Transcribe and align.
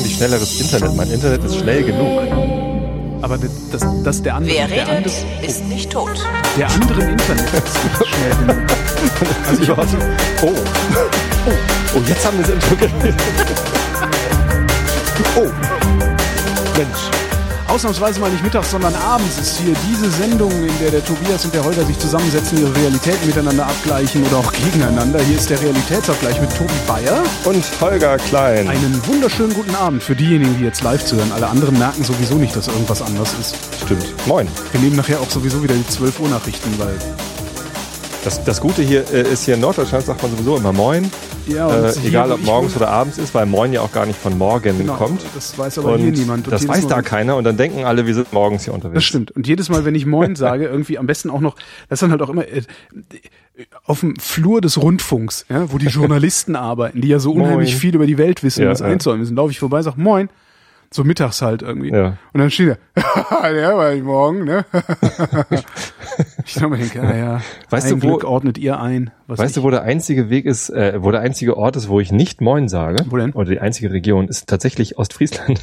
eigentlich 0.00 0.16
schnelleres 0.16 0.60
Internet. 0.60 0.96
Mein 0.96 1.10
Internet 1.10 1.44
ist 1.44 1.58
schnell 1.58 1.84
genug. 1.84 2.22
Aber 3.22 3.36
das, 3.36 3.84
das, 4.02 4.22
der 4.22 4.34
andere. 4.34 4.54
Wer 4.54 4.66
der 4.66 4.76
redet, 4.76 4.96
andere, 4.96 5.46
ist 5.46 5.64
nicht 5.66 5.90
tot. 5.90 6.26
der 6.56 6.70
andere 6.70 7.02
im 7.02 7.08
Internet 7.10 7.52
ist 7.52 7.84
nicht 7.84 8.14
schnell 8.14 8.36
genug. 8.46 8.62
Also 9.48 9.62
ich 9.62 9.68
warte. 9.68 9.96
Oh. 10.42 10.46
Oh. 10.46 11.50
Oh, 11.96 12.02
jetzt 12.06 12.26
haben 12.26 12.38
wir 12.38 12.46
das 12.46 12.54
Intro 12.54 12.76
geredet. 12.76 13.20
Oh. 15.36 15.48
Mensch. 16.78 17.19
Ausnahmsweise 17.70 18.18
mal 18.18 18.30
nicht 18.30 18.42
mittags, 18.42 18.72
sondern 18.72 18.92
abends 18.96 19.38
ist 19.38 19.58
hier 19.60 19.76
diese 19.88 20.10
Sendung, 20.10 20.50
in 20.50 20.76
der 20.80 20.90
der 20.90 21.04
Tobias 21.04 21.44
und 21.44 21.54
der 21.54 21.62
Holger 21.62 21.84
sich 21.84 21.96
zusammensetzen, 22.00 22.58
ihre 22.58 22.74
Realitäten 22.74 23.24
miteinander 23.24 23.64
abgleichen 23.64 24.26
oder 24.26 24.38
auch 24.38 24.52
gegeneinander. 24.52 25.20
Hier 25.22 25.36
ist 25.36 25.48
der 25.50 25.60
Realitätsabgleich 25.60 26.40
mit 26.40 26.50
Tobi 26.56 26.74
Bayer. 26.88 27.22
Und 27.44 27.64
Holger 27.80 28.16
Klein. 28.16 28.66
Einen 28.66 29.00
wunderschönen 29.06 29.54
guten 29.54 29.76
Abend 29.76 30.02
für 30.02 30.16
diejenigen, 30.16 30.58
die 30.58 30.64
jetzt 30.64 30.82
live 30.82 31.04
zuhören. 31.04 31.30
Alle 31.30 31.46
anderen 31.46 31.78
merken 31.78 32.02
sowieso 32.02 32.34
nicht, 32.34 32.56
dass 32.56 32.66
irgendwas 32.66 33.02
anders 33.02 33.34
ist. 33.40 33.54
Stimmt. 33.84 34.26
Moin. 34.26 34.48
Wir 34.72 34.80
nehmen 34.80 34.96
nachher 34.96 35.20
auch 35.20 35.30
sowieso 35.30 35.62
wieder 35.62 35.74
die 35.74 35.86
12 35.86 36.18
Uhr 36.18 36.28
Nachrichten, 36.28 36.76
weil 36.76 36.98
Das, 38.24 38.42
das 38.42 38.60
Gute 38.60 38.82
hier 38.82 39.08
äh, 39.12 39.22
ist 39.32 39.44
hier 39.44 39.54
in 39.54 39.60
Norddeutschland 39.60 40.04
sagt 40.06 40.20
man 40.22 40.32
sowieso 40.32 40.56
immer 40.56 40.72
Moin. 40.72 41.08
Ja, 41.52 41.68
Äh, 41.88 41.92
egal 42.06 42.32
ob 42.32 42.42
morgens 42.44 42.76
oder 42.76 42.88
abends 42.88 43.18
ist, 43.18 43.34
weil 43.34 43.46
Moin 43.46 43.72
ja 43.72 43.80
auch 43.82 43.92
gar 43.92 44.06
nicht 44.06 44.18
von 44.18 44.36
morgen 44.38 44.78
Genau, 44.78 44.94
kommt. 44.96 45.20
Das 45.34 45.58
weiß 45.58 45.78
aber 45.78 45.92
Und 45.94 46.00
hier 46.00 46.12
niemand. 46.12 46.46
Und 46.46 46.52
das 46.52 46.66
weiß 46.66 46.86
da 46.86 47.02
keiner 47.02 47.36
und 47.36 47.44
dann 47.44 47.56
denken 47.56 47.84
alle, 47.84 48.06
wir 48.06 48.14
sind 48.14 48.32
morgens 48.32 48.64
hier 48.64 48.74
unterwegs. 48.74 48.94
Das 48.94 49.04
stimmt. 49.04 49.30
Und 49.32 49.46
jedes 49.46 49.68
Mal, 49.68 49.84
wenn 49.84 49.94
ich 49.94 50.06
Moin 50.06 50.36
sage, 50.36 50.66
irgendwie 50.66 50.98
am 50.98 51.06
besten 51.06 51.30
auch 51.30 51.40
noch, 51.40 51.56
das 51.88 51.96
ist 51.98 52.02
dann 52.02 52.10
halt 52.12 52.22
auch 52.22 52.30
immer 52.30 52.46
äh, 52.46 52.62
auf 53.84 54.00
dem 54.00 54.16
Flur 54.16 54.60
des 54.60 54.80
Rundfunks, 54.80 55.44
ja, 55.48 55.70
wo 55.72 55.78
die 55.78 55.86
Journalisten 55.88 56.56
arbeiten, 56.56 57.00
die 57.00 57.08
ja 57.08 57.18
so 57.18 57.32
unheimlich 57.32 57.72
Moin. 57.72 57.80
viel 57.80 57.94
über 57.94 58.06
die 58.06 58.16
Welt 58.18 58.42
wissen, 58.42 58.62
Ja, 58.62 58.70
das 58.70 58.80
ja. 58.80 58.86
einzuräumen 58.86 59.20
müssen, 59.20 59.36
laufe 59.36 59.50
ich 59.50 59.58
vorbei, 59.58 59.82
sag 59.82 59.96
Moin. 59.96 60.28
So 60.92 61.04
mittags 61.04 61.40
halt 61.40 61.62
irgendwie. 61.62 61.90
Ja. 61.92 62.16
Und 62.32 62.40
dann 62.40 62.50
steht 62.50 62.76
er, 62.94 63.52
der 63.52 63.76
war 63.76 63.92
ich 63.92 64.02
morgen, 64.02 64.42
ne? 64.44 64.64
ich 66.44 66.54
glaube, 66.54 66.78
ich 66.78 66.90
denke, 66.90 67.06
ah, 67.06 67.16
ja, 67.16 67.40
Weißt 67.70 67.86
ein 67.92 68.00
du, 68.00 68.08
wo- 68.08 68.22
ordnet 68.24 68.58
ihr 68.58 68.80
ein. 68.80 69.10
Weißt 69.28 69.50
ich, 69.50 69.54
du, 69.54 69.62
wo 69.62 69.70
der 69.70 69.82
einzige 69.82 70.30
Weg 70.30 70.46
ist, 70.46 70.68
äh, 70.70 71.02
wo 71.02 71.10
der 71.10 71.20
einzige 71.20 71.56
Ort 71.56 71.76
ist, 71.76 71.88
wo 71.88 72.00
ich 72.00 72.10
nicht 72.12 72.40
Moin 72.40 72.68
sage? 72.68 73.04
Wo 73.08 73.16
denn? 73.16 73.32
Oder 73.32 73.50
die 73.50 73.60
einzige 73.60 73.92
Region 73.92 74.28
ist 74.28 74.48
tatsächlich 74.48 74.98
Ostfriesland. 74.98 75.60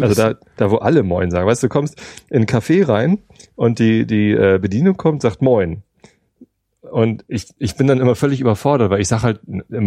Also 0.00 0.14
da, 0.14 0.34
da 0.56 0.70
wo 0.70 0.76
alle 0.76 1.02
Moin 1.02 1.30
sagen. 1.30 1.46
Weißt 1.46 1.62
du, 1.62 1.66
du 1.66 1.72
kommst 1.72 2.00
in 2.30 2.42
ein 2.42 2.46
Café 2.46 2.86
rein 2.88 3.18
und 3.56 3.78
die, 3.78 4.06
die 4.06 4.30
äh, 4.30 4.58
Bedienung 4.60 4.96
kommt, 4.96 5.22
sagt 5.22 5.42
Moin. 5.42 5.82
Und 6.96 7.26
ich, 7.28 7.48
ich 7.58 7.76
bin 7.76 7.88
dann 7.88 8.00
immer 8.00 8.14
völlig 8.14 8.40
überfordert, 8.40 8.88
weil 8.90 9.02
ich 9.02 9.08
sag 9.08 9.22
halt, 9.22 9.40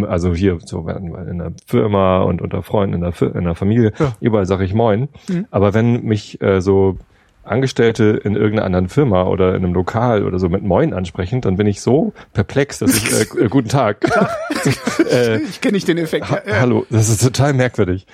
also 0.08 0.36
hier 0.36 0.60
so 0.64 0.88
in 0.88 1.40
der 1.40 1.54
Firma 1.66 2.22
und 2.22 2.40
unter 2.40 2.62
Freunden, 2.62 2.94
in 2.94 3.02
der, 3.02 3.14
Fir- 3.14 3.36
in 3.36 3.46
der 3.46 3.56
Familie, 3.56 3.94
Ja. 3.98 4.14
überall 4.22 4.46
sage 4.46 4.64
ich 4.64 4.76
Moin. 4.76 5.10
Mhm. 5.28 5.48
Aber 5.50 5.74
wenn 5.74 6.04
mich 6.04 6.40
äh, 6.40 6.62
so 6.62 6.98
Angestellte 7.44 8.22
in 8.24 8.36
irgendeiner 8.36 8.66
anderen 8.68 8.90
Firma 8.90 9.24
oder 9.24 9.56
in 9.56 9.64
einem 9.64 9.74
Lokal 9.74 10.24
oder 10.24 10.38
so 10.38 10.50
mit 10.50 10.62
Moin 10.62 10.94
ansprechen, 10.94 11.42
dann 11.42 11.58
bin 11.58 11.66
ich 11.66 11.82
so 11.82 12.14
perplex, 12.34 12.78
dass 12.78 12.96
ich 12.96 13.12
äh, 13.12 13.24
äh, 13.46 13.48
guten 13.50 13.70
Tag. 13.70 14.06
äh, 15.12 15.38
ich 15.42 15.62
kenne 15.62 15.72
nicht 15.74 15.88
den 15.88 15.98
Effekt. 15.98 16.30
ha. 16.30 16.42
Hallo, 16.60 16.86
das 16.92 17.10
ist 17.10 17.24
total 17.24 17.54
merkwürdig. 17.54 18.06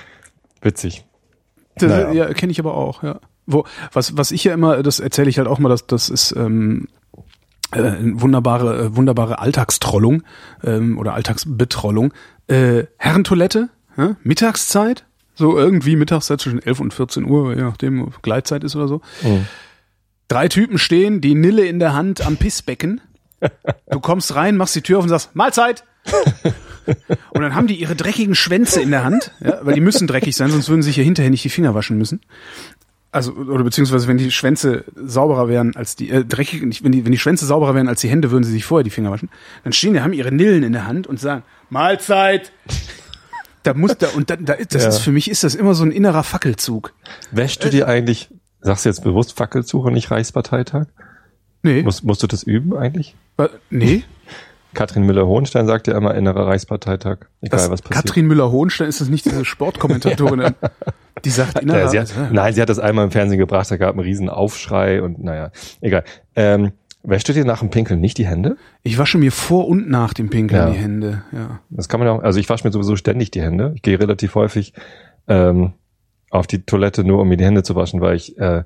Witzig. 0.62 1.04
Das, 1.78 1.90
Naja. 1.90 2.12
Ja, 2.14 2.34
kenne 2.34 2.54
ich 2.54 2.60
aber 2.60 2.76
auch, 2.76 3.04
ja. 3.04 3.20
Wo, 3.46 3.66
was, 3.92 4.16
was 4.18 4.32
ich 4.32 4.46
ja 4.46 4.54
immer, 4.54 4.82
das 4.84 5.02
erzähle 5.02 5.30
ich 5.30 5.38
halt 5.38 5.50
auch 5.50 5.60
mal, 5.60 5.68
das, 5.70 5.86
das 5.86 6.08
ist 6.10 6.32
ähm, 6.38 6.88
äh, 7.72 7.94
wunderbare, 8.02 8.86
äh, 8.86 8.96
wunderbare 8.96 9.40
Alltagstrollung 9.40 10.24
ähm, 10.64 10.98
oder 10.98 11.14
Alltagsbetrollung. 11.14 12.14
Äh, 12.48 12.86
Herrentoilette, 12.98 13.70
ja? 13.98 14.16
Mittagszeit, 14.24 15.06
so 15.34 15.58
irgendwie 15.58 15.96
Mittagszeit 15.96 16.42
zwischen 16.42 16.62
11 16.62 16.80
und 16.80 16.94
14 16.94 17.26
Uhr, 17.26 17.56
je 17.56 17.62
nachdem, 17.62 18.04
ob 18.04 18.22
Gleitzeit 18.22 18.64
ist 18.64 18.76
oder 18.76 18.88
so. 18.88 19.02
Mhm. 19.22 19.46
Drei 20.28 20.48
Typen 20.48 20.78
stehen, 20.78 21.22
die 21.22 21.36
Nille 21.36 21.66
in 21.66 21.80
der 21.80 21.94
Hand 21.94 22.26
am 22.26 22.38
Pissbecken. 22.38 23.02
Du 23.92 24.00
kommst 24.00 24.34
rein, 24.36 24.58
machst 24.58 24.76
die 24.76 24.82
Tür 24.82 24.98
auf 24.98 25.04
und 25.04 25.10
sagst, 25.10 25.36
Mahlzeit! 25.36 25.84
Und 27.32 27.42
dann 27.42 27.56
haben 27.56 27.68
die 27.68 27.76
ihre 27.76 27.96
dreckigen 27.96 28.36
Schwänze 28.36 28.82
in 28.82 28.92
der 28.92 29.04
Hand, 29.04 29.32
ja, 29.44 29.60
weil 29.64 29.74
die 29.74 29.82
müssen 29.82 30.08
dreckig 30.08 30.36
sein, 30.36 30.52
sonst 30.52 30.70
würden 30.70 30.82
sie 30.84 30.90
sich 30.90 30.98
ja 30.98 31.04
hinterher 31.04 31.32
nicht 31.32 31.44
die 31.44 31.50
Finger 31.50 31.74
waschen 31.74 31.98
müssen. 31.98 32.22
Also, 33.16 33.32
oder 33.32 33.64
beziehungsweise 33.64 34.08
wenn 34.10 34.18
die 34.18 34.30
Schwänze 34.30 34.84
sauberer 34.96 35.48
wären 35.48 35.74
als 35.78 35.96
die, 35.96 36.10
äh, 36.10 36.26
dreckig, 36.26 36.62
wenn 36.84 36.92
die, 36.92 37.06
wenn 37.06 37.14
die 37.14 37.18
Schwänze 37.18 37.46
sauberer 37.46 37.74
wären 37.74 37.88
als 37.88 38.02
die 38.02 38.10
Hände, 38.10 38.30
würden 38.30 38.44
sie 38.44 38.52
sich 38.52 38.66
vorher 38.66 38.84
die 38.84 38.90
Finger 38.90 39.10
waschen. 39.10 39.30
Dann 39.64 39.72
stehen 39.72 39.94
die, 39.94 40.02
haben 40.02 40.12
ihre 40.12 40.34
Nillen 40.34 40.64
in 40.64 40.74
der 40.74 40.86
Hand 40.86 41.08
und 41.08 41.18
sagen, 41.20 41.44
Mahlzeit! 41.70 42.52
Da 43.64 43.74
muss 43.74 43.98
da, 43.98 44.10
und 44.10 44.30
da, 44.30 44.36
da 44.36 44.52
ist, 44.54 44.76
das 44.76 44.84
Ja. 44.84 44.90
ist, 44.90 44.98
für 45.00 45.12
mich 45.14 45.30
ist 45.32 45.44
das 45.46 45.56
immer 45.56 45.74
so 45.76 45.84
ein 45.86 45.92
innerer 45.92 46.24
Fackelzug. 46.24 46.94
Wäschst 47.32 47.64
du 47.64 47.70
dir 47.70 47.88
eigentlich, 47.88 48.30
sagst 48.60 48.84
du 48.86 48.90
jetzt 48.90 49.04
bewusst 49.04 49.38
Fackelzug 49.38 49.86
und 49.86 49.94
nicht 49.94 50.12
Reichsparteitag? 50.12 50.88
Nee, 51.64 51.82
Musst, 51.84 52.04
musst 52.04 52.22
du 52.22 52.28
das 52.28 52.44
üben 52.44 52.76
eigentlich? 52.76 53.16
nee. 53.70 54.04
Katrin 54.76 55.04
Müller-Hohenstein 55.06 55.66
sagt 55.66 55.88
ja 55.88 55.98
immer 55.98 56.14
innerer 56.14 56.46
Reichsparteitag. 56.48 57.18
Egal 57.42 57.60
Das, 57.60 57.72
was 57.72 57.82
passiert. 57.82 58.06
Katrin 58.06 58.28
Müller-Hohenstein 58.28 58.88
ist 58.88 59.02
das 59.02 59.10
nicht 59.10 59.26
diese 59.26 59.44
Sportkommentatorin, 59.46 60.54
die 61.26 61.30
sagt 61.32 61.60
innerer, 61.60 61.80
Ja, 61.80 61.88
sie 61.90 62.00
hat, 62.00 62.14
nein, 62.32 62.54
sie 62.54 62.62
hat 62.62 62.70
das 62.70 62.78
einmal 62.80 63.06
im 63.06 63.12
Fernsehen 63.12 63.40
gebracht, 63.40 63.72
da 63.72 63.78
gab 63.78 63.92
einen 63.96 64.02
riesen 64.02 64.30
Aufschrei 64.30 65.02
und 65.02 65.24
naja, 65.24 65.52
egal. 65.82 66.04
Ähm, 66.36 66.74
wäschst 67.04 67.28
du 67.30 67.34
dir 67.34 67.46
nach 67.46 67.60
dem 67.60 67.70
Pinkeln 67.72 68.00
nicht 68.02 68.18
die 68.18 68.28
Hände? 68.28 68.58
ich 68.84 68.98
wasche 68.98 69.18
mir 69.18 69.32
vor 69.32 69.68
und 69.68 69.90
nach 69.90 70.14
dem 70.14 70.30
Pinkeln 70.30 70.62
Ja. 70.62 70.70
die 70.72 70.78
Hände, 70.78 71.24
ja. 71.32 71.60
Das 71.70 71.90
kann 71.90 72.00
man 72.00 72.08
ja 72.08 72.14
auch, 72.14 72.22
also 72.24 72.40
ich 72.40 72.50
wasche 72.50 72.68
mir 72.68 72.72
sowieso 72.72 72.96
ständig 72.96 73.32
die 73.32 73.42
Hände. 73.42 73.72
Ich 73.76 73.82
gehe 73.82 74.00
relativ 74.00 74.36
häufig 74.36 74.74
ähm, 75.28 75.74
auf 76.32 76.48
die 76.48 76.64
Toilette, 76.66 77.04
nur 77.04 77.22
um 77.22 77.28
mir 77.30 77.38
die 77.38 77.46
Hände 77.46 77.64
zu 77.64 77.76
waschen, 77.76 78.02
weil 78.02 78.16
ich 78.16 78.38
äh, 78.38 78.64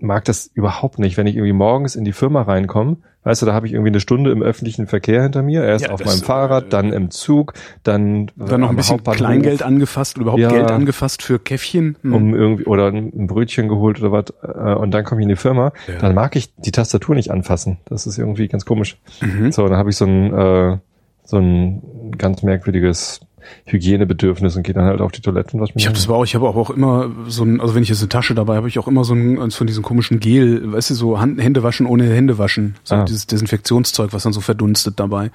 mag 0.00 0.24
das 0.24 0.46
überhaupt 0.52 0.98
nicht, 0.98 1.16
wenn 1.16 1.26
ich 1.26 1.36
irgendwie 1.36 1.52
morgens 1.52 1.96
in 1.96 2.04
die 2.04 2.12
Firma 2.12 2.42
reinkomme. 2.42 2.98
Weißt 3.24 3.42
du, 3.42 3.46
da 3.46 3.52
habe 3.52 3.66
ich 3.66 3.72
irgendwie 3.74 3.90
eine 3.90 4.00
Stunde 4.00 4.30
im 4.30 4.42
öffentlichen 4.42 4.86
Verkehr 4.86 5.22
hinter 5.22 5.42
mir, 5.42 5.62
erst 5.64 5.86
Ja, 5.86 5.90
auf 5.90 6.02
meinem 6.04 6.20
Fahrrad, 6.22 6.72
dann 6.72 6.92
im 6.92 7.10
Zug, 7.10 7.52
dann, 7.82 8.30
Dann 8.36 8.60
noch 8.60 8.70
ein 8.70 8.76
bisschen 8.76 8.94
Hauptbahnhof, 8.94 9.18
Kleingeld 9.18 9.62
angefasst 9.62 10.16
oder 10.16 10.22
überhaupt 10.22 10.40
Ja. 10.40 10.48
Geld 10.50 10.70
angefasst 10.70 11.22
für 11.22 11.38
Käffchen. 11.38 11.96
Hm. 12.02 12.14
um 12.14 12.34
irgendwie 12.34 12.64
oder 12.64 12.86
ein 12.88 13.26
Brötchen 13.26 13.68
geholt 13.68 14.00
oder 14.00 14.12
was 14.12 14.26
äh, 14.42 14.74
und 14.74 14.92
dann 14.92 15.04
komme 15.04 15.20
ich 15.20 15.24
in 15.24 15.28
die 15.30 15.36
Firma, 15.36 15.72
Ja. 15.88 15.98
dann 15.98 16.14
mag 16.14 16.36
ich 16.36 16.54
die 16.54 16.70
Tastatur 16.70 17.14
nicht 17.16 17.30
anfassen. 17.30 17.78
Das 17.86 18.06
ist 18.06 18.18
irgendwie 18.18 18.48
ganz 18.48 18.64
komisch. 18.64 18.98
Mhm. 19.20 19.52
So, 19.52 19.66
dann 19.68 19.76
habe 19.76 19.90
ich 19.90 19.96
so 19.96 20.06
ein 20.06 20.32
äh, 20.32 20.78
so 21.24 21.36
ein 21.36 22.14
ganz 22.16 22.42
merkwürdiges 22.42 23.20
Hygienebedürfnis 23.66 24.56
und 24.56 24.62
gehe 24.62 24.74
dann 24.74 24.84
halt 24.84 25.00
auf 25.00 25.12
die 25.12 25.20
Toilette 25.20 25.54
und 25.56 25.60
wasche 25.62 25.74
mich. 25.74 25.82
Ich 25.82 25.86
habe 25.86 25.94
das 25.96 26.06
aber 26.08 26.16
auch, 26.16 26.24
ich 26.24 26.34
habe 26.34 26.46
auch 26.48 26.70
immer 26.70 27.10
so 27.26 27.44
ein, 27.44 27.60
also 27.60 27.74
wenn 27.74 27.82
ich 27.82 27.88
jetzt 27.88 28.00
eine 28.00 28.08
Tasche 28.08 28.34
dabei 28.34 28.52
habe, 28.54 28.58
habe 28.58 28.68
ich 28.68 28.78
auch 28.78 28.88
immer 28.88 29.04
so 29.04 29.14
ein, 29.14 29.38
eins 29.40 29.54
von 29.54 29.66
diesen 29.66 29.82
komischen 29.82 30.20
Gel, 30.20 30.72
weißt 30.72 30.90
du, 30.90 30.94
so 30.94 31.20
Hand, 31.20 31.40
Hände 31.40 31.62
waschen 31.62 31.86
ohne 31.86 32.04
Hände 32.12 32.38
waschen. 32.38 32.76
So 32.84 32.94
Ah. 32.96 33.04
dieses 33.04 33.26
Desinfektionszeug, 33.26 34.12
was 34.12 34.22
dann 34.22 34.32
so 34.32 34.40
verdunstet 34.40 34.98
dabei. 35.00 35.30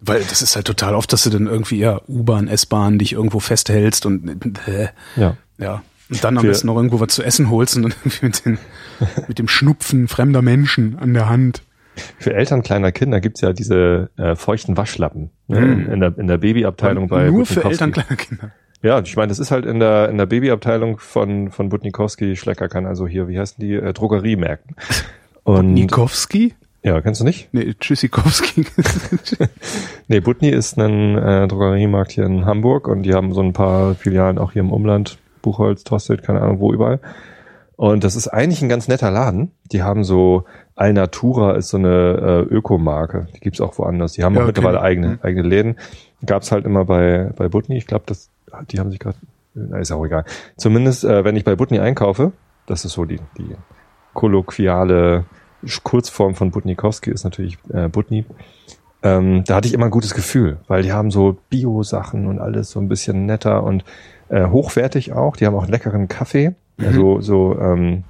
Weil 0.00 0.20
das 0.20 0.40
ist 0.42 0.56
halt 0.56 0.66
total 0.66 0.94
oft, 0.94 1.12
dass 1.12 1.24
du 1.24 1.30
dann 1.30 1.46
irgendwie, 1.46 1.76
ja, 1.78 2.00
U-Bahn, 2.08 2.48
S-Bahn 2.48 2.98
dich 2.98 3.12
irgendwo 3.12 3.38
festhältst 3.40 4.06
und 4.06 4.28
äh, 4.66 4.88
ja. 5.16 5.36
ja. 5.58 5.82
Und 6.08 6.24
dann 6.24 6.38
am 6.38 6.44
besten 6.44 6.66
noch 6.66 6.76
irgendwo 6.76 6.98
was 6.98 7.08
zu 7.14 7.22
essen 7.22 7.50
holst 7.50 7.76
und 7.76 7.82
dann 7.82 7.92
irgendwie 8.04 8.26
mit, 8.26 8.44
den, 8.44 8.58
mit 9.28 9.38
dem 9.38 9.46
Schnupfen 9.46 10.08
fremder 10.08 10.42
Menschen 10.42 10.98
an 10.98 11.14
der 11.14 11.28
Hand. 11.28 11.62
Für 12.18 12.34
Eltern 12.34 12.62
kleiner 12.62 12.92
Kinder 12.92 13.20
gibt's 13.20 13.40
ja 13.40 13.52
diese 13.52 14.10
äh, 14.16 14.34
feuchten 14.36 14.76
Waschlappen 14.76 15.30
ne, 15.48 15.60
Mhm. 15.60 15.92
in, 15.92 16.00
der 16.00 16.18
in 16.18 16.26
der 16.28 16.38
Babyabteilung 16.38 17.08
bei 17.08 17.26
Nur 17.30 17.44
für 17.46 17.54
Butnikowski. 17.56 17.70
Eltern 17.72 17.92
kleiner 17.92 18.16
Kinder. 18.16 18.50
Ja, 18.82 19.00
ich 19.00 19.14
meine, 19.16 19.28
das 19.28 19.38
ist 19.38 19.50
halt 19.50 19.66
in 19.66 19.78
der 19.80 20.08
in 20.08 20.16
der 20.16 20.26
Babyabteilung 20.26 20.98
von 20.98 21.50
von 21.50 21.68
Butnikowski 21.68 22.36
Schleckerkan, 22.36 22.86
also 22.86 23.06
hier, 23.06 23.28
wie 23.28 23.38
heißen 23.38 23.56
die 23.60 23.74
äh, 23.74 23.92
Drogeriemärkten. 23.92 24.76
Und 25.44 25.74
Nikowski? 25.74 26.54
ja, 26.82 27.00
kennst 27.02 27.20
du 27.20 27.24
nicht? 27.26 27.48
Nee, 27.52 27.74
Tschüssikowski. 27.78 28.64
Nee, 30.08 30.20
Butni 30.20 30.48
ist 30.48 30.78
ein 30.78 31.16
äh, 31.18 31.46
Drogeriemarkt 31.46 32.12
hier 32.12 32.24
in 32.24 32.44
Hamburg 32.46 32.88
und 32.88 33.02
die 33.04 33.14
haben 33.14 33.32
so 33.32 33.42
ein 33.42 33.52
paar 33.52 33.94
Filialen 33.94 34.38
auch 34.38 34.52
hier 34.52 34.60
im 34.60 34.72
Umland, 34.72 35.18
Buchholz, 35.42 35.84
Tosted, 35.84 36.22
keine 36.22 36.40
Ahnung 36.40 36.58
wo 36.60 36.72
überall. 36.72 36.98
Und 37.80 38.04
das 38.04 38.14
ist 38.14 38.28
eigentlich 38.28 38.60
ein 38.60 38.68
ganz 38.68 38.88
netter 38.88 39.10
Laden. 39.10 39.52
Die 39.72 39.82
haben 39.82 40.04
so 40.04 40.44
Alnatura 40.76 41.52
ist 41.56 41.70
so 41.70 41.78
eine 41.78 42.46
äh, 42.48 42.54
Ökomarke. 42.54 43.28
Die 43.34 43.40
gibt's 43.40 43.58
auch 43.62 43.78
woanders. 43.78 44.12
Die 44.12 44.22
haben 44.22 44.34
Ja, 44.34 44.42
auch 44.42 44.46
mittlerweile 44.46 44.76
kenn 44.76 44.84
ich. 44.84 44.90
eigene, 44.90 45.08
Mhm. 45.08 45.18
eigene 45.22 45.48
Läden. 45.48 45.76
Gab's 46.26 46.52
halt 46.52 46.66
immer 46.66 46.84
bei, 46.84 47.30
bei 47.36 47.48
Butni. 47.48 47.78
Ich 47.78 47.86
glaube, 47.86 48.04
das, 48.04 48.28
die 48.70 48.78
haben 48.78 48.90
sich 48.90 48.98
gerade, 49.00 49.16
ist 49.80 49.92
auch 49.92 50.04
egal. 50.04 50.26
Zumindest, 50.58 51.04
äh, 51.04 51.24
wenn 51.24 51.36
ich 51.36 51.44
bei 51.44 51.56
Butni 51.56 51.78
einkaufe, 51.78 52.32
das 52.66 52.84
ist 52.84 52.92
so 52.92 53.06
die, 53.06 53.18
die 53.38 53.56
kolloquiale 54.12 55.24
Kurzform 55.82 56.34
von 56.34 56.50
Butnikowski 56.50 57.10
ist 57.10 57.24
natürlich 57.24 57.56
äh, 57.72 57.88
Butni. 57.88 58.26
Ähm, 59.02 59.44
da 59.46 59.56
hatte 59.56 59.68
ich 59.68 59.72
immer 59.74 59.86
ein 59.86 59.90
gutes 59.90 60.12
Gefühl, 60.12 60.58
weil 60.68 60.82
die 60.82 60.92
haben 60.92 61.10
so 61.10 61.38
Bio-Sachen 61.48 62.26
und 62.26 62.38
alles 62.40 62.70
so 62.70 62.80
ein 62.80 62.88
bisschen 62.88 63.24
netter 63.24 63.62
und 63.64 63.84
äh, 64.28 64.46
hochwertig 64.48 65.12
auch. 65.14 65.36
Die 65.36 65.46
haben 65.46 65.54
auch 65.54 65.62
einen 65.62 65.72
leckeren 65.72 66.08
Kaffee, 66.08 66.54
Mhm. 66.80 66.86
also 66.86 67.20
so 67.20 67.58
ähm, 67.60 68.04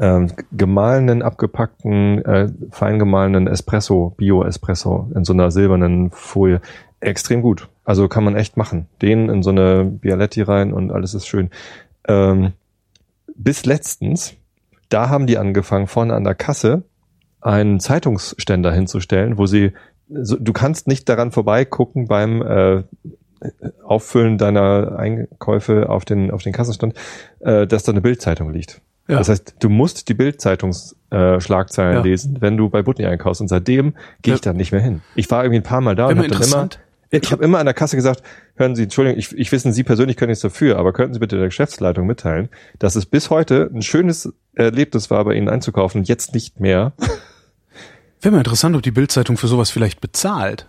ähm, 0.00 0.32
gemahlenen, 0.50 1.22
abgepackten, 1.22 2.24
äh, 2.24 2.48
fein 2.70 2.98
gemahlenen 2.98 3.46
Espresso, 3.46 4.14
Bio-Espresso 4.16 5.10
in 5.14 5.24
so 5.24 5.32
einer 5.32 5.50
silbernen 5.50 6.10
Folie. 6.10 6.60
extrem 7.00 7.42
gut. 7.42 7.68
Also 7.84 8.08
kann 8.08 8.24
man 8.24 8.36
echt 8.36 8.56
machen. 8.56 8.86
Den 9.00 9.28
in 9.28 9.42
so 9.42 9.50
eine 9.50 9.84
Bialetti 9.84 10.42
rein 10.42 10.72
und 10.72 10.92
alles 10.92 11.14
ist 11.14 11.26
schön. 11.26 11.50
Ähm, 12.06 12.52
bis 13.36 13.64
letztens, 13.64 14.34
da 14.88 15.08
haben 15.08 15.26
die 15.26 15.38
angefangen, 15.38 15.86
vorne 15.86 16.14
an 16.14 16.24
der 16.24 16.34
Kasse 16.34 16.84
einen 17.40 17.80
Zeitungsständer 17.80 18.72
hinzustellen, 18.72 19.36
wo 19.36 19.46
sie, 19.46 19.72
so, 20.08 20.36
du 20.36 20.52
kannst 20.52 20.86
nicht 20.86 21.08
daran 21.08 21.32
vorbeigucken 21.32 22.06
beim 22.06 22.42
äh, 22.42 22.82
Auffüllen 23.84 24.38
deiner 24.38 24.96
Einkäufe 24.98 25.88
auf 25.88 26.04
den, 26.04 26.30
auf 26.30 26.42
den 26.42 26.52
Kassenstand, 26.52 26.94
äh, 27.40 27.66
dass 27.66 27.82
da 27.82 27.92
eine 27.92 28.00
Bildzeitung 28.00 28.52
liegt. 28.52 28.80
Ja. 29.08 29.18
Das 29.18 29.28
heißt, 29.28 29.56
du 29.58 29.68
musst 29.68 30.08
die 30.08 30.14
Bildzeitungsschlagzeilen 30.14 31.92
äh, 31.92 31.96
Ja. 31.96 32.02
lesen, 32.02 32.36
wenn 32.40 32.56
du 32.56 32.68
bei 32.70 32.82
Butni 32.82 33.04
einkaufst. 33.06 33.40
Und 33.40 33.48
seitdem 33.48 33.94
gehe 34.22 34.34
ich 34.34 34.40
Ja. 34.40 34.50
dann 34.52 34.56
nicht 34.56 34.72
mehr 34.72 34.80
hin. 34.80 35.02
Ich 35.16 35.30
war 35.30 35.42
irgendwie 35.44 35.60
ein 35.60 35.64
paar 35.64 35.80
Mal 35.80 35.94
da 35.96 36.06
und 36.06 36.12
Immer 36.12 36.22
habe 36.24 36.34
dann 36.34 36.42
immer, 36.42 36.68
ich 37.10 37.30
habe 37.32 37.44
immer 37.44 37.58
an 37.58 37.66
der 37.66 37.74
Kasse 37.74 37.96
gesagt, 37.96 38.22
hören 38.54 38.74
Sie, 38.76 38.84
Entschuldigung, 38.84 39.18
ich, 39.18 39.36
ich 39.36 39.50
wissen, 39.52 39.72
Sie 39.72 39.82
persönlich 39.82 40.16
können 40.16 40.30
nichts 40.30 40.42
dafür, 40.42 40.78
aber 40.78 40.92
könnten 40.92 41.12
Sie 41.14 41.20
bitte 41.20 41.36
der 41.36 41.46
Geschäftsleitung 41.46 42.06
mitteilen, 42.06 42.48
dass 42.78 42.94
es 42.96 43.04
bis 43.04 43.28
heute 43.28 43.70
ein 43.74 43.82
schönes 43.82 44.32
Erlebnis 44.54 45.10
war, 45.10 45.24
bei 45.24 45.34
Ihnen 45.34 45.48
einzukaufen, 45.48 46.04
jetzt 46.04 46.32
nicht 46.32 46.60
mehr. 46.60 46.92
Wäre 48.22 48.32
mal 48.32 48.38
interessant, 48.38 48.76
ob 48.76 48.82
die 48.82 48.92
Bildzeitung 48.92 49.36
für 49.36 49.48
sowas 49.48 49.70
vielleicht 49.70 50.00
bezahlt. 50.00 50.68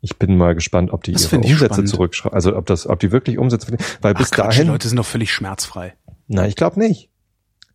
Ich 0.00 0.16
bin 0.16 0.36
mal 0.36 0.54
gespannt, 0.54 0.92
ob 0.92 1.02
die 1.04 1.12
Das 1.12 1.32
ihre 1.32 1.40
Umsätze 1.40 1.84
zurückschreiben, 1.84 2.34
also 2.34 2.56
ob 2.56 2.66
das, 2.66 2.86
ob 2.86 3.00
die 3.00 3.10
wirklich 3.10 3.38
Umsätze, 3.38 3.76
weil 4.00 4.14
bis 4.14 4.28
Ach 4.32 4.36
Quatsch, 4.36 4.54
die 4.54 4.58
dahin, 4.58 4.68
Leute 4.68 4.88
sind 4.88 4.96
doch 4.96 5.06
völlig 5.06 5.32
schmerzfrei. 5.32 5.94
na, 6.28 6.46
ich 6.46 6.56
glaube 6.56 6.78
nicht. 6.78 7.10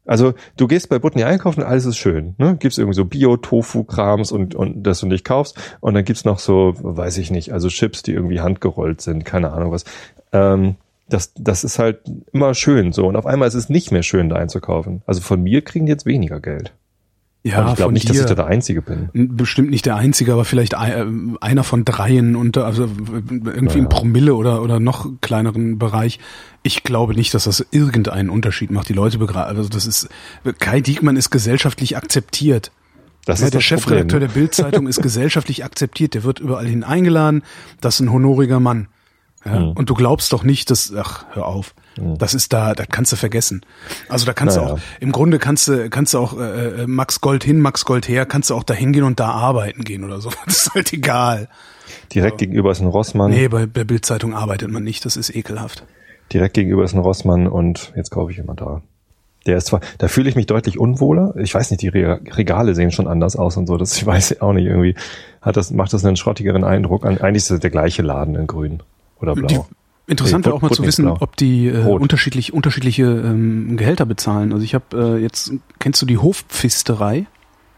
Also 0.05 0.33
du 0.57 0.67
gehst 0.67 0.89
bei 0.89 0.99
Butni 0.99 1.23
einkaufen 1.23 1.61
und 1.61 1.67
alles 1.67 1.85
ist 1.85 1.97
schön. 1.97 2.35
Ne? 2.37 2.57
Gibt's 2.57 2.77
irgendwie 2.77 2.95
so 2.95 3.05
Bio-Tofu-Krams 3.05 4.31
und, 4.31 4.53
und 4.53 4.83
das 4.83 4.99
du 4.99 5.07
nicht 5.07 5.23
kaufst. 5.23 5.57
Und 5.79 5.93
dann 5.93 6.03
gibt's 6.03 6.25
noch 6.25 6.39
so, 6.39 6.73
weiß 6.77 7.17
ich 7.19 7.31
nicht, 7.31 7.53
also 7.53 7.69
Chips, 7.69 8.03
die 8.03 8.11
irgendwie 8.11 8.41
handgerollt 8.41 9.01
sind, 9.01 9.23
keine 9.23 9.53
Ahnung 9.53 9.71
was. 9.71 9.85
Ähm, 10.33 10.75
das, 11.07 11.33
das 11.35 11.63
ist 11.63 11.79
halt 11.79 12.01
immer 12.31 12.53
schön 12.53 12.91
so. 12.91 13.07
Und 13.07 13.15
auf 13.15 13.25
einmal 13.25 13.47
ist 13.47 13.53
es 13.53 13.69
nicht 13.69 13.91
mehr 13.91 14.03
schön, 14.03 14.29
da 14.29 14.35
einzukaufen. 14.35 15.03
Also 15.05 15.21
von 15.21 15.41
mir 15.41 15.61
kriegen 15.61 15.85
die 15.85 15.91
jetzt 15.91 16.05
weniger 16.05 16.39
Geld. 16.39 16.73
Ja, 17.45 17.57
Aber 17.59 17.71
ich 17.71 17.75
glaube 17.75 17.91
nicht, 17.91 18.07
dass 18.09 18.15
dir. 18.15 18.21
ich 18.23 18.29
da 18.29 18.35
der 18.35 18.45
Einzige 18.47 18.81
bin. 18.81 19.09
Bestimmt 19.35 19.69
nicht 19.69 19.85
der 19.85 19.97
einzige, 19.97 20.31
aber 20.31 20.45
vielleicht 20.45 20.75
ein, 20.75 21.35
äh, 21.35 21.37
einer 21.41 21.65
von 21.65 21.83
dreien 21.83 22.37
und 22.37 22.57
also 22.57 22.83
irgendwie 22.83 23.79
im 23.79 23.83
Ja. 23.85 23.89
Promille 23.89 24.33
oder 24.35 24.61
oder 24.61 24.79
noch 24.79 25.09
kleineren 25.19 25.77
Bereich. 25.77 26.19
Ich 26.61 26.83
glaube 26.83 27.15
nicht, 27.15 27.33
dass 27.33 27.43
das 27.43 27.65
irgendeinen 27.71 28.29
Unterschied 28.29 28.71
macht. 28.71 28.87
Die 28.87 28.93
Leute 28.93 29.17
begreifen, 29.17 29.57
also 29.57 29.67
das 29.67 29.85
ist 29.85 30.07
Kai 30.59 30.79
Diekmann 30.79 31.17
ist 31.17 31.31
gesellschaftlich 31.31 31.97
akzeptiert. 31.97 32.71
Das 33.25 33.39
Ja, 33.41 33.45
ist 33.47 33.53
der 33.53 33.59
das 33.59 33.65
Chefredakteur 33.65 34.19
Problem. 34.19 34.33
der 34.33 34.39
Bildzeitung 34.39 34.87
ist 34.87 35.01
gesellschaftlich 35.01 35.65
akzeptiert. 35.65 36.13
Der 36.13 36.23
wird 36.23 36.39
überall 36.39 36.65
hin 36.65 36.85
eingeladen. 36.85 37.43
Das 37.81 37.95
ist 37.95 37.99
ein 37.99 38.11
honoriger 38.11 38.61
Mann. 38.61 38.87
Ja, 39.45 39.53
Hm. 39.59 39.71
Und 39.73 39.89
du 39.89 39.93
glaubst 39.93 40.31
doch 40.31 40.43
nicht, 40.43 40.69
dass, 40.71 40.93
ach, 40.95 41.25
hör 41.33 41.45
auf. 41.47 41.73
Das 41.97 42.33
ist 42.33 42.53
da, 42.53 42.73
das 42.73 42.87
kannst 42.89 43.11
du 43.11 43.17
vergessen. 43.17 43.61
Also 44.09 44.25
da 44.25 44.33
kannst 44.33 44.55
Naja. 44.57 44.69
du 44.69 44.73
auch, 44.75 44.79
im 44.99 45.11
Grunde 45.11 45.37
kannst 45.37 45.67
du, 45.67 45.89
kannst 45.91 46.13
du 46.15 46.17
auch 46.19 46.39
äh, 46.39 46.83
äh, 46.83 46.87
Max 46.87 47.21
Gold 47.21 47.43
hin, 47.43 47.59
Max 47.59 47.85
Gold 47.85 48.07
her, 48.07 48.25
kannst 48.25 48.49
du 48.49 48.55
auch 48.55 48.63
da 48.63 48.73
hingehen 48.73 49.03
und 49.03 49.19
da 49.19 49.29
arbeiten 49.29 49.83
gehen 49.83 50.03
oder 50.03 50.19
so. 50.21 50.29
Das 50.45 50.57
ist 50.65 50.73
halt 50.73 50.91
egal. 50.93 51.49
Direkt 52.13 52.39
gegenüber 52.39 52.71
ist 52.71 52.79
ein 52.81 52.87
Rossmann. 52.87 53.29
Nee, 53.31 53.47
bei 53.47 53.65
der 53.67 53.83
Bildzeitung 53.83 54.33
arbeitet 54.33 54.71
man 54.71 54.83
nicht, 54.83 55.05
das 55.05 55.17
ist 55.17 55.35
ekelhaft. 55.35 55.83
Direkt 56.31 56.55
gegenüber 56.55 56.83
ist 56.83 56.93
ein 56.93 56.99
Rossmann 56.99 57.47
und 57.47 57.91
jetzt 57.95 58.09
kaufe 58.09 58.31
ich 58.31 58.39
immer 58.39 58.55
da. 58.55 58.81
Der 59.45 59.57
ist 59.57 59.67
zwar, 59.67 59.81
da 59.97 60.07
fühle 60.07 60.29
ich 60.29 60.35
mich 60.35 60.45
deutlich 60.47 60.79
unwohler. 60.79 61.35
Ich 61.37 61.53
weiß 61.53 61.69
nicht, 61.69 61.81
die 61.81 61.89
Re 61.89 62.21
Regale 62.31 62.73
sehen 62.75 62.91
schon 62.91 63.07
anders 63.07 63.35
aus 63.35 63.57
und 63.57 63.67
so. 63.67 63.77
Das 63.77 63.95
ich 63.97 64.05
weiß 64.05 64.41
auch 64.41 64.53
nicht 64.53 64.65
irgendwie. 64.65 64.95
Hat 65.41 65.57
das 65.57 65.69
macht 65.69 65.91
das 65.93 66.03
einen 66.05 66.15
schrottigeren 66.15 66.63
Eindruck? 66.63 67.05
An- 67.05 67.19
Eigentlich 67.19 67.43
ist 67.43 67.51
es 67.51 67.59
der 67.59 67.69
gleiche 67.69 68.01
Laden 68.01 68.35
in 68.35 68.47
Grün 68.47 68.81
oder 69.23 69.33
Blau. 69.35 69.47
Die, 69.47 70.11
interessant 70.11 70.45
Nee, 70.45 70.49
wäre 70.49 70.55
auch 70.55 70.61
mal 70.61 70.71
zu 70.71 70.83
wissen, 70.83 71.05
blau. 71.05 71.17
ob 71.19 71.35
die 71.37 71.67
äh, 71.67 71.83
unterschiedlich 71.85 72.53
unterschiedliche 72.53 73.03
ähm, 73.03 73.77
Gehälter 73.77 74.05
bezahlen. 74.05 74.53
Also 74.53 74.63
ich 74.63 74.75
habe 74.75 75.17
äh, 75.17 75.21
jetzt, 75.21 75.53
kennst 75.79 76.01
du 76.01 76.05
die 76.05 76.17
Hofpfisterei? 76.17 77.25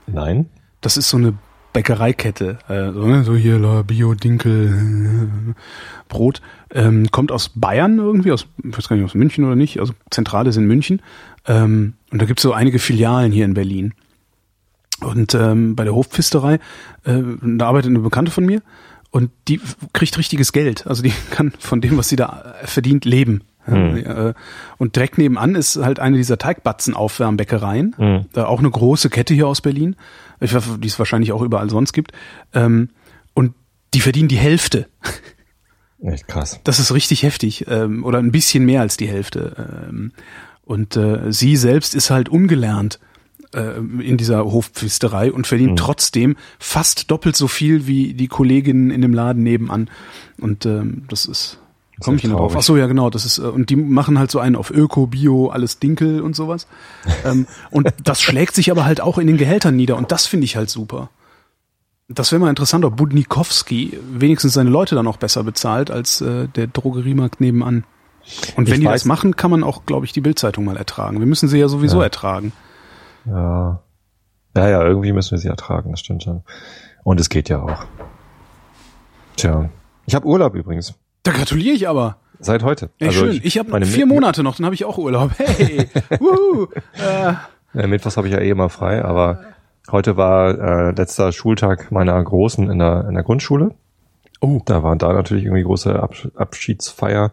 Nein. 0.07 0.47
Das 0.81 0.97
ist 0.97 1.09
so 1.09 1.17
eine 1.17 1.33
Bäckereikette, 1.73 2.57
äh, 2.69 2.93
so, 2.93 3.05
ne, 3.05 3.23
so 3.23 3.35
hier 3.35 3.59
la, 3.59 3.81
Bio, 3.81 4.13
Dinkel, 4.13 4.69
äh, 5.49 5.53
Brot. 6.07 6.41
Ähm, 6.73 7.11
kommt 7.11 7.31
aus 7.31 7.49
Bayern 7.49 7.97
irgendwie, 7.97 8.31
aus, 8.31 8.47
ich 8.63 8.77
weiß 8.77 8.87
gar 8.87 8.95
nicht, 8.95 9.05
aus 9.05 9.13
München 9.13 9.43
oder 9.43 9.55
nicht, 9.55 9.79
also 9.79 9.93
Zentrale 10.09 10.49
ist 10.49 10.57
in 10.57 10.67
München. 10.67 11.01
Ähm, 11.45 11.93
und 12.11 12.21
da 12.21 12.25
gibt's 12.25 12.43
so 12.43 12.53
einige 12.53 12.79
Filialen 12.79 13.31
hier 13.31 13.45
in 13.45 13.53
Berlin. 13.53 13.93
Und 15.01 15.35
ähm, 15.35 15.75
bei 15.75 15.83
der 15.83 15.93
Hofpfisterei, 15.93 16.59
äh, 17.03 17.21
da 17.41 17.67
arbeitet 17.67 17.89
eine 17.89 17.99
Bekannte 17.99 18.31
von 18.31 18.45
mir 18.45 18.61
und 19.15 19.31
die 19.47 19.61
kriegt 19.93 20.17
richtiges 20.17 20.51
Geld. 20.51 20.85
Also 20.87 21.01
die 21.01 21.13
kann 21.31 21.53
von 21.57 21.79
dem, 21.79 21.97
was 21.97 22.09
sie 22.09 22.17
da 22.17 22.53
verdient, 22.65 23.05
leben. 23.05 23.45
Ja, 23.65 24.27
äh, 24.27 24.33
Und 24.77 24.97
direkt 24.97 25.17
nebenan 25.17 25.55
ist 25.55 25.77
halt 25.77 26.01
eine 26.01 26.17
dieser 26.17 26.37
Teigbatzen-Aufwärmbäckereien. 26.37 27.95
Mhm. 27.97 28.25
Auch 28.35 28.59
eine 28.59 28.69
große 28.69 29.09
Kette 29.09 29.33
hier 29.33 29.47
aus 29.47 29.61
Berlin, 29.61 29.95
die 30.41 30.87
es 30.87 30.99
wahrscheinlich 30.99 31.31
auch 31.31 31.41
überall 31.41 31.69
sonst 31.69 31.93
gibt. 31.93 32.11
Ähm, 32.53 32.89
und 33.33 33.53
die 33.93 34.01
verdienen 34.01 34.27
die 34.27 34.37
Hälfte. 34.37 34.87
Echt 36.03 36.27
krass. 36.27 36.59
Das 36.65 36.79
ist 36.79 36.93
richtig 36.93 37.23
heftig. 37.23 37.67
Ähm, 37.69 38.03
oder 38.03 38.19
ein 38.19 38.33
bisschen 38.33 38.65
mehr 38.65 38.81
als 38.81 38.97
die 38.97 39.07
Hälfte. 39.07 39.87
Ähm, 39.87 40.11
und 40.65 40.97
äh, 40.97 41.31
sie 41.31 41.55
selbst 41.55 41.95
ist 41.95 42.09
halt 42.09 42.27
ungelernt 42.27 42.99
äh, 43.55 43.77
in 44.03 44.17
dieser 44.17 44.43
Hofpfisterei 44.45 45.31
und 45.31 45.47
verdient 45.47 45.71
Mhm. 45.71 45.75
trotzdem 45.77 46.35
fast 46.59 47.09
doppelt 47.11 47.35
so 47.35 47.47
viel 47.47 47.87
wie 47.87 48.13
die 48.13 48.27
Kolleginnen 48.27 48.91
in 48.91 49.01
dem 49.01 49.13
Laden 49.13 49.43
nebenan. 49.43 49.89
Und 50.39 50.65
ähm, 50.65 51.03
das 51.09 51.25
ist. 51.25 51.59
Komme 52.01 52.17
ich 52.17 52.23
nicht 52.23 52.33
drauf. 52.33 52.53
Ach 52.57 52.61
so, 52.61 52.75
ja, 52.75 52.87
genau. 52.87 53.09
Das 53.09 53.23
ist 53.25 53.37
äh, 53.37 53.43
und 53.43 53.69
die 53.69 53.77
machen 53.77 54.19
halt 54.19 54.29
so 54.29 54.39
einen 54.39 54.57
auf 54.57 54.69
Öko, 54.69 55.07
Bio, 55.07 55.47
alles 55.47 55.79
Dinkel 55.79 56.19
und 56.21 56.35
sowas. 56.35 56.67
ähm, 57.25 57.47
und 57.71 57.87
das 58.03 58.21
schlägt 58.21 58.53
sich 58.53 58.69
aber 58.69 58.83
halt 58.83 58.99
auch 58.99 59.17
in 59.17 59.27
den 59.27 59.37
Gehältern 59.37 59.75
nieder 59.77 59.95
und 59.97 60.11
das 60.11 60.25
finde 60.25 60.43
ich 60.45 60.57
halt 60.57 60.69
super. 60.69 61.09
Das 62.07 62.31
wäre 62.31 62.39
mal 62.41 62.49
interessant, 62.49 62.85
ob 62.85 62.97
Budnikowski 62.97 63.97
wenigstens 64.11 64.53
seine 64.53 64.69
Leute 64.69 64.93
dann 64.93 65.07
auch 65.07 65.17
besser 65.17 65.43
bezahlt 65.43 65.89
als 65.89 66.21
äh, 66.21 66.47
der 66.49 66.67
Drogeriemarkt 66.67 67.41
nebenan. 67.41 67.83
Und 68.55 68.67
wenn 68.67 68.73
Ich 68.75 68.79
die 68.81 68.87
weiß- 68.87 68.91
das 68.91 69.05
machen, 69.05 69.35
kann 69.35 69.49
man 69.51 69.63
auch, 69.63 69.85
glaube 69.85 70.05
ich, 70.05 70.11
die 70.11 70.21
Bildzeitung 70.21 70.65
mal 70.65 70.77
ertragen. 70.77 71.19
Wir 71.19 71.25
müssen 71.27 71.47
sie 71.49 71.57
ja 71.59 71.67
sowieso 71.67 71.97
Ja. 71.99 72.03
ertragen. 72.03 72.51
Ja. 73.25 73.79
Ja, 74.55 74.69
ja, 74.69 74.83
irgendwie 74.83 75.11
müssen 75.11 75.31
wir 75.31 75.37
sie 75.37 75.49
ertragen, 75.49 75.91
das 75.91 75.99
stimmt 75.99 76.23
schon. 76.23 76.43
Und 77.03 77.19
es 77.19 77.29
geht 77.29 77.49
ja 77.49 77.61
auch. 77.61 77.85
Tja. 79.35 79.69
Ich 80.05 80.15
habe 80.15 80.25
Urlaub 80.27 80.55
übrigens. 80.55 80.93
Da 81.23 81.31
gratuliere 81.31 81.75
ich 81.75 81.87
aber. 81.87 82.17
Seit 82.39 82.63
heute. 82.63 82.89
Ey, 82.99 83.07
Also 83.07 83.25
schön. 83.25 83.39
Ich 83.43 83.57
habe 83.57 83.71
meine 83.71 83.85
vier 83.85 84.05
Monate 84.05 84.43
noch, 84.43 84.55
dann 84.55 84.65
habe 84.65 84.75
ich 84.75 84.85
auch 84.85 84.97
Urlaub. 84.97 85.31
Hey, 85.37 85.89
wuhu. 86.19 86.67
äh, 86.93 87.33
Äh, 87.77 87.87
Mittwochs 87.87 88.15
habe 88.17 88.27
ich 88.27 88.33
ja 88.33 88.39
eh 88.39 88.49
immer 88.49 88.69
frei, 88.69 89.03
aber 89.03 89.41
heute 89.91 90.15
war 90.15 90.49
äh, 90.57 90.91
letzter 90.91 91.31
Schultag 91.33 91.91
meiner 91.91 92.21
Großen 92.23 92.69
in 92.69 92.79
der, 92.79 93.05
in 93.09 93.15
der 93.15 93.23
Grundschule. 93.23 93.71
oh, 94.39 94.61
Da 94.65 94.83
war 94.83 94.95
da 94.95 95.11
natürlich 95.11 95.43
irgendwie 95.45 95.63
große 95.63 96.01
Absch 96.01 96.29
Abschiedsfeier. 96.35 97.31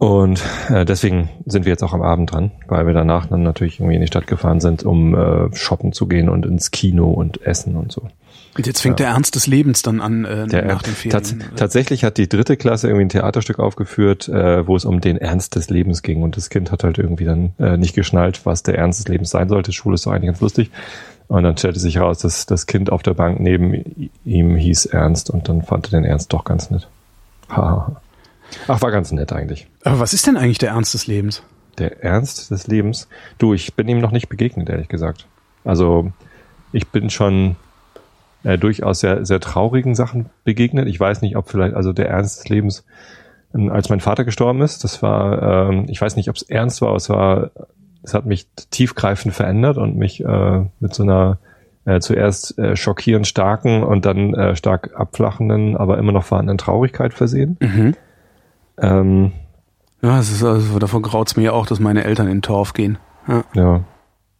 Und 0.00 0.42
äh, 0.70 0.86
deswegen 0.86 1.28
sind 1.44 1.66
wir 1.66 1.72
jetzt 1.72 1.82
auch 1.82 1.92
am 1.92 2.00
Abend 2.00 2.32
dran, 2.32 2.52
weil 2.68 2.86
wir 2.86 2.94
danach 2.94 3.26
dann 3.26 3.42
natürlich 3.42 3.80
irgendwie 3.80 3.96
in 3.96 4.00
die 4.00 4.06
Stadt 4.06 4.26
gefahren 4.26 4.58
sind, 4.58 4.82
um 4.82 5.14
äh, 5.14 5.54
shoppen 5.54 5.92
zu 5.92 6.06
gehen 6.06 6.30
und 6.30 6.46
ins 6.46 6.70
Kino 6.70 7.10
und 7.10 7.42
essen 7.42 7.76
und 7.76 7.92
so. 7.92 8.08
und 8.56 8.66
jetzt 8.66 8.80
fängt 8.80 8.98
der 8.98 9.08
Ernst 9.08 9.34
des 9.34 9.46
Lebens 9.46 9.82
dann 9.82 10.00
an 10.00 10.24
äh, 10.24 10.46
Der, 10.46 10.64
nach 10.64 10.82
den 10.82 10.94
tats 11.10 11.32
Ferien. 11.32 11.54
tatsächlich 11.54 12.02
hat 12.02 12.16
die 12.16 12.30
dritte 12.30 12.56
Klasse 12.56 12.86
irgendwie 12.86 13.04
ein 13.04 13.08
Theaterstück 13.10 13.58
aufgeführt, 13.58 14.26
äh, 14.30 14.66
wo 14.66 14.74
es 14.74 14.86
um 14.86 15.02
den 15.02 15.18
Ernst 15.18 15.54
des 15.54 15.68
Lebens 15.68 16.00
ging. 16.00 16.22
Und 16.22 16.38
das 16.38 16.48
Kind 16.48 16.72
hat 16.72 16.82
halt 16.82 16.96
irgendwie 16.96 17.26
dann 17.26 17.52
äh, 17.58 17.76
nicht 17.76 17.94
geschnallt, 17.94 18.46
was 18.46 18.62
der 18.62 18.78
Ernst 18.78 19.00
des 19.00 19.08
Lebens 19.08 19.28
sein 19.28 19.50
sollte. 19.50 19.70
Schule 19.72 19.96
ist 19.96 20.06
doch 20.06 20.12
eigentlich 20.12 20.28
ganz 20.28 20.40
lustig. 20.40 20.70
Und 21.28 21.42
dann 21.42 21.58
stellte 21.58 21.78
sich 21.78 21.96
heraus, 21.96 22.20
dass 22.20 22.46
das 22.46 22.64
Kind 22.64 22.90
auf 22.90 23.02
der 23.02 23.12
Bank 23.12 23.38
neben 23.38 24.10
ihm 24.24 24.56
hieß 24.56 24.86
Ernst 24.86 25.28
und 25.28 25.46
dann 25.50 25.60
fand 25.60 25.88
er 25.88 26.00
den 26.00 26.04
Ernst 26.04 26.32
doch 26.32 26.44
ganz 26.44 26.70
nett. 26.70 26.88
Haha. 27.50 28.00
Ach, 28.68 28.82
war 28.82 28.90
ganz 28.90 29.12
nett 29.12 29.32
eigentlich. 29.32 29.68
Aber 29.84 30.00
was 30.00 30.12
ist 30.12 30.26
denn 30.26 30.36
eigentlich 30.36 30.58
der 30.58 30.70
Ernst 30.70 30.94
des 30.94 31.06
Lebens? 31.06 31.42
Der 31.78 32.02
Ernst 32.02 32.50
des 32.50 32.66
Lebens. 32.66 33.08
Du, 33.38 33.54
ich 33.54 33.74
bin 33.74 33.88
ihm 33.88 34.00
noch 34.00 34.12
nicht 34.12 34.28
begegnet, 34.28 34.68
ehrlich 34.68 34.88
gesagt. 34.88 35.26
Also, 35.64 36.12
ich 36.72 36.88
bin 36.88 37.10
schon 37.10 37.56
äh, 38.42 38.58
durchaus 38.58 39.00
sehr, 39.00 39.24
sehr 39.24 39.40
traurigen 39.40 39.94
Sachen 39.94 40.26
begegnet. 40.44 40.88
Ich 40.88 40.98
weiß 40.98 41.22
nicht, 41.22 41.36
ob 41.36 41.48
vielleicht, 41.48 41.74
also 41.74 41.92
der 41.92 42.08
Ernst 42.08 42.40
des 42.40 42.48
Lebens, 42.48 42.84
ähm, 43.54 43.70
als 43.70 43.88
mein 43.88 44.00
Vater 44.00 44.24
gestorben 44.24 44.62
ist, 44.62 44.84
das 44.84 45.02
war, 45.02 45.70
ähm, 45.70 45.86
ich 45.88 46.00
weiß 46.00 46.16
nicht, 46.16 46.28
ob 46.28 46.36
es 46.36 46.42
ernst 46.42 46.80
war, 46.80 46.88
aber 46.88 46.96
es 46.96 47.08
war, 47.08 47.50
es 48.02 48.14
hat 48.14 48.26
mich 48.26 48.46
tiefgreifend 48.70 49.34
verändert 49.34 49.76
und 49.76 49.96
mich 49.96 50.24
äh, 50.24 50.64
mit 50.80 50.94
so 50.94 51.02
einer 51.02 51.38
äh, 51.84 52.00
zuerst 52.00 52.58
äh, 52.58 52.76
schockierend 52.76 53.26
starken 53.26 53.82
und 53.82 54.04
dann 54.04 54.34
äh, 54.34 54.56
stark 54.56 54.92
abflachenden, 54.94 55.76
aber 55.76 55.98
immer 55.98 56.12
noch 56.12 56.24
vorhandenen 56.24 56.58
Traurigkeit 56.58 57.14
versehen. 57.14 57.56
Mhm. 57.60 57.94
Ähm, 58.80 59.32
Ja, 60.02 60.18
es 60.18 60.30
ist, 60.30 60.42
also, 60.42 60.78
davon 60.78 61.02
graut's 61.02 61.36
mir 61.36 61.44
ja 61.44 61.52
auch, 61.52 61.66
dass 61.66 61.80
meine 61.80 62.04
Eltern 62.04 62.26
in 62.26 62.36
den 62.38 62.42
Torf 62.42 62.72
gehen. 62.72 62.98
Ja. 63.28 63.44
ja, 63.54 63.84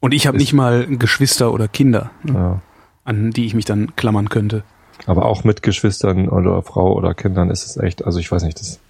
Und 0.00 0.12
ich 0.12 0.26
habe 0.26 0.38
nicht 0.38 0.52
mal 0.52 0.86
Geschwister 0.86 1.52
oder 1.52 1.68
Kinder, 1.68 2.10
ne, 2.22 2.32
ja. 2.34 2.62
an 3.04 3.30
die 3.30 3.44
ich 3.46 3.54
mich 3.54 3.66
dann 3.66 3.94
klammern 3.96 4.28
könnte. 4.28 4.64
Aber 5.06 5.26
auch 5.26 5.44
mit 5.44 5.62
Geschwistern 5.62 6.28
oder 6.28 6.62
Frau 6.62 6.94
oder 6.94 7.14
Kindern 7.14 7.50
ist 7.50 7.64
es 7.64 7.76
echt, 7.76 8.04
also 8.04 8.18
ich 8.18 8.30
weiß 8.30 8.42
nicht, 8.42 8.60
das, 8.60 8.80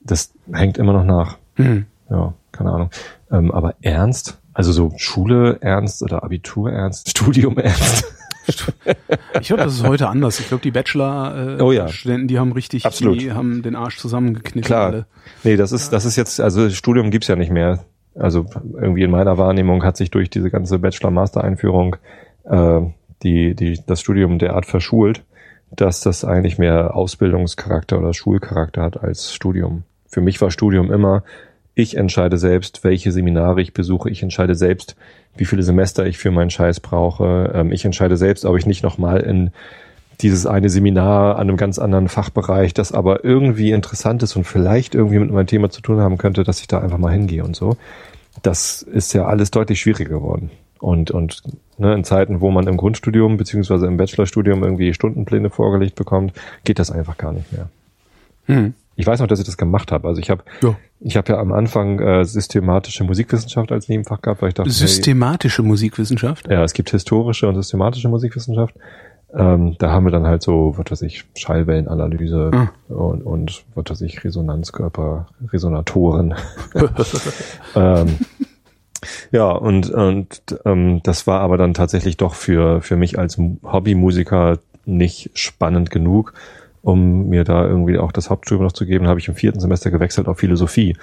das 0.00 0.32
hängt 0.52 0.78
immer 0.78 0.92
noch 0.92 1.04
nach. 1.04 1.38
Hm. 1.56 1.86
Ja, 2.10 2.34
keine 2.52 2.72
Ahnung. 2.72 2.90
Ähm, 3.30 3.50
aber 3.50 3.74
ernst, 3.80 4.38
also 4.52 4.72
so 4.72 4.92
Schule 4.96 5.58
ernst 5.60 6.02
oder 6.02 6.22
Abitur 6.22 6.70
ernst, 6.70 7.10
Studium 7.18 7.58
ernst. 7.58 8.04
Ich 9.40 9.48
glaube, 9.48 9.64
das 9.64 9.74
ist 9.74 9.86
heute 9.86 10.08
anders. 10.08 10.40
Ich 10.40 10.48
glaube, 10.48 10.62
die 10.62 10.70
Bachelor-Studenten, 10.70 11.62
Oh 11.62 11.72
ja. 11.72 11.86
die 12.26 12.38
haben 12.38 12.52
richtig, 12.52 12.84
Absolut. 12.86 13.20
die 13.20 13.32
haben 13.32 13.62
den 13.62 13.74
Arsch 13.76 13.98
zusammengekniffen. 13.98 14.62
Klar. 14.66 14.86
Alle. 14.86 15.06
Nee, 15.42 15.56
das 15.56 15.72
ist, 15.72 15.92
das 15.92 16.04
ist 16.04 16.16
jetzt, 16.16 16.40
also 16.40 16.68
Studium 16.70 17.10
gibt's 17.10 17.28
ja 17.28 17.36
nicht 17.36 17.50
mehr. 17.50 17.84
Also 18.14 18.46
irgendwie 18.74 19.02
in 19.02 19.10
meiner 19.10 19.38
Wahrnehmung 19.38 19.82
hat 19.84 19.96
sich 19.96 20.10
durch 20.10 20.30
diese 20.30 20.50
ganze 20.50 20.78
Bachelor-Master-Einführung 20.78 21.96
äh, 22.44 22.80
die, 23.22 23.54
die, 23.54 23.80
das 23.86 24.00
Studium 24.00 24.38
derart 24.38 24.66
verschult, 24.66 25.22
dass 25.72 26.00
das 26.00 26.24
eigentlich 26.24 26.58
mehr 26.58 26.94
Ausbildungscharakter 26.94 27.98
oder 27.98 28.14
Schulcharakter 28.14 28.82
hat 28.82 29.02
als 29.02 29.34
Studium. 29.34 29.82
Für 30.06 30.20
mich 30.20 30.40
war 30.40 30.50
Studium 30.50 30.92
immer, 30.92 31.24
ich 31.74 31.96
entscheide 31.96 32.38
selbst, 32.38 32.84
welche 32.84 33.12
Seminare 33.12 33.60
ich 33.60 33.72
besuche, 33.72 34.10
ich 34.10 34.22
entscheide 34.22 34.54
selbst, 34.54 34.96
wie 35.36 35.44
viele 35.44 35.62
Semester 35.62 36.06
ich 36.06 36.18
für 36.18 36.30
meinen 36.30 36.50
Scheiß 36.50 36.80
brauche, 36.80 37.52
ähm, 37.54 37.72
ich 37.72 37.84
entscheide 37.84 38.16
selbst, 38.16 38.44
ob 38.44 38.56
ich 38.56 38.66
nicht 38.66 38.82
nochmal 38.82 39.20
in 39.20 39.50
dieses 40.20 40.46
eine 40.46 40.70
Seminar 40.70 41.36
an 41.36 41.48
einem 41.48 41.56
ganz 41.56 41.78
anderen 41.78 42.08
Fachbereich, 42.08 42.72
das 42.72 42.92
aber 42.92 43.24
irgendwie 43.24 43.72
interessant 43.72 44.22
ist 44.22 44.36
und 44.36 44.44
vielleicht 44.44 44.94
irgendwie 44.94 45.18
mit 45.18 45.30
meinem 45.30 45.48
Thema 45.48 45.70
zu 45.70 45.80
tun 45.80 46.00
haben 46.00 46.18
könnte, 46.18 46.44
dass 46.44 46.60
ich 46.60 46.68
da 46.68 46.80
einfach 46.80 46.98
mal 46.98 47.12
hingehe 47.12 47.44
und 47.44 47.56
so. 47.56 47.76
Das 48.42 48.82
ist 48.82 49.12
ja 49.12 49.26
alles 49.26 49.50
deutlich 49.50 49.80
schwieriger 49.80 50.10
geworden. 50.10 50.50
Und, 50.78 51.10
und 51.10 51.42
ne, 51.78 51.94
in 51.94 52.04
Zeiten, 52.04 52.40
wo 52.40 52.50
man 52.50 52.66
im 52.66 52.76
Grundstudium 52.76 53.36
beziehungsweise 53.36 53.86
im 53.86 53.96
Bachelorstudium 53.96 54.62
irgendwie 54.62 54.92
Stundenpläne 54.94 55.50
vorgelegt 55.50 55.94
bekommt, 55.94 56.32
geht 56.64 56.78
das 56.78 56.90
einfach 56.90 57.16
gar 57.16 57.32
nicht 57.32 57.52
mehr. 57.52 57.68
Hm. 58.46 58.74
Ich 58.96 59.06
weiß 59.06 59.20
noch, 59.20 59.26
dass 59.26 59.38
ich 59.40 59.46
das 59.46 59.56
gemacht 59.56 59.90
habe. 59.92 60.06
Also 60.08 60.20
ich 60.20 60.30
habe 60.30 60.44
Ja. 60.62 60.76
ich 61.00 61.16
habe 61.16 61.32
ja 61.32 61.38
am 61.38 61.52
Anfang 61.52 61.98
äh, 62.00 62.24
systematische 62.24 63.04
Musikwissenschaft 63.04 63.72
als 63.72 63.88
Nebenfach 63.88 64.22
gehabt, 64.22 64.40
weil 64.42 64.48
ich 64.50 64.54
dachte, 64.54 64.70
hey, 64.70 64.74
Systematische 64.76 65.62
Musikwissenschaft. 65.62 66.48
ja, 66.50 66.62
es 66.62 66.72
gibt 66.74 66.90
historische 66.90 67.48
und 67.48 67.56
systematische 67.56 68.08
Musikwissenschaft. 68.08 68.74
Ähm, 69.36 69.74
da 69.80 69.90
haben 69.90 70.04
wir 70.04 70.12
dann 70.12 70.26
halt 70.28 70.42
so, 70.44 70.74
was 70.76 70.92
weiß 70.92 71.02
ich, 71.02 71.24
Schallwellenanalyse 71.36 72.50
Ah. 72.54 72.68
und, 72.92 73.22
und 73.22 73.64
was 73.74 73.86
weiß 73.90 74.00
ich, 74.02 74.22
Resonanzkörper, 74.22 75.26
Resonatoren. 75.52 76.34
ähm, 77.74 78.18
ja, 79.32 79.50
und, 79.50 79.90
und 79.90 80.40
ähm, 80.64 81.00
das 81.02 81.26
war 81.26 81.40
aber 81.40 81.56
dann 81.58 81.74
tatsächlich 81.74 82.16
doch 82.16 82.34
für, 82.34 82.80
für 82.80 82.96
mich 82.96 83.18
als 83.18 83.36
Mu- 83.36 83.56
Hobbymusiker 83.64 84.58
nicht 84.86 85.30
spannend 85.34 85.90
genug, 85.90 86.34
um 86.84 87.28
mir 87.28 87.44
da 87.44 87.66
irgendwie 87.66 87.98
auch 87.98 88.12
das 88.12 88.30
Hauptstudium 88.30 88.64
noch 88.64 88.72
zu 88.72 88.86
geben. 88.86 89.08
habe 89.08 89.18
ich 89.18 89.28
im 89.28 89.34
vierten 89.34 89.58
Semester 89.58 89.90
gewechselt 89.90 90.28
auf 90.28 90.38
Philosophie 90.38 90.96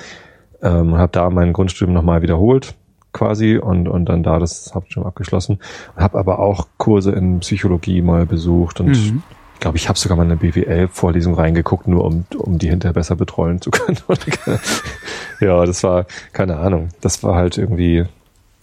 ähm, 0.62 0.94
und 0.94 1.00
habe 1.00 1.12
da 1.12 1.30
mein 1.30 1.54
Grundstudium 1.54 1.94
nochmal 1.94 2.22
wiederholt 2.22 2.76
quasi 3.14 3.58
und, 3.58 3.90
und 3.90 4.06
dann 4.06 4.24
da 4.24 4.40
das 4.40 4.74
Hauptstudium 4.74 5.08
abgeschlossen. 5.08 5.60
Habe 5.98 6.18
aber 6.18 6.40
auch 6.40 6.68
Kurse 6.78 7.12
in 7.12 7.40
Psychologie 7.40 8.02
mal 8.02 8.26
besucht 8.26 8.80
und 8.80 8.90
Mhm. 8.90 9.24
ich 9.56 9.60
glaube, 9.60 9.78
ich 9.78 9.90
habe 9.90 10.00
sogar 10.00 10.18
mal 10.18 10.24
eine 10.24 10.38
BWL-Vorlesung 10.38 11.34
reingeguckt, 11.34 11.88
nur 11.88 12.06
um, 12.06 12.26
um 12.38 12.58
die 12.58 12.70
hinterher 12.70 12.94
besser 12.94 13.16
betreuen 13.16 13.60
zu 13.60 13.72
können. 13.72 13.98
ja, 15.40 15.66
das 15.66 15.84
war, 15.84 16.06
keine 16.32 16.58
Ahnung, 16.58 16.90
das 17.02 17.22
war 17.24 17.36
halt 17.36 17.58
irgendwie 17.58 18.06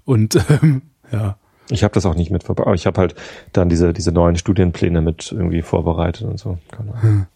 Und 0.05 0.37
ähm, 0.63 0.83
ja, 1.13 1.37
Ich 1.71 1.83
habe 1.83 1.93
das 1.95 2.07
auch 2.07 2.15
nicht 2.15 2.31
mit 2.31 2.45
verbaut. 2.45 2.75
Ich 2.77 2.87
habe 2.87 3.01
halt 3.01 3.15
dann 3.53 3.69
diese, 3.69 3.93
diese 3.93 4.13
neuen 4.13 4.37
Studienpläne 4.37 5.01
mit 5.01 5.33
irgendwie 5.33 5.63
vorbereitet 5.63 6.23
und 6.27 6.39
so. 6.39 6.59
Hm. 7.01 7.27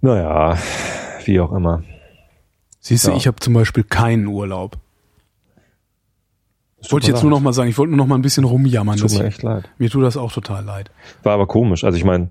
Naja, 0.00 0.56
wie 1.24 1.40
auch 1.40 1.52
immer. 1.52 1.82
siehst 2.80 3.06
du, 3.06 3.10
Ja. 3.10 3.16
ich 3.16 3.26
habe 3.26 3.38
zum 3.40 3.54
Beispiel 3.54 3.84
keinen 3.84 4.26
Urlaub. 4.26 4.76
Ich 6.82 6.90
wollte 6.90 7.08
jetzt 7.08 7.22
nur 7.22 7.30
noch 7.30 7.40
mal 7.40 7.52
sagen, 7.52 7.68
ich 7.68 7.76
wollte 7.76 7.90
nur 7.90 7.98
noch 7.98 8.06
mal 8.06 8.14
ein 8.14 8.22
bisschen 8.22 8.44
rumjammern. 8.44 8.96
Tut 8.96 9.12
mir 9.12 9.24
echt 9.24 9.42
leid. 9.42 9.68
mir 9.76 9.90
tut 9.90 10.02
das 10.02 10.16
auch 10.16 10.32
total 10.32 10.64
leid. 10.64 10.90
War 11.22 11.34
aber 11.34 11.46
komisch. 11.46 11.84
Also 11.84 11.98
ich 11.98 12.04
meine, 12.04 12.30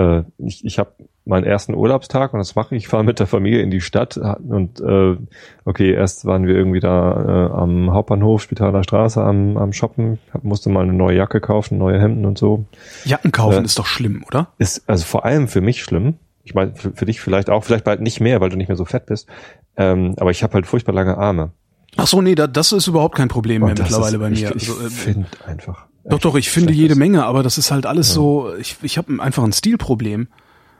äh, 0.00 0.22
ich, 0.38 0.64
ich 0.64 0.78
habe 0.78 0.92
meinen 1.24 1.44
ersten 1.44 1.74
Urlaubstag 1.74 2.32
und 2.32 2.38
das 2.38 2.54
mache 2.54 2.74
ich. 2.74 2.80
Ich 2.80 2.88
fahre 2.88 3.04
mit 3.04 3.20
der 3.20 3.26
Familie 3.26 3.60
in 3.60 3.70
die 3.70 3.80
Stadt 3.82 4.16
und 4.16 4.80
äh, 4.80 5.16
okay, 5.64 5.92
erst 5.92 6.24
waren 6.24 6.46
wir 6.46 6.54
irgendwie 6.54 6.80
da 6.80 7.48
äh, 7.48 7.52
am 7.52 7.92
Hauptbahnhof, 7.92 8.42
Spitaler 8.42 8.82
Straße 8.82 9.22
am, 9.22 9.56
am 9.58 9.72
Shoppen, 9.72 10.18
hab, 10.32 10.44
musste 10.44 10.70
mal 10.70 10.82
eine 10.82 10.94
neue 10.94 11.16
Jacke 11.18 11.40
kaufen, 11.40 11.78
neue 11.78 12.00
Hemden 12.00 12.24
und 12.24 12.38
so. 12.38 12.64
Jacken 13.04 13.32
kaufen 13.32 13.62
Äh, 13.62 13.66
ist 13.66 13.78
doch 13.78 13.86
schlimm, 13.86 14.24
oder? 14.26 14.48
Ist 14.58 14.88
also 14.88 15.04
vor 15.04 15.24
allem 15.24 15.46
für 15.46 15.60
mich 15.60 15.82
schlimm. 15.82 16.14
Ich 16.42 16.54
meine, 16.54 16.74
für, 16.74 16.92
für 16.92 17.04
dich 17.04 17.20
vielleicht 17.20 17.50
auch, 17.50 17.64
vielleicht 17.64 17.84
bald 17.84 18.00
nicht 18.00 18.20
mehr, 18.20 18.40
weil 18.40 18.48
du 18.48 18.56
nicht 18.56 18.68
mehr 18.68 18.76
so 18.78 18.86
fett 18.86 19.06
bist. 19.06 19.28
Ähm, 19.76 20.14
aber 20.18 20.30
ich 20.30 20.42
habe 20.42 20.54
halt 20.54 20.66
furchtbar 20.66 20.94
lange 20.94 21.18
Arme. 21.18 21.52
Ach 21.96 22.06
so, 22.06 22.22
nee, 22.22 22.34
da, 22.34 22.46
das 22.46 22.72
ist 22.72 22.86
überhaupt 22.86 23.16
kein 23.16 23.28
Problem 23.28 23.62
mehr 23.62 23.72
Und 23.72 23.78
mittlerweile 23.78 24.16
ist, 24.16 24.20
bei 24.20 24.30
mir. 24.30 24.56
Ich, 24.56 24.62
ich 24.62 24.70
Also, 24.70 24.86
äh, 24.86 24.90
finde 24.90 25.28
einfach. 25.46 25.86
Doch, 26.04 26.18
doch, 26.18 26.34
ich 26.36 26.50
finde 26.50 26.72
jede 26.72 26.92
ist. 26.92 26.98
Menge, 26.98 27.24
aber 27.24 27.42
das 27.42 27.58
ist 27.58 27.70
halt 27.70 27.86
alles 27.86 28.12
so, 28.12 28.54
ich, 28.56 28.76
ich 28.82 28.96
habe 28.98 29.22
einfach 29.22 29.42
ein 29.44 29.52
Stilproblem. 29.52 30.28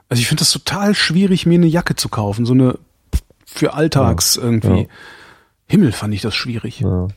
Also 0.09 0.21
ich 0.21 0.27
finde 0.29 0.41
das 0.41 0.51
total 0.51 0.95
schwierig, 0.95 1.47
mir 1.47 1.55
eine 1.57 1.67
Jacke 1.67 1.95
zu 1.95 2.09
kaufen, 2.09 2.47
so 2.47 2.53
eine 2.55 2.79
für 3.45 3.75
Alltags 3.75 4.37
irgendwie. 4.37 4.83
ja. 4.83 4.87
Himmel 5.67 5.93
fand 5.93 6.15
ich 6.15 6.21
das 6.23 6.35
schwierig. 6.35 6.81
Ja. 6.81 7.09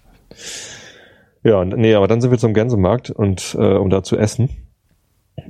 ja, 1.43 1.65
nee, 1.65 1.95
aber 1.95 2.07
dann 2.07 2.21
sind 2.21 2.31
wir 2.31 2.37
zum 2.37 2.53
Gänsemarkt 2.53 3.09
und 3.09 3.55
äh, 3.59 3.73
um 3.75 3.89
da 3.89 4.03
zu 4.03 4.17
essen. 4.17 4.49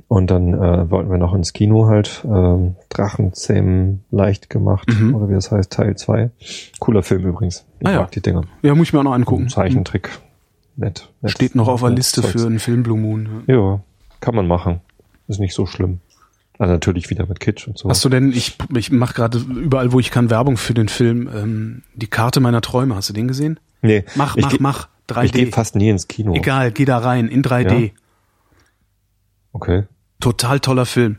Und 0.08 0.30
dann 0.30 0.54
äh, 0.54 0.90
wollten 0.90 1.10
wir 1.10 1.18
noch 1.18 1.34
ins 1.34 1.52
Kino 1.52 1.86
halt 1.86 2.22
ähm, 2.24 2.76
Drachenzähmen 2.88 4.04
leicht 4.10 4.48
gemacht, 4.48 4.88
Mhm. 4.88 5.14
oder 5.14 5.28
wie 5.28 5.34
das 5.34 5.50
heißt, 5.50 5.70
Teil 5.70 5.96
2. 5.96 6.30
Cooler 6.80 7.02
Film 7.02 7.26
übrigens. 7.26 7.66
Ich 7.80 7.86
Ah 7.86 7.92
ja. 7.92 8.00
mag 8.00 8.10
die 8.12 8.22
Dinger. 8.22 8.42
Ja, 8.62 8.74
muss 8.74 8.88
ich 8.88 8.92
mir 8.94 9.00
auch 9.00 9.04
noch 9.04 9.12
angucken. 9.12 9.48
Zeichentrick. 9.50 10.08
Nett, 10.76 11.08
nett. 11.20 11.30
Steht 11.32 11.54
noch 11.54 11.68
auf 11.68 11.80
der 11.80 11.90
Liste 11.90 12.20
Zeugs. 12.22 12.32
für 12.32 12.46
einen 12.46 12.58
Film 12.58 12.82
Blue 12.82 12.98
Moon. 12.98 13.44
ja. 13.46 13.54
Ja, 13.54 13.80
kann 14.20 14.34
man 14.34 14.46
machen. 14.46 14.80
Ist 15.28 15.40
nicht 15.40 15.54
so 15.54 15.66
schlimm. 15.66 16.00
Also 16.58 16.72
natürlich 16.72 17.10
wieder 17.10 17.26
mit 17.26 17.40
Kitsch 17.40 17.66
und 17.66 17.76
so. 17.78 17.88
Hast 17.88 18.04
du 18.04 18.08
denn, 18.08 18.30
ich, 18.32 18.56
ich 18.76 18.90
mache 18.92 19.14
gerade 19.14 19.38
überall, 19.38 19.92
wo 19.92 19.98
ich 20.00 20.10
kann, 20.10 20.30
Werbung 20.30 20.56
für 20.56 20.72
den 20.74 20.88
Film 20.88 21.28
ähm, 21.34 21.82
Die 21.94 22.06
Karte 22.06 22.40
meiner 22.40 22.60
Träume. 22.60 22.94
Hast 22.94 23.08
du 23.08 23.12
den 23.12 23.26
gesehen? 23.28 23.58
nee, 23.82 24.04
Mach, 24.14 24.36
mach, 24.36 24.50
geh- 24.50 24.58
mach. 24.60 24.88
Ich 25.22 25.32
gehe 25.32 25.46
3D. 25.46 25.52
fast 25.52 25.74
nie 25.76 25.90
ins 25.90 26.08
Kino. 26.08 26.32
Egal, 26.34 26.70
geh 26.72 26.84
da 26.86 26.96
rein, 26.98 27.28
in 27.28 27.42
3D. 27.42 27.84
Ja? 27.86 27.90
Okay. 29.52 29.84
Total 30.20 30.60
toller 30.60 30.86
Film. 30.86 31.18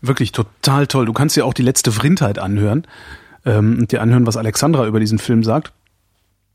Wirklich 0.00 0.32
total 0.32 0.86
toll. 0.86 1.06
Du 1.06 1.12
kannst 1.12 1.36
dir 1.36 1.44
auch 1.46 1.54
die 1.54 1.62
letzte 1.62 1.90
Vrindheit 1.90 2.38
anhören 2.38 2.86
ähm, 3.44 3.78
und 3.80 3.92
dir 3.92 4.00
anhören, 4.02 4.26
was 4.26 4.36
Alexandra 4.36 4.86
über 4.86 5.00
diesen 5.00 5.18
Film 5.18 5.42
sagt. 5.42 5.72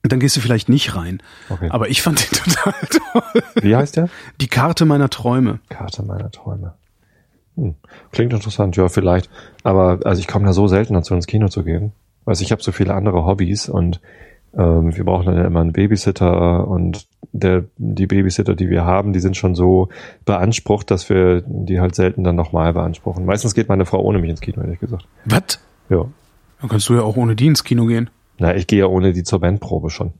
Und 0.04 0.12
dann 0.12 0.20
gehst 0.20 0.36
du 0.36 0.42
vielleicht 0.42 0.70
nicht 0.70 0.96
rein. 0.96 1.22
Okay. 1.50 1.70
Aber 1.70 1.90
ich 1.90 2.02
fand 2.02 2.20
den 2.20 2.38
total 2.54 2.74
toll. 2.90 3.44
Wie 3.62 3.76
heißt 3.76 3.98
der? 3.98 4.10
Die 4.40 4.48
Karte 4.48 4.86
meiner 4.86 5.10
Träume. 5.10 5.60
Karte 5.70 6.04
meiner 6.04 6.32
Träume. 6.32 6.74
Hm. 7.56 7.76
Klingt 8.12 8.34
interessant, 8.34 8.76
ja, 8.78 8.90
vielleicht. 8.90 9.30
Aber 9.64 10.00
also 10.06 10.20
ich 10.20 10.28
komme 10.28 10.46
da 10.46 10.54
so 10.54 10.68
selten 10.68 10.94
dazu, 10.94 11.14
ins 11.14 11.28
Kino 11.28 11.50
zu 11.50 11.64
gehen. 11.64 11.92
Also 12.26 12.44
ich 12.44 12.52
habe 12.52 12.64
so 12.64 12.72
viele 12.72 12.94
andere 12.94 13.26
Hobbys 13.26 13.70
und 13.70 14.00
ähm, 14.58 14.96
wir 14.96 15.04
brauchen 15.06 15.26
dann 15.26 15.38
ja 15.38 15.46
immer 15.46 15.62
einen 15.62 15.74
Babysitter 15.74 16.68
und 16.68 17.08
der, 17.32 17.66
die 17.78 18.08
Babysitter, 18.08 18.56
die 18.56 18.70
wir 18.70 18.84
haben, 18.84 19.14
die 19.14 19.20
sind 19.20 19.38
schon 19.38 19.56
so 19.56 19.90
beansprucht, 20.26 20.92
dass 20.92 21.10
wir 21.10 21.44
die 21.46 21.80
halt 21.80 21.96
selten 21.96 22.24
dann 22.24 22.36
nochmal 22.36 22.74
beanspruchen. 22.74 23.26
Meistens 23.26 23.54
geht 23.54 23.70
meine 23.70 23.86
Frau 23.86 24.02
ohne 24.02 24.20
mich 24.20 24.30
ins 24.30 24.42
Kino, 24.42 24.62
ehrlich 24.62 24.80
gesagt. 24.80 25.08
Was? 25.26 25.60
Ja. 25.90 26.06
Dann 26.60 26.70
kannst 26.70 26.90
du 26.90 26.96
ja 26.96 27.02
auch 27.02 27.16
ohne 27.16 27.36
die 27.36 27.48
ins 27.48 27.64
Kino 27.64 27.86
gehen. 27.86 28.10
Na, 28.42 28.56
ich 28.56 28.66
gehe 28.66 28.80
ja 28.80 28.88
ohne 28.88 29.14
die 29.14 29.22
zur 29.22 29.40
Bandprobe 29.40 29.92
schon. 29.92 30.14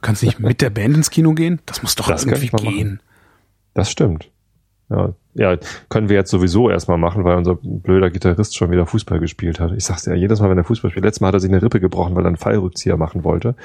Kannst 0.00 0.22
nicht 0.22 0.38
mit 0.38 0.60
der 0.60 0.70
Band 0.70 0.94
ins 0.94 1.10
Kino 1.10 1.34
gehen? 1.34 1.60
Das 1.66 1.82
muss 1.82 1.96
doch 1.96 2.06
Das 2.06 2.24
irgendwie 2.24 2.48
gehen. 2.48 3.00
Das 3.74 3.90
stimmt. 3.90 4.30
Ja, 4.88 5.14
ja, 5.34 5.56
können 5.88 6.08
wir 6.08 6.14
jetzt 6.14 6.30
sowieso 6.30 6.70
erstmal 6.70 6.96
machen, 6.96 7.24
weil 7.24 7.36
unser 7.36 7.56
blöder 7.56 8.10
Gitarrist 8.10 8.56
schon 8.56 8.70
wieder 8.70 8.86
Fußball 8.86 9.18
gespielt 9.18 9.58
hat. 9.58 9.72
Ich 9.72 9.84
sag's 9.84 10.04
dir 10.04 10.12
ja 10.12 10.16
jedes 10.16 10.38
Mal, 10.38 10.48
wenn 10.48 10.58
er 10.58 10.62
Fußball 10.62 10.92
spielt. 10.92 11.04
Letztes 11.04 11.20
Mal 11.20 11.26
hat 11.28 11.34
er 11.34 11.40
sich 11.40 11.50
eine 11.50 11.60
Rippe 11.60 11.80
gebrochen, 11.80 12.14
weil 12.14 12.24
er 12.24 12.28
einen 12.28 12.36
Fallrückzieher 12.36 12.96
machen 12.96 13.24
wollte. 13.24 13.56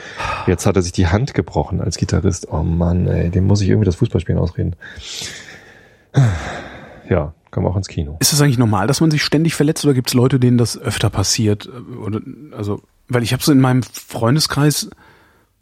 Jetzt 0.48 0.66
hat 0.66 0.76
er 0.76 0.82
sich 0.82 0.94
die 0.94 1.06
Hand 1.06 1.36
gebrochen 1.36 1.80
als 1.80 1.98
Gitarrist. 1.98 2.48
Oh 2.52 2.64
Mann, 2.64 3.06
ey, 3.06 3.30
dem 3.30 3.46
muss 3.46 3.62
ich 3.62 3.70
irgendwie 3.70 3.86
das 3.86 3.98
Fußballspielen 3.98 4.42
ausreden. 4.42 4.76
Ja, 7.08 7.36
können 7.52 7.68
wir 7.68 7.70
auch 7.70 7.78
ins 7.78 7.88
Kino. 7.88 8.18
Ist 8.20 8.34
es 8.34 8.42
eigentlich 8.42 8.58
normal, 8.58 8.88
dass 8.88 9.00
man 9.00 9.12
sich 9.12 9.24
ständig 9.24 9.54
verletzt 9.54 9.86
oder 9.86 9.94
gibt 9.94 10.10
es 10.10 10.16
Leute, 10.16 10.40
denen 10.40 10.58
das 10.58 10.76
öfter 10.76 11.12
passiert? 11.12 11.70
Oder, 12.04 12.22
also, 12.58 12.82
weil 13.14 13.24
ich 13.24 13.34
habe 13.34 13.44
so 13.44 13.52
in 13.52 13.60
meinem 13.60 13.84
Freundeskreis 13.84 14.90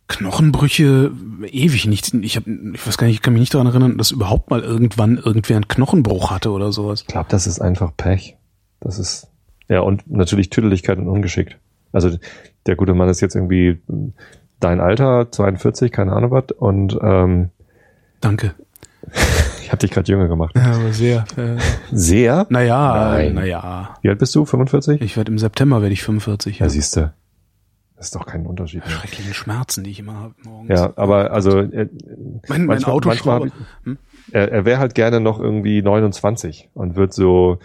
Knochenbrüche 0.08 1.12
ewig 1.46 1.86
nicht. 1.86 2.14
Ich 2.16 2.36
hab, 2.36 2.48
ich 2.48 2.88
weiß 2.88 2.98
gar 2.98 3.08
nicht, 3.08 3.18
ich 3.18 3.22
kann 3.22 3.34
mich 3.34 3.42
nicht 3.42 3.54
daran 3.54 3.68
erinnern, 3.68 3.98
dass 3.98 4.12
überhaupt 4.12 4.50
mal 4.50 4.62
irgendwann 4.62 5.18
irgendwer 5.18 5.56
einen 5.56 5.68
Knochenbruch 5.68 6.32
hatte 6.32 6.52
oder 6.52 6.72
sowas. 6.72 7.02
Ich 7.02 7.08
glaube, 7.08 7.28
das 7.30 7.46
ist 7.46 7.62
einfach 7.62 7.92
Pech. 7.96 8.36
Das 8.80 8.98
ist, 8.98 9.28
ja, 9.68 9.82
und 9.82 10.10
natürlich 10.10 10.50
Tüdeligkeit 10.50 10.98
und 10.98 11.08
ungeschickt. 11.08 11.58
Also 11.92 12.18
der 12.66 12.76
gute 12.76 12.96
Mann 12.96 13.08
ist 13.08 13.22
jetzt 13.22 13.36
irgendwie 13.36 13.82
dein 14.60 14.80
Alter, 14.80 15.32
42, 15.32 15.92
keine 15.92 16.14
Ahnung 16.14 16.32
was, 16.32 16.52
und 16.58 16.98
ähm, 17.02 17.50
Danke. 18.20 18.56
ich 19.62 19.72
habe 19.72 19.78
dich 19.78 19.92
gerade 19.92 20.12
jünger 20.12 20.28
gemacht. 20.28 20.56
Ja, 20.56 20.74
aber 20.74 20.92
sehr. 20.92 21.24
Äh, 21.38 21.58
Sehr? 21.92 22.48
naja, 22.50 23.30
naja. 23.32 23.96
Wie 24.02 24.10
alt 24.10 24.20
bist 24.20 24.36
du? 24.36 24.46
45? 24.46 25.02
Ich 25.02 25.16
werde 25.18 25.32
im 25.32 25.38
September 25.38 25.82
werde 25.82 25.94
ich 25.94 26.04
45. 26.04 26.60
Ja, 26.60 26.70
siehst 26.70 26.96
du. 26.96 27.14
Das 28.00 28.08
ist 28.08 28.16
doch 28.16 28.26
kein 28.26 28.46
Unterschied. 28.46 28.86
Mehr. 28.86 28.96
Schrecklichen 28.96 29.34
Schmerzen, 29.34 29.84
die 29.84 29.92
ich 29.92 30.00
immer 30.00 30.14
habe 30.16 30.34
morgens. 30.44 30.70
Ja, 30.80 30.94
aber 30.96 31.32
also 31.32 31.60
äh, 31.60 31.90
mein, 32.48 32.66
mein 32.66 32.84
Auto 32.86 33.10
manchmal 33.10 33.48
ich- 33.48 33.54
er, 34.32 34.50
er 34.52 34.64
wäre 34.66 34.80
halt 34.80 34.96
gerne 34.96 35.20
noch 35.20 35.40
irgendwie 35.40 35.82
29 35.82 36.70
und 36.74 36.96
wird 36.96 37.14
so 37.14 37.60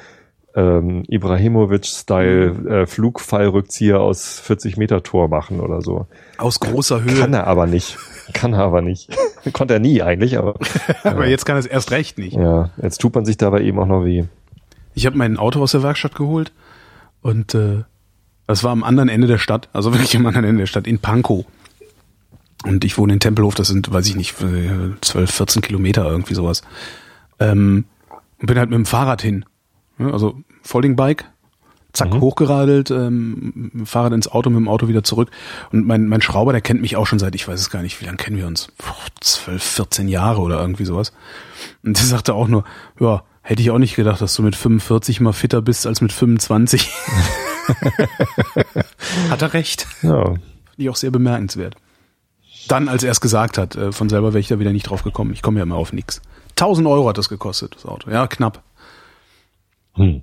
ähm, 0.57 1.05
Ibrahimovic-Style 1.09 2.83
äh, 2.83 2.87
Flugfallrückzieher 2.87 4.01
aus 4.01 4.39
40 4.41 4.77
Meter 4.77 5.03
Tor 5.03 5.29
machen 5.29 5.61
oder 5.61 5.81
so. 5.83 6.07
aus 6.39 6.61
großer 6.61 7.03
Höhe. 7.03 7.15
Kann 7.15 7.35
er 7.35 7.47
aber 7.47 7.67
nicht. 7.67 7.97
Kann 8.33 8.53
er 8.55 8.61
aber 8.65 8.81
nicht. 8.83 9.11
Konnte 9.53 9.75
er 9.75 9.81
nie 9.81 10.03
eigentlich, 10.03 10.39
aber 10.39 10.55
aber 11.05 11.27
jetzt 11.27 11.45
kann 11.45 11.57
es 11.57 11.67
erst 11.67 11.91
recht 11.91 12.19
nicht. 12.19 12.35
ja, 12.37 12.71
jetzt 12.81 12.99
tut 13.01 13.15
man 13.15 13.25
sich 13.25 13.37
dabei 13.37 13.61
eben 13.63 13.79
auch 13.79 13.87
noch 13.87 14.05
weh. 14.05 14.25
Ich 14.95 15.07
habe 15.07 15.17
mein 15.17 15.37
Auto 15.37 15.61
aus 15.63 15.73
der 15.73 15.83
Werkstatt 15.83 16.15
geholt 16.15 16.53
und 17.21 17.55
äh, 17.55 17.83
das 18.47 18.65
war 18.65 18.73
am 18.73 18.85
anderen 18.85 19.09
Ende 19.09 19.27
der 19.27 19.39
Stadt, 19.39 19.69
also 19.73 19.93
wirklich 19.95 20.17
am 20.17 20.27
anderen 20.27 20.47
Ende 20.47 20.61
der 20.61 20.67
Stadt, 20.67 20.87
in 20.87 20.99
Pankow. 20.99 21.45
Und 22.65 22.85
ich 22.85 22.97
wohne 22.97 23.13
in 23.13 23.21
Tempelhof, 23.21 23.55
das 23.55 23.69
sind, 23.69 23.93
weiß 23.93 24.07
ich 24.09 24.17
nicht, 24.17 24.41
äh, 24.41 24.99
12, 25.01 25.31
14 25.31 25.63
Kilometer, 25.63 26.07
irgendwie 26.07 26.35
sowas. 26.35 26.63
Ähm, 27.39 27.85
und 28.39 28.47
bin 28.47 28.59
halt 28.59 28.71
mit 28.71 28.79
dem 28.79 28.87
Fahrrad 28.87 29.21
hin. 29.21 29.45
Also 29.99 30.41
Folding 30.63 30.97
Bike, 30.97 31.27
zack, 31.93 32.13
hochgeradelt, 32.13 32.91
ähm, 32.91 33.71
Fahrrad 33.85 34.13
ins 34.13 34.29
Auto, 34.29 34.51
mit 34.51 34.59
dem 34.59 34.69
Auto 34.69 34.89
wieder 34.89 35.05
zurück. 35.05 35.31
Und 35.73 35.87
mein, 35.87 36.09
mein 36.09 36.23
Schrauber, 36.23 36.53
der 36.53 36.61
kennt 36.61 36.81
mich 36.81 36.97
auch 36.97 37.07
schon 37.07 37.19
seit, 37.19 37.35
ich 37.35 37.47
weiß 37.47 37.61
es 37.61 37.71
gar 37.71 37.83
nicht, 37.83 38.01
wie 38.01 38.07
lange 38.07 38.17
kennen 38.17 38.37
wir 38.37 38.47
uns? 38.47 38.69
Puh, 38.79 38.93
12, 39.21 39.63
14 39.63 40.09
Jahre 40.09 40.41
oder 40.41 40.61
irgendwie 40.61 40.85
sowas. 40.85 41.13
Und 41.83 41.99
der 41.99 42.07
sagte 42.07 42.35
auch 42.35 42.49
nur, 42.49 42.65
ja, 42.99 43.25
hätte 43.43 43.63
ich 43.63 43.71
auch 43.71 43.79
nicht 43.79 43.95
gedacht, 43.95 44.21
dass 44.21 44.35
du 44.35 44.43
mit 44.43 44.57
45 44.57 45.21
mal 45.21 45.33
fitter 45.33 45.63
bist 45.63 45.87
als 45.87 46.01
mit 46.01 46.13
25. 46.13 46.91
hat 49.31 49.43
er 49.43 49.53
recht. 49.53 49.87
Ja, 50.03 50.25
Finde 50.25 50.43
ich 50.77 50.89
auch 50.89 50.97
sehr 50.97 51.11
bemerkenswert. 51.11 51.77
Dann, 52.69 52.89
als 52.89 53.03
er 53.03 53.11
es 53.11 53.21
gesagt 53.21 53.59
hat, 53.59 53.77
äh, 53.77 53.93
von 53.93 54.09
selber 54.09 54.29
wäre 54.33 54.41
ich 54.41 54.49
da 54.49 54.59
wieder 54.59 54.73
nicht 54.73 54.89
drauf 54.89 55.03
gekommen. 55.03 55.33
Ich 55.33 55.43
komme 55.43 55.59
ja 55.59 55.65
immer 55.65 55.77
auf 55.77 55.93
nix. 55.93 56.23
1000 56.51 56.87
Euro 56.87 57.09
hat 57.09 57.19
das 57.19 57.29
gekostet, 57.29 57.75
das 57.75 57.87
Auto. 57.87 58.11
Ja, 58.11 58.27
knapp. 58.27 58.63
hm. 59.95 60.23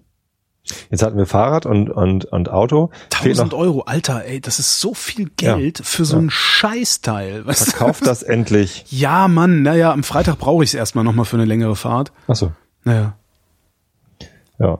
Jetzt 0.91 1.01
hatten 1.01 1.17
wir 1.17 1.25
Fahrrad 1.25 1.65
und 1.65 1.89
und 1.89 2.25
und 2.25 2.49
Auto. 2.49 2.91
Fehlt 3.11 3.37
1000 3.37 3.51
noch, 3.51 3.59
Euro, 3.59 3.81
Alter, 3.81 4.25
ey, 4.25 4.39
das 4.39 4.59
ist 4.59 4.79
so 4.79 4.93
viel 4.93 5.29
Geld 5.35 5.81
für 5.83 6.05
so 6.05 6.17
ein 6.17 6.29
Scheißteil. 6.29 7.45
Weißt 7.47 7.67
du? 7.67 7.71
verkauft 7.71 8.05
das 8.05 8.21
endlich. 8.21 8.85
Ja, 8.89 9.27
Mann, 9.27 9.63
naja, 9.63 9.91
am 9.91 10.03
Freitag 10.03 10.37
brauche 10.37 10.63
ich 10.63 10.69
es 10.69 10.73
erstmal 10.75 11.03
nochmal 11.03 11.25
für 11.25 11.35
eine 11.35 11.45
längere 11.45 11.75
Fahrt. 11.75 12.11
Achso. 12.27 12.51
Naja. 12.83 13.17
Ja. 14.59 14.79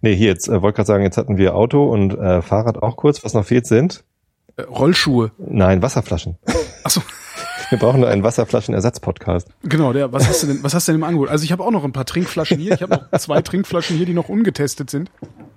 Nee, 0.00 0.14
hier 0.14 0.28
jetzt 0.28 0.48
äh, 0.48 0.62
wollte 0.62 0.76
gerade 0.76 0.86
sagen, 0.86 1.04
jetzt 1.04 1.16
hatten 1.16 1.36
wir 1.36 1.54
Auto 1.54 1.84
und 1.84 2.14
äh, 2.14 2.42
Fahrrad 2.42 2.82
auch 2.82 2.96
kurz. 2.96 3.24
Was 3.24 3.34
noch 3.34 3.44
fehlt 3.44 3.66
sind? 3.66 4.04
Äh, 4.56 4.62
Rollschuhe. 4.62 5.32
Nein, 5.38 5.82
Wasserflaschen. 5.82 6.38
Achso, 6.84 7.02
Wir 7.72 7.78
brauchen 7.78 8.00
nur 8.00 8.10
einen 8.10 8.22
Wasserflaschenersatz-Podcast. 8.22 9.48
genau, 9.62 9.94
der, 9.94 10.12
was 10.12 10.28
hast 10.28 10.42
du 10.42 10.46
denn, 10.46 10.62
was 10.62 10.74
hast 10.74 10.88
du 10.88 10.92
denn 10.92 11.00
im 11.00 11.04
Angebot? 11.04 11.30
Also 11.30 11.44
ich 11.44 11.52
habe 11.52 11.64
auch 11.64 11.70
noch 11.70 11.84
ein 11.84 11.92
paar 11.92 12.04
Trinkflaschen 12.04 12.58
hier. 12.58 12.74
Ich 12.74 12.82
habe 12.82 12.96
noch 12.96 13.18
zwei 13.18 13.40
Trinkflaschen 13.40 13.96
hier, 13.96 14.04
die 14.04 14.12
noch 14.12 14.28
ungetestet 14.28 14.90
sind. 14.90 15.10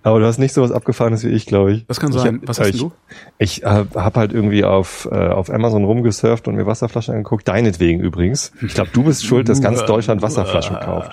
Aber 0.05 0.19
du 0.19 0.27
hast 0.27 0.37
nicht 0.37 0.53
sowas 0.53 0.71
abgefahrenes 0.71 1.23
wie 1.23 1.29
ich, 1.29 1.47
glaube 1.47 1.73
ich. 1.73 1.87
Das 1.87 1.99
kann 1.99 2.11
Ich 2.11 2.19
sein. 2.19 2.39
hab- 2.41 2.47
Was 2.47 2.59
hast 2.59 2.69
ich, 2.69 2.77
du? 2.77 2.91
Ich 3.39 3.63
äh, 3.63 3.65
habe 3.95 4.19
halt 4.19 4.33
irgendwie 4.33 4.63
auf, 4.63 5.09
äh, 5.11 5.15
auf 5.29 5.49
Amazon 5.49 5.83
rumgesurft 5.83 6.47
und 6.47 6.53
mir 6.55 6.67
Wasserflaschen 6.67 7.15
angeguckt. 7.15 7.47
Deinetwegen 7.47 8.01
übrigens. 8.01 8.51
Ich 8.61 8.75
glaube, 8.75 8.91
du 8.93 9.03
bist 9.03 9.25
schuld, 9.25 9.49
dass 9.49 9.61
ganz 9.63 9.83
Deutschland 9.85 10.21
Wasserflaschen 10.21 10.77
kauft. 10.79 11.11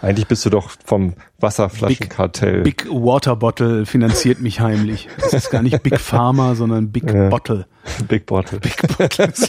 Eigentlich 0.00 0.28
bist 0.28 0.46
du 0.46 0.50
doch 0.50 0.70
vom 0.84 1.14
Wasserflaschenkartell. 1.40 2.62
Big 2.62 2.86
Water 2.88 3.34
Bottle 3.34 3.86
finanziert 3.86 4.40
mich 4.40 4.60
heimlich. 4.60 5.08
Das 5.18 5.32
ist 5.34 5.50
gar 5.50 5.62
nicht 5.62 5.82
Big 5.82 5.98
Pharma, 5.98 6.54
sondern 6.54 6.92
Big 6.92 7.12
Ja. 7.12 7.28
Bottle. 7.30 7.66
Big 8.08 8.24
Bottle. 8.26 8.60
Big 8.60 8.76
Bottle. 8.96 9.32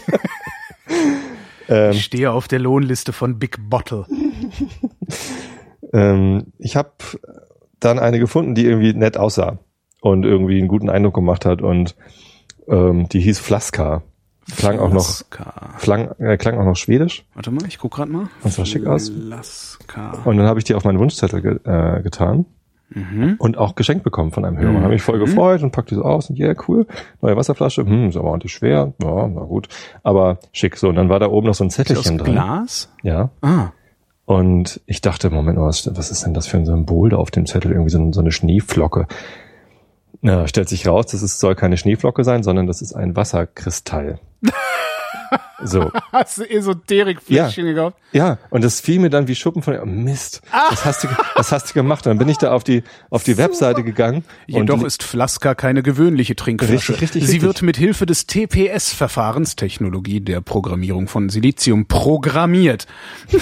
Ähm, 1.71 1.91
Ich 1.91 2.03
stehe 2.05 2.31
auf 2.31 2.47
der 2.47 2.57
Lohnliste 2.57 3.13
von 3.13 3.37
Big 3.37 3.57
Bottle. 3.69 4.07
Ähm, 5.93 6.47
ich 6.57 6.75
habe 6.75 6.91
dann 7.79 7.99
eine 7.99 8.19
gefunden, 8.19 8.55
die 8.55 8.65
irgendwie 8.65 8.93
nett 8.93 9.17
aussah 9.17 9.57
und 10.01 10.25
irgendwie 10.25 10.59
einen 10.59 10.67
guten 10.67 10.89
Eindruck 10.89 11.13
gemacht 11.15 11.45
hat 11.45 11.61
und 11.61 11.95
ähm, 12.67 13.09
die 13.09 13.19
hieß 13.19 13.39
Flaska. 13.39 14.03
Klang 14.57 14.79
auch 14.79 14.91
noch, 14.91 15.21
klang, 15.79 16.09
äh, 16.17 16.35
klang 16.37 16.57
auch 16.57 16.65
noch 16.65 16.75
schwedisch 16.75 17.23
Warte 17.35 17.51
mal, 17.51 17.65
ich 17.67 17.77
guck 17.77 17.91
grad 17.91 18.09
mal. 18.09 18.29
und 18.43 18.51
sah 18.51 18.65
schick 18.65 18.87
aus. 18.87 19.09
Flaska. 19.09 20.17
Und 20.25 20.37
dann 20.37 20.47
habe 20.47 20.57
ich 20.59 20.63
die 20.65 20.73
auf 20.73 20.83
meinen 20.85 20.97
Wunschzettel 20.99 21.41
ge 21.41 21.59
äh, 21.65 22.01
getan 22.01 22.45
Mhm. 22.91 23.35
und 23.37 23.55
auch 23.59 23.75
geschenkt 23.75 24.03
bekommen 24.03 24.31
von 24.31 24.43
einem 24.45 24.57
Hörer. 24.57 24.71
Und 24.75 24.81
habe 24.81 24.93
mich 24.93 25.03
voll 25.03 25.19
gefreut 25.19 25.61
und 25.61 25.69
packte 25.69 25.93
die 25.93 25.99
so 25.99 26.03
aus 26.05 26.31
und 26.31 26.39
ja, 26.39 26.55
cool. 26.67 26.87
Neue 27.21 27.35
Wasserflasche, 27.37 27.85
hm, 27.85 28.09
ist 28.09 28.17
aber 28.17 28.29
ordentlich 28.29 28.51
schwer. 28.51 28.93
Ja, 29.03 29.27
na 29.27 29.41
gut. 29.41 29.67
Aber 30.01 30.39
schick 30.53 30.75
so. 30.75 30.89
Und 30.89 30.95
dann 30.95 31.07
war 31.07 31.19
da 31.19 31.27
oben 31.27 31.45
noch 31.45 31.53
so 31.53 31.63
ein 31.63 31.69
Zettelchen 31.69 32.17
drin. 32.17 32.33
Glas? 32.33 32.91
Ja. 33.03 33.29
Ah. 33.41 33.67
Und 34.29 34.79
ich 34.85 35.01
dachte, 35.01 35.31
Moment 35.31 35.57
mal, 35.57 35.65
was, 35.65 35.89
was 35.97 36.11
ist 36.11 36.23
denn 36.23 36.35
das 36.35 36.45
für 36.45 36.57
ein 36.57 36.65
Symbol 36.67 37.09
da 37.09 37.17
auf 37.17 37.31
dem 37.31 37.47
Zettel? 37.47 37.71
Irgendwie 37.71 37.89
so, 37.89 38.11
so 38.11 38.19
eine 38.19 38.31
Schneeflocke. 38.31 39.07
Ja, 40.21 40.47
stellt 40.47 40.69
sich 40.69 40.87
raus, 40.87 41.07
das 41.07 41.23
ist, 41.23 41.39
soll 41.39 41.55
keine 41.55 41.77
Schneeflocke 41.77 42.23
sein, 42.23 42.43
sondern 42.43 42.67
das 42.67 42.83
ist 42.83 42.93
ein 42.93 43.15
Wasserkristall. 43.15 44.19
So. 45.63 45.91
Hast 46.11 46.37
du 46.37 46.49
Esoterik-Fläschchen 46.49 47.65
gekauft? 47.65 47.97
Ja, 48.11 48.37
und 48.49 48.63
das 48.63 48.79
fiel 48.79 48.99
mir 48.99 49.09
dann 49.09 49.27
wie 49.27 49.35
Schuppen 49.35 49.61
von, 49.61 49.77
oh 49.79 49.85
Mist, 49.85 50.41
was 50.51 50.83
hast 50.83 51.03
du, 51.03 51.07
was 51.35 51.51
hast 51.51 51.69
du 51.69 51.73
gemacht? 51.73 52.05
Dann 52.05 52.17
bin 52.17 52.27
ich 52.27 52.37
da 52.37 52.51
auf 52.51 52.63
die, 52.63 52.83
auf 53.09 53.23
die 53.23 53.37
Webseite 53.37 53.83
gegangen. 53.83 54.23
Jedoch 54.47 54.83
ist 54.83 55.03
Flaska 55.03 55.53
keine 55.53 55.83
gewöhnliche 55.83 56.35
Trinkflasche. 56.35 56.73
Richtig, 56.73 57.01
richtig, 57.01 57.25
Sie 57.25 57.33
richtig. 57.33 57.41
wird 57.43 57.61
mit 57.61 57.77
Hilfe 57.77 58.05
des 58.05 58.25
TPS-Verfahrens, 58.25 59.55
Technologie 59.55 60.21
der 60.21 60.41
Programmierung 60.41 61.07
von 61.07 61.29
Silizium, 61.29 61.85
programmiert. 61.85 62.87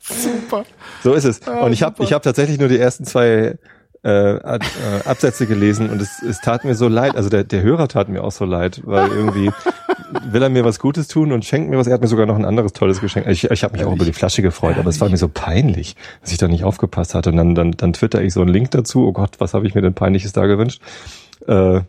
Super. 0.00 0.64
So 1.02 1.14
ist 1.14 1.24
es. 1.24 1.46
Ah, 1.46 1.60
und 1.60 1.72
ich 1.72 1.82
habe 1.82 1.94
super. 1.96 2.04
ich 2.04 2.12
hab 2.12 2.22
tatsächlich 2.22 2.58
nur 2.58 2.68
die 2.68 2.78
ersten 2.78 3.04
zwei 3.04 3.58
äh, 4.04 4.34
äh, 4.36 4.58
Absätze 5.06 5.46
gelesen 5.46 5.88
und 5.88 6.00
es, 6.02 6.22
es 6.22 6.40
tat 6.40 6.64
mir 6.64 6.74
so 6.74 6.88
leid. 6.88 7.16
Also 7.16 7.30
der, 7.30 7.44
der 7.44 7.62
Hörer 7.62 7.88
tat 7.88 8.08
mir 8.08 8.22
auch 8.22 8.32
so 8.32 8.44
leid, 8.44 8.82
weil 8.84 9.08
irgendwie 9.08 9.50
will 10.30 10.42
er 10.42 10.50
mir 10.50 10.64
was 10.64 10.78
Gutes 10.78 11.08
tun 11.08 11.32
und 11.32 11.44
schenkt 11.44 11.70
mir 11.70 11.78
was. 11.78 11.86
Er 11.86 11.94
hat 11.94 12.02
mir 12.02 12.08
sogar 12.08 12.26
noch 12.26 12.36
ein 12.36 12.44
anderes 12.44 12.74
tolles 12.74 13.00
Geschenk. 13.00 13.26
Ich, 13.26 13.50
ich 13.50 13.64
habe 13.64 13.76
mich 13.76 13.84
auch 13.84 13.94
über 13.94 14.04
die 14.04 14.12
Flasche 14.12 14.42
gefreut, 14.42 14.76
aber 14.78 14.90
es 14.90 15.00
war 15.00 15.08
mir 15.08 15.16
so 15.16 15.28
peinlich, 15.28 15.96
dass 16.20 16.32
ich 16.32 16.38
da 16.38 16.48
nicht 16.48 16.64
aufgepasst 16.64 17.14
hatte. 17.14 17.30
Und 17.30 17.36
dann, 17.36 17.54
dann, 17.54 17.72
dann 17.72 17.92
twitter 17.94 18.22
ich 18.22 18.34
so 18.34 18.42
einen 18.42 18.50
Link 18.50 18.70
dazu. 18.72 19.06
Oh 19.06 19.12
Gott, 19.12 19.36
was 19.38 19.54
habe 19.54 19.66
ich 19.66 19.74
mir 19.74 19.80
denn 19.80 19.94
peinliches 19.94 20.32
da 20.32 20.46
gewünscht? 20.46 20.82
Äh, 21.46 21.80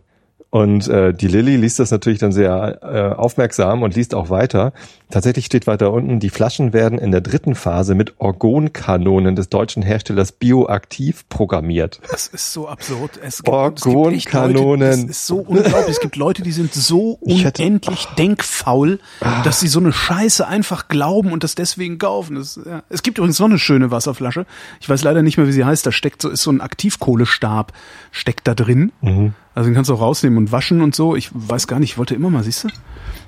Und 0.56 0.88
äh, 0.88 1.12
die 1.12 1.28
Lilly 1.28 1.56
liest 1.56 1.80
das 1.80 1.90
natürlich 1.90 2.18
dann 2.18 2.32
sehr 2.32 2.78
äh, 2.80 3.14
aufmerksam 3.14 3.82
und 3.82 3.94
liest 3.94 4.14
auch 4.14 4.30
weiter. 4.30 4.72
Tatsächlich 5.10 5.44
steht 5.44 5.66
weiter 5.66 5.92
unten, 5.92 6.18
die 6.18 6.30
Flaschen 6.30 6.72
werden 6.72 6.98
in 6.98 7.10
der 7.10 7.20
dritten 7.20 7.54
Phase 7.54 7.94
mit 7.94 8.14
Orgonkanonen 8.20 9.36
des 9.36 9.50
deutschen 9.50 9.82
Herstellers 9.82 10.32
Bioaktiv 10.32 11.28
programmiert. 11.28 12.00
Das 12.10 12.28
ist 12.28 12.54
so 12.54 12.68
absurd. 12.68 13.20
Es 13.22 13.42
gibt, 13.42 13.50
Orgonkanonen. 13.50 14.88
Es, 14.88 14.96
es 14.96 15.10
ist 15.10 15.26
so 15.26 15.40
unglaublich. 15.40 15.88
Es 15.90 16.00
gibt 16.00 16.16
Leute, 16.16 16.40
die 16.40 16.52
sind 16.52 16.72
so 16.72 17.10
unendlich 17.20 18.06
denkfaul, 18.16 18.98
ah. 19.20 19.42
dass 19.42 19.60
sie 19.60 19.68
so 19.68 19.78
eine 19.78 19.92
Scheiße 19.92 20.46
einfach 20.46 20.88
glauben 20.88 21.32
und 21.32 21.44
das 21.44 21.54
deswegen 21.54 21.98
kaufen. 21.98 22.36
Das, 22.36 22.58
ja. 22.64 22.82
Es 22.88 23.02
gibt 23.02 23.18
übrigens 23.18 23.38
noch 23.40 23.48
eine 23.48 23.58
schöne 23.58 23.90
Wasserflasche. 23.90 24.46
Ich 24.80 24.88
weiß 24.88 25.04
leider 25.04 25.20
nicht 25.20 25.36
mehr, 25.36 25.46
wie 25.46 25.52
sie 25.52 25.66
heißt. 25.66 25.84
Da 25.84 25.92
steckt 25.92 26.22
so, 26.22 26.30
ist 26.30 26.40
so 26.40 26.50
ein 26.50 26.62
Aktivkohlestab, 26.62 27.74
steckt 28.10 28.48
da 28.48 28.54
drin. 28.54 28.92
Mhm. 29.02 29.34
Also 29.56 29.70
den 29.70 29.74
kannst 29.74 29.88
du 29.88 29.94
auch 29.94 30.02
rausnehmen 30.02 30.36
und 30.36 30.52
waschen 30.52 30.82
und 30.82 30.94
so. 30.94 31.16
Ich 31.16 31.30
weiß 31.32 31.66
gar 31.66 31.80
nicht, 31.80 31.92
ich 31.92 31.98
wollte 31.98 32.14
immer 32.14 32.28
mal, 32.28 32.44
siehst 32.44 32.64
du? 32.64 32.68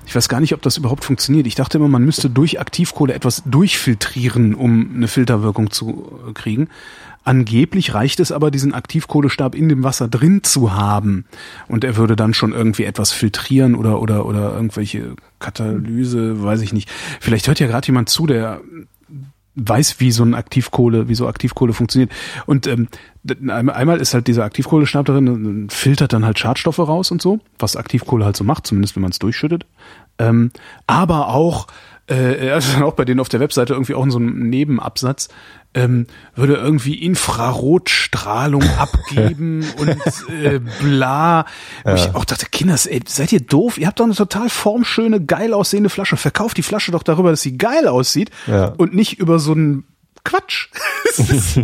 Ich 0.05 0.15
weiß 0.15 0.29
gar 0.29 0.39
nicht, 0.39 0.53
ob 0.53 0.61
das 0.61 0.77
überhaupt 0.77 1.03
funktioniert. 1.03 1.47
Ich 1.47 1.55
dachte 1.55 1.79
immer, 1.79 1.87
man 1.87 2.05
müsste 2.05 2.29
durch 2.29 2.59
Aktivkohle 2.59 3.15
etwas 3.15 3.41
durchfiltrieren, 3.47 4.53
um 4.53 4.91
eine 4.95 5.07
Filterwirkung 5.07 5.71
zu 5.71 6.19
kriegen. 6.35 6.69
Angeblich 7.23 7.95
reicht 7.95 8.19
es 8.19 8.31
aber, 8.31 8.51
diesen 8.51 8.75
Aktivkohlestab 8.75 9.55
in 9.55 9.69
dem 9.69 9.83
Wasser 9.83 10.07
drin 10.07 10.43
zu 10.43 10.73
haben. 10.73 11.25
Und 11.67 11.83
er 11.83 11.97
würde 11.97 12.15
dann 12.15 12.35
schon 12.35 12.53
irgendwie 12.53 12.83
etwas 12.83 13.11
filtrieren 13.11 13.73
oder, 13.73 13.99
oder, 13.99 14.27
oder 14.27 14.53
irgendwelche 14.53 15.15
Katalyse, 15.39 16.43
weiß 16.43 16.61
ich 16.61 16.73
nicht. 16.73 16.91
Vielleicht 17.19 17.47
hört 17.47 17.59
ja 17.59 17.65
gerade 17.65 17.87
jemand 17.87 18.09
zu, 18.09 18.27
der 18.27 18.61
weiß, 19.59 19.99
wie 19.99 20.11
so 20.11 20.23
ein 20.23 20.33
Aktivkohle, 20.33 21.09
wie 21.09 21.15
so 21.15 21.27
Aktivkohle 21.27 21.73
funktioniert. 21.73 22.11
Und 22.45 22.67
ähm, 22.67 22.87
einmal 23.49 23.99
ist 23.99 24.13
halt 24.13 24.27
dieser 24.27 24.43
Aktivkohlestab 24.43 25.05
darin, 25.05 25.69
filtert 25.69 26.13
dann 26.13 26.25
halt 26.25 26.39
Schadstoffe 26.39 26.79
raus 26.79 27.11
und 27.11 27.21
so, 27.21 27.39
was 27.57 27.75
Aktivkohle 27.75 28.25
halt 28.25 28.37
so 28.37 28.43
macht, 28.43 28.67
zumindest 28.67 28.95
wenn 28.95 29.01
man 29.01 29.11
es 29.11 29.19
durchschüttet. 29.19 29.65
Ähm, 30.17 30.51
aber 30.87 31.29
auch, 31.29 31.67
äh, 32.07 32.49
also 32.51 32.85
auch 32.85 32.93
bei 32.93 33.05
denen 33.05 33.19
auf 33.19 33.29
der 33.29 33.39
Webseite 33.39 33.73
irgendwie 33.73 33.95
auch 33.95 34.03
in 34.03 34.11
so 34.11 34.19
einem 34.19 34.49
Nebenabsatz, 34.49 35.29
ähm, 35.73 36.07
würde 36.35 36.55
irgendwie 36.55 36.95
Infrarotstrahlung 36.95 38.63
abgeben 38.77 39.65
und 39.77 39.89
äh, 40.43 40.59
bla. 40.81 41.45
Ja. 41.85 41.95
ich 41.95 42.15
auch 42.15 42.25
dachte, 42.25 42.47
Kinders, 42.47 42.85
ey, 42.85 43.01
seid 43.07 43.31
ihr 43.31 43.41
doof? 43.41 43.77
Ihr 43.77 43.87
habt 43.87 43.99
doch 43.99 44.05
eine 44.05 44.15
total 44.15 44.49
formschöne, 44.49 45.23
geil 45.23 45.53
aussehende 45.53 45.89
Flasche. 45.89 46.17
Verkauft 46.17 46.57
die 46.57 46.63
Flasche 46.63 46.91
doch 46.91 47.03
darüber, 47.03 47.29
dass 47.31 47.41
sie 47.41 47.57
geil 47.57 47.87
aussieht 47.87 48.31
ja. 48.47 48.73
und 48.77 48.95
nicht 48.95 49.19
über 49.19 49.39
so 49.39 49.51
einen 49.51 49.85
Quatsch. 50.23 50.69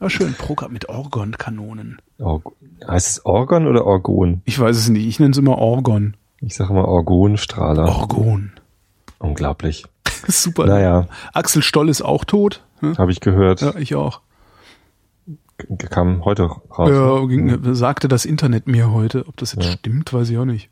Aber 0.00 0.10
schön, 0.10 0.34
Programm 0.34 0.72
mit 0.72 0.88
Orgon-Kanonen. 0.88 1.98
Org 2.18 2.52
heißt 2.86 3.08
es 3.08 3.24
Orgon 3.26 3.66
oder 3.66 3.84
Orgon? 3.84 4.42
Ich 4.44 4.58
weiß 4.58 4.76
es 4.76 4.88
nicht. 4.88 5.06
Ich 5.06 5.20
nenne 5.20 5.32
es 5.32 5.38
immer 5.38 5.58
Orgon. 5.58 6.16
Ich 6.40 6.54
sage 6.54 6.70
immer 6.70 6.88
Orgonstrahler. 6.88 7.86
Orgon. 7.86 8.52
Unglaublich. 9.20 9.84
Super. 10.26 10.66
Naja. 10.66 11.06
Axel 11.32 11.62
Stoll 11.62 11.88
ist 11.88 12.02
auch 12.02 12.24
tot. 12.24 12.64
Hm? 12.80 12.98
Habe 12.98 13.12
ich 13.12 13.20
gehört. 13.20 13.60
Ja, 13.60 13.76
ich 13.76 13.94
auch. 13.94 14.22
Kam 15.90 16.24
heute 16.24 16.44
raus. 16.44 16.90
Ja, 16.90 17.26
ging, 17.26 17.74
sagte 17.74 18.08
das 18.08 18.24
Internet 18.24 18.66
mir 18.66 18.90
heute. 18.90 19.28
Ob 19.28 19.36
das 19.36 19.52
jetzt 19.52 19.66
ja. 19.66 19.72
stimmt, 19.72 20.12
weiß 20.12 20.30
ich 20.30 20.38
auch 20.38 20.46
nicht. 20.46 20.70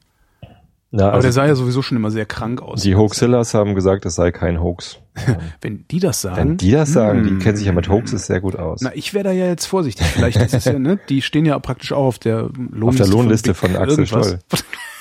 Ja, 0.91 1.09
Aber 1.09 1.15
also 1.17 1.27
der 1.27 1.33
sah 1.33 1.45
ja 1.45 1.55
sowieso 1.55 1.83
schon 1.83 1.99
immer 1.99 2.11
sehr 2.11 2.25
krank 2.25 2.63
aus. 2.63 2.81
Die 2.81 2.97
Hoaxillas 2.97 3.53
haben 3.53 3.75
gesagt, 3.75 4.07
es 4.07 4.15
sei 4.15 4.33
kein 4.33 4.63
Hoax. 4.63 4.99
Wenn 5.61 5.85
die 5.91 6.01
das 6.01 6.23
sagen. 6.23 6.37
Wenn 6.37 6.57
die 6.57 6.71
das 6.71 6.95
sagen, 6.95 7.25
die 7.25 7.31
hm. 7.31 7.39
kennen 7.41 7.59
sich 7.59 7.67
ja 7.67 7.73
mit 7.73 7.91
Hoaxes 7.91 8.27
sehr 8.27 8.41
gut 8.41 8.57
aus. 8.57 8.81
Na, 8.81 8.93
ich 8.95 9.13
wäre 9.13 9.25
da 9.25 9.33
ja 9.33 9.45
jetzt 9.45 9.67
vorsichtig. 9.67 10.07
Vielleicht 10.07 10.39
ist 10.41 10.55
es 10.55 10.65
ja, 10.65 10.79
ne? 10.79 10.99
Die 11.11 11.21
stehen 11.21 11.45
ja 11.45 11.59
praktisch 11.59 11.93
auch 11.93 12.07
auf 12.07 12.19
der 12.19 12.49
Lohnliste. 12.71 12.87
Auf 12.87 12.97
der 12.97 13.07
Lohnliste 13.09 13.55
von, 13.55 13.73
von 13.73 13.83
Axel 13.83 14.07
Stoll. 14.07 14.39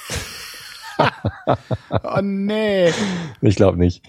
oh 2.03 2.21
nee. 2.21 2.91
Ich 3.41 3.55
glaube 3.55 3.77
nicht. 3.77 4.03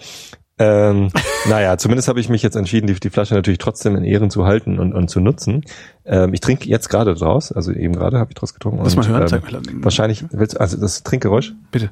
Ähm, 0.61 1.09
naja, 1.47 1.77
zumindest 1.77 2.09
habe 2.09 2.19
ich 2.19 2.27
mich 2.27 2.43
jetzt 2.43 2.55
entschieden, 2.55 2.87
die, 2.87 2.93
die 2.93 3.09
Flasche 3.09 3.33
natürlich 3.33 3.59
trotzdem 3.59 3.95
in 3.95 4.03
Ehren 4.03 4.29
zu 4.29 4.45
halten 4.45 4.77
und, 4.77 4.93
und 4.93 5.09
zu 5.09 5.21
nutzen. 5.21 5.63
Ähm, 6.05 6.33
ich 6.33 6.41
trinke 6.41 6.67
jetzt 6.67 6.89
gerade 6.89 7.15
draus, 7.15 7.53
also 7.53 7.71
eben 7.71 7.93
gerade 7.93 8.19
habe 8.19 8.31
ich 8.31 8.35
draus 8.35 8.53
getrunken. 8.53 8.81
Lass 8.83 8.97
mal 8.97 9.07
hören, 9.07 9.21
ähm, 9.21 9.27
zeig 9.29 9.49
mal. 9.49 9.61
Wahrscheinlich, 9.75 10.25
willst, 10.31 10.59
also 10.59 10.77
das 10.77 11.03
Trinkgeräusch? 11.03 11.53
Bitte. 11.71 11.91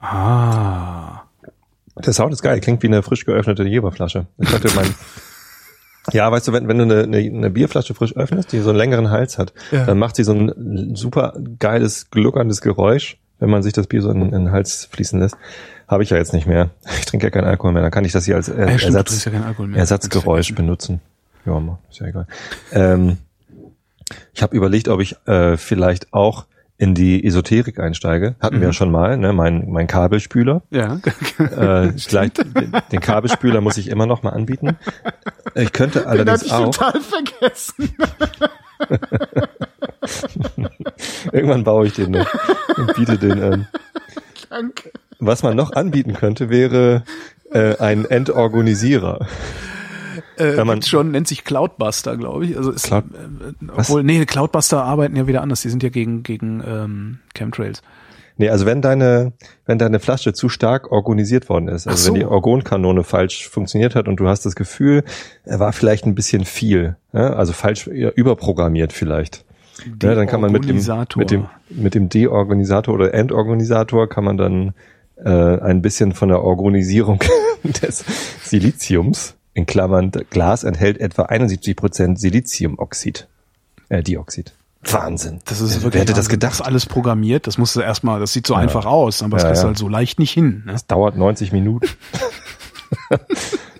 Ah. 0.00 1.22
Der 2.04 2.12
Sound 2.12 2.32
ist 2.32 2.42
geil, 2.42 2.60
klingt 2.60 2.82
wie 2.82 2.88
eine 2.88 3.02
frisch 3.04 3.24
geöffnete 3.24 3.62
Jeberflasche. 3.62 4.26
Ich 4.38 4.50
dachte, 4.50 4.68
mein, 4.74 4.92
ja, 6.12 6.30
weißt 6.30 6.48
du, 6.48 6.52
wenn, 6.52 6.66
wenn 6.66 6.78
du 6.78 6.84
eine, 6.84 7.04
eine, 7.04 7.18
eine 7.18 7.50
Bierflasche 7.50 7.94
frisch 7.94 8.14
öffnest, 8.16 8.52
die 8.52 8.58
so 8.58 8.70
einen 8.70 8.78
längeren 8.78 9.10
Hals 9.10 9.38
hat, 9.38 9.54
ja. 9.70 9.86
dann 9.86 9.98
macht 9.98 10.16
sie 10.16 10.24
so 10.24 10.32
ein 10.32 10.96
super 10.96 11.32
geiles, 11.60 12.10
gluckerndes 12.10 12.60
Geräusch, 12.60 13.18
wenn 13.38 13.50
man 13.50 13.62
sich 13.62 13.72
das 13.72 13.86
Bier 13.86 14.02
so 14.02 14.10
in, 14.10 14.22
in 14.22 14.30
den 14.30 14.50
Hals 14.52 14.88
fließen 14.90 15.20
lässt. 15.20 15.36
Habe 15.88 16.02
ich 16.02 16.10
ja 16.10 16.16
jetzt 16.16 16.32
nicht 16.32 16.46
mehr. 16.46 16.70
Ich 16.98 17.04
trinke 17.04 17.26
ja 17.26 17.30
keinen 17.30 17.46
Alkohol 17.46 17.72
mehr. 17.72 17.82
Dann 17.82 17.90
kann 17.90 18.04
ich 18.04 18.12
das 18.12 18.24
hier 18.24 18.36
als 18.36 18.48
er 18.48 18.70
ja, 18.70 18.78
stimmt, 18.78 18.96
Ersatz, 18.96 19.24
ja 19.24 19.32
Ersatzgeräusch 19.74 20.54
benutzen. 20.54 21.00
Ja, 21.44 21.78
ist 21.90 22.00
ja 22.00 22.06
egal. 22.06 22.26
Ähm, 22.72 23.18
ich 24.32 24.42
habe 24.42 24.56
überlegt, 24.56 24.88
ob 24.88 25.00
ich 25.00 25.16
äh, 25.26 25.56
vielleicht 25.56 26.12
auch 26.12 26.46
in 26.78 26.94
die 26.94 27.24
Esoterik 27.24 27.78
einsteige. 27.78 28.34
Hatten 28.40 28.56
mhm. 28.56 28.60
wir 28.60 28.68
ja 28.68 28.72
schon 28.72 28.90
mal, 28.90 29.16
ne? 29.16 29.32
Mein, 29.32 29.70
mein 29.70 29.86
Kabelspüler. 29.86 30.62
Ja. 30.70 31.00
äh, 31.38 31.92
gleich, 31.92 32.32
den, 32.34 32.72
den 32.92 33.00
Kabelspüler 33.00 33.60
muss 33.60 33.78
ich 33.78 33.88
immer 33.88 34.06
noch 34.06 34.22
mal 34.22 34.30
anbieten. 34.30 34.76
Ich 35.54 35.72
könnte 35.72 36.06
allerdings 36.06 36.42
den 36.42 36.52
auch. 36.52 36.70
Ich 36.70 36.76
total 36.76 37.00
vergessen. 37.00 37.96
Irgendwann 41.32 41.64
baue 41.64 41.86
ich 41.86 41.94
den 41.94 42.10
noch 42.10 42.26
und 42.78 42.94
biete 42.94 43.18
den 43.18 43.42
an. 43.42 43.68
Danke. 44.50 44.90
Was 45.18 45.42
man 45.42 45.56
noch 45.56 45.72
anbieten 45.72 46.12
könnte, 46.12 46.50
wäre 46.50 47.04
äh, 47.50 47.76
ein 47.78 48.04
Endorganisierer. 48.04 49.26
Äh, 50.38 50.62
man 50.64 50.82
schon 50.82 51.10
nennt 51.10 51.28
sich 51.28 51.44
Cloudbuster, 51.44 52.16
glaube 52.16 52.46
ich. 52.46 52.56
Also 52.56 52.70
ist, 52.70 52.84
Cloud 52.84 53.04
äh, 53.14 53.66
obwohl 53.76 54.02
nee, 54.02 54.24
Cloudbuster 54.24 54.82
arbeiten 54.82 55.16
ja 55.16 55.26
wieder 55.26 55.42
anders. 55.42 55.62
Die 55.62 55.70
sind 55.70 55.82
ja 55.82 55.88
gegen 55.88 56.22
gegen 56.22 56.62
ähm, 56.66 57.18
Chemtrails. 57.34 57.82
Nee, 58.38 58.50
also 58.50 58.66
wenn 58.66 58.82
deine 58.82 59.32
wenn 59.64 59.78
deine 59.78 59.98
Flasche 59.98 60.34
zu 60.34 60.48
stark 60.48 60.92
organisiert 60.92 61.48
worden 61.48 61.68
ist, 61.68 61.86
also 61.86 62.02
so. 62.02 62.12
wenn 62.12 62.20
die 62.20 62.26
Orgonkanone 62.26 63.02
falsch 63.02 63.48
funktioniert 63.48 63.94
hat 63.94 64.08
und 64.08 64.16
du 64.16 64.28
hast 64.28 64.44
das 64.44 64.56
Gefühl, 64.56 65.04
er 65.44 65.58
war 65.58 65.72
vielleicht 65.72 66.04
ein 66.04 66.14
bisschen 66.14 66.44
viel, 66.44 66.96
ja? 67.14 67.32
also 67.32 67.54
falsch 67.54 67.86
ja, 67.86 68.10
überprogrammiert 68.10 68.92
vielleicht. 68.92 69.45
Ja, 70.02 70.14
dann 70.14 70.26
kann 70.26 70.40
man 70.40 70.52
mit 70.52 70.68
dem 70.68 70.76
mit 71.16 71.30
dem 71.30 71.46
mit 71.68 71.94
dem 71.94 72.08
Deorganisator 72.08 72.94
oder 72.94 73.12
Endorganisator 73.12 74.08
kann 74.08 74.24
man 74.24 74.36
dann 74.36 74.74
äh, 75.16 75.30
ein 75.30 75.82
bisschen 75.82 76.12
von 76.12 76.28
der 76.28 76.42
Organisierung 76.42 77.20
des 77.62 78.04
Siliziums, 78.42 79.34
in 79.54 79.66
Klammern, 79.66 80.10
Glas 80.30 80.64
enthält 80.64 80.98
etwa 80.98 81.22
71 81.22 81.76
Prozent 81.76 82.20
Siliziumoxid, 82.20 83.26
äh, 83.88 84.02
Dioxid. 84.02 84.52
Wahnsinn. 84.82 85.40
Das 85.46 85.60
ist 85.60 85.76
wirklich, 85.76 85.94
Wer 85.94 86.00
hätte 86.02 86.12
das 86.12 86.28
gedacht? 86.28 86.60
Das 86.60 86.60
alles 86.60 86.86
programmiert, 86.86 87.46
das 87.46 87.58
musste 87.58 87.82
erstmal, 87.82 88.20
das 88.20 88.32
sieht 88.32 88.46
so 88.46 88.54
ja. 88.54 88.60
einfach 88.60 88.86
aus, 88.86 89.22
aber 89.22 89.36
das 89.36 89.42
ja, 89.42 89.48
kriegst 89.48 89.62
ja. 89.62 89.68
halt 89.68 89.78
so 89.78 89.88
leicht 89.88 90.18
nicht 90.18 90.32
hin. 90.32 90.62
Ne? 90.66 90.72
Das 90.72 90.86
dauert 90.86 91.16
90 91.16 91.52
Minuten. 91.52 91.88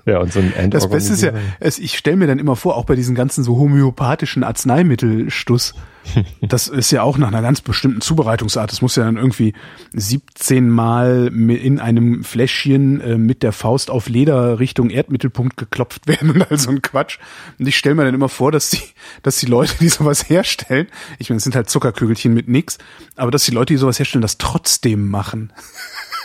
Ja, 0.06 0.20
und 0.20 0.32
so 0.32 0.38
ein 0.38 0.70
Das 0.70 0.88
Beste 0.88 1.14
ist 1.14 1.22
ja, 1.22 1.32
es, 1.58 1.80
ich 1.80 1.98
stelle 1.98 2.16
mir 2.16 2.28
dann 2.28 2.38
immer 2.38 2.54
vor, 2.54 2.76
auch 2.76 2.84
bei 2.84 2.94
diesen 2.94 3.16
ganzen 3.16 3.42
so 3.42 3.56
homöopathischen 3.56 4.44
Arzneimittelstuss, 4.44 5.74
das 6.42 6.68
ist 6.68 6.92
ja 6.92 7.02
auch 7.02 7.18
nach 7.18 7.26
einer 7.28 7.42
ganz 7.42 7.60
bestimmten 7.60 8.00
Zubereitungsart. 8.00 8.70
Das 8.70 8.82
muss 8.82 8.94
ja 8.94 9.04
dann 9.04 9.16
irgendwie 9.16 9.52
17 9.94 10.70
Mal 10.70 11.32
in 11.34 11.80
einem 11.80 12.22
Fläschchen 12.22 13.00
äh, 13.00 13.18
mit 13.18 13.42
der 13.42 13.50
Faust 13.50 13.90
auf 13.90 14.08
Leder 14.08 14.60
Richtung 14.60 14.90
Erdmittelpunkt 14.90 15.56
geklopft 15.56 16.06
werden 16.06 16.30
und 16.30 16.50
all 16.50 16.58
so 16.58 16.70
ein 16.70 16.82
Quatsch. 16.82 17.18
Und 17.58 17.66
ich 17.66 17.76
stelle 17.76 17.96
mir 17.96 18.04
dann 18.04 18.14
immer 18.14 18.28
vor, 18.28 18.52
dass 18.52 18.70
die, 18.70 18.82
dass 19.22 19.38
die 19.38 19.46
Leute, 19.46 19.74
die 19.80 19.88
sowas 19.88 20.28
herstellen, 20.28 20.86
ich 21.18 21.30
meine, 21.30 21.38
es 21.38 21.44
sind 21.44 21.56
halt 21.56 21.68
Zuckerkügelchen 21.68 22.32
mit 22.32 22.48
nix, 22.48 22.78
aber 23.16 23.32
dass 23.32 23.44
die 23.44 23.52
Leute, 23.52 23.74
die 23.74 23.78
sowas 23.78 23.98
herstellen, 23.98 24.22
das 24.22 24.38
trotzdem 24.38 25.08
machen. 25.08 25.52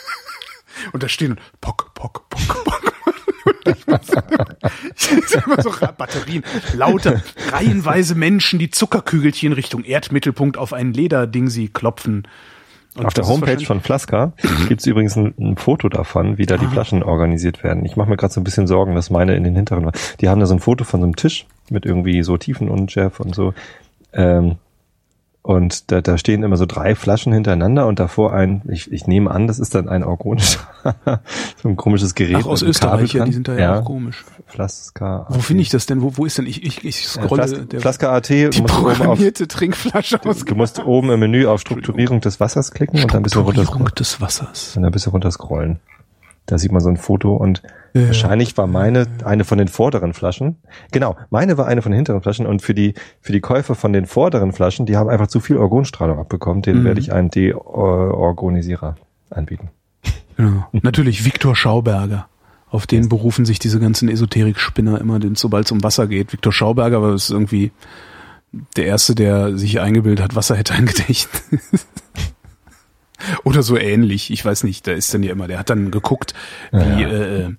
und 0.93 1.01
da 1.01 1.09
stehen 1.09 1.39
pock, 1.61 1.95
pock, 1.95 2.29
pock, 2.29 2.63
pock 2.63 2.90
ich 3.65 5.45
immer 5.45 5.61
so 5.61 5.71
Batterien, 5.97 6.43
lauter, 6.75 7.21
reihenweise 7.51 8.15
Menschen, 8.15 8.59
die 8.59 8.69
Zuckerkügelchen 8.69 9.53
Richtung 9.53 9.83
Erdmittelpunkt 9.83 10.57
auf 10.57 10.73
ein 10.73 10.93
Lederding 10.93 11.47
sie 11.47 11.67
klopfen. 11.67 12.27
Und 12.95 13.05
auf 13.05 13.13
der 13.13 13.25
Homepage 13.25 13.65
von 13.65 13.79
Flaska 13.79 14.33
gibt's 14.67 14.85
übrigens 14.85 15.15
ein, 15.15 15.33
ein, 15.39 15.55
Foto 15.55 15.87
davon, 15.87 16.37
wie 16.37 16.45
da 16.45 16.57
die 16.57 16.67
Flaschen 16.67 17.03
organisiert 17.03 17.63
werden. 17.63 17.85
Ich 17.85 17.95
mache 17.95 18.09
mir 18.09 18.17
gerade 18.17 18.33
so 18.33 18.41
ein 18.41 18.43
bisschen 18.43 18.67
Sorgen, 18.67 18.95
dass 18.95 19.09
meine 19.09 19.35
in 19.35 19.45
den 19.45 19.55
hinteren 19.55 19.85
war. 19.85 19.93
Die 20.19 20.27
haben 20.27 20.41
da 20.41 20.45
so 20.45 20.53
ein 20.53 20.59
Foto 20.59 20.83
von 20.83 20.99
so 20.99 21.05
einem 21.05 21.15
Tisch 21.15 21.45
mit 21.69 21.85
irgendwie 21.85 22.21
so 22.21 22.37
Tiefen 22.37 22.67
und 22.69 22.93
Jeff 22.93 23.21
und 23.21 23.33
so. 23.33 23.53
Ähm, 24.11 24.57
Und 25.43 25.91
da, 25.91 26.01
da 26.01 26.19
stehen 26.19 26.43
immer 26.43 26.55
so 26.55 26.67
drei 26.67 26.93
Flaschen 26.93 27.33
hintereinander 27.33 27.87
und 27.87 27.99
davor 27.99 28.31
ein, 28.31 28.61
ich, 28.69 28.91
ich 28.91 29.07
nehme 29.07 29.31
an, 29.31 29.47
das 29.47 29.57
ist 29.57 29.73
dann 29.73 29.89
ein 29.89 30.03
organischer, 30.03 30.59
so 31.61 31.67
ein 31.67 31.75
komisches 31.75 32.13
Gerät. 32.13 32.37
Ach, 32.41 32.45
aus 32.45 32.61
Österreich, 32.61 33.13
ja, 33.13 33.25
die 33.25 33.33
sind 33.33 33.47
da 33.47 33.57
ja, 33.57 33.79
auch 33.79 33.85
komisch. 33.85 34.23
Flaska. 34.45 35.25
Wo 35.29 35.39
finde 35.39 35.63
ich 35.63 35.69
das 35.69 35.87
denn? 35.87 36.03
Wo, 36.03 36.15
wo 36.15 36.25
ist 36.25 36.37
denn? 36.37 36.45
Ich, 36.45 36.63
ich, 36.63 36.85
ich 36.85 37.07
scrolle. 37.07 37.47
Flas 37.47 37.67
der, 37.67 37.81
Flaska 37.81 38.15
AT. 38.15 38.29
die 38.29 38.49
du 38.49 38.59
oben 38.59 38.69
auf, 38.69 38.97
programmierte 38.97 39.47
Trinkflasche 39.47 40.23
aus. 40.23 40.45
du 40.45 40.55
musst 40.55 40.85
oben 40.85 41.09
im 41.09 41.19
Menü 41.19 41.47
auf 41.47 41.61
Strukturierung 41.61 42.21
des 42.21 42.39
Wassers 42.39 42.71
klicken 42.71 43.01
und 43.01 43.11
dann 43.11 43.21
ein 43.21 43.23
bisschen 43.23 43.41
runter 43.41 43.63
Strukturierung 43.63 43.95
des 43.95 44.21
Wassers. 44.21 44.75
und 44.75 44.83
dann 44.83 44.91
ein 44.91 44.93
bisschen 44.93 45.11
runter 45.11 45.31
scrollen. 45.31 45.79
Da 46.47 46.57
sieht 46.57 46.71
man 46.71 46.81
so 46.81 46.89
ein 46.89 46.97
Foto 46.97 47.35
und 47.35 47.61
Ja. 47.93 48.07
wahrscheinlich 48.07 48.57
war 48.57 48.67
meine 48.67 49.05
eine 49.25 49.43
von 49.43 49.57
den 49.57 49.67
vorderen 49.67 50.13
Flaschen. 50.13 50.57
Genau, 50.91 51.15
meine 51.29 51.57
war 51.57 51.67
eine 51.67 51.81
von 51.81 51.91
den 51.91 51.97
hinteren 51.97 52.21
Flaschen 52.21 52.45
und 52.45 52.61
für 52.61 52.73
die 52.73 52.93
für 53.19 53.31
die 53.33 53.41
Käufer 53.41 53.75
von 53.75 53.93
den 53.93 54.05
vorderen 54.05 54.51
Flaschen, 54.53 54.85
die 54.85 54.97
haben 54.97 55.09
einfach 55.09 55.27
zu 55.27 55.39
viel 55.39 55.57
Orgonstrahlung 55.57 56.17
abbekommen, 56.19 56.61
den 56.61 56.79
Mhm. 56.79 56.85
werde 56.85 56.99
ich 57.01 57.11
einen 57.13 57.29
Deorgonisierer 57.29 58.95
anbieten. 59.29 59.69
Genau. 60.37 60.65
Natürlich 60.81 61.25
Viktor 61.25 61.55
Schauberger. 61.55 62.27
Auf 62.69 62.87
den 62.87 63.09
berufen 63.09 63.43
sich 63.45 63.59
diese 63.59 63.79
ganzen 63.81 64.07
Esoterik-Spinner 64.07 64.99
immer, 65.01 65.19
denn 65.19 65.35
sobald 65.35 65.65
es 65.65 65.71
um 65.73 65.83
Wasser 65.83 66.07
geht. 66.07 66.31
Viktor 66.31 66.53
Schauberger 66.53 67.01
war 67.01 67.11
das 67.11 67.29
irgendwie 67.29 67.71
der 68.77 68.85
Erste, 68.85 69.13
der 69.15 69.57
sich 69.57 69.81
eingebildet 69.81 70.23
hat, 70.23 70.35
Wasser 70.35 70.55
hätte 70.55 70.73
ein 70.73 70.85
Gedächtnis. 70.85 71.87
Oder 73.43 73.63
so 73.63 73.77
ähnlich. 73.77 74.31
Ich 74.31 74.43
weiß 74.43 74.63
nicht, 74.63 74.85
da 74.87 74.91
ist 74.91 75.13
dann 75.13 75.23
ja 75.23 75.31
immer, 75.31 75.47
der 75.47 75.59
hat 75.59 75.69
dann 75.69 75.91
geguckt, 75.91 76.33
wie, 76.71 76.77
Ja. 77.01 77.09
äh, 77.09 77.49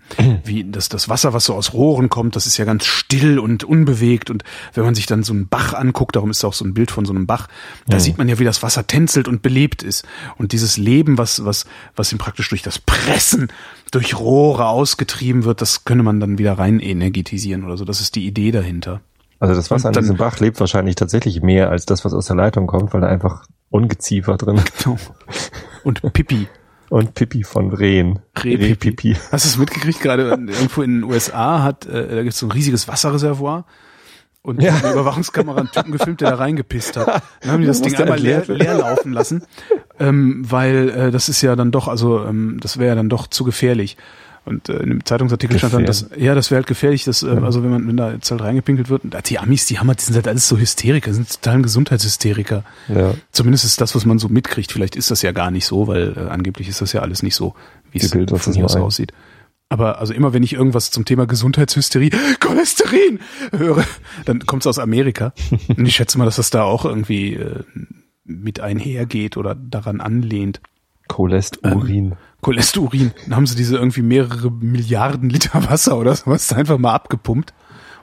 wie 0.45 0.65
das, 0.65 0.89
das 0.89 1.09
Wasser, 1.09 1.33
was 1.33 1.45
so 1.47 1.55
aus 1.55 1.73
Rohren 1.73 2.09
kommt, 2.09 2.37
das 2.37 2.47
ist 2.47 2.57
ja 2.57 2.65
ganz 2.65 2.85
still 2.87 3.39
und 3.39 3.65
unbewegt. 3.65 4.31
Und 4.31 4.45
wenn 4.75 4.85
man 4.85 4.95
sich 4.95 5.07
dann 5.07 5.23
so 5.23 5.33
einen 5.33 5.49
Bach 5.49 5.75
anguckt, 5.75 6.17
darum 6.17 6.31
ist 6.31 6.43
da 6.45 6.49
auch 6.49 6.53
so 6.55 6.65
ein 6.65 6.75
Bild 6.75 6.91
von 6.91 7.05
so 7.05 7.13
einem 7.13 7.27
Bach, 7.27 7.49
da 7.87 7.99
sieht 8.01 8.19
man 8.19 8.29
ja, 8.29 8.39
wie 8.39 8.45
das 8.45 8.63
Wasser 8.63 8.87
tänzelt 8.87 9.29
und 9.29 9.43
belebt 9.43 9.83
ist. 9.83 10.05
Und 10.39 10.53
dieses 10.53 10.77
Leben, 10.77 11.19
was, 11.19 11.45
was, 11.45 11.67
was 11.97 12.13
ihm 12.13 12.19
praktisch 12.19 12.49
durch 12.49 12.63
das 12.63 12.79
Pressen 12.79 13.49
durch 13.91 14.19
Rohre 14.19 14.69
ausgetrieben 14.69 15.45
wird, 15.45 15.61
das 15.61 15.85
könne 15.85 16.03
man 16.03 16.19
dann 16.19 16.39
wieder 16.39 16.55
rein 16.55 16.81
energetisieren 16.81 17.63
oder 17.65 17.77
so. 17.77 17.85
Das 17.85 18.01
ist 18.01 18.15
die 18.15 18.27
Idee 18.27 18.51
dahinter. 18.51 19.03
Also 19.39 19.55
das 19.55 19.71
Wasser 19.71 19.89
Und 19.89 19.89
an 19.89 19.93
dann- 19.95 20.05
diesem 20.05 20.17
Bach 20.17 20.41
lebt 20.41 20.59
wahrscheinlich 20.61 20.95
tatsächlich 20.95 21.43
mehr 21.43 21.69
als 21.69 21.85
das, 21.85 22.05
was 22.05 22.15
aus 22.15 22.27
der 22.27 22.37
Leitung 22.37 22.67
kommt, 22.67 22.95
weil 22.95 23.03
da 23.03 23.09
einfach 23.09 23.45
Ungeziefer 23.73 24.37
drin 24.37 24.61
Genau. 24.85 24.97
Und 25.83 26.01
Pipi. 26.13 26.47
und 26.91 27.15
Pipi 27.15 27.43
von 27.43 27.73
Rehen. 27.73 28.21
Rehpipi. 28.43 29.17
Hast 29.33 29.45
du 29.45 29.49
es 29.49 29.57
mitgekriegt? 29.59 30.01
Gerade 30.01 30.23
irgendwo 30.29 30.83
in 30.83 31.01
den 31.01 31.05
USA 31.05 31.63
hat, 31.63 31.87
äh, 31.87 32.07
da 32.09 32.23
gibt 32.23 32.35
es 32.35 32.39
so 32.39 32.47
ein 32.47 32.53
riesiges 32.53 32.87
Wasserreservoir. 32.87 33.65
Und 34.43 34.61
Ja. 34.61 34.75
eine 34.75 34.93
Überwachungskamera 34.93 35.59
einen 35.61 35.71
Typen 35.71 35.93
gefilmt, 35.93 36.21
der 36.21 36.31
da 36.31 36.37
reingepisst 36.37 36.97
hat. 36.97 37.23
Dann 37.43 37.51
haben 37.53 37.61
die 37.61 37.67
das 37.69 37.81
Ding 37.81 37.95
einmal 37.97 38.19
leer, 38.19 38.43
leer 38.49 38.75
laufen 38.75 39.13
lassen, 39.13 39.45
ähm, 40.01 40.45
weil 40.49 40.89
äh, 40.91 41.11
das 41.13 41.29
ist 41.29 41.43
ja 41.43 41.55
dann 41.55 41.71
doch, 41.71 41.87
also 41.87 42.25
ähm, 42.25 42.59
das 42.61 42.77
wäre 42.79 42.89
ja 42.91 42.95
dann 42.97 43.09
doch 43.09 43.29
zu 43.29 43.45
gefährlich. 43.45 43.97
Und 44.45 44.69
äh, 44.69 44.79
in 44.79 44.89
dem 44.89 45.05
Zeitungsartikel 45.05 45.59
stand 45.59 45.75
dann, 45.75 45.87
dass, 45.87 46.07
ja, 46.17 46.35
das 46.35 46.51
wäre 46.51 46.59
halt 46.59 46.67
gefährlich, 46.67 47.05
dass, 47.05 47.23
ähm, 47.23 47.45
also 47.45 47.63
wenn 47.63 47.71
man, 47.71 47.87
wenn 47.87 47.97
da 47.97 48.13
jetzt 48.13 48.31
halt 48.31 48.41
reingepinkelt 48.41 48.89
wird, 48.89 49.05
und 49.05 49.31
die 49.31 49.39
Amis, 49.39 49.67
die 49.67 49.79
haben 49.79 49.87
halt, 49.87 50.01
die 50.01 50.05
sind 50.05 50.17
halt 50.17 50.27
alles 50.27 50.49
so 50.49 50.59
Hysteriker, 50.59 51.13
sind 51.13 51.31
totalen 51.31 51.63
Gesundheitshysteriker. 51.63 52.65
Ja. 52.89 53.15
Zumindest 53.31 53.65
ist 53.65 53.81
das, 53.81 53.95
was 53.95 54.05
man 54.05 54.19
so 54.19 54.29
mitkriegt. 54.29 54.73
Vielleicht 54.73 54.97
ist 54.97 55.11
das 55.13 55.23
ja 55.23 55.31
gar 55.33 55.51
nicht 55.51 55.67
so, 55.67 55.87
weil 55.87 56.15
äh, 56.17 56.29
angeblich 56.29 56.69
ist 56.69 56.81
das 56.81 56.93
ja 56.93 57.03
alles 57.03 57.23
nicht 57.23 57.37
so, 57.37 57.55
wie 57.93 57.99
es 57.99 58.11
von 58.11 58.53
hier 58.53 58.65
aus 58.65 58.75
ein. 58.75 58.83
aussieht. 58.83 59.13
Aber 59.69 60.01
also 60.01 60.13
immer 60.13 60.35
wenn 60.35 60.43
ich 60.43 60.53
irgendwas 60.53 60.91
zum 60.91 61.05
Thema 61.05 61.27
Gesundheitshysterie, 61.27 62.11
Cholesterin 62.41 63.21
höre, 63.57 63.85
dann 64.25 64.45
kommt 64.45 64.65
es 64.65 64.67
aus 64.67 64.79
Amerika. 64.79 65.33
Und 65.69 65.87
ich 65.87 65.95
schätze 65.95 66.19
mal, 66.19 66.25
dass 66.25 66.37
das 66.37 66.51
da 66.51 66.65
auch 66.65 66.85
irgendwie 66.85 67.35
äh, 67.35 67.61
mit 68.25 68.61
einhergeht 68.61 69.37
oder 69.37 69.55
daran 69.55 70.01
anlehnt. 70.01 70.61
Cholesturin. 71.09 72.17
Cholesterin. 72.43 73.13
Dann 73.25 73.37
haben 73.37 73.47
sie 73.47 73.57
diese 73.57 73.77
irgendwie 73.79 74.03
mehrere 74.03 74.51
Milliarden 74.51 75.31
Liter 75.31 75.69
Wasser 75.71 75.97
oder 75.97 76.15
sowas 76.15 76.53
einfach 76.53 76.77
mal 76.79 76.93
abgepumpt 76.93 77.55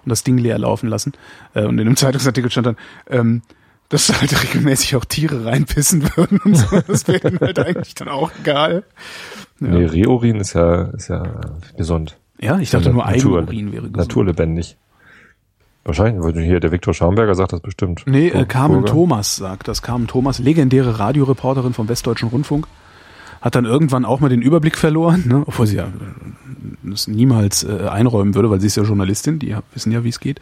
und 0.04 0.10
das 0.10 0.24
Ding 0.24 0.38
leer 0.40 0.58
laufen 0.58 0.90
lassen. 0.90 1.14
Äh, 1.54 1.66
Und 1.66 1.78
in 1.78 1.86
einem 1.86 1.96
Zeitungsartikel 1.98 2.50
stand 2.50 2.66
dann, 2.68 2.78
ähm, 3.10 3.42
dass 3.90 4.08
da 4.08 4.20
halt 4.22 4.44
regelmäßig 4.44 4.96
auch 4.96 5.06
Tiere 5.06 5.46
reinpissen 5.46 6.04
würden 6.16 6.40
und 6.44 6.56
so. 6.56 6.80
Das 6.88 7.08
wäre 7.08 7.20
dann 7.32 7.40
halt 7.40 7.60
eigentlich 7.60 7.96
dann 7.96 8.08
auch 8.08 8.32
egal. 8.42 8.84
Ja, 9.60 9.68
Nee, 9.68 9.86
Rehurin 9.86 10.38
ist 10.40 10.54
ja, 10.54 10.84
ist 10.84 11.10
ja 11.10 11.24
gesund. 11.78 12.18
ja 12.40 12.58
ich 12.60 12.70
dachte 12.72 12.92
nur 12.94 13.04
Natur- 13.06 13.40
Eigenurin 13.40 13.72
wäre 13.74 13.82
gesund. 13.84 13.98
Naturlebendig. 13.98 14.78
Wahrscheinlich, 15.84 16.22
weil 16.24 16.42
hier 16.44 16.60
der 16.60 16.72
Viktor 16.72 16.94
Schaumberger 16.94 17.34
sagt 17.36 17.54
das 17.54 17.62
bestimmt. 17.62 18.04
Nee, 18.06 18.28
äh, 18.30 18.46
Carmen 18.46 18.82
Burger. 18.82 18.92
Thomas 18.94 19.36
sagt 19.38 19.68
das. 19.68 19.82
Carmen 19.82 20.08
Thomas, 20.08 20.40
legendäre 20.40 21.00
Radioreporterin 21.00 21.74
vom 21.74 21.90
Westdeutschen 21.90 22.30
Rundfunk, 22.30 22.68
hat 23.42 23.56
dann 23.56 23.66
irgendwann 23.66 24.06
auch 24.06 24.20
mal 24.20 24.30
den 24.30 24.42
Überblick 24.42 24.78
verloren, 24.78 25.24
ne? 25.28 25.44
obwohl 25.46 25.68
sie 25.68 25.78
ja 25.78 25.86
äh, 25.86 25.90
das 26.84 27.08
niemals 27.08 27.64
äh, 27.64 27.88
einräumen 27.88 28.36
würde, 28.36 28.50
weil 28.50 28.60
sie 28.60 28.68
ist 28.68 28.78
ja 28.78 28.84
Journalistin, 28.84 29.40
die 29.40 29.48
ja, 29.48 29.62
wissen 29.74 29.92
ja, 29.92 30.04
wie 30.04 30.10
es 30.10 30.20
geht. 30.20 30.40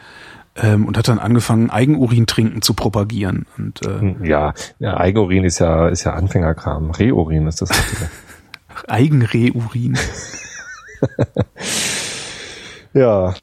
Ähm, 0.55 0.87
und 0.87 0.97
hat 0.97 1.07
dann 1.07 1.19
angefangen, 1.19 1.69
Eigenurin 1.69 2.25
trinken 2.25 2.63
zu 2.63 2.73
propagieren. 2.73 3.45
Und 3.57 3.85
äh, 3.85 4.27
Ja, 4.27 4.53
ja, 4.79 4.97
Eigenurin 4.97 5.43
ist 5.43 5.59
ja, 5.59 5.87
ist 5.87 6.03
ja 6.03 6.13
Anfängerkram. 6.13 6.89
Rehurin 6.91 7.45
ist 7.45 7.61
das 7.61 7.69
Richtige. 7.69 8.09
Eigenreurin. 8.87 9.97
ja. 12.93 13.35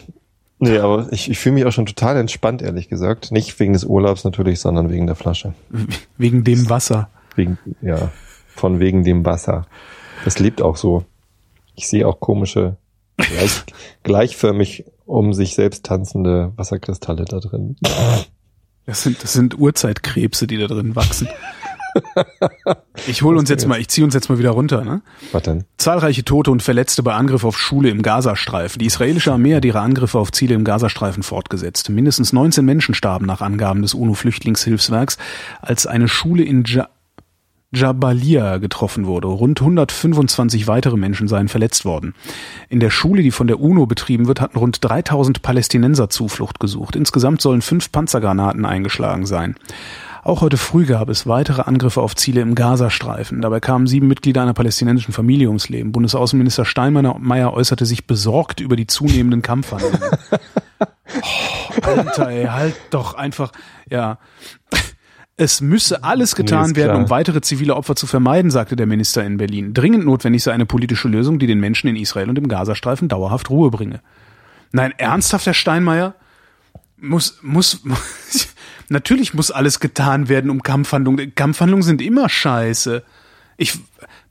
Nee, 0.58 0.78
aber 0.78 1.08
ich, 1.12 1.30
ich 1.30 1.38
fühle 1.38 1.54
mich 1.54 1.64
auch 1.66 1.72
schon 1.72 1.86
total 1.86 2.16
entspannt, 2.16 2.62
ehrlich 2.62 2.88
gesagt. 2.88 3.30
Nicht 3.30 3.58
wegen 3.60 3.74
des 3.74 3.84
Urlaubs 3.84 4.24
natürlich, 4.24 4.60
sondern 4.60 4.90
wegen 4.90 5.06
der 5.06 5.14
Flasche. 5.14 5.54
Wegen 6.16 6.42
dem 6.42 6.68
Wasser. 6.68 7.10
Wegen, 7.36 7.58
ja, 7.80 8.10
von 8.54 8.80
wegen 8.80 9.04
dem 9.04 9.24
Wasser. 9.24 9.66
Das 10.24 10.38
lebt 10.38 10.62
auch 10.62 10.76
so. 10.76 11.04
Ich 11.74 11.88
sehe 11.88 12.06
auch 12.06 12.20
komische, 12.20 12.76
gleich, 13.16 13.62
gleichförmig 14.02 14.84
um 15.06 15.34
sich 15.34 15.54
selbst 15.54 15.84
tanzende 15.84 16.52
Wasserkristalle 16.56 17.24
da 17.24 17.40
drin. 17.40 17.76
Das 18.86 19.02
sind, 19.02 19.22
das 19.22 19.32
sind 19.32 19.58
Urzeitkrebse, 19.58 20.46
die 20.46 20.58
da 20.58 20.66
drin 20.66 20.96
wachsen. 20.96 21.28
Ich 23.06 23.22
hole 23.22 23.38
uns 23.38 23.48
jetzt 23.48 23.66
mal, 23.66 23.78
ich 23.78 23.88
ziehe 23.88 24.04
uns 24.04 24.14
jetzt 24.14 24.28
mal 24.28 24.38
wieder 24.38 24.50
runter, 24.50 24.84
ne? 24.84 25.02
Was 25.32 25.42
denn? 25.42 25.64
Zahlreiche 25.78 26.24
Tote 26.24 26.50
und 26.50 26.62
Verletzte 26.62 27.02
bei 27.02 27.14
Angriff 27.14 27.44
auf 27.44 27.58
Schule 27.58 27.90
im 27.90 28.02
Gazastreifen. 28.02 28.78
Die 28.78 28.86
israelische 28.86 29.32
Armee 29.32 29.54
hat 29.54 29.64
ihre 29.64 29.80
Angriffe 29.80 30.18
auf 30.18 30.32
Ziele 30.32 30.54
im 30.54 30.64
Gazastreifen 30.64 31.22
fortgesetzt. 31.22 31.88
Mindestens 31.90 32.32
19 32.32 32.64
Menschen 32.64 32.94
starben 32.94 33.26
nach 33.26 33.40
Angaben 33.40 33.82
des 33.82 33.94
UNO-Flüchtlingshilfswerks, 33.94 35.18
als 35.60 35.86
eine 35.86 36.08
Schule 36.08 36.42
in 36.42 36.64
ja 36.64 36.88
Jabalia 37.74 38.58
getroffen 38.58 39.06
wurde. 39.06 39.28
Rund 39.28 39.60
125 39.60 40.66
weitere 40.66 40.96
Menschen 40.96 41.28
seien 41.28 41.48
verletzt 41.48 41.84
worden. 41.84 42.14
In 42.68 42.80
der 42.80 42.90
Schule, 42.90 43.22
die 43.22 43.30
von 43.30 43.46
der 43.46 43.60
UNO 43.60 43.86
betrieben 43.86 44.26
wird, 44.26 44.40
hatten 44.40 44.58
rund 44.58 44.78
3000 44.82 45.42
Palästinenser 45.42 46.08
Zuflucht 46.08 46.60
gesucht. 46.60 46.96
Insgesamt 46.96 47.40
sollen 47.40 47.62
fünf 47.62 47.92
Panzergranaten 47.92 48.64
eingeschlagen 48.64 49.26
sein. 49.26 49.56
Auch 50.24 50.40
heute 50.40 50.56
früh 50.56 50.86
gab 50.86 51.10
es 51.10 51.26
weitere 51.26 51.62
Angriffe 51.62 52.00
auf 52.00 52.16
Ziele 52.16 52.40
im 52.40 52.54
Gazastreifen. 52.54 53.42
Dabei 53.42 53.60
kamen 53.60 53.86
sieben 53.86 54.08
Mitglieder 54.08 54.40
einer 54.40 54.54
palästinensischen 54.54 55.12
Familie 55.12 55.48
ums 55.48 55.68
Leben. 55.68 55.92
Bundesaußenminister 55.92 56.64
Steinmeier 56.64 57.52
äußerte 57.52 57.84
sich 57.84 58.06
besorgt 58.06 58.60
über 58.60 58.74
die 58.74 58.86
zunehmenden 58.86 59.42
Kampfhandlungen. 59.42 60.00
oh, 60.80 61.90
Alter, 61.90 62.30
ey, 62.30 62.46
halt 62.46 62.74
doch 62.88 63.14
einfach, 63.14 63.52
ja. 63.90 64.18
Es 65.36 65.60
müsse 65.60 66.04
alles 66.04 66.36
Nee, 66.36 66.44
getan 66.44 66.66
ist 66.66 66.76
werden, 66.76 66.96
um 66.96 67.10
weitere 67.10 67.40
zivile 67.40 67.74
Opfer 67.74 67.96
zu 67.96 68.06
vermeiden, 68.06 68.50
sagte 68.50 68.76
der 68.76 68.86
Minister 68.86 69.24
in 69.24 69.36
Berlin. 69.36 69.74
Dringend 69.74 70.04
notwendig 70.04 70.44
sei 70.44 70.52
eine 70.52 70.66
politische 70.66 71.08
Lösung, 71.08 71.38
die 71.40 71.48
den 71.48 71.58
Menschen 71.58 71.88
in 71.88 71.96
Israel 71.96 72.28
und 72.28 72.38
im 72.38 72.46
Gazastreifen 72.46 73.08
dauerhaft 73.08 73.50
Ruhe 73.50 73.70
bringe. 73.70 74.00
Nein, 74.70 74.92
ernsthaft, 74.96 75.46
Herr 75.46 75.54
Steinmeier? 75.54 76.14
Muss, 76.96 77.38
muss, 77.42 77.80
natürlich 78.88 79.34
muss 79.34 79.50
alles 79.50 79.80
getan 79.80 80.28
werden, 80.28 80.50
um 80.50 80.62
Kampfhandlungen. 80.62 81.34
Kampfhandlungen 81.34 81.82
sind 81.82 82.00
immer 82.00 82.28
scheiße. 82.28 83.02
Ich, 83.56 83.78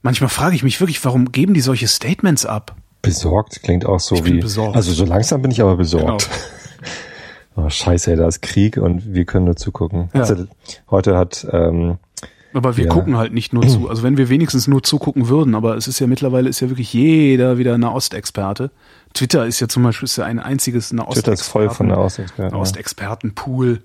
manchmal 0.02 0.30
frage 0.30 0.56
ich 0.56 0.62
mich 0.62 0.80
wirklich, 0.80 1.04
warum 1.04 1.32
geben 1.32 1.52
die 1.52 1.60
solche 1.60 1.88
Statements 1.88 2.46
ab? 2.46 2.76
Besorgt 3.02 3.62
klingt 3.62 3.84
auch 3.84 4.00
so 4.00 4.24
wie. 4.24 4.38
besorgt. 4.38 4.74
Also 4.76 4.92
so 4.92 5.04
langsam 5.04 5.42
bin 5.42 5.50
ich 5.50 5.60
aber 5.60 5.76
besorgt. 5.76 6.30
Genau. 6.30 6.36
Oh, 7.56 7.68
scheiße, 7.68 8.10
ey, 8.10 8.16
da 8.16 8.26
ist 8.26 8.42
Krieg 8.42 8.76
und 8.78 9.14
wir 9.14 9.24
können 9.24 9.44
nur 9.44 9.56
zugucken. 9.56 10.10
Ja. 10.12 10.20
Also, 10.20 10.46
heute 10.90 11.16
hat 11.16 11.46
ähm, 11.52 11.98
Aber 12.52 12.76
wir 12.76 12.84
Ja. 12.84 12.90
gucken 12.90 13.16
halt 13.16 13.32
nicht 13.32 13.52
nur 13.52 13.66
zu. 13.66 13.88
Also 13.88 14.02
wenn 14.04 14.16
wir 14.16 14.28
wenigstens 14.28 14.68
nur 14.68 14.82
zugucken 14.82 15.28
würden, 15.28 15.54
aber 15.56 15.76
es 15.76 15.88
ist 15.88 15.98
ja 15.98 16.06
mittlerweile 16.06 16.48
ist 16.48 16.60
ja 16.60 16.68
wirklich 16.68 16.92
jeder 16.92 17.58
wieder 17.58 17.76
Nahostexperte. 17.78 18.70
Twitter 19.12 19.46
ist 19.46 19.60
ja 19.60 19.68
zum 19.68 19.82
Beispiel 19.84 20.04
ist 20.06 20.16
ja 20.16 20.24
ein 20.24 20.38
einziges 20.38 20.88
Twitter 20.90 21.32
ist 21.32 21.42
voll 21.42 21.68
von 21.70 21.88
der 21.88 21.98
Ostexperten. 21.98 22.52
Nahostexpertenpool. 22.52 23.82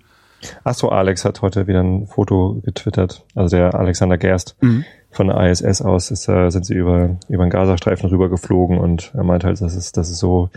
Achso, 0.63 0.87
Alex 0.89 1.25
hat 1.25 1.41
heute 1.41 1.67
wieder 1.67 1.81
ein 1.81 2.07
Foto 2.07 2.61
getwittert. 2.63 3.25
Also 3.35 3.55
der 3.57 3.73
Alexander 3.75 4.17
Gerst 4.17 4.55
Mhm. 4.61 4.85
von 5.11 5.27
der 5.27 5.37
ISS 5.49 5.81
aus 5.81 6.11
ist, 6.11 6.27
äh, 6.29 6.49
sind 6.49 6.65
sie 6.65 6.75
über, 6.75 7.17
über 7.27 7.43
den 7.45 7.49
Gazastreifen 7.49 8.09
rüber 8.09 8.29
geflogen 8.29 8.77
und 8.77 9.11
er 9.15 9.23
meint 9.23 9.43
halt, 9.43 9.59
das 9.61 9.75
ist, 9.75 9.97
das 9.97 10.09
ist 10.09 10.19
so 10.19 10.49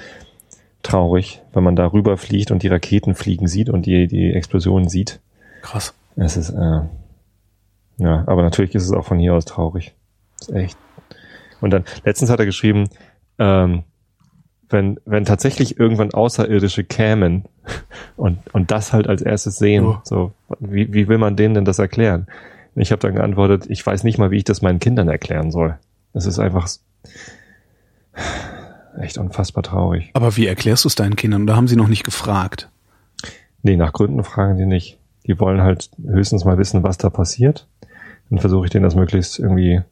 traurig, 0.82 1.42
wenn 1.52 1.62
man 1.64 1.76
da 1.76 1.86
rüberfliegt 1.86 2.50
und 2.50 2.62
die 2.62 2.68
Raketen 2.68 3.14
fliegen 3.14 3.46
sieht 3.48 3.70
und 3.70 3.86
die, 3.86 4.06
die 4.06 4.32
Explosionen 4.32 4.88
sieht. 4.88 5.20
Krass. 5.62 5.94
Es 6.16 6.36
ist, 6.36 6.50
äh, 6.50 6.80
Ja, 7.98 8.24
aber 8.26 8.42
natürlich 8.42 8.74
ist 8.74 8.84
es 8.84 8.92
auch 8.92 9.04
von 9.04 9.18
hier 9.18 9.34
aus 9.34 9.44
traurig. 9.44 9.94
ist 10.40 10.52
echt. 10.52 10.76
Und 11.60 11.70
dann, 11.70 11.84
letztens 12.04 12.30
hat 12.30 12.40
er 12.40 12.46
geschrieben, 12.46 12.88
ähm, 13.38 13.84
wenn, 14.68 14.98
wenn 15.04 15.24
tatsächlich 15.24 15.78
irgendwann 15.78 16.12
Außerirdische 16.14 16.82
kämen 16.82 17.44
und, 18.16 18.38
und 18.52 18.70
das 18.70 18.92
halt 18.92 19.06
als 19.06 19.22
erstes 19.22 19.56
sehen, 19.58 19.84
Oh. 19.86 19.98
so, 20.02 20.32
wie, 20.58 20.92
wie 20.92 21.06
will 21.08 21.18
man 21.18 21.36
denen 21.36 21.54
denn 21.54 21.64
das 21.64 21.78
erklären? 21.78 22.26
Ich 22.74 22.90
habe 22.90 23.00
dann 23.00 23.14
geantwortet, 23.14 23.66
ich 23.68 23.84
weiß 23.84 24.02
nicht 24.02 24.16
mal, 24.18 24.30
wie 24.30 24.38
ich 24.38 24.44
das 24.44 24.62
meinen 24.62 24.78
Kindern 24.80 25.08
erklären 25.08 25.50
soll. 25.50 25.78
Das 26.14 26.24
ist 26.26 26.38
einfach 26.38 26.66
echt 28.98 29.18
unfassbar 29.18 29.62
traurig. 29.62 30.10
Aber 30.14 30.36
wie 30.36 30.46
erklärst 30.46 30.84
du 30.84 30.88
es 30.88 30.94
deinen 30.94 31.16
Kindern? 31.16 31.42
Oder 31.42 31.56
haben 31.56 31.68
sie 31.68 31.76
noch 31.76 31.88
nicht 31.88 32.04
gefragt? 32.04 32.70
Nee, 33.62 33.76
nach 33.76 33.92
Gründen 33.92 34.24
fragen 34.24 34.56
die 34.58 34.66
nicht. 34.66 34.98
Die 35.26 35.38
wollen 35.38 35.62
halt 35.62 35.90
höchstens 36.04 36.44
mal 36.44 36.58
wissen, 36.58 36.82
was 36.82 36.98
da 36.98 37.10
passiert. 37.10 37.68
Dann 38.28 38.38
versuche 38.38 38.66
ich 38.66 38.70
denen 38.70 38.84
das 38.84 38.94
möglichst 38.94 39.38
irgendwie 39.38 39.82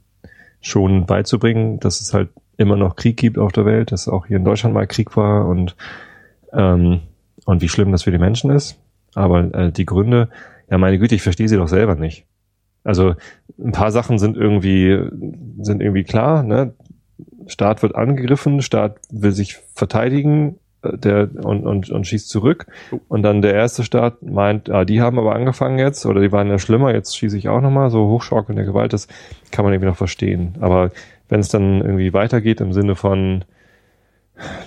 schon 0.61 1.07
beizubringen, 1.07 1.79
dass 1.81 2.01
es 2.01 2.13
halt 2.13 2.31
immer 2.57 2.77
noch 2.77 2.97
Krieg 2.97 3.17
gibt 3.17 3.39
auf 3.39 3.53
der 3.53 3.65
Welt, 3.65 3.93
dass 3.93 4.09
auch 4.09 4.27
hier 4.27 4.37
in 4.37 4.45
Deutschland 4.45 4.75
mal 4.75 4.87
Krieg 4.87 5.17
war 5.17 5.47
und, 5.47 5.77
ähm, 6.53 7.01
und 7.47 7.63
wie 7.63 7.69
schlimm 7.69 7.93
das 7.93 8.03
für 8.03 8.11
die 8.11 8.19
Menschen 8.19 8.51
ist. 8.51 8.79
Aber 9.15 9.55
äh, 9.55 9.73
die 9.73 9.87
Gründe, 9.87 10.29
ja 10.71 10.79
meine 10.79 10.99
Güte, 10.99 11.15
ich 11.15 11.23
verstehe 11.23 11.49
sie 11.49 11.57
doch 11.57 11.69
selber 11.69 11.95
nicht. 11.95 12.27
Also 12.85 13.15
ein 13.59 13.73
paar 13.73 13.93
Sachen 13.93 14.19
sind 14.19 14.37
irgendwie, 14.37 14.99
sind 15.61 15.81
irgendwie 15.81 16.05
klar, 16.05 16.43
ne? 16.43 16.75
Staat 17.51 17.83
wird 17.83 17.95
angegriffen, 17.95 18.63
Staat 18.63 18.97
will 19.11 19.33
sich 19.33 19.59
verteidigen, 19.75 20.59
äh, 20.83 20.97
der 20.97 21.29
und, 21.43 21.67
und, 21.67 21.91
und 21.91 22.07
schießt 22.07 22.29
zurück. 22.29 22.67
Und 23.09 23.23
dann 23.23 23.43
der 23.43 23.55
erste 23.55 23.85
Staat 23.85 24.23
meint, 24.23 24.71
ah, 24.71 24.85
die 24.85 25.01
haben 25.01 25.19
aber 25.19 25.35
angefangen 25.35 25.79
jetzt 25.79 26.07
oder 26.07 26.21
die 26.21 26.33
waren 26.33 26.49
ja 26.49 26.59
schlimmer, 26.59 26.95
jetzt 26.95 27.17
schieße 27.17 27.37
ich 27.37 27.49
auch 27.49 27.61
nochmal, 27.61 27.91
so 27.91 28.09
hochschaukelnde 28.09 28.65
Gewalt, 28.65 28.93
das 28.93 29.09
kann 29.51 29.65
man 29.65 29.75
irgendwie 29.75 29.91
noch 29.91 29.97
verstehen. 29.97 30.55
Aber 30.61 30.91
wenn 31.29 31.41
es 31.41 31.49
dann 31.49 31.81
irgendwie 31.81 32.13
weitergeht 32.13 32.61
im 32.61 32.73
Sinne 32.73 32.97
von, 32.97 33.45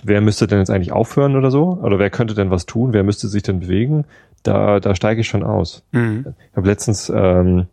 wer 0.03 0.21
müsste 0.21 0.47
denn 0.47 0.59
jetzt 0.59 0.69
eigentlich 0.69 0.91
aufhören 0.91 1.35
oder 1.35 1.51
so? 1.51 1.79
Oder 1.81 1.99
wer 1.99 2.09
könnte 2.09 2.33
denn 2.33 2.51
was 2.51 2.65
tun? 2.65 2.93
Wer 2.93 3.03
müsste 3.03 3.27
sich 3.27 3.43
denn 3.43 3.59
bewegen? 3.59 4.05
Da, 4.43 4.79
da 4.79 4.95
steige 4.95 5.21
ich 5.21 5.27
schon 5.27 5.43
aus. 5.43 5.83
Mhm. 5.91 6.33
Ich 6.51 6.57
habe 6.57 6.67
letztens, 6.67 7.11
ähm, 7.13 7.67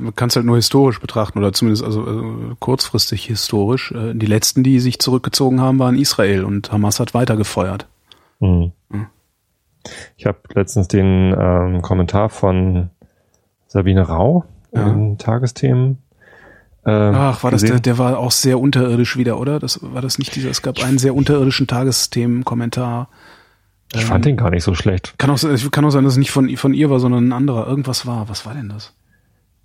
Man 0.00 0.14
kann 0.14 0.28
es 0.28 0.36
halt 0.36 0.44
nur 0.46 0.56
historisch 0.56 1.00
betrachten 1.00 1.38
oder 1.38 1.52
zumindest 1.52 1.82
also, 1.84 2.04
also 2.04 2.56
kurzfristig 2.58 3.24
historisch. 3.24 3.92
Äh, 3.92 4.14
Die 4.14 4.26
letzten, 4.26 4.62
die 4.62 4.78
sich 4.80 4.98
zurückgezogen 4.98 5.60
haben, 5.60 5.78
waren 5.78 5.96
Israel 5.98 6.44
und 6.44 6.70
Hamas 6.72 7.00
hat 7.00 7.14
weitergefeuert. 7.14 7.86
hm. 8.40 8.72
Hm. 8.90 9.06
ich 10.16 10.26
habe 10.26 10.38
letztens 10.54 10.88
den 10.88 11.34
ähm, 11.38 11.82
Kommentar 11.82 12.28
von 12.28 12.90
Sabine 13.66 14.02
Rau 14.02 14.44
Ja. 14.74 14.86
in 14.88 15.16
Tagesthemen. 15.18 15.98
ähm, 16.84 17.14
Ach, 17.14 17.42
war 17.42 17.50
das 17.50 17.62
gesehen. 17.62 17.76
der, 17.82 17.94
der 17.94 17.98
war 17.98 18.18
auch 18.18 18.30
sehr 18.32 18.58
unterirdisch 18.60 19.16
wieder, 19.16 19.38
oder? 19.38 19.58
Das 19.58 19.80
war 19.82 20.02
das 20.02 20.18
nicht 20.18 20.34
dieser, 20.36 20.50
es 20.50 20.60
gab 20.62 20.82
einen 20.82 20.98
sehr 20.98 21.14
unterirdischen 21.14 21.66
Tagesthemen-Kommentar. 21.66 23.08
Ich 23.94 24.04
fand 24.04 24.26
den 24.26 24.36
gar 24.36 24.50
nicht 24.50 24.64
so 24.64 24.74
schlecht. 24.74 25.14
Kann 25.18 25.30
auch, 25.30 25.38
sein- 25.38 25.56
kann 25.70 25.84
auch 25.86 25.90
sein, 25.90 26.04
dass 26.04 26.12
es 26.14 26.18
nicht 26.18 26.30
von, 26.30 26.54
von 26.58 26.74
ihr 26.74 26.90
war, 26.90 27.00
sondern 27.00 27.28
ein 27.28 27.32
anderer. 27.32 27.66
Irgendwas 27.66 28.06
war. 28.06 28.28
Was 28.28 28.44
war 28.44 28.52
denn 28.52 28.68
das? 28.68 28.92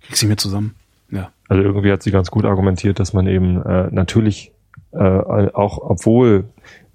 Krieg 0.06 0.16
sie 0.16 0.26
mir 0.26 0.36
zusammen. 0.36 0.74
Ja. 1.10 1.30
Also 1.48 1.62
irgendwie 1.62 1.92
hat 1.92 2.02
sie 2.02 2.10
ganz 2.10 2.30
gut 2.30 2.44
argumentiert, 2.44 2.98
dass 2.98 3.12
man 3.12 3.26
eben 3.26 3.62
äh, 3.62 3.88
natürlich 3.90 4.52
äh, 4.92 4.98
auch, 4.98 5.78
obwohl 5.78 6.44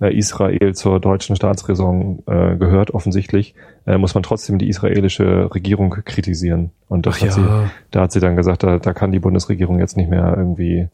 äh, 0.02 0.16
Israel 0.16 0.74
zur 0.74 1.00
deutschen 1.00 1.36
Staatsräson 1.36 2.24
äh, 2.26 2.56
gehört, 2.56 2.92
offensichtlich, 2.92 3.56
äh, 3.86 3.98
muss 3.98 4.14
man 4.14 4.24
trotzdem 4.24 4.58
die 4.58 4.70
israelische 4.70 5.54
Regierung 5.54 5.90
kritisieren. 5.90 6.72
Und 6.88 7.06
das 7.06 7.18
Ach 7.18 7.22
hat 7.22 7.34
sie, 7.34 7.42
ja. 7.42 7.72
da 7.92 8.02
hat 8.02 8.12
sie 8.12 8.20
dann 8.20 8.36
gesagt, 8.36 8.64
da, 8.64 8.80
da 8.80 8.94
kann 8.94 9.12
die 9.12 9.20
Bundesregierung 9.20 9.80
jetzt 9.80 9.98
nicht 9.98 10.10
mehr 10.10 10.34
irgendwie 10.38 10.88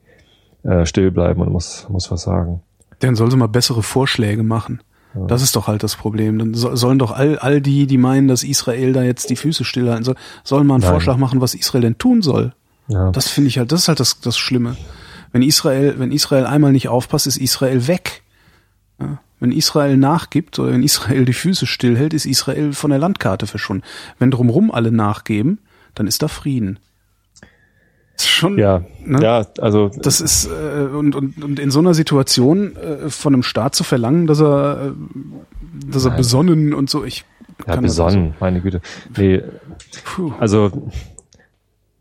äh, 0.63 0.86
still 0.86 1.12
bleiben 1.12 1.41
und 1.41 1.51
muss, 1.51 1.88
muss 1.89 2.12
was 2.12 2.23
sagen. 2.23 2.62
Dann 2.99 3.15
soll 3.15 3.30
sie 3.30 3.38
mal 3.38 3.47
bessere 3.47 3.84
Vorschläge 3.84 4.43
machen. 4.43 4.82
Ja. 5.15 5.25
Das 5.28 5.41
ist 5.41 5.56
doch 5.56 5.67
halt 5.67 5.84
das 5.84 5.95
Problem. 5.95 6.38
Dann 6.39 6.54
so, 6.54 6.75
sollen 6.75 6.99
doch 6.99 7.12
all, 7.12 7.38
all 7.39 7.62
die, 7.62 7.88
die 7.88 7.97
meinen, 7.97 8.28
dass 8.28 8.43
Israel 8.43 8.93
da 8.93 9.04
jetzt 9.04 9.30
die 9.30 9.36
Füße 9.36 9.63
stillhalten 9.63 10.04
soll, 10.04 10.15
sollen 10.43 10.67
mal 10.67 10.75
einen 10.75 10.82
Nein. 10.82 10.91
Vorschlag 10.91 11.17
machen, 11.17 11.41
was 11.41 11.56
Israel 11.56 11.82
denn 11.82 11.97
tun 11.97 12.21
soll. 12.21 12.54
Ja. 12.88 13.12
Das 13.12 13.30
finde 13.30 13.47
ich 13.47 13.58
halt, 13.58 13.71
das 13.71 13.82
ist 13.82 13.88
halt 13.88 13.99
das, 13.99 14.19
das 14.19 14.38
Schlimme. 14.38 14.75
Wenn 15.32 15.41
Israel, 15.41 15.95
wenn 15.97 16.12
Israel 16.12 16.45
einmal 16.45 16.71
nicht 16.71 16.88
aufpasst, 16.88 17.28
ist 17.28 17.38
Israel 17.38 17.88
weg. 17.88 18.23
Ja, 18.99 19.19
wenn 19.39 19.51
Israel 19.51 19.97
nachgibt 19.97 20.60
oder 20.60 20.71
wenn 20.71 20.84
Israel 20.84 21.25
die 21.25 21.34
Füße 21.34 21.65
stillhält, 21.65 22.13
ist 22.13 22.25
Israel 22.25 22.73
von 22.73 22.89
der 22.89 22.99
Landkarte 22.99 23.47
verschwunden. 23.47 23.84
Wenn 24.17 24.32
drumrum 24.32 24.71
alle 24.71 24.91
nachgeben, 24.91 25.60
dann 25.93 26.08
ist 26.08 26.21
da 26.23 26.28
Frieden. 26.28 26.80
Schon, 28.17 28.58
ja, 28.58 28.84
Ne? 29.06 29.21
ja, 29.21 29.45
also 29.60 29.89
das 29.89 30.19
ist 30.21 30.45
äh, 30.47 30.86
und, 30.95 31.15
und, 31.15 31.43
und 31.43 31.60
in 31.60 31.69
so 31.69 31.80
einer 31.80 31.93
Situation 31.93 32.75
äh, 32.75 33.10
von 33.10 33.34
einem 33.34 33.43
Staat 33.43 33.75
zu 33.75 33.84
verlangen, 33.84 34.25
dass 34.25 34.39
er, 34.41 34.88
äh, 34.88 34.91
dass 35.91 36.06
er 36.06 36.10
Nein. 36.12 36.17
besonnen 36.17 36.73
und 36.73 36.89
so, 36.89 37.04
ich 37.04 37.25
ja, 37.67 37.75
besonnen, 37.75 38.34
meine 38.39 38.62
Güte. 38.62 38.82
Nee, 39.17 39.41
puh. 40.06 40.32
also 40.39 40.89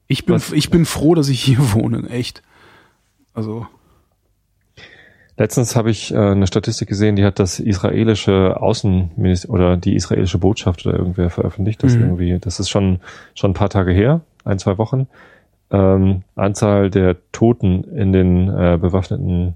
ich 0.07 0.25
bin 0.25 0.37
Was- 0.37 0.53
ich 0.53 0.71
bin 0.71 0.85
froh, 0.87 1.15
dass 1.15 1.29
ich 1.29 1.41
hier 1.43 1.59
wohne, 1.75 2.09
echt. 2.09 2.43
Also 3.35 3.67
Letztens 5.37 5.75
habe 5.75 5.91
ich 5.91 6.15
äh, 6.15 6.17
eine 6.17 6.47
Statistik 6.47 6.89
gesehen, 6.89 7.17
die 7.17 7.25
hat 7.25 7.41
das 7.41 7.59
israelische 7.59 8.61
Außenminister 8.61 9.51
oder 9.51 9.77
die 9.77 9.97
israelische 9.97 10.39
Botschaft 10.39 10.87
oder 10.87 10.97
irgendwer 10.97 11.29
veröffentlicht. 11.29 11.83
Das 11.83 11.97
Mhm. 11.97 12.03
irgendwie, 12.03 12.39
das 12.39 12.61
ist 12.61 12.71
schon 12.71 13.01
schon 13.35 13.51
ein 13.51 13.55
paar 13.55 13.69
Tage 13.71 13.91
her, 13.93 14.21
ein 14.45 14.61
zwei 14.61 14.79
Wochen. 14.79 15.09
Ähm, 15.75 16.23
Anzahl 16.37 16.89
der 16.91 17.17
Toten 17.33 17.83
in 17.85 18.13
den 18.13 18.49
äh, 18.49 18.79
bewaffneten 18.81 19.55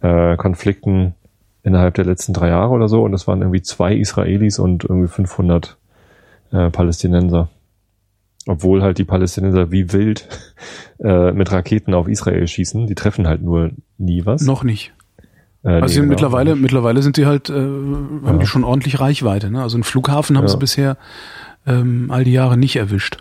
äh, 0.00 0.36
Konflikten 0.36 1.14
innerhalb 1.62 1.94
der 1.94 2.06
letzten 2.06 2.32
drei 2.32 2.48
Jahre 2.48 2.70
oder 2.72 2.88
so. 2.88 3.02
Und 3.02 3.12
das 3.12 3.26
waren 3.28 3.40
irgendwie 3.42 3.60
zwei 3.62 3.94
Israelis 3.94 4.58
und 4.58 4.84
irgendwie 4.84 5.08
500 5.08 5.76
äh, 6.52 6.70
Palästinenser. 6.70 7.48
Obwohl 8.46 8.82
halt 8.82 8.96
die 8.96 9.04
Palästinenser 9.04 9.70
wie 9.70 9.92
wild 9.92 10.26
äh, 11.00 11.32
mit 11.32 11.52
Raketen 11.52 11.92
auf 11.92 12.08
Israel 12.08 12.46
schießen. 12.46 12.86
Die 12.86 12.94
treffen 12.94 13.26
halt 13.28 13.42
nur 13.42 13.72
nie 13.98 14.24
was. 14.24 14.40
noch 14.42 14.64
nicht. 14.64 14.92
Äh, 15.62 15.68
Also 15.68 15.86
nee, 15.96 16.00
genau. 16.00 16.08
mittlerweile 16.08 16.56
mittlerweile 16.56 17.02
sind 17.02 17.18
die 17.18 17.26
halt 17.26 17.50
äh, 17.50 17.52
haben 17.52 18.20
Ja. 18.24 18.32
die 18.38 18.46
schon 18.46 18.64
ordentlich 18.64 18.98
Reichweite, 19.00 19.50
ne? 19.50 19.60
Also 19.62 19.76
einen 19.76 19.84
Flughafen 19.84 20.38
haben 20.38 20.44
Ja. 20.44 20.48
sie 20.48 20.56
bisher 20.56 20.96
ähm, 21.66 22.06
all 22.10 22.24
die 22.24 22.32
Jahre 22.32 22.56
nicht 22.56 22.76
erwischt. 22.76 23.18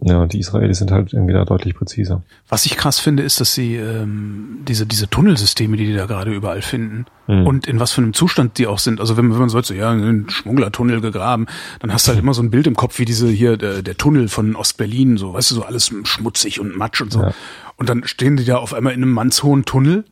Ja, 0.00 0.22
und 0.22 0.32
die 0.32 0.38
Israelis 0.38 0.78
sind 0.78 0.92
halt 0.92 1.12
irgendwie 1.12 1.32
da 1.32 1.44
deutlich 1.44 1.74
präziser. 1.74 2.22
Was 2.48 2.66
ich 2.66 2.76
krass 2.76 3.00
finde, 3.00 3.24
ist, 3.24 3.40
dass 3.40 3.54
sie 3.54 3.76
ähm, 3.76 4.58
diese 4.66 4.86
diese 4.86 5.08
Tunnelsysteme, 5.08 5.76
die 5.76 5.86
die 5.86 5.94
da 5.94 6.06
gerade 6.06 6.32
überall 6.32 6.62
finden 6.62 7.06
Hm. 7.28 7.46
und 7.46 7.66
in 7.66 7.78
was 7.78 7.92
für 7.92 8.00
einem 8.00 8.14
Zustand 8.14 8.56
die 8.56 8.66
auch 8.66 8.78
sind. 8.78 9.00
Also 9.00 9.18
wenn, 9.18 9.30
wenn 9.30 9.38
man 9.38 9.50
so, 9.50 9.60
ja, 9.74 9.90
einen 9.90 10.30
Schmugglertunnel 10.30 11.02
gegraben, 11.02 11.46
dann 11.78 11.92
hast 11.92 12.06
du 12.06 12.12
halt 12.12 12.18
immer 12.22 12.32
so 12.32 12.42
ein 12.42 12.50
Bild 12.50 12.66
im 12.66 12.74
Kopf 12.74 12.98
wie 12.98 13.04
diese 13.04 13.28
hier 13.28 13.58
der, 13.58 13.82
der 13.82 13.96
Tunnel 13.98 14.28
von 14.28 14.56
Ostberlin, 14.56 15.18
so 15.18 15.34
weißt 15.34 15.50
du, 15.50 15.56
so 15.56 15.62
alles 15.62 15.92
schmutzig 16.04 16.58
und 16.58 16.74
matsch 16.74 17.02
und 17.02 17.12
so. 17.12 17.20
Ja. 17.20 17.34
Und 17.76 17.90
dann 17.90 18.06
stehen 18.06 18.38
die 18.38 18.46
da 18.46 18.56
auf 18.56 18.72
einmal 18.72 18.94
in 18.94 19.02
einem 19.02 19.12
mannshohen 19.12 19.66
Tunnel 19.66 20.04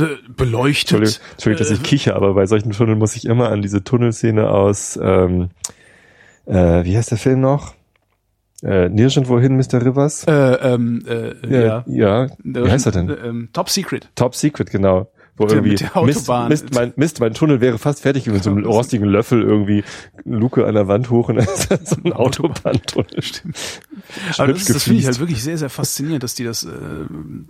äh, 0.00 0.06
beleuchtet. 0.36 0.98
Entschuldigung, 0.98 1.26
Entschuldigung, 1.34 1.68
dass 1.68 1.78
ich 1.78 1.82
kicher, 1.84 2.16
aber 2.16 2.34
bei 2.34 2.46
solchen 2.46 2.72
Tunneln 2.72 2.98
muss 2.98 3.14
ich 3.14 3.24
immer 3.24 3.50
an 3.50 3.62
diese 3.62 3.84
Tunnelszene 3.84 4.50
aus, 4.50 4.98
ähm, 5.00 5.50
äh, 6.46 6.84
wie 6.84 6.96
heißt 6.96 7.12
der 7.12 7.18
Film 7.18 7.40
noch? 7.40 7.74
Äh, 8.62 8.88
Nirgendwohin, 8.88 9.56
Mr. 9.56 9.84
Rivers? 9.84 10.24
Äh, 10.24 10.32
ähm, 10.32 11.04
äh, 11.06 11.62
ja. 11.64 11.84
ja. 11.86 12.26
Wie 12.42 12.70
heißt 12.70 12.86
er 12.86 12.92
denn? 12.92 13.08
Äh, 13.08 13.12
ähm, 13.14 13.48
Top 13.52 13.70
Secret. 13.70 14.08
Top 14.16 14.34
Secret, 14.34 14.70
genau. 14.70 15.10
Wo 15.36 15.46
Der 15.46 15.58
irgendwie 15.58 15.70
mit 15.70 15.80
der 15.94 16.02
Mist, 16.02 16.18
Autobahn. 16.28 16.48
Mist, 16.48 16.74
mein, 16.74 16.92
Mist, 16.96 17.20
mein 17.20 17.32
Tunnel 17.32 17.60
wäre 17.60 17.78
fast 17.78 18.00
fertig 18.02 18.26
mit 18.26 18.42
so 18.42 18.50
einem 18.50 18.64
rostigen 18.66 19.06
Löffel 19.06 19.40
irgendwie 19.40 19.84
Luke 20.24 20.66
an 20.66 20.74
der 20.74 20.88
Wand 20.88 21.10
hoch 21.10 21.28
und 21.28 21.36
dann 21.36 21.44
ist 21.46 21.68
so 21.88 21.96
ein 22.04 22.12
Autobahntunnel. 22.12 23.22
Stimmt. 23.22 23.56
Aber 24.36 24.48
das, 24.48 24.62
ist- 24.62 24.74
das 24.74 24.82
finde 24.82 24.98
ich 24.98 25.06
halt 25.06 25.20
wirklich 25.20 25.40
sehr, 25.44 25.56
sehr 25.56 25.70
faszinierend, 25.70 26.24
dass 26.24 26.34
die 26.34 26.42
das 26.42 26.64
äh, 26.64 26.70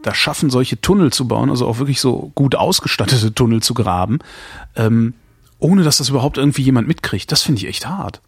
da 0.02 0.12
schaffen, 0.12 0.50
solche 0.50 0.78
Tunnel 0.82 1.10
zu 1.14 1.26
bauen, 1.26 1.48
also 1.48 1.66
auch 1.66 1.78
wirklich 1.78 2.00
so 2.02 2.30
gut 2.34 2.54
ausgestattete 2.56 3.32
Tunnel 3.32 3.62
zu 3.62 3.72
graben, 3.72 4.18
ähm, 4.76 5.14
ohne 5.58 5.82
dass 5.82 5.96
das 5.96 6.10
überhaupt 6.10 6.36
irgendwie 6.36 6.62
jemand 6.62 6.86
mitkriegt. 6.88 7.32
Das 7.32 7.40
finde 7.40 7.60
ich 7.62 7.68
echt 7.68 7.88
hart. 7.88 8.20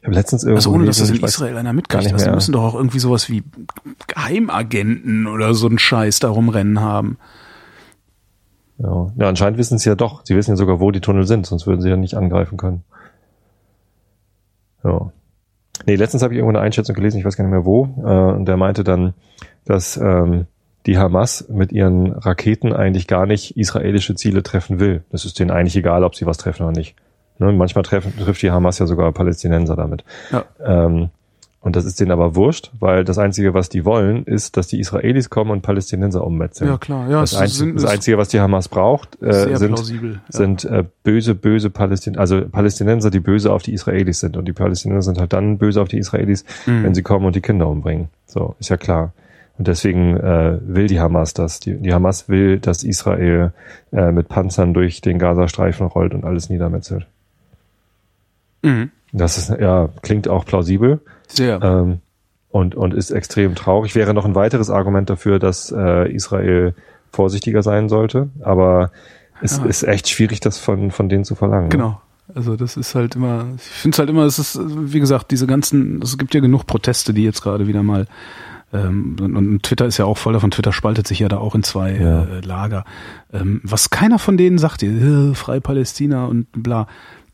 Ich 0.00 0.04
habe 0.04 0.14
letztens 0.14 0.42
irgendwo 0.42 0.58
Also 0.58 0.72
ohne 0.72 0.86
dass 0.86 0.98
das 0.98 1.10
in 1.10 1.22
Israel 1.22 1.56
einer 1.56 1.72
mitkriegt. 1.72 2.12
Also 2.12 2.30
müssen 2.30 2.52
doch 2.52 2.62
auch 2.62 2.74
irgendwie 2.74 2.98
sowas 2.98 3.28
wie 3.28 3.42
Geheimagenten 4.06 5.26
oder 5.26 5.54
so 5.54 5.66
einen 5.66 5.78
Scheiß 5.78 6.18
da 6.20 6.28
rumrennen 6.28 6.80
haben. 6.80 7.18
Ja. 8.78 9.10
ja, 9.16 9.28
anscheinend 9.28 9.58
wissen 9.58 9.78
sie 9.78 9.88
ja 9.88 9.94
doch. 9.94 10.20
Sie 10.24 10.36
wissen 10.36 10.50
ja 10.50 10.56
sogar, 10.56 10.80
wo 10.80 10.90
die 10.90 11.00
Tunnel 11.00 11.26
sind, 11.26 11.46
sonst 11.46 11.66
würden 11.66 11.80
sie 11.80 11.88
ja 11.88 11.96
nicht 11.96 12.14
angreifen 12.14 12.58
können. 12.58 12.84
Ja. 14.84 15.10
Nee, 15.86 15.96
letztens 15.96 16.22
habe 16.22 16.34
ich 16.34 16.38
irgendwo 16.38 16.56
eine 16.56 16.64
Einschätzung 16.64 16.94
gelesen, 16.94 17.18
ich 17.18 17.24
weiß 17.24 17.36
gar 17.36 17.44
nicht 17.44 17.52
mehr 17.52 17.64
wo, 17.64 17.84
äh, 17.98 18.36
und 18.36 18.46
der 18.46 18.56
meinte 18.56 18.84
dann, 18.84 19.14
dass 19.64 19.96
ähm, 19.96 20.46
die 20.86 20.98
Hamas 20.98 21.48
mit 21.48 21.72
ihren 21.72 22.12
Raketen 22.12 22.72
eigentlich 22.72 23.06
gar 23.06 23.26
nicht 23.26 23.56
israelische 23.56 24.14
Ziele 24.14 24.42
treffen 24.42 24.78
will. 24.78 25.04
Das 25.10 25.24
ist 25.24 25.38
denen 25.38 25.50
eigentlich 25.50 25.76
egal, 25.76 26.04
ob 26.04 26.14
sie 26.14 26.26
was 26.26 26.38
treffen 26.38 26.62
oder 26.62 26.76
nicht. 26.76 26.94
Ne, 27.38 27.52
manchmal 27.52 27.82
treffen, 27.84 28.12
trifft 28.18 28.42
die 28.42 28.50
Hamas 28.50 28.78
ja 28.78 28.86
sogar 28.86 29.12
Palästinenser 29.12 29.76
damit. 29.76 30.04
Ja. 30.32 30.44
Ähm, 30.64 31.10
Und 31.60 31.74
das 31.74 31.84
ist 31.84 31.98
denen 31.98 32.12
aber 32.12 32.36
wurscht, 32.36 32.70
weil 32.78 33.04
das 33.04 33.18
Einzige, 33.18 33.52
was 33.52 33.68
die 33.68 33.84
wollen, 33.84 34.22
ist, 34.24 34.56
dass 34.56 34.68
die 34.68 34.78
Israelis 34.78 35.30
kommen 35.30 35.50
und 35.50 35.62
Palästinenser 35.62 36.24
ummetzeln. 36.24 36.70
Ja, 36.70 36.78
klar. 36.78 37.10
Ja, 37.10 37.20
das, 37.22 37.32
es 37.32 37.38
Einzige, 37.38 37.72
das 37.74 37.84
Einzige, 37.86 38.18
was 38.18 38.28
die 38.28 38.38
Hamas 38.38 38.68
braucht, 38.68 39.20
äh, 39.20 39.56
sind, 39.56 39.74
plausibel. 39.74 40.12
Ja. 40.12 40.20
sind 40.28 40.64
äh, 40.64 40.84
böse, 41.02 41.34
böse 41.34 41.68
Palästin 41.70 42.16
also 42.18 42.42
Palästinenser, 42.48 43.10
die 43.10 43.18
böse 43.18 43.52
auf 43.52 43.62
die 43.64 43.72
Israelis 43.72 44.20
sind. 44.20 44.36
Und 44.36 44.46
die 44.46 44.52
Palästinenser 44.52 45.02
sind 45.12 45.18
halt 45.18 45.32
dann 45.32 45.58
böse 45.58 45.82
auf 45.82 45.88
die 45.88 45.98
Israelis, 45.98 46.44
Mhm. 46.66 46.84
wenn 46.84 46.94
sie 46.94 47.02
kommen 47.02 47.26
und 47.26 47.34
die 47.34 47.40
Kinder 47.42 47.66
umbringen. 47.68 48.10
So, 48.26 48.54
ist 48.60 48.68
ja 48.70 48.76
klar. 48.76 49.12
Und 49.58 49.66
deswegen 49.66 50.16
äh, 50.18 50.58
will 50.62 50.86
die 50.86 51.00
Hamas 51.00 51.34
das. 51.34 51.58
Die, 51.58 51.74
die 51.74 51.92
Hamas 51.92 52.28
will, 52.28 52.60
dass 52.60 52.84
Israel 52.84 53.52
äh, 53.90 54.12
mit 54.12 54.28
Panzern 54.28 54.72
durch 54.72 55.00
den 55.00 55.18
Gazastreifen 55.18 55.86
rollt 55.88 56.14
und 56.14 56.24
alles 56.24 56.48
niedermetzelt. 56.48 57.08
Mhm. 58.62 58.90
Das 59.12 59.38
ist 59.38 59.48
ja 59.50 59.88
klingt 60.02 60.28
auch 60.28 60.44
plausibel. 60.44 61.00
Sehr. 61.28 61.60
Ähm, 61.62 62.00
und, 62.50 62.74
und 62.74 62.94
ist 62.94 63.10
extrem 63.10 63.54
traurig. 63.54 63.94
Wäre 63.94 64.14
noch 64.14 64.24
ein 64.24 64.34
weiteres 64.34 64.70
Argument 64.70 65.10
dafür, 65.10 65.38
dass 65.38 65.72
äh, 65.76 66.10
Israel 66.12 66.74
vorsichtiger 67.12 67.62
sein 67.62 67.88
sollte. 67.88 68.28
Aber 68.42 68.90
es 69.42 69.58
Ja. 69.58 69.64
ist 69.64 69.82
echt 69.82 70.08
schwierig, 70.08 70.40
das 70.40 70.58
von, 70.58 70.90
von 70.90 71.08
denen 71.08 71.24
zu 71.24 71.34
verlangen. 71.34 71.64
ne? 71.64 71.68
Genau. 71.70 72.00
Also 72.34 72.56
das 72.56 72.76
ist 72.76 72.94
halt 72.96 73.14
immer, 73.14 73.46
ich 73.56 73.62
finde 73.62 73.94
es 73.94 73.98
halt 74.00 74.10
immer, 74.10 74.24
es 74.24 74.38
ist, 74.40 74.58
wie 74.60 74.98
gesagt, 74.98 75.30
diese 75.30 75.46
ganzen, 75.46 76.02
es 76.02 76.18
gibt 76.18 76.34
ja 76.34 76.40
genug 76.40 76.66
Proteste, 76.66 77.14
die 77.14 77.22
jetzt 77.22 77.40
gerade 77.40 77.68
wieder 77.68 77.84
mal, 77.84 78.06
ähm, 78.72 79.14
und, 79.20 79.36
und 79.36 79.62
Twitter 79.62 79.86
ist 79.86 79.98
ja 79.98 80.06
auch 80.06 80.18
voll 80.18 80.32
davon, 80.32 80.50
Twitter 80.50 80.72
spaltet 80.72 81.06
sich 81.06 81.20
ja 81.20 81.28
da 81.28 81.38
auch 81.38 81.54
in 81.54 81.62
zwei 81.62 81.92
Ja. 81.94 82.24
äh, 82.24 82.40
Lager. 82.40 82.84
Ähm, 83.32 83.60
was 83.62 83.90
keiner 83.90 84.18
von 84.18 84.36
denen 84.36 84.58
sagt, 84.58 84.82
äh, 84.82 85.34
frei 85.34 85.60
Palästina 85.60 86.24
und 86.26 86.48
bla, 86.52 86.88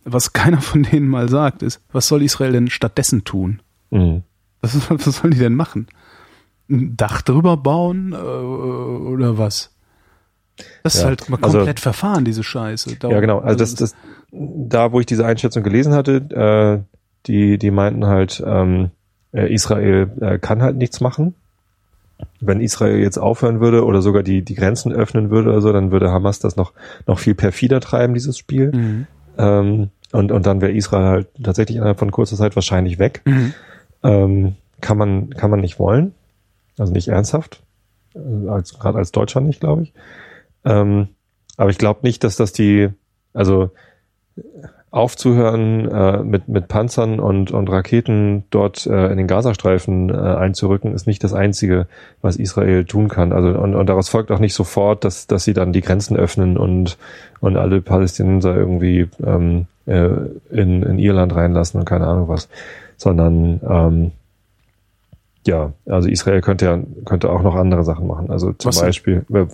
was 0.05 0.33
keiner 0.33 0.61
von 0.61 0.83
denen 0.83 1.09
mal 1.09 1.29
sagt, 1.29 1.63
ist, 1.63 1.81
was 1.93 2.09
soll 2.09 2.23
Israel 2.23 2.53
denn 2.53 2.69
stattdessen 2.71 3.25
tun? 3.25 3.61
Mhm. 3.91 4.23
Was, 4.61 4.77
was 4.91 5.17
sollen 5.17 5.33
die 5.33 5.39
denn 5.39 5.55
machen? 5.55 5.87
Ein 6.71 6.97
Dach 6.97 7.23
drüber 7.23 7.57
bauen 7.57 8.13
äh, 8.13 8.17
oder 8.17 9.39
was? 9.39 9.71
Das 10.83 10.95
ist 10.95 11.01
Ja, 11.03 11.09
halt 11.09 11.29
mal 11.29 11.39
also- 11.43 11.59
komplett 11.59 11.81
verfahren, 11.81 12.25
diese 12.25 12.43
Scheiße. 12.43 12.97
Ja, 13.03 13.21
genau. 13.21 13.41
Also 13.41 13.59
das, 13.59 13.75
das, 13.75 13.95
da, 14.31 14.93
wo 14.93 15.01
ich 15.01 15.07
diese 15.07 15.27
Einschätzung 15.27 15.63
gelesen 15.63 15.93
hatte, 15.95 16.85
äh, 16.87 16.97
die, 17.27 17.59
die 17.59 17.71
meinten 17.71 18.07
halt, 18.07 18.43
ähm, 18.45 18.91
äh, 19.33 19.53
Israel 19.53 20.11
äh, 20.21 20.39
kann 20.39 20.63
halt 20.63 20.77
nichts 20.77 21.01
machen. 21.01 21.35
Wenn 22.41 22.61
Israel 22.61 22.99
jetzt 22.99 23.19
aufhören 23.19 23.61
würde 23.61 23.85
oder 23.85 24.03
sogar 24.03 24.23
die, 24.23 24.43
die 24.43 24.55
Grenzen 24.55 24.93
öffnen 24.93 25.31
würde 25.31 25.51
oder 25.51 25.61
so, 25.61 25.73
dann 25.73 25.91
würde 25.91 26.11
Hamas 26.13 26.39
das 26.39 26.57
noch, 26.57 26.73
noch 27.07 27.19
viel 27.19 27.35
perfider 27.35 27.81
treiben, 27.81 28.15
dieses 28.15 28.39
Spiel. 28.39 28.71
Mhm. 28.73 29.07
Ähm, 29.43 29.91
und, 30.13 30.31
und 30.31 30.47
dann 30.47 30.61
wäre 30.61 30.73
Israel 30.73 31.07
halt 31.07 31.29
tatsächlich 31.43 31.77
innerhalb 31.77 31.99
von 31.99 32.11
kurzer 32.11 32.37
Zeit 32.37 32.55
wahrscheinlich 32.55 32.99
weg. 32.99 33.23
Mhm. 33.25 33.55
Ähm, 34.03 34.57
kann 34.81 34.99
man, 34.99 35.31
kann 35.31 35.51
man 35.51 35.61
nicht 35.61 35.79
wollen. 35.79 36.15
Also 36.79 36.93
nicht 36.93 37.09
ernsthaft. 37.09 37.63
Äh, 38.15 38.49
Als, 38.49 38.79
Gerade 38.79 38.99
als 38.99 39.13
Deutschland 39.13 39.47
nicht, 39.47 39.61
glaube 39.61 39.83
ich. 39.83 39.93
Ähm, 40.65 41.09
aber 41.57 41.71
ich 41.71 41.79
glaube 41.79 42.01
nicht, 42.03 42.25
dass 42.25 42.37
das 42.37 42.53
die, 42.53 42.91
also 43.33 43.71
aufzuhören, 44.93 45.89
äh, 45.91 46.23
mit, 46.23 46.49
mit 46.49 46.69
Panzern 46.69 47.19
und, 47.19 47.51
und 47.51 47.71
Raketen 47.71 48.45
dort 48.51 48.87
äh, 48.87 49.11
in 49.11 49.17
den 49.17 49.27
Gazastreifen 49.27 50.11
äh, 50.11 50.13
einzurücken, 50.13 50.93
ist 50.93 51.07
nicht 51.07 51.25
das 51.25 51.33
Einzige, 51.33 51.87
was 52.21 52.37
Israel 52.37 52.85
tun 52.85 53.09
kann. 53.09 53.33
Also 53.33 53.59
und, 53.59 53.75
und 53.75 53.87
daraus 53.87 54.11
folgt 54.11 54.31
auch 54.31 54.39
nicht 54.39 54.53
sofort, 54.53 55.05
dass, 55.05 55.27
dass 55.27 55.45
sie 55.45 55.55
dann 55.55 55.73
die 55.73 55.81
Grenzen 55.81 56.15
öffnen 56.15 56.59
und, 56.59 56.99
und 57.41 57.57
alle 57.57 57.81
Palästinenser 57.81 58.55
irgendwie 58.55 59.09
ähm, 59.25 59.67
äh, 59.87 60.11
in, 60.51 60.83
in 60.83 60.99
ihr 60.99 61.15
Land 61.15 61.35
reinlassen 61.35 61.81
und 61.81 61.87
keine 61.87 62.07
Ahnung 62.07 62.29
was. 62.29 62.51
Sondern 62.99 63.61
ähm, 63.67 64.11
ja, 65.47 65.73
also 65.87 66.11
Israel 66.11 66.43
könnte 66.43 66.67
ja 66.67 66.79
könnte 67.07 67.31
auch 67.31 67.43
noch 67.43 67.55
andere 67.55 67.83
Sachen 67.83 68.07
machen. 68.07 68.31
Also 68.31 68.53
zum 68.53 68.69
Was? 68.69 68.81
Beispiel 68.83 69.25
äh, 69.33 69.47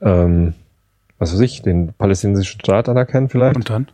ähm, 0.00 0.54
was 1.18 1.32
weiß 1.32 1.40
ich, 1.40 1.62
den 1.62 1.92
palästinensischen 1.92 2.60
Staat 2.60 2.88
anerkennen 2.88 3.28
vielleicht. 3.28 3.56
Und 3.56 3.70
dann? 3.70 3.88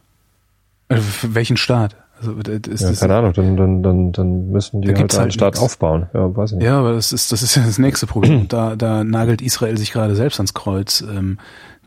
Also 0.89 1.05
welchen 1.23 1.57
Staat? 1.57 1.97
Also 2.21 2.35
das 2.35 2.61
ist 2.73 2.83
ja, 2.83 2.91
das, 2.91 3.01
keine 3.01 3.17
Ahnung, 3.17 3.33
dann, 3.33 3.57
dann, 3.57 3.83
dann, 3.83 4.13
dann 4.13 4.51
müssen 4.51 4.83
die 4.83 4.89
Da 4.89 5.01
halt 5.01 5.13
einen 5.13 5.21
halt 5.23 5.35
Staat 5.35 5.55
nix. 5.55 5.63
aufbauen. 5.65 6.07
Ja, 6.15 6.35
weiß 6.37 6.53
ich 6.53 6.59
nicht. 6.59 6.67
ja, 6.67 6.79
aber 6.79 6.93
das 6.93 7.13
ist 7.13 7.33
das 7.33 7.43
ist 7.43 7.55
ja 7.57 7.65
das 7.65 7.79
nächste 7.79 8.07
Problem. 8.07 8.47
Da 8.49 8.77
da 8.77 9.03
nagelt 9.03 9.43
Israel 9.43 9.77
sich 9.77 9.93
gerade 9.93 10.15
selbst 10.15 10.39
ans 10.39 10.55
Kreuz. 10.55 11.01
Ähm, 11.03 11.39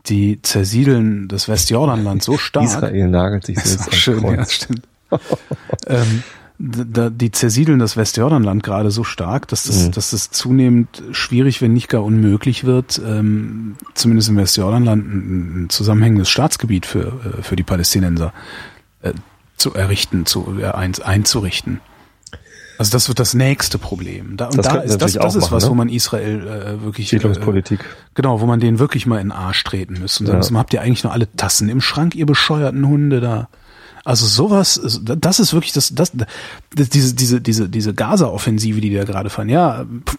die 0.06 0.40
zersiedeln 0.42 1.28
das 1.28 1.48
Westjordanland 1.48 2.22
so 2.22 2.38
stark. 2.38 2.64
Israel 2.64 3.08
nagelt 3.08 3.46
sich 3.46 3.58
selbst 3.62 3.88
ans 3.88 3.96
schön, 3.96 4.22
ja, 4.22 4.36
Kreuz. 4.36 4.52
stimmt. 4.52 4.82
ähm, 5.86 6.22
da, 6.58 7.08
die 7.10 7.30
zersiedeln 7.30 7.78
das 7.78 7.96
Westjordanland 7.96 8.62
gerade 8.64 8.90
so 8.90 9.04
stark, 9.04 9.46
dass 9.48 9.64
das, 9.64 9.86
Mhm. 9.86 9.92
dass 9.92 10.10
das 10.10 10.30
zunehmend 10.30 11.02
schwierig, 11.12 11.62
wenn 11.62 11.72
nicht 11.72 11.88
gar 11.88 12.02
unmöglich 12.02 12.64
wird, 12.64 13.00
ähm, 13.04 13.76
zumindest 13.94 14.28
im 14.28 14.36
Westjordanland 14.36 15.06
ein, 15.06 15.64
ein 15.64 15.70
zusammenhängendes 15.70 16.28
Staatsgebiet 16.28 16.84
für, 16.86 17.06
äh, 17.38 17.42
für 17.42 17.54
die 17.56 17.62
Palästinenser 17.62 18.32
äh, 19.02 19.12
zu 19.56 19.72
errichten, 19.74 20.26
zu 20.26 20.58
äh, 20.60 20.66
ein, 20.66 20.94
einzurichten. 21.00 21.80
Also 22.76 22.92
das 22.92 23.08
wird 23.08 23.18
das 23.18 23.34
nächste 23.34 23.76
Problem. 23.78 24.36
Da, 24.36 24.46
und 24.46 24.58
Das 24.58 24.66
da 24.68 24.76
ist 24.78 25.00
das, 25.02 25.12
das 25.14 25.34
ist 25.34 25.42
was, 25.50 25.50
machen, 25.50 25.62
wo 25.70 25.70
ne? 25.70 25.74
man 25.78 25.88
Israel 25.88 26.46
äh, 26.46 26.82
wirklich 26.84 27.08
äh, 27.08 27.10
Siedlungspolitik. 27.16 27.80
Genau, 28.14 28.40
wo 28.40 28.46
man 28.46 28.60
denen 28.60 28.78
wirklich 28.78 29.04
mal 29.06 29.16
in 29.20 29.28
den 29.28 29.32
Arsch 29.32 29.64
treten 29.64 29.94
müsste. 30.00 30.22
Und 30.22 30.26
sagen 30.26 30.36
Ja. 30.36 30.38
müssen, 30.38 30.58
habt 30.58 30.72
ihr 30.74 30.80
eigentlich 30.82 31.02
noch 31.04 31.12
alle 31.12 31.28
Tassen 31.36 31.68
im 31.68 31.80
Schrank, 31.80 32.14
ihr 32.14 32.26
bescheuerten 32.26 32.86
Hunde 32.86 33.20
da? 33.20 33.48
Also 34.08 34.24
sowas, 34.24 34.80
das 35.02 35.38
ist 35.38 35.52
wirklich 35.52 35.74
das, 35.74 35.94
das, 35.94 36.12
das 36.74 36.88
diese, 36.88 37.14
diese, 37.14 37.42
diese, 37.42 37.68
diese 37.68 37.92
Gaza-Offensive, 37.92 38.80
die 38.80 38.88
die 38.88 38.96
da 38.96 39.04
gerade 39.04 39.28
fahren. 39.28 39.50
Ja, 39.50 39.84
pff, 39.84 40.16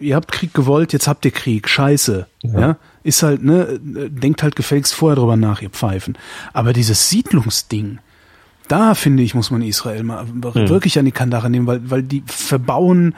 ihr 0.00 0.16
habt 0.16 0.32
Krieg 0.32 0.52
gewollt, 0.52 0.92
jetzt 0.92 1.06
habt 1.06 1.24
ihr 1.24 1.30
Krieg. 1.30 1.68
Scheiße. 1.68 2.26
Ja. 2.42 2.76
Ist 3.04 3.22
halt, 3.22 3.44
ne, 3.44 3.78
denkt 3.80 4.42
halt 4.42 4.56
gefälligst 4.56 4.94
vorher 4.94 5.14
drüber 5.14 5.36
nach, 5.36 5.62
ihr 5.62 5.70
Pfeifen. 5.70 6.18
Aber 6.52 6.72
dieses 6.72 7.08
Siedlungsding, 7.08 8.00
da 8.66 8.94
finde 8.94 9.22
ich, 9.22 9.32
muss 9.32 9.52
man 9.52 9.62
Israel 9.62 10.02
mal 10.02 10.26
wirklich 10.32 10.98
an 10.98 11.04
die 11.04 11.12
Kandare 11.12 11.50
nehmen, 11.50 11.68
weil, 11.68 11.88
weil 11.88 12.02
die 12.02 12.24
verbauen, 12.26 13.14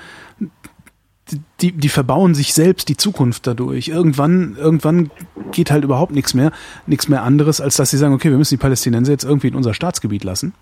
die, 1.61 1.73
die 1.73 1.89
verbauen 1.89 2.35
sich 2.35 2.55
selbst 2.55 2.89
die 2.89 2.97
Zukunft 2.97 3.47
dadurch. 3.47 3.89
Irgendwann, 3.89 4.57
irgendwann 4.57 5.11
geht 5.53 5.71
halt 5.71 5.85
überhaupt 5.85 6.13
nichts 6.13 6.35
mehr, 6.35 6.53
nichts 6.87 7.09
mehr 7.09 7.23
anderes, 7.23 7.61
als 7.61 7.77
dass 7.77 7.91
sie 7.91 7.99
sagen, 7.99 8.15
okay, 8.15 8.31
wir 8.31 8.39
müssen 8.39 8.55
die 8.55 8.61
Palästinenser 8.63 9.13
jetzt 9.13 9.25
irgendwie 9.25 9.49
in 9.49 9.55
unser 9.55 9.75
Staatsgebiet 9.75 10.25
lassen. 10.25 10.55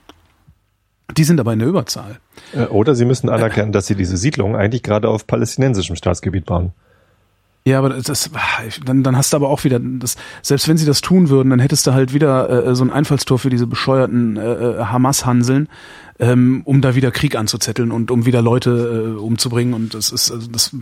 Die 1.17 1.25
sind 1.25 1.41
aber 1.41 1.53
in 1.53 1.59
der 1.59 1.69
Überzahl. 1.69 2.19
Äh, 2.55 2.67
Oder 2.67 2.95
sie 2.95 3.05
müssen 3.05 3.31
anerkennen, 3.31 3.73
dass 3.73 3.87
sie 3.87 3.95
diese 3.95 4.17
Siedlung 4.17 4.57
eigentlich 4.57 4.83
gerade 4.83 5.09
auf 5.09 5.27
palästinensischem 5.27 5.97
Staatsgebiet 5.97 6.45
bauen. 6.45 6.73
Ja, 7.69 7.79
aber 7.79 7.91
das, 7.91 8.05
das 8.05 8.31
dann, 8.85 9.03
dann 9.03 9.17
hast 9.17 9.33
du 9.33 9.37
aber 9.37 9.51
auch 9.51 9.65
wieder, 9.65 9.79
das, 9.79 10.17
selbst 10.43 10.69
wenn 10.69 10.79
sie 10.79 10.87
das 10.87 11.03
tun 11.03 11.29
würden, 11.29 11.51
dann 11.51 11.59
hättest 11.59 11.87
du 11.87 11.93
halt 11.93 12.15
wieder 12.15 12.67
äh, 12.69 12.75
so 12.75 12.83
ein 12.83 12.91
Einfallstor 12.91 13.39
für 13.39 13.51
diese 13.51 13.67
bescheuerten 13.67 14.39
äh, 14.39 14.41
äh, 14.41 14.85
Hamas-Hanseln, 14.85 15.69
ähm, 16.19 16.63
um 16.65 16.81
da 16.81 16.95
wieder 16.95 17.11
Krieg 17.11 17.37
anzuzetteln 17.37 17.93
und 17.93 18.11
um 18.11 18.27
wieder 18.27 18.43
Leute 18.43 19.15
äh, 19.17 19.21
umzubringen. 19.21 19.75
Und 19.75 19.95
das 19.95 20.11
ist, 20.11 20.31
also 20.31 20.49
das, 20.51 20.75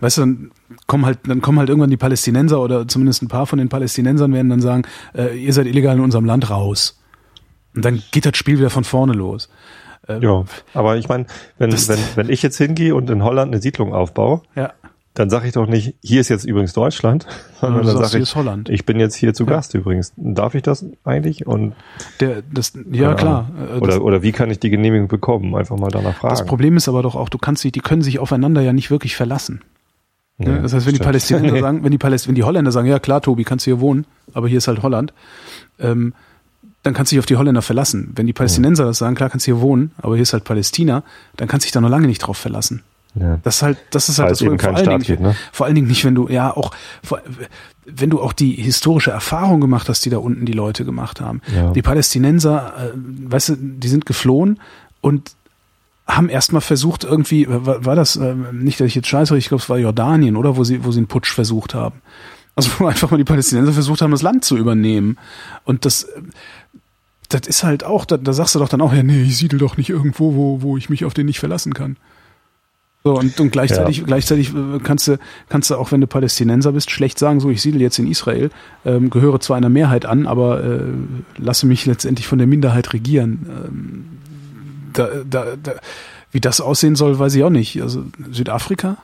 weißt 0.00 0.18
du, 0.18 0.20
dann 0.22 0.50
kommen 0.86 1.06
halt, 1.06 1.18
dann 1.26 1.40
kommen 1.40 1.58
halt 1.58 1.68
irgendwann 1.68 1.90
die 1.90 1.96
Palästinenser 1.96 2.60
oder 2.60 2.86
zumindest 2.86 3.22
ein 3.22 3.28
paar 3.28 3.46
von 3.46 3.58
den 3.58 3.68
Palästinensern 3.68 4.32
werden 4.32 4.48
dann 4.48 4.60
sagen, 4.60 4.82
äh, 5.14 5.36
ihr 5.36 5.52
seid 5.52 5.66
illegal 5.66 5.96
in 5.96 6.02
unserem 6.02 6.24
Land 6.24 6.50
raus. 6.50 7.00
Und 7.74 7.84
dann 7.84 8.02
geht 8.10 8.26
das 8.26 8.36
Spiel 8.36 8.58
wieder 8.58 8.70
von 8.70 8.84
vorne 8.84 9.12
los. 9.12 9.48
Äh, 10.08 10.18
Ja, 10.20 10.44
aber 10.74 10.96
ich 10.96 11.08
meine, 11.08 11.26
wenn, 11.58 11.72
wenn, 11.72 11.98
wenn 12.14 12.28
ich 12.28 12.42
jetzt 12.42 12.56
hingehe 12.56 12.94
und 12.94 13.10
in 13.10 13.22
Holland 13.22 13.52
eine 13.52 13.60
Siedlung 13.60 13.92
aufbaue, 13.92 14.42
Ja. 14.54 14.72
Dann 15.14 15.28
sage 15.28 15.48
ich 15.48 15.52
doch 15.54 15.66
nicht, 15.66 15.96
hier 16.02 16.20
ist 16.20 16.28
jetzt 16.28 16.44
übrigens 16.44 16.72
Deutschland, 16.72 17.26
sondern 17.60 17.84
dann 17.86 17.96
sage 17.96 18.16
ich, 18.18 18.22
ist 18.22 18.34
Holland. 18.36 18.68
ich 18.68 18.86
bin 18.86 19.00
jetzt 19.00 19.16
hier 19.16 19.34
zu 19.34 19.44
Gast 19.46 19.74
übrigens. 19.74 20.12
Darf 20.16 20.54
ich 20.54 20.62
das 20.62 20.84
eigentlich? 21.04 21.46
Und 21.46 21.74
Der, 22.20 22.42
das, 22.52 22.72
ja 22.90 23.14
klar. 23.14 23.50
Äh, 23.58 23.72
das- 23.72 23.80
Oder, 23.82 24.02
oder 24.04 24.22
wie 24.22 24.32
kann 24.32 24.50
ich 24.50 24.60
die 24.60 24.70
Genehmigung 24.70 25.08
bekommen? 25.08 25.54
Einfach 25.54 25.76
mal 25.78 25.90
danach 25.90 26.14
fragen. 26.16 26.32
Das 26.34 26.44
Problem 26.46 26.76
ist 26.76 26.88
aber 26.88 27.02
doch 27.02 27.16
auch, 27.16 27.28
du 27.28 27.38
kannst 27.38 27.62
sich, 27.62 27.72
die 27.72 27.80
können 27.80 28.02
sich 28.02 28.18
aufeinander 28.20 28.60
ja 28.60 28.72
nicht 28.72 28.90
wirklich 28.90 29.16
verlassen. 29.16 29.62
Ja, 30.38 30.48
Ne? 30.52 30.62
das 30.62 30.72
heißt, 30.72 30.86
wenn 30.86 30.94
die. 30.94 31.00
Palästinenser 31.00 31.60
sagen, 31.60 31.84
wenn 31.84 31.90
die 31.90 31.98
Paläst 31.98 32.26
wenn 32.28 32.34
die 32.34 32.44
Holländer 32.44 32.72
sagen, 32.72 32.88
ja 32.88 32.98
klar, 32.98 33.20
Tobi, 33.20 33.44
kannst 33.44 33.66
du 33.66 33.72
hier 33.72 33.80
wohnen, 33.80 34.06
aber 34.32 34.48
hier 34.48 34.58
ist 34.58 34.68
halt 34.68 34.82
Holland, 34.82 35.12
ähm, 35.78 36.14
dann 36.82 36.94
kannst 36.94 37.12
du 37.12 37.16
dich 37.16 37.18
auf 37.20 37.26
die 37.26 37.36
Holländer 37.36 37.60
verlassen. 37.60 38.12
Wenn 38.14 38.26
die 38.26 38.32
Palästinenser 38.32 38.86
das 38.86 38.96
sagen, 38.96 39.14
klar, 39.16 39.28
kannst 39.28 39.46
du 39.46 39.52
hier 39.54 39.60
wohnen, 39.60 39.90
aber 39.98 40.14
hier 40.14 40.22
ist 40.22 40.32
halt 40.32 40.44
Palästina, 40.44 41.02
dann 41.36 41.46
kannst 41.46 41.64
du 41.64 41.66
dich 41.66 41.72
da 41.72 41.82
noch 41.82 41.90
lange 41.90 42.06
nicht 42.06 42.20
drauf 42.20 42.38
verlassen. 42.38 42.82
Ja. 43.14 43.38
Das 43.42 43.56
ist 43.56 43.62
halt, 43.62 43.78
das 43.90 44.08
ist 44.08 44.18
halt 44.18 44.30
das 44.30 44.40
eben 44.40 44.56
keinen 44.56 44.76
vor 44.76 44.76
allen 44.76 44.84
Staat 44.84 44.92
Dingen, 44.92 45.02
gibt, 45.02 45.20
ne? 45.20 45.36
vor 45.52 45.66
allen 45.66 45.74
Dingen 45.74 45.88
nicht, 45.88 46.04
wenn 46.04 46.14
du, 46.14 46.28
ja, 46.28 46.56
auch, 46.56 46.72
wenn 47.84 48.10
du 48.10 48.20
auch 48.20 48.32
die 48.32 48.52
historische 48.52 49.10
Erfahrung 49.10 49.60
gemacht 49.60 49.88
hast, 49.88 50.04
die 50.04 50.10
da 50.10 50.18
unten 50.18 50.46
die 50.46 50.52
Leute 50.52 50.84
gemacht 50.84 51.20
haben. 51.20 51.40
Ja. 51.54 51.70
Die 51.70 51.82
Palästinenser, 51.82 52.72
äh, 52.78 52.90
weißt 52.94 53.50
du, 53.50 53.56
die 53.56 53.88
sind 53.88 54.06
geflohen 54.06 54.60
und 55.00 55.32
haben 56.06 56.28
erstmal 56.28 56.60
versucht, 56.60 57.04
irgendwie, 57.04 57.46
war, 57.48 57.84
war 57.84 57.96
das, 57.96 58.16
äh, 58.16 58.34
nicht, 58.52 58.80
dass 58.80 58.86
ich 58.86 58.94
jetzt 58.94 59.08
scheiße, 59.08 59.36
ich 59.36 59.48
glaube, 59.48 59.62
es 59.62 59.68
war 59.68 59.78
Jordanien, 59.78 60.36
oder? 60.36 60.56
Wo 60.56 60.64
sie, 60.64 60.84
wo 60.84 60.92
sie 60.92 60.98
einen 60.98 61.08
Putsch 61.08 61.32
versucht 61.32 61.74
haben. 61.74 62.02
Also 62.54 62.70
wo 62.78 62.86
einfach 62.86 63.10
mal 63.10 63.16
die 63.16 63.24
Palästinenser 63.24 63.72
versucht 63.72 64.02
haben, 64.02 64.10
das 64.10 64.22
Land 64.22 64.44
zu 64.44 64.56
übernehmen. 64.56 65.18
Und 65.64 65.84
das, 65.84 66.08
das 67.28 67.46
ist 67.46 67.64
halt 67.64 67.84
auch, 67.84 68.04
da, 68.04 68.16
da 68.16 68.32
sagst 68.32 68.54
du 68.54 68.58
doch 68.58 68.68
dann 68.68 68.80
auch, 68.80 68.92
ja, 68.92 69.02
nee, 69.02 69.22
ich 69.22 69.36
siedel 69.36 69.58
doch 69.58 69.76
nicht 69.76 69.90
irgendwo, 69.90 70.34
wo, 70.34 70.62
wo 70.62 70.76
ich 70.76 70.90
mich 70.90 71.04
auf 71.04 71.14
den 71.14 71.26
nicht 71.26 71.40
verlassen 71.40 71.74
kann. 71.74 71.96
So, 73.02 73.18
und, 73.18 73.40
und 73.40 73.50
gleichzeitig, 73.50 73.98
ja. 73.98 74.04
gleichzeitig 74.04 74.54
äh, 74.54 74.78
kannst 74.82 75.08
du, 75.08 75.18
kannst 75.48 75.70
du 75.70 75.76
auch, 75.76 75.90
wenn 75.90 76.02
du 76.02 76.06
Palästinenser 76.06 76.72
bist, 76.72 76.90
schlecht 76.90 77.18
sagen, 77.18 77.40
so, 77.40 77.48
ich 77.48 77.62
siedel 77.62 77.80
jetzt 77.80 77.98
in 77.98 78.06
Israel, 78.06 78.50
ähm, 78.84 79.08
gehöre 79.08 79.40
zwar 79.40 79.56
einer 79.56 79.70
Mehrheit 79.70 80.04
an, 80.04 80.26
aber 80.26 80.62
äh, 80.62 80.80
lasse 81.38 81.66
mich 81.66 81.86
letztendlich 81.86 82.26
von 82.26 82.38
der 82.38 82.46
Minderheit 82.46 82.92
regieren. 82.92 83.46
Ähm, 83.48 84.04
da, 84.92 85.08
da, 85.28 85.56
da, 85.62 85.72
wie 86.30 86.40
das 86.40 86.60
aussehen 86.60 86.94
soll, 86.94 87.18
weiß 87.18 87.34
ich 87.34 87.42
auch 87.42 87.50
nicht. 87.50 87.80
Also 87.80 88.04
Südafrika, 88.30 88.98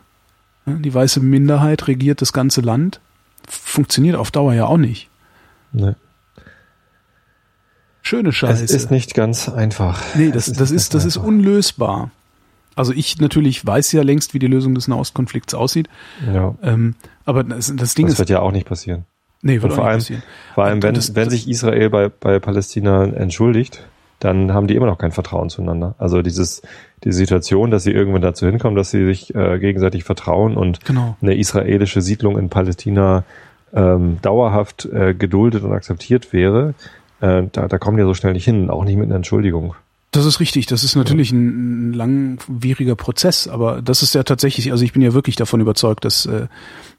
die 0.66 0.92
weiße 0.92 1.20
Minderheit 1.20 1.86
regiert 1.86 2.20
das 2.20 2.32
ganze 2.32 2.61
Land, 2.61 3.01
funktioniert 3.49 4.16
auf 4.16 4.30
Dauer 4.30 4.53
ja 4.53 4.66
auch 4.66 4.78
nicht. 4.78 5.09
Nee. 5.72 5.94
Schöne 8.03 8.32
Scheiße. 8.32 8.64
Es 8.64 8.72
ist 8.72 8.90
nicht 8.90 9.14
ganz 9.14 9.49
einfach. 9.49 10.01
Nee, 10.14 10.30
das, 10.30 10.53
das 10.53 10.70
ist, 10.70 10.94
das 10.94 11.05
ist 11.05 11.16
unlösbar. 11.16 12.11
Also 12.76 12.92
ich 12.92 13.18
natürlich 13.18 13.66
weiß 13.66 13.90
ja 13.92 14.02
längst, 14.02 14.34
wie 14.34 14.38
die 14.38 14.46
Lösung 14.46 14.74
des 14.74 14.86
Nahostkonflikts 14.86 15.54
aussieht. 15.54 15.88
Ja. 16.32 16.54
Ähm, 16.62 16.94
aber 17.24 17.42
das, 17.42 17.74
das 17.74 17.94
Ding 17.94 18.06
das 18.06 18.14
ist. 18.14 18.18
wird 18.20 18.30
ja 18.30 18.40
auch 18.40 18.52
nicht 18.52 18.68
passieren. 18.68 19.06
Nee, 19.42 19.62
wird 19.62 19.72
vor 19.72 19.82
auch 19.82 19.88
allem, 19.88 19.96
nicht 19.96 20.08
passieren. 20.08 20.22
Vor 20.54 20.64
allem, 20.64 20.82
wenn, 20.82 20.94
das, 20.94 21.14
wenn 21.14 21.30
sich 21.30 21.48
Israel 21.48 21.90
bei, 21.90 22.08
bei 22.08 22.38
Palästina 22.38 23.04
entschuldigt, 23.04 23.86
dann 24.18 24.52
haben 24.52 24.66
die 24.66 24.76
immer 24.76 24.86
noch 24.86 24.98
kein 24.98 25.12
Vertrauen 25.12 25.50
zueinander. 25.50 25.94
Also 25.98 26.22
dieses, 26.22 26.62
die 27.04 27.12
Situation, 27.12 27.70
dass 27.70 27.82
sie 27.82 27.92
irgendwann 27.92 28.22
dazu 28.22 28.46
hinkommen, 28.46 28.76
dass 28.76 28.90
sie 28.90 29.04
sich 29.04 29.34
äh, 29.34 29.58
gegenseitig 29.58 30.04
vertrauen 30.04 30.56
und 30.56 30.84
genau. 30.84 31.16
eine 31.20 31.36
israelische 31.36 32.00
Siedlung 32.00 32.38
in 32.38 32.48
Palästina 32.48 33.24
ähm, 33.74 34.18
dauerhaft 34.22 34.86
äh, 34.86 35.14
geduldet 35.14 35.64
und 35.64 35.72
akzeptiert 35.72 36.32
wäre, 36.32 36.74
äh, 37.20 37.42
da, 37.52 37.68
da 37.68 37.78
kommen 37.78 37.96
die 37.96 38.04
so 38.04 38.14
schnell 38.14 38.32
nicht 38.32 38.44
hin, 38.44 38.70
auch 38.70 38.84
nicht 38.84 38.96
mit 38.96 39.06
einer 39.06 39.16
Entschuldigung. 39.16 39.74
Das 40.16 40.24
ist 40.24 40.40
richtig. 40.40 40.64
Das 40.64 40.82
ist 40.82 40.96
natürlich 40.96 41.30
ja. 41.30 41.36
ein, 41.36 41.90
ein 41.90 41.92
langwieriger 41.92 42.96
Prozess, 42.96 43.48
aber 43.48 43.82
das 43.82 44.02
ist 44.02 44.14
ja 44.14 44.22
tatsächlich, 44.22 44.72
also 44.72 44.82
ich 44.82 44.94
bin 44.94 45.02
ja 45.02 45.12
wirklich 45.12 45.36
davon 45.36 45.60
überzeugt, 45.60 46.06
dass, 46.06 46.24
äh, 46.24 46.46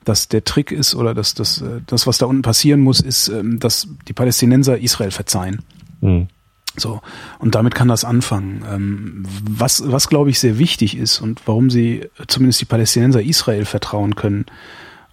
dass 0.03 0.27
der 0.27 0.43
Trick 0.43 0.71
ist 0.71 0.93
oder 0.93 1.15
dass 1.15 1.33
das, 1.33 1.61
äh, 1.61 1.81
das, 1.87 2.05
was 2.05 2.19
da 2.19 2.27
unten 2.27 2.43
passieren 2.43 2.79
muss, 2.79 2.99
ist, 2.99 3.29
ähm, 3.29 3.59
dass 3.59 3.87
die 4.07 4.13
Palästinenser 4.13 4.77
Israel 4.77 5.09
verzeihen. 5.09 5.63
Mhm. 6.01 6.27
So, 6.75 7.01
und 7.39 7.55
damit 7.55 7.73
kann 7.73 7.87
das 7.87 8.05
anfangen. 8.05 8.63
Ähm, 8.71 9.23
was, 9.49 9.81
was 9.91 10.09
glaube 10.09 10.29
ich 10.29 10.39
sehr 10.39 10.59
wichtig 10.59 10.95
ist 10.95 11.19
und 11.19 11.41
warum 11.47 11.71
sie 11.71 12.05
zumindest 12.27 12.61
die 12.61 12.65
Palästinenser 12.65 13.23
Israel 13.23 13.65
vertrauen 13.65 14.13
können 14.15 14.45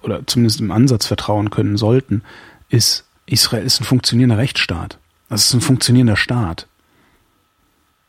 oder 0.02 0.26
zumindest 0.26 0.61
im 0.61 0.70
Ansatz 0.70 1.07
vertrauen 1.07 1.48
können 1.48 1.78
sollten, 1.78 2.20
ist, 2.68 3.07
Israel 3.24 3.64
ist 3.64 3.80
ein 3.80 3.84
funktionierender 3.84 4.36
Rechtsstaat. 4.36 4.98
Das 5.30 5.46
ist 5.46 5.55
ein 5.55 5.62
funktionierender 5.62 6.16
Staat. 6.16 6.66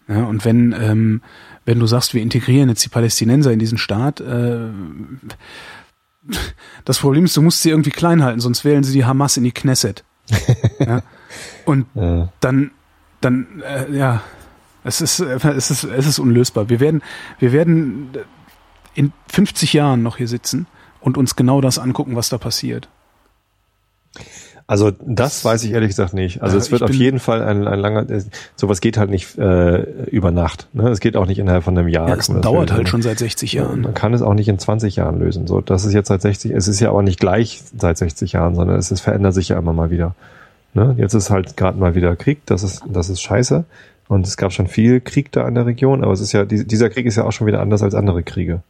Ja, 0.07 0.25
und 0.25 0.45
wenn, 0.45 0.73
ähm, 0.73 1.21
wenn 1.65 1.79
du 1.79 1.87
sagst, 1.87 2.13
wir 2.13 2.21
integrieren 2.21 2.69
jetzt 2.69 2.85
die 2.85 2.89
Palästinenser 2.89 3.51
in 3.51 3.59
diesen 3.59 3.77
Staat, 3.77 4.19
äh, 4.19 4.69
das 6.85 6.99
Problem 6.99 7.25
ist, 7.25 7.37
du 7.37 7.41
musst 7.41 7.61
sie 7.61 7.69
irgendwie 7.69 7.91
klein 7.91 8.23
halten, 8.23 8.39
sonst 8.39 8.65
wählen 8.65 8.83
sie 8.83 8.93
die 8.93 9.05
Hamas 9.05 9.37
in 9.37 9.43
die 9.43 9.51
Knesset. 9.51 10.03
ja? 10.79 11.01
Und 11.65 11.87
ja. 11.95 12.29
dann, 12.39 12.71
dann, 13.21 13.61
äh, 13.61 13.91
ja, 13.91 14.21
es 14.83 15.01
ist, 15.01 15.19
es 15.19 15.71
ist, 15.71 15.83
es 15.83 16.07
ist 16.07 16.19
unlösbar. 16.19 16.69
Wir 16.69 16.79
werden, 16.79 17.01
wir 17.39 17.51
werden 17.51 18.11
in 18.93 19.11
50 19.31 19.73
Jahren 19.73 20.03
noch 20.03 20.17
hier 20.17 20.27
sitzen 20.27 20.67
und 20.99 21.17
uns 21.17 21.35
genau 21.35 21.59
das 21.61 21.79
angucken, 21.79 22.15
was 22.15 22.29
da 22.29 22.37
passiert. 22.37 22.87
Also 24.67 24.91
das 25.05 25.45
weiß 25.45 25.63
ich 25.63 25.73
ehrlich 25.73 25.89
gesagt 25.89 26.15
nicht. 26.15 26.41
Also 26.41 26.55
ja, 26.55 26.61
es 26.61 26.71
wird 26.71 26.81
auf 26.81 26.93
jeden 26.93 27.19
Fall 27.19 27.43
ein, 27.43 27.67
ein 27.67 27.79
langer, 27.79 28.09
äh, 28.09 28.23
sowas 28.55 28.81
geht 28.81 28.97
halt 28.97 29.11
nicht 29.11 29.37
äh, 29.37 29.81
über 30.07 30.31
Nacht. 30.31 30.67
Ne? 30.73 30.89
Es 30.89 30.99
geht 30.99 31.15
auch 31.17 31.27
nicht 31.27 31.37
innerhalb 31.37 31.63
von 31.63 31.77
einem 31.77 31.87
Jahr. 31.87 32.09
Ja, 32.09 32.15
es 32.15 32.27
dauert 32.27 32.71
halt 32.71 32.89
schon 32.89 33.03
seit 33.03 33.19
60 33.19 33.53
Jahren. 33.53 33.81
Man 33.81 33.93
kann 33.93 34.15
es 34.15 34.23
auch 34.23 34.33
nicht 34.33 34.47
in 34.47 34.57
20 34.57 34.95
Jahren 34.95 35.19
lösen. 35.19 35.45
So, 35.45 35.61
das 35.61 35.85
ist 35.85 35.93
jetzt 35.93 36.07
seit 36.07 36.23
60, 36.23 36.51
es 36.51 36.67
ist 36.67 36.79
ja 36.79 36.89
aber 36.89 37.03
nicht 37.03 37.19
gleich 37.19 37.61
seit 37.77 37.99
60 37.99 38.31
Jahren, 38.31 38.55
sondern 38.55 38.77
es 38.77 38.89
ist, 38.89 39.01
verändert 39.01 39.35
sich 39.35 39.49
ja 39.49 39.59
immer 39.59 39.73
mal 39.73 39.91
wieder. 39.91 40.15
Ne? 40.73 40.95
Jetzt 40.97 41.13
ist 41.13 41.29
halt 41.29 41.57
gerade 41.57 41.77
mal 41.77 41.93
wieder 41.93 42.15
Krieg, 42.15 42.39
das 42.47 42.63
ist, 42.63 42.81
das 42.87 43.09
ist 43.09 43.21
scheiße. 43.21 43.65
Und 44.07 44.25
es 44.25 44.35
gab 44.35 44.51
schon 44.51 44.67
viel 44.67 44.99
Krieg 44.99 45.31
da 45.31 45.47
in 45.47 45.53
der 45.53 45.67
Region, 45.67 46.03
aber 46.03 46.13
es 46.13 46.21
ist 46.21 46.31
ja, 46.31 46.43
dieser 46.45 46.89
Krieg 46.89 47.05
ist 47.05 47.17
ja 47.17 47.23
auch 47.23 47.31
schon 47.31 47.45
wieder 47.45 47.61
anders 47.61 47.83
als 47.83 47.93
andere 47.93 48.23
Kriege. 48.23 48.61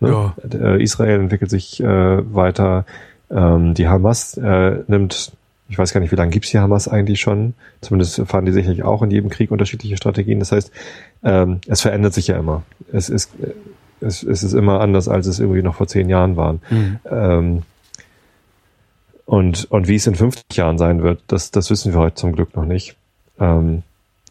Ne? 0.00 0.08
Ja. 0.08 0.34
Äh, 0.52 0.82
Israel 0.82 1.20
entwickelt 1.20 1.50
sich 1.50 1.80
äh, 1.80 1.86
weiter, 2.34 2.86
ähm, 3.30 3.74
die 3.74 3.88
Hamas 3.88 4.36
äh, 4.36 4.82
nimmt 4.88 5.32
ich 5.68 5.78
weiß 5.78 5.92
gar 5.92 6.00
nicht, 6.00 6.12
wie 6.12 6.16
lange 6.16 6.30
gibt's 6.30 6.50
die 6.50 6.58
Hamas 6.58 6.88
eigentlich 6.88 7.20
schon. 7.20 7.54
Zumindest 7.80 8.20
fahren 8.26 8.44
die 8.44 8.52
sicherlich 8.52 8.82
auch 8.82 9.02
in 9.02 9.10
jedem 9.10 9.30
Krieg 9.30 9.50
unterschiedliche 9.50 9.96
Strategien. 9.96 10.38
Das 10.38 10.52
heißt, 10.52 10.70
ähm, 11.22 11.60
es 11.66 11.80
verändert 11.80 12.12
sich 12.12 12.26
ja 12.26 12.38
immer. 12.38 12.62
Es 12.92 13.08
ist, 13.08 13.32
es, 14.00 14.22
es 14.22 14.42
ist 14.42 14.52
immer 14.52 14.80
anders, 14.80 15.08
als 15.08 15.26
es 15.26 15.40
irgendwie 15.40 15.62
noch 15.62 15.76
vor 15.76 15.86
zehn 15.86 16.08
Jahren 16.08 16.36
waren. 16.36 16.60
Mhm. 16.70 16.98
Ähm, 17.10 17.62
und, 19.24 19.64
und 19.70 19.88
wie 19.88 19.94
es 19.94 20.06
in 20.06 20.14
50 20.14 20.44
Jahren 20.54 20.76
sein 20.76 21.02
wird, 21.02 21.22
das, 21.28 21.50
das 21.50 21.70
wissen 21.70 21.92
wir 21.92 22.00
heute 22.00 22.16
zum 22.16 22.32
Glück 22.32 22.54
noch 22.56 22.66
nicht. 22.66 22.96
Ähm, 23.40 23.82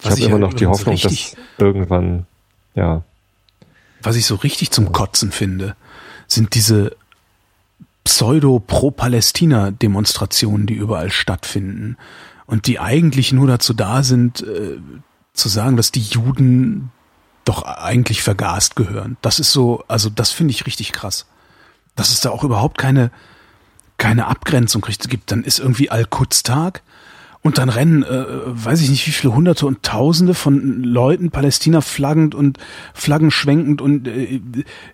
ich 0.04 0.10
habe 0.10 0.22
immer 0.22 0.38
noch 0.38 0.54
die 0.54 0.68
Hoffnung, 0.68 0.98
dass 1.02 1.36
irgendwann, 1.58 2.28
ja. 2.76 3.04
Was 4.02 4.18
ich 4.18 4.26
so 4.26 4.36
richtig 4.36 4.70
zum 4.72 4.92
Kotzen 4.92 5.32
finde, 5.32 5.76
sind 6.28 6.54
diese 6.56 6.96
Pseudo-Pro-Palästina-Demonstrationen, 8.04 10.68
die 10.68 10.74
überall 10.74 11.12
stattfinden 11.12 11.98
und 12.46 12.68
die 12.68 12.80
eigentlich 12.80 13.32
nur 13.32 13.48
dazu 13.48 13.74
da 13.74 14.04
sind, 14.04 14.42
äh, 14.42 14.80
zu 15.34 15.50
sagen, 15.50 15.78
dass 15.78 15.92
die 15.92 16.02
Juden 16.02 16.92
doch 17.46 17.64
eigentlich 17.64 18.24
vergast 18.24 18.76
gehören. 18.76 19.18
Das 19.22 19.40
ist 19.40 19.52
so, 19.52 19.84
also 19.88 20.10
das 20.10 20.32
finde 20.32 20.52
ich 20.52 20.66
richtig 20.66 20.92
krass. 20.92 21.26
Dass 21.96 22.12
es 22.12 22.22
da 22.22 22.30
auch 22.30 22.44
überhaupt 22.44 22.78
keine, 22.78 23.12
keine 23.98 24.28
Abgrenzung 24.28 24.82
gibt. 24.82 25.32
Dann 25.32 25.44
ist 25.44 25.60
irgendwie 25.60 25.90
Al-Quds-Tag 25.90 26.82
und 27.44 27.58
dann 27.58 27.70
rennen, 27.70 28.04
äh, 28.04 28.26
weiß 28.46 28.82
ich 28.82 28.90
nicht, 28.90 29.06
wie 29.06 29.12
viele 29.12 29.36
Hunderte 29.36 29.66
und 29.66 29.84
Tausende 29.84 30.34
von 30.34 30.82
Leuten, 30.82 31.30
Palästina 31.30 31.82
flaggend 31.82 32.34
und 32.34 32.58
Flaggen 32.94 33.32
schwenkend 33.32 33.82
und 33.82 34.08
äh, 34.08 34.42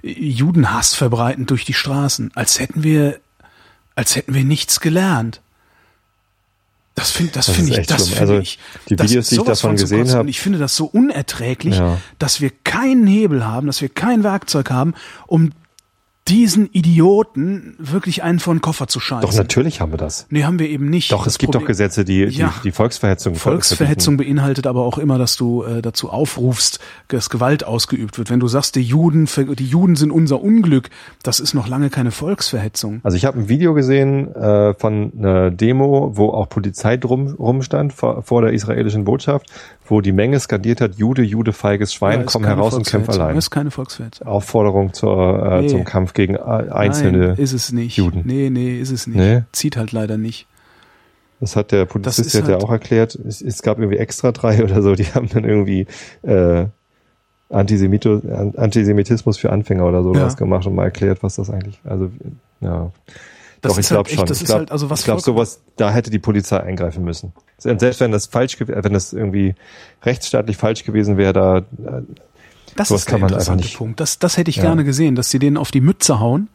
Judenhass 0.01 0.95
verbreitend 0.95 1.51
durch 1.51 1.63
die 1.63 1.73
Straßen, 1.73 2.31
als 2.33 2.59
hätten 2.59 2.83
wir, 2.83 3.19
als 3.95 4.15
hätten 4.15 4.33
wir 4.33 4.43
nichts 4.43 4.79
gelernt. 4.79 5.41
Das 6.95 7.11
finde 7.11 7.33
das, 7.33 7.45
das 7.45 7.55
finde 7.55 7.79
ich, 7.79 7.87
das 7.87 8.09
finde 8.09 8.21
also, 8.21 8.39
ich. 8.39 8.59
Die 8.89 8.99
Videos, 8.99 9.29
die 9.29 9.35
ich 9.35 9.43
davon 9.43 9.77
gesehen 9.77 10.11
habe. 10.11 10.29
Ich 10.29 10.41
finde 10.41 10.59
das 10.59 10.75
so 10.75 10.85
unerträglich, 10.85 11.77
ja. 11.77 11.97
dass 12.17 12.41
wir 12.41 12.51
keinen 12.63 13.07
Hebel 13.07 13.45
haben, 13.45 13.67
dass 13.67 13.81
wir 13.81 13.89
kein 13.89 14.23
Werkzeug 14.23 14.69
haben, 14.71 14.95
um 15.27 15.51
diesen 16.29 16.69
Idioten 16.71 17.75
wirklich 17.79 18.23
einen 18.23 18.39
vor 18.39 18.53
den 18.53 18.61
Koffer 18.61 18.87
zu 18.87 18.99
scheißen. 18.99 19.29
Doch, 19.29 19.35
natürlich 19.35 19.81
haben 19.81 19.91
wir 19.91 19.97
das. 19.97 20.27
Nee, 20.29 20.43
haben 20.43 20.59
wir 20.59 20.69
eben 20.69 20.89
nicht. 20.89 21.11
Doch, 21.11 21.23
das 21.23 21.33
es 21.33 21.37
gibt 21.39 21.51
Problem, 21.51 21.65
doch 21.65 21.67
Gesetze, 21.67 22.05
die, 22.05 22.25
ja, 22.25 22.53
die, 22.57 22.69
die 22.69 22.71
Volksverhetzung 22.71 23.35
Volksverhetzung 23.35 24.17
beinhaltet 24.17 24.67
aber 24.67 24.83
auch 24.83 24.97
immer, 24.97 25.17
dass 25.17 25.35
du 25.35 25.63
äh, 25.63 25.81
dazu 25.81 26.09
aufrufst, 26.09 26.79
dass 27.07 27.29
Gewalt 27.29 27.63
ausgeübt 27.63 28.17
wird. 28.17 28.29
Wenn 28.29 28.39
du 28.39 28.47
sagst, 28.47 28.75
die 28.75 28.81
Juden, 28.81 29.27
die 29.57 29.65
Juden 29.65 29.95
sind 29.95 30.11
unser 30.11 30.41
Unglück, 30.41 30.89
das 31.23 31.39
ist 31.39 31.53
noch 31.53 31.67
lange 31.67 31.89
keine 31.89 32.11
Volksverhetzung. 32.11 33.01
Also 33.03 33.17
ich 33.17 33.25
habe 33.25 33.39
ein 33.39 33.49
Video 33.49 33.73
gesehen 33.73 34.33
äh, 34.35 34.73
von 34.75 35.11
einer 35.17 35.51
Demo, 35.51 36.11
wo 36.15 36.29
auch 36.29 36.47
Polizei 36.49 36.97
drum 36.97 37.27
rumstand 37.27 37.93
vor, 37.93 38.23
vor 38.23 38.41
der 38.41 38.53
israelischen 38.53 39.03
Botschaft 39.03 39.49
wo 39.89 40.01
die 40.01 40.11
Menge 40.11 40.39
skandiert 40.39 40.81
hat, 40.81 40.95
Jude, 40.95 41.23
Jude, 41.23 41.53
feiges 41.53 41.93
Schwein, 41.93 42.21
ja, 42.21 42.25
komm 42.25 42.45
heraus 42.45 42.73
und 42.73 42.85
kämpf 42.85 43.09
allein. 43.09 43.35
Das 43.35 43.45
ist 43.45 43.51
keine 43.51 43.71
Volksverhetzung. 43.71 44.27
Aufforderung 44.27 44.93
zur, 44.93 45.43
äh, 45.43 45.61
nee. 45.61 45.67
zum 45.67 45.83
Kampf 45.83 46.13
gegen 46.19 46.35
einzelne 46.35 47.27
Nein, 47.29 47.37
ist 47.37 47.53
es 47.53 47.71
nicht. 47.71 47.95
Juden. 47.95 48.23
Nee, 48.25 48.49
nee, 48.49 48.77
ist 48.77 48.91
es 48.91 49.07
nicht. 49.07 49.15
Nee? 49.15 49.43
Zieht 49.53 49.77
halt 49.77 49.93
leider 49.93 50.17
nicht. 50.17 50.47
Das 51.39 51.55
hat 51.55 51.71
der 51.71 51.85
Polizist 51.85 52.33
ja 52.33 52.43
halt 52.43 52.61
auch 52.61 52.69
erklärt. 52.69 53.15
Es, 53.15 53.41
es, 53.41 53.61
gab 53.61 53.79
irgendwie 53.79 53.99
extra 53.99 54.33
drei 54.33 54.61
oder 54.65 54.81
so, 54.81 54.95
die 54.95 55.05
haben 55.05 55.29
dann 55.29 55.45
irgendwie 55.45 55.87
äh, 56.23 56.65
Antisemitismus 57.49 59.37
für 59.37 59.49
Anfänger 59.49 59.85
oder 59.85 60.03
so 60.03 60.13
ja. 60.13 60.25
was 60.25 60.35
gemacht 60.35 60.67
und 60.67 60.75
mal 60.75 60.83
erklärt, 60.83 61.23
was 61.23 61.35
das 61.35 61.49
eigentlich, 61.49 61.79
also 61.85 62.11
ja. 62.59 62.91
Das 63.61 63.73
Doch, 63.73 63.79
ich 63.79 63.87
glaube 63.87 64.09
halt 64.09 64.17
schon. 64.17 64.25
Das 64.25 64.41
ich 64.41 64.45
glaube, 64.45 64.59
halt 64.59 64.71
also 64.71 64.87
glaube, 64.87 65.21
sowas, 65.21 65.61
da 65.75 65.91
hätte 65.91 66.09
die 66.09 66.19
Polizei 66.19 66.59
eingreifen 66.61 67.03
müssen. 67.03 67.33
Selbst 67.57 67.99
wenn 67.99 68.11
das 68.11 68.27
falsch, 68.27 68.57
wenn 68.59 68.93
das 68.93 69.11
irgendwie 69.13 69.55
rechtsstaatlich 70.03 70.55
falsch 70.57 70.85
gewesen 70.85 71.17
wäre, 71.17 71.33
da 71.33 71.65
das 72.75 72.89
sowas 72.89 73.01
ist 73.01 73.07
kann 73.07 73.23
einfach 73.23 73.55
nicht. 73.55 73.77
Punkt. 73.77 73.99
Das, 73.99 74.19
das 74.19 74.37
hätte 74.37 74.49
ich 74.49 74.57
ja. 74.57 74.63
gerne 74.63 74.83
gesehen, 74.83 75.15
dass 75.15 75.29
sie 75.29 75.39
denen 75.39 75.57
auf 75.57 75.71
die 75.71 75.81
Mütze 75.81 76.19
hauen 76.19 76.49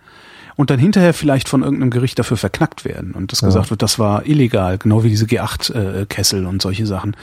und 0.56 0.70
dann 0.70 0.78
hinterher 0.78 1.14
vielleicht 1.14 1.48
von 1.48 1.62
irgendeinem 1.62 1.90
Gericht 1.90 2.18
dafür 2.18 2.36
verknackt 2.36 2.84
werden 2.84 3.12
und 3.12 3.32
das 3.32 3.40
ja. 3.40 3.48
gesagt 3.48 3.70
wird, 3.70 3.82
das 3.82 3.98
war 3.98 4.26
illegal, 4.26 4.78
genau 4.78 5.02
wie 5.02 5.08
diese 5.08 5.26
G8-Kessel 5.26 6.44
äh, 6.44 6.46
und 6.46 6.62
solche 6.62 6.86
Sachen. 6.86 7.16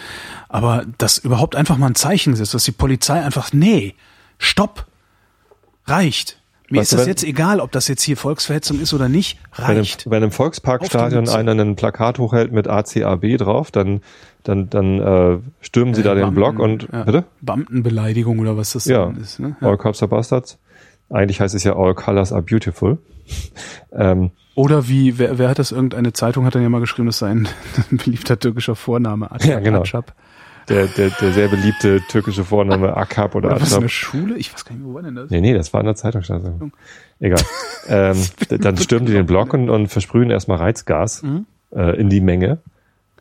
Aber 0.49 0.85
dass 0.97 1.17
überhaupt 1.17 1.55
einfach 1.55 1.77
mal 1.77 1.87
ein 1.87 1.95
Zeichen 1.95 2.35
setzt, 2.35 2.53
dass 2.53 2.65
die 2.65 2.71
Polizei 2.71 3.21
einfach, 3.21 3.53
nee, 3.53 3.95
stopp, 4.37 4.85
reicht 5.85 6.40
Mir 6.71 6.79
Weißt 6.79 6.93
ist 6.93 6.97
das 6.99 7.05
wenn- 7.05 7.09
jetzt 7.09 7.23
egal, 7.25 7.59
ob 7.59 7.71
das 7.71 7.87
jetzt 7.89 8.01
hier 8.01 8.15
Volksverhetzung 8.17 8.79
ist 8.79 8.93
oder 8.93 9.09
nicht. 9.09 9.37
Reicht. 9.53 10.09
bei 10.09 10.15
einem 10.17 10.31
Volksparkstadion 10.31 11.27
einer 11.29 11.51
ein 11.51 11.75
Plakat 11.75 12.17
hochhält 12.17 12.51
mit 12.53 12.67
ACAB 12.67 13.37
drauf, 13.37 13.71
dann, 13.71 14.01
dann, 14.43 14.69
dann 14.69 14.99
äh, 14.99 15.37
stürmen 15.59 15.93
sie 15.93 16.01
da 16.01 16.15
den 16.15 16.21
Beamten- 16.33 16.35
Block 16.35 16.59
und 16.59 16.87
ja, 16.91 17.03
bitte? 17.03 17.25
Beamtenbeleidigung 17.41 18.39
oder 18.39 18.55
was 18.57 18.71
das 18.73 18.85
Ja. 18.85 19.11
ist. 19.21 19.39
Ne? 19.39 19.55
All 19.61 19.77
Cops 19.77 20.01
are 20.01 20.09
Bastards. 20.09 20.57
Eigentlich 21.09 21.41
heißt 21.41 21.53
es 21.53 21.63
ja 21.65 21.75
All 21.75 21.93
Colors 21.93 22.31
are 22.31 22.41
Beautiful. 22.41 22.97
ähm, 23.91 24.31
Oder 24.55 24.87
wie, 24.87 25.17
wer, 25.17 25.37
wer 25.37 25.49
hat 25.49 25.59
das, 25.59 25.71
irgendeine 25.71 26.13
Zeitung 26.13 26.45
hat 26.45 26.55
dann 26.55 26.61
ja 26.63 26.69
mal 26.69 26.79
geschrieben, 26.79 27.07
das 27.07 27.19
sei 27.19 27.27
ein 27.31 27.47
beliebter 27.91 28.39
türkischer 28.39 28.75
Vorname. 28.75 29.25
Acap, 29.27 29.45
Ja, 29.45 29.59
genau. 29.59 29.81
Acap. 29.83 30.13
Der, 30.69 30.87
der, 30.87 31.09
der 31.09 31.31
sehr 31.33 31.47
beliebte 31.47 32.01
türkische 32.07 32.43
Vorname 32.45 32.95
Akap 32.95 33.35
oder 33.35 33.49
Oder 33.51 33.61
was 33.61 33.77
der 33.77 33.87
Schule? 33.89 34.37
Ich 34.37 34.53
weiß 34.53 34.65
gar 34.65 34.75
nicht, 34.75 34.85
wo 34.85 34.93
war 34.93 35.01
denn 35.01 35.15
das? 35.15 35.29
Nee, 35.29 35.41
nee, 35.41 35.53
das 35.53 35.73
war 35.73 35.81
in 35.81 35.85
der 35.87 35.95
Zeitung. 35.95 36.21
stand 36.23 36.43
so. 36.43 36.69
Egal. 37.19 37.41
ähm, 37.87 38.17
dann 38.59 38.77
stürmen 38.77 39.05
die 39.05 39.13
den 39.13 39.25
Block 39.25 39.53
und, 39.53 39.69
und 39.69 39.87
versprühen 39.87 40.29
erstmal 40.29 40.57
Reizgas 40.57 41.23
Mhm. 41.23 41.45
äh, 41.75 41.99
in 41.99 42.09
die 42.09 42.21
Menge. 42.21 42.59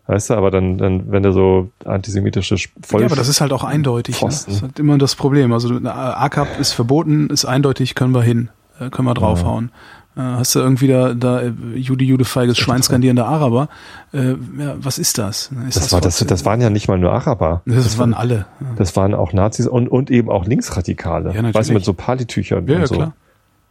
Weißt 0.07 0.31
du, 0.31 0.35
aber 0.35 0.51
dann, 0.51 0.77
dann 0.79 1.13
wenn 1.13 1.23
du 1.23 1.33
so 1.33 1.71
antisemitische 1.85 2.57
Sch- 2.57 2.71
voll 2.85 3.01
Ja, 3.03 3.07
aber 3.07 3.15
das 3.17 3.29
ist 3.29 3.41
halt 3.41 3.53
auch 3.53 3.63
eindeutig. 3.63 4.21
Ne? 4.23 4.29
Das 4.29 4.45
ist 4.49 4.63
halt 4.63 4.79
immer 4.81 4.99
das 4.99 5.15
Problem. 5.15 5.53
Also 5.53 5.75
eine 5.77 5.95
ACAP 5.95 6.59
ist 6.59 6.73
verboten, 6.73 7.29
ist 7.31 7.45
eindeutig, 7.45 7.95
können 7.95 8.13
wir 8.13 8.23
hin, 8.23 8.49
äh, 8.81 8.91
können 8.91 9.07
wir 9.07 9.15
draufhauen. 9.15 9.67
Äh, 9.67 10.00
hast 10.17 10.55
du 10.55 10.59
irgendwie 10.59 10.89
da, 10.89 11.15
da 11.15 11.41
äh, 11.41 11.53
Jude, 11.77 12.05
Jude, 12.05 12.25
feiges 12.25 12.59
Schwein 12.59 12.83
skandierende 12.83 13.25
Araber? 13.25 13.69
Äh, 14.13 14.31
ja, 14.59 14.75
was 14.79 14.99
ist 14.99 15.19
das? 15.19 15.51
Ist 15.69 15.77
das, 15.77 15.93
war, 15.93 16.01
das, 16.01 16.19
das 16.19 16.45
waren 16.45 16.61
ja 16.61 16.69
nicht 16.69 16.89
mal 16.89 16.99
nur 16.99 17.13
Araber. 17.13 17.63
das, 17.65 17.97
waren 17.99 18.13
alle. 18.13 18.47
Ja, 18.61 18.67
Das 18.77 18.97
waren 18.97 19.15
auch 19.15 19.33
Nazis 19.33 19.67
und, 19.67 19.89
und 19.89 20.11
eben 20.11 20.29
auch 20.29 20.47
Linksradikale. 20.47 21.33
Ja, 21.35 21.55
weißt 21.55 21.71
du, 21.71 21.75
mit 21.75 21.85
so 21.85 21.95
Partytüchern 21.95 22.67
ja, 22.67 22.75
und 22.75 22.81
ja 22.81 22.87
so. 22.87 22.95
klar. 22.97 23.15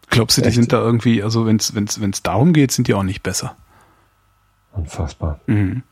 Glaubst 0.10 0.38
du, 0.38 0.42
die 0.42 0.48
Echt? 0.48 0.56
sind 0.56 0.74
da 0.74 0.80
irgendwie, 0.80 1.22
also 1.22 1.46
wenn 1.46 1.58
es 1.58 1.76
wenn's, 1.76 2.02
wenn's 2.02 2.24
darum 2.24 2.54
geht, 2.54 2.72
sind 2.72 2.88
die 2.88 2.94
auch 2.94 3.04
nicht 3.04 3.22
besser. 3.22 3.56
Unfassbar. 4.72 5.40
Mhm. 5.46 5.84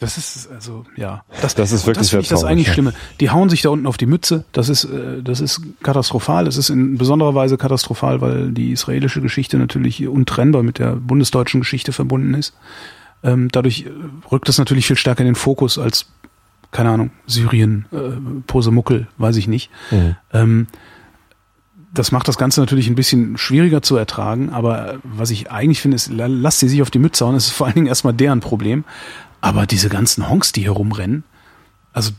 Das 0.00 0.16
ist 0.16 0.50
also 0.50 0.84
ja, 0.96 1.22
das, 1.42 1.54
Das 1.54 1.70
ist 1.72 1.86
wirklich 1.86 1.98
das 1.98 2.10
finde 2.10 2.22
ich 2.22 2.28
sehr 2.28 2.36
das 2.38 2.44
eigentlich 2.44 2.66
ja. 2.68 2.72
Schlimme. 2.72 2.94
Die 3.20 3.30
hauen 3.30 3.48
sich 3.50 3.62
da 3.62 3.68
unten 3.68 3.86
auf 3.86 3.98
die 3.98 4.06
Mütze. 4.06 4.44
Das 4.52 4.68
ist 4.68 4.84
äh, 4.84 5.22
das 5.22 5.40
ist 5.40 5.60
katastrophal. 5.82 6.46
Das 6.46 6.56
ist 6.56 6.70
in 6.70 6.96
besonderer 6.98 7.34
Weise 7.34 7.58
katastrophal, 7.58 8.20
weil 8.20 8.50
die 8.50 8.72
israelische 8.72 9.20
Geschichte 9.20 9.58
natürlich 9.58 10.06
untrennbar 10.08 10.62
mit 10.62 10.78
der 10.78 10.96
bundesdeutschen 10.96 11.60
Geschichte 11.60 11.92
verbunden 11.92 12.34
ist. 12.34 12.54
Ähm, 13.22 13.48
dadurch 13.52 13.84
äh, 13.86 13.90
rückt 14.32 14.48
das 14.48 14.56
natürlich 14.58 14.86
viel 14.86 14.96
stärker 14.96 15.20
in 15.20 15.26
den 15.26 15.34
Fokus 15.34 15.78
als 15.78 16.06
keine 16.72 16.90
Ahnung 16.90 17.10
Syrien, 17.26 17.84
äh, 17.92 18.40
Posemuckel, 18.46 19.06
weiß 19.18 19.36
ich 19.36 19.48
nicht. 19.48 19.70
Mhm. 19.90 20.16
Ähm, 20.32 20.66
das 21.92 22.12
macht 22.12 22.28
das 22.28 22.38
Ganze 22.38 22.60
natürlich 22.60 22.86
ein 22.88 22.94
bisschen 22.94 23.36
schwieriger 23.36 23.82
zu 23.82 23.96
ertragen, 23.96 24.50
aber 24.50 24.94
äh, 24.94 24.98
was 25.02 25.30
ich 25.30 25.50
eigentlich 25.50 25.80
finde, 25.80 25.96
ist, 25.96 26.08
la- 26.10 26.26
lasst 26.28 26.60
sie 26.60 26.68
sich 26.68 26.80
auf 26.82 26.90
die 26.90 27.00
Mütze 27.00 27.26
hauen, 27.26 27.34
das 27.34 27.46
ist 27.46 27.52
vor 27.52 27.66
allen 27.66 27.74
Dingen 27.74 27.86
erstmal 27.88 28.14
deren 28.14 28.38
Problem. 28.40 28.84
Aber 29.40 29.66
diese 29.66 29.88
ganzen 29.88 30.28
Honks, 30.28 30.52
die 30.52 30.62
hier 30.62 30.72
rumrennen, 30.72 31.24
also 31.92 32.12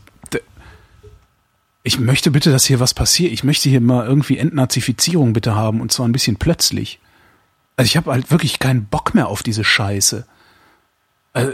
ich 1.84 1.98
möchte 1.98 2.30
bitte, 2.30 2.52
dass 2.52 2.64
hier 2.64 2.80
was 2.80 2.94
passiert. 2.94 3.32
Ich 3.32 3.44
möchte 3.44 3.68
hier 3.68 3.80
mal 3.80 4.06
irgendwie 4.06 4.38
Entnazifizierung 4.38 5.32
bitte 5.32 5.54
haben 5.54 5.80
und 5.80 5.90
zwar 5.90 6.06
ein 6.06 6.12
bisschen 6.12 6.36
plötzlich. 6.36 7.00
Also 7.76 7.88
ich 7.88 7.96
habe 7.96 8.12
halt 8.12 8.30
wirklich 8.30 8.58
keinen 8.58 8.84
Bock 8.84 9.14
mehr 9.14 9.28
auf 9.28 9.42
diese 9.42 9.64
Scheiße. 9.64 10.24
Also, 11.34 11.52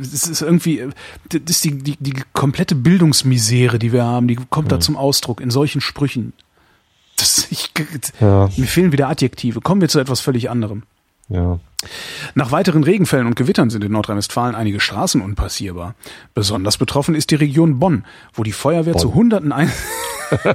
es 0.00 0.26
ist 0.26 0.40
irgendwie, 0.40 0.88
das 1.28 1.40
ist 1.46 1.64
die, 1.64 1.78
die, 1.78 1.96
die 2.00 2.14
komplette 2.32 2.74
Bildungsmisere, 2.74 3.78
die 3.78 3.92
wir 3.92 4.04
haben, 4.04 4.26
die 4.26 4.36
kommt 4.36 4.72
da 4.72 4.80
zum 4.80 4.96
Ausdruck 4.96 5.42
in 5.42 5.50
solchen 5.50 5.82
Sprüchen. 5.82 6.32
Das, 7.16 7.46
ich, 7.50 7.72
Ja, 8.20 8.48
mir 8.56 8.66
fehlen 8.66 8.92
wieder 8.92 9.08
Adjektive. 9.08 9.60
Kommen 9.60 9.82
wir 9.82 9.88
zu 9.88 10.00
etwas 10.00 10.20
völlig 10.20 10.48
anderem. 10.48 10.82
Ja. 11.28 11.58
Nach 12.34 12.52
weiteren 12.52 12.84
Regenfällen 12.84 13.26
und 13.26 13.36
Gewittern 13.36 13.70
sind 13.70 13.84
in 13.84 13.92
Nordrhein-Westfalen 13.92 14.54
einige 14.54 14.80
Straßen 14.80 15.20
unpassierbar. 15.20 15.94
Besonders 16.34 16.78
betroffen 16.78 17.14
ist 17.14 17.30
die 17.30 17.36
Region 17.36 17.78
Bonn, 17.78 18.04
wo 18.32 18.42
die 18.42 18.52
Feuerwehr 18.52 18.94
Bonn. 18.94 19.02
zu 19.02 19.14
Hunderten 19.14 19.52
ein 19.52 19.70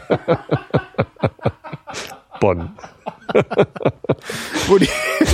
Bonn. 2.39 2.71
wo 4.67 4.77
die 4.77 4.89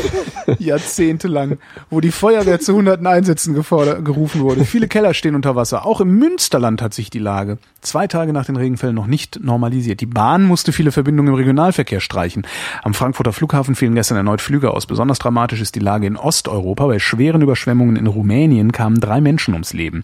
jahrzehntelang, 0.60 1.58
wo 1.90 2.02
die 2.02 2.12
Feuerwehr 2.12 2.60
zu 2.60 2.74
hunderten 2.74 3.08
Einsätzen 3.08 3.54
gerufen 3.54 4.42
wurde. 4.42 4.66
Viele 4.66 4.88
Keller 4.88 5.14
stehen 5.14 5.36
unter 5.36 5.56
Wasser. 5.56 5.86
Auch 5.86 6.02
im 6.02 6.18
Münsterland 6.18 6.82
hat 6.82 6.94
sich 6.94 7.10
die 7.10 7.20
Lage 7.20 7.58
zwei 7.82 8.08
Tage 8.08 8.34
nach 8.34 8.46
den 8.46 8.58
Regenfällen 8.58 8.96
noch 8.96 9.08
nicht 9.08 9.40
normalisiert. 9.42 10.02
Die 10.02 10.06
Bahn 10.06 10.44
musste 10.44 10.72
viele 10.72 10.92
Verbindungen 10.92 11.34
im 11.34 11.36
Regionalverkehr 11.36 12.00
streichen. 12.00 12.46
Am 12.84 12.94
Frankfurter 12.94 13.34
Flughafen 13.34 13.76
fielen 13.76 13.96
gestern 13.96 14.18
erneut 14.18 14.42
Flüge 14.42 14.72
aus. 14.72 14.86
Besonders 14.86 15.20
dramatisch 15.20 15.62
ist 15.62 15.76
die 15.76 15.80
Lage 15.80 16.08
in 16.08 16.18
Osteuropa. 16.18 16.88
Bei 16.88 17.00
schweren 17.00 17.42
Überschwemmungen 17.42 17.96
in 17.96 18.08
Rumänien 18.08 18.72
kamen 18.72 19.00
drei 19.00 19.22
Menschen 19.22 19.54
ums 19.54 19.74
Leben. 19.74 20.04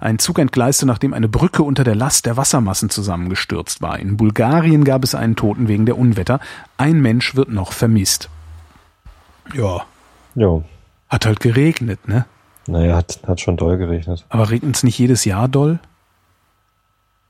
Ein 0.00 0.18
Zug 0.18 0.38
entgleiste, 0.38 0.86
nachdem 0.86 1.14
eine 1.14 1.28
Brücke 1.28 1.62
unter 1.62 1.84
der 1.84 1.94
Last 1.94 2.26
der 2.26 2.36
Wassermassen 2.36 2.90
zusammengestürzt 2.90 3.80
war. 3.80 3.98
In 3.98 4.16
Bulgarien 4.16 4.84
gab 4.84 5.04
es 5.04 5.14
einen 5.14 5.36
Toten 5.36 5.68
wegen 5.68 5.86
der 5.86 5.98
Unwetter. 5.98 6.40
Ein 6.82 7.00
Mensch 7.00 7.36
wird 7.36 7.48
noch 7.48 7.72
vermisst. 7.72 8.28
Ja, 9.54 9.82
Jo. 10.34 10.64
hat 11.08 11.26
halt 11.26 11.38
geregnet, 11.38 12.08
ne? 12.08 12.24
Naja, 12.66 12.96
hat, 12.96 13.20
hat 13.24 13.40
schon 13.40 13.56
doll 13.56 13.78
geregnet. 13.78 14.26
Aber 14.30 14.50
regnet 14.50 14.74
es 14.74 14.82
nicht 14.82 14.98
jedes 14.98 15.24
Jahr 15.24 15.46
doll? 15.46 15.78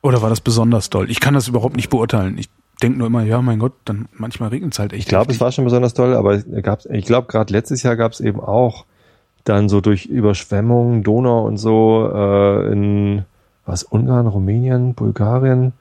Oder 0.00 0.22
war 0.22 0.30
das 0.30 0.40
besonders 0.40 0.88
doll? 0.88 1.10
Ich 1.10 1.20
kann 1.20 1.34
das 1.34 1.48
überhaupt 1.48 1.76
nicht 1.76 1.90
beurteilen. 1.90 2.38
Ich 2.38 2.48
denke 2.82 2.96
nur 2.96 3.08
immer, 3.08 3.24
ja, 3.24 3.42
mein 3.42 3.58
Gott, 3.58 3.74
dann 3.84 4.08
manchmal 4.14 4.48
regnet 4.48 4.72
es 4.72 4.78
halt 4.78 4.94
echt. 4.94 5.02
Ich 5.02 5.06
glaube, 5.08 5.30
es 5.30 5.38
war 5.38 5.52
schon 5.52 5.64
besonders 5.64 5.92
doll, 5.92 6.14
aber 6.14 6.32
es 6.32 6.46
gab's, 6.62 6.86
ich 6.86 7.04
glaube, 7.04 7.28
gerade 7.28 7.52
letztes 7.52 7.82
Jahr 7.82 7.96
gab 7.96 8.12
es 8.12 8.20
eben 8.20 8.40
auch 8.40 8.86
dann 9.44 9.68
so 9.68 9.82
durch 9.82 10.06
Überschwemmungen, 10.06 11.02
Donau 11.02 11.44
und 11.46 11.58
so 11.58 12.10
äh, 12.10 12.72
in 12.72 13.26
was 13.66 13.82
Ungarn, 13.82 14.26
Rumänien, 14.26 14.94
Bulgarien, 14.94 15.74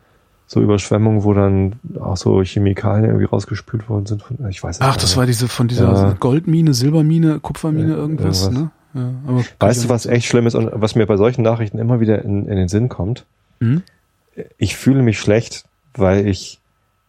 so 0.51 0.59
Überschwemmungen, 0.61 1.23
wo 1.23 1.33
dann 1.33 1.79
auch 2.01 2.17
so 2.17 2.41
Chemikalien 2.43 3.05
irgendwie 3.05 3.23
rausgespült 3.23 3.87
worden 3.87 4.05
sind. 4.05 4.21
Von, 4.21 4.37
ich 4.49 4.61
weiß 4.61 4.81
Ach, 4.81 4.97
das 4.97 5.15
war 5.15 5.25
diese 5.25 5.47
von 5.47 5.69
dieser 5.69 5.93
Ja. 5.93 6.13
Goldmine, 6.19 6.73
Silbermine, 6.73 7.39
Kupfermine, 7.39 7.93
irgendwas, 7.93 8.43
irgendwas. 8.43 8.63
ne? 8.63 8.71
Ja, 8.93 9.09
aber 9.27 9.43
Weißt 9.61 9.85
du, 9.85 9.89
was 9.89 10.05
echt 10.07 10.25
schlimm 10.25 10.47
ist 10.47 10.55
und 10.55 10.69
was 10.73 10.95
mir 10.95 11.05
bei 11.05 11.15
solchen 11.15 11.41
Nachrichten 11.43 11.77
immer 11.77 12.01
wieder 12.01 12.21
in, 12.25 12.47
in 12.49 12.57
den 12.57 12.67
Sinn 12.67 12.89
kommt? 12.89 13.23
Hm? 13.61 13.83
Ich 14.57 14.75
fühle 14.75 15.01
mich 15.03 15.19
schlecht, 15.19 15.63
weil 15.93 16.27
ich 16.27 16.59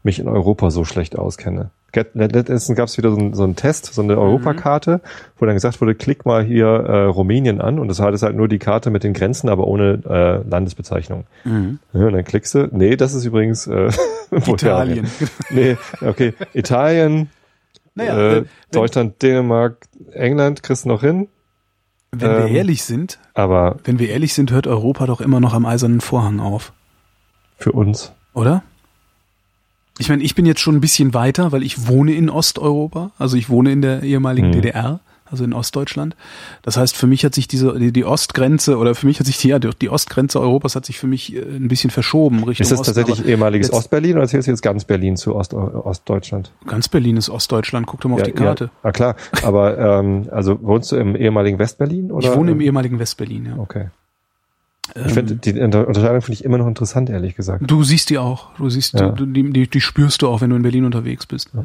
mich 0.04 0.20
in 0.20 0.28
Europa 0.28 0.70
so 0.70 0.84
schlecht 0.84 1.18
auskenne. 1.18 1.70
Letztens 1.94 2.74
gab 2.74 2.88
es 2.88 2.96
wieder 2.96 3.10
so, 3.10 3.18
ein, 3.18 3.34
so 3.34 3.44
einen 3.44 3.56
Test, 3.56 3.92
so 3.92 4.02
eine 4.02 4.18
Europakarte, 4.18 5.00
wo 5.38 5.44
dann 5.44 5.54
gesagt 5.54 5.80
wurde, 5.80 5.94
klick 5.94 6.24
mal 6.24 6.42
hier 6.42 6.66
äh, 6.66 7.04
Rumänien 7.04 7.60
an 7.60 7.78
und 7.78 7.88
das 7.88 8.00
hat 8.00 8.14
es 8.14 8.22
halt 8.22 8.34
nur 8.34 8.48
die 8.48 8.58
Karte 8.58 8.90
mit 8.90 9.04
den 9.04 9.12
Grenzen, 9.12 9.48
aber 9.48 9.66
ohne 9.66 10.00
äh, 10.08 10.48
Landesbezeichnung. 10.48 11.24
Mhm. 11.44 11.78
Ja, 11.92 12.06
und 12.06 12.12
dann 12.14 12.24
klickst 12.24 12.54
du, 12.54 12.68
nee, 12.72 12.96
das 12.96 13.12
ist 13.14 13.24
übrigens 13.24 13.66
äh, 13.66 13.90
Italien. 14.30 15.06
Nee, 15.50 15.76
okay, 16.00 16.32
Italien, 16.54 17.28
Naja, 17.94 18.12
äh, 18.12 18.16
wenn, 18.16 18.34
wenn, 18.44 18.48
Deutschland, 18.70 19.22
Dänemark, 19.22 19.86
England 20.12 20.62
kriegst 20.62 20.84
du 20.84 20.88
noch 20.88 21.02
hin, 21.02 21.28
wenn 22.12 22.30
wir 22.30 22.46
ähm, 22.46 22.56
ehrlich 22.56 22.84
sind, 22.84 23.18
aber 23.34 23.76
wenn 23.84 23.98
wir 23.98 24.08
ehrlich 24.08 24.34
sind, 24.34 24.50
hört 24.50 24.66
Europa 24.66 25.06
doch 25.06 25.20
immer 25.20 25.40
noch 25.40 25.52
am 25.54 25.66
eisernen 25.66 26.00
Vorhang 26.00 26.40
auf, 26.40 26.72
für 27.58 27.72
uns 27.72 28.12
oder? 28.34 28.62
Ich 29.98 30.08
meine, 30.08 30.22
ich 30.22 30.34
bin 30.34 30.46
jetzt 30.46 30.60
schon 30.60 30.74
ein 30.76 30.80
bisschen 30.80 31.14
weiter, 31.14 31.52
weil 31.52 31.62
ich 31.62 31.86
wohne 31.88 32.12
in 32.14 32.30
Osteuropa, 32.30 33.10
also 33.18 33.36
ich 33.36 33.48
wohne 33.50 33.72
in 33.72 33.82
der 33.82 34.02
ehemaligen 34.02 34.48
Mhm. 34.48 34.52
DDR, 34.52 35.00
also 35.26 35.44
in 35.44 35.52
Ostdeutschland. 35.52 36.16
Das 36.62 36.76
heißt, 36.76 36.96
für 36.96 37.06
mich 37.06 37.24
hat 37.24 37.34
sich 37.34 37.46
diese 37.48 37.78
die, 37.78 37.92
die 37.92 38.04
Ostgrenze 38.04 38.76
oder 38.78 38.94
für 38.94 39.06
mich 39.06 39.18
hat 39.20 39.26
sich 39.26 39.38
die, 39.38 39.48
ja, 39.48 39.58
die 39.58 39.88
Ostgrenze 39.90 40.40
Europas 40.40 40.76
hat 40.76 40.84
sich 40.86 40.98
für 40.98 41.06
mich 41.06 41.34
äh, 41.36 41.40
ein 41.40 41.68
bisschen 41.68 41.90
verschoben 41.90 42.42
Richtung 42.44 42.64
Ist 42.64 42.72
das 42.72 42.80
Osten, 42.80 42.94
tatsächlich 42.94 43.26
ehemaliges 43.26 43.68
jetzt- 43.68 43.76
Ostberlin 43.76 44.16
oder 44.16 44.26
zählst 44.28 44.46
du 44.48 44.50
jetzt 44.52 44.62
ganz 44.62 44.84
Berlin 44.84 45.16
zu 45.16 45.34
Ost 45.36 45.54
Ostdeutschland? 45.54 46.52
Ganz 46.66 46.88
Berlin 46.88 47.16
ist 47.16 47.28
Ostdeutschland, 47.30 47.86
guck 47.86 48.00
doch 48.00 48.08
mal 48.10 48.16
auf 48.16 48.22
die 48.22 48.32
Karte. 48.32 48.64
Ja, 48.64 48.70
na 48.82 48.92
klar, 48.92 49.16
aber 49.42 49.78
ähm, 49.78 50.28
also 50.30 50.58
wohnst 50.62 50.92
du 50.92 50.96
im 50.96 51.16
ehemaligen 51.16 51.58
Westberlin 51.58 52.10
oder? 52.10 52.30
Ich 52.30 52.36
wohne 52.36 52.50
im 52.52 52.60
ehemaligen 52.60 52.98
Westberlin, 52.98 53.46
ja. 53.46 53.58
Okay. 53.58 53.86
Ähm, 54.94 55.02
Ich 55.06 55.12
finde 55.12 55.36
die 55.36 55.60
Unter- 55.60 55.86
Unterscheidung 55.88 56.20
finde 56.22 56.34
ich 56.34 56.44
immer 56.44 56.58
noch 56.58 56.66
interessant, 56.66 57.08
ehrlich 57.10 57.34
gesagt. 57.34 57.62
Du 57.70 57.82
siehst 57.84 58.10
die 58.10 58.18
auch. 58.18 58.54
Du 58.56 58.68
siehst, 58.70 58.94
Ja. 58.94 59.10
du, 59.10 59.26
die, 59.26 59.50
die, 59.52 59.68
die 59.68 59.80
spürst 59.80 60.22
du 60.22 60.28
auch, 60.28 60.40
wenn 60.40 60.50
du 60.50 60.56
in 60.56 60.62
Berlin 60.62 60.84
unterwegs 60.84 61.26
bist. 61.26 61.50
Ja. 61.54 61.64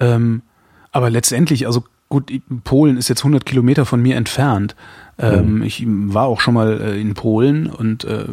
Ähm, 0.00 0.42
aber 0.90 1.10
letztendlich, 1.10 1.66
also 1.66 1.84
gut, 2.08 2.30
Polen 2.64 2.96
ist 2.98 3.08
jetzt 3.08 3.20
100 3.20 3.44
Kilometer 3.46 3.86
von 3.86 4.00
mir 4.02 4.16
entfernt. 4.16 4.76
Ähm, 5.18 5.56
Mhm. 5.56 5.62
Ich 5.62 5.84
war 5.86 6.26
auch 6.26 6.40
schon 6.40 6.54
mal 6.54 6.80
äh, 6.80 7.00
in 7.00 7.14
Polen 7.14 7.66
und 7.68 8.04
äh, 8.04 8.24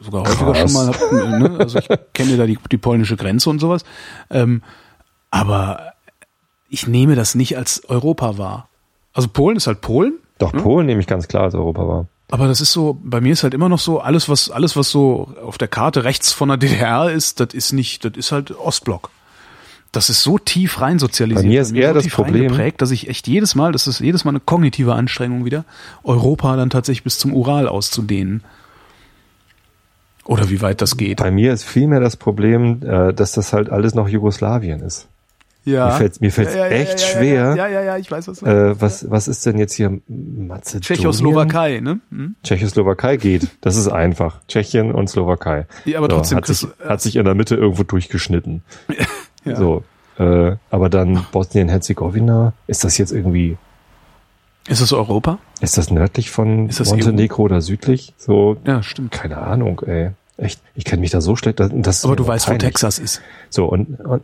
sogar 0.00 0.22
häufiger 0.22 0.52
Krass. 0.52 0.72
schon 0.72 0.86
mal. 0.86 0.94
Hab, 0.94 1.12
äh, 1.12 1.38
ne? 1.38 1.56
Also 1.58 1.78
ich 1.78 1.88
kenne 2.14 2.36
da 2.36 2.46
die, 2.46 2.58
die 2.70 2.78
polnische 2.78 3.16
Grenze 3.16 3.48
und 3.50 3.58
sowas. 3.60 3.84
Ähm, 4.30 4.62
aber 5.30 5.92
ich 6.68 6.86
nehme 6.86 7.14
das 7.16 7.34
nicht 7.34 7.56
als 7.56 7.84
Europa 7.88 8.38
wahr. 8.38 8.68
Also 9.14 9.28
Polen 9.28 9.56
ist 9.56 9.66
halt 9.66 9.80
Polen. 9.80 10.14
Doch 10.38 10.52
Polen 10.52 10.86
nehme 10.86 11.00
ich 11.00 11.06
ganz 11.06 11.28
klar 11.28 11.44
als 11.44 11.54
Europa 11.54 11.86
war. 11.88 12.06
Aber 12.30 12.46
das 12.46 12.60
ist 12.60 12.72
so, 12.72 12.98
bei 13.02 13.20
mir 13.20 13.32
ist 13.32 13.42
halt 13.42 13.54
immer 13.54 13.68
noch 13.68 13.78
so, 13.78 14.00
alles 14.00 14.28
was, 14.28 14.50
alles 14.50 14.76
was 14.76 14.90
so 14.90 15.32
auf 15.42 15.56
der 15.56 15.68
Karte 15.68 16.04
rechts 16.04 16.32
von 16.32 16.48
der 16.48 16.58
DDR 16.58 17.10
ist, 17.10 17.40
das 17.40 17.54
ist 17.54 17.72
nicht, 17.72 18.04
das 18.04 18.12
ist 18.16 18.32
halt 18.32 18.50
Ostblock. 18.50 19.10
Das 19.92 20.10
ist 20.10 20.22
so 20.22 20.38
tief 20.38 20.82
rein 20.82 20.98
sozialisiert. 20.98 21.44
Bei 21.44 21.48
mir 21.48 21.62
ist 21.62 21.72
eher 21.72 21.88
so 21.88 22.00
das 22.00 22.08
Problem- 22.08 22.42
reingeprägt, 22.42 22.82
dass 22.82 22.90
ich 22.90 23.08
echt 23.08 23.26
jedes 23.26 23.54
Mal, 23.54 23.72
das 23.72 23.86
ist 23.86 24.00
jedes 24.00 24.24
Mal 24.24 24.32
eine 24.32 24.40
kognitive 24.40 24.92
Anstrengung 24.92 25.46
wieder, 25.46 25.64
Europa 26.04 26.54
dann 26.56 26.68
tatsächlich 26.68 27.04
bis 27.04 27.18
zum 27.18 27.32
Ural 27.32 27.66
auszudehnen. 27.66 28.42
Oder 30.26 30.50
wie 30.50 30.60
weit 30.60 30.82
das 30.82 30.98
geht. 30.98 31.16
Bei 31.18 31.30
mir 31.30 31.54
ist 31.54 31.64
vielmehr 31.64 32.00
das 32.00 32.18
Problem, 32.18 32.82
äh, 32.82 33.14
dass 33.14 33.32
das 33.32 33.54
halt 33.54 33.70
alles 33.70 33.94
noch 33.94 34.08
Jugoslawien 34.08 34.80
ist. 34.80 35.08
Ja. 35.70 35.86
Mir 35.86 35.92
fällt's- 35.92 36.20
mir 36.20 36.30
fällt's 36.32 36.54
echt 36.54 37.00
schwer. 37.00 37.54
Ja, 37.56 37.66
ja, 37.68 37.82
ja, 37.82 37.96
ich 37.98 38.10
weiß, 38.10 38.28
was. 38.28 38.42
Äh, 38.42 38.80
was, 38.80 39.10
was 39.10 39.28
ist 39.28 39.44
denn 39.46 39.58
jetzt 39.58 39.74
hier 39.74 39.90
Mazedonien? 40.08 40.82
Tschechoslowakei, 40.82 41.80
ne? 41.80 42.00
Hm? 42.10 42.36
Tschechoslowakei 42.42 43.16
geht. 43.16 43.48
Das 43.60 43.76
ist 43.76 43.88
einfach. 43.88 44.40
Tschechien 44.48 44.92
und 44.92 45.08
Slowakei. 45.08 45.66
Ja, 45.84 45.98
aber 45.98 46.08
trotzdem, 46.08 46.38
hat, 46.38 46.46
sich, 46.46 46.66
hat 46.86 47.00
sich 47.00 47.16
in 47.16 47.24
der 47.24 47.34
Mitte 47.34 47.54
irgendwo 47.56 47.82
durchgeschnitten. 47.82 48.62
Ja. 49.44 49.54
So. 49.56 49.84
Äh, 50.18 50.56
aber 50.70 50.88
dann 50.90 51.24
Bosnien-Herzegowina, 51.32 52.52
ist 52.66 52.82
das 52.84 52.98
jetzt 52.98 53.12
irgendwie, 53.12 53.56
Ist 54.68 54.80
es 54.80 54.92
Europa? 54.92 55.38
ist 55.60 55.78
das 55.78 55.90
nördlich 55.90 56.30
von 56.30 56.66
das 56.68 56.90
Montenegro 56.90 57.42
oder 57.42 57.60
südlich? 57.60 58.12
So, 58.18 58.56
Ja, 58.66 58.82
stimmt. 58.82 59.12
keine 59.12 59.38
Ahnung, 59.38 59.80
ey. 59.86 60.10
Echt, 60.36 60.60
ich 60.74 60.84
kenne 60.84 61.00
mich 61.00 61.10
da 61.12 61.20
so 61.20 61.34
schlecht. 61.36 61.60
Das, 61.60 61.70
das 61.72 62.04
Aber 62.04 62.16
du 62.16 62.26
weißt, 62.26 62.48
wo. 62.50 62.54
Texas 62.54 62.98
ist. 62.98 63.22
So, 63.48 63.66
und, 63.66 64.00
und 64.00 64.22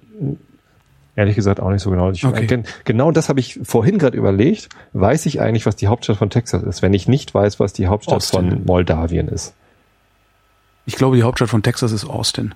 ehrlich 1.17 1.37
gesagt 1.37 1.61
auch 1.61 1.71
nicht 1.71 1.83
so 1.83 1.91
genau. 1.91 2.11
Ich, 2.11 2.25
Okay. 2.25 2.47
gen, 2.47 2.65
genau 2.85 3.11
das 3.11 3.29
habe 3.29 3.41
ich 3.41 3.61
vorhin 3.63 3.99
gerade 3.99 4.17
überlegt. 4.17 4.69
Weiß 4.93 5.27
ich 5.27 5.41
eigentlich, 5.41 5.67
was 5.67 5.77
die 5.77 5.89
Hauptstadt 5.89 6.17
von 6.17 6.31
Texas 6.31 6.63
ist, 6.63 6.83
wenn 6.83 6.95
ich 6.95 7.09
nicht 7.09 7.35
weiß, 7.35 7.61
was 7.61 7.73
die 7.73 7.87
Hauptstadt 7.87 8.17
Austin. 8.17 8.51
von 8.51 8.65
Moldawien 8.65 9.29
ist? 9.29 9.55
Ich 10.87 10.97
glaube, 10.97 11.17
die 11.17 11.23
Hauptstadt 11.23 11.49
von 11.49 11.63
Texas 11.63 11.93
ist 11.93 12.05
Austin. 12.05 12.55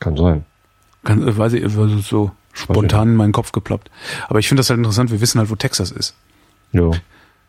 Kann 0.00 0.16
sein. 0.16 0.44
Kann, 1.04 1.26
äh, 1.26 1.36
weiß 1.36 1.52
ich, 1.52 1.62
äh, 1.62 1.68
so 2.00 2.30
spontan 2.52 3.08
in 3.10 3.16
meinen 3.16 3.32
Kopf 3.32 3.52
geploppt. 3.52 3.90
Aber 4.28 4.38
ich 4.38 4.48
finde 4.48 4.60
das 4.60 4.70
halt 4.70 4.78
interessant. 4.78 5.10
Wir 5.10 5.20
wissen 5.20 5.38
halt, 5.38 5.50
wo 5.50 5.54
Texas 5.56 5.90
ist. 5.90 6.14
Ja. 6.72 6.90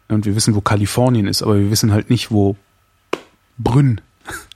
Und 0.10 0.26
wir 0.26 0.36
wissen, 0.36 0.56
wo 0.56 0.62
Kalifornien 0.62 1.28
ist, 1.28 1.42
aber 1.42 1.58
wir 1.58 1.72
wissen 1.72 1.92
halt 1.92 2.10
nicht, 2.10 2.32
wo 2.32 2.56
Brünn. 3.58 4.02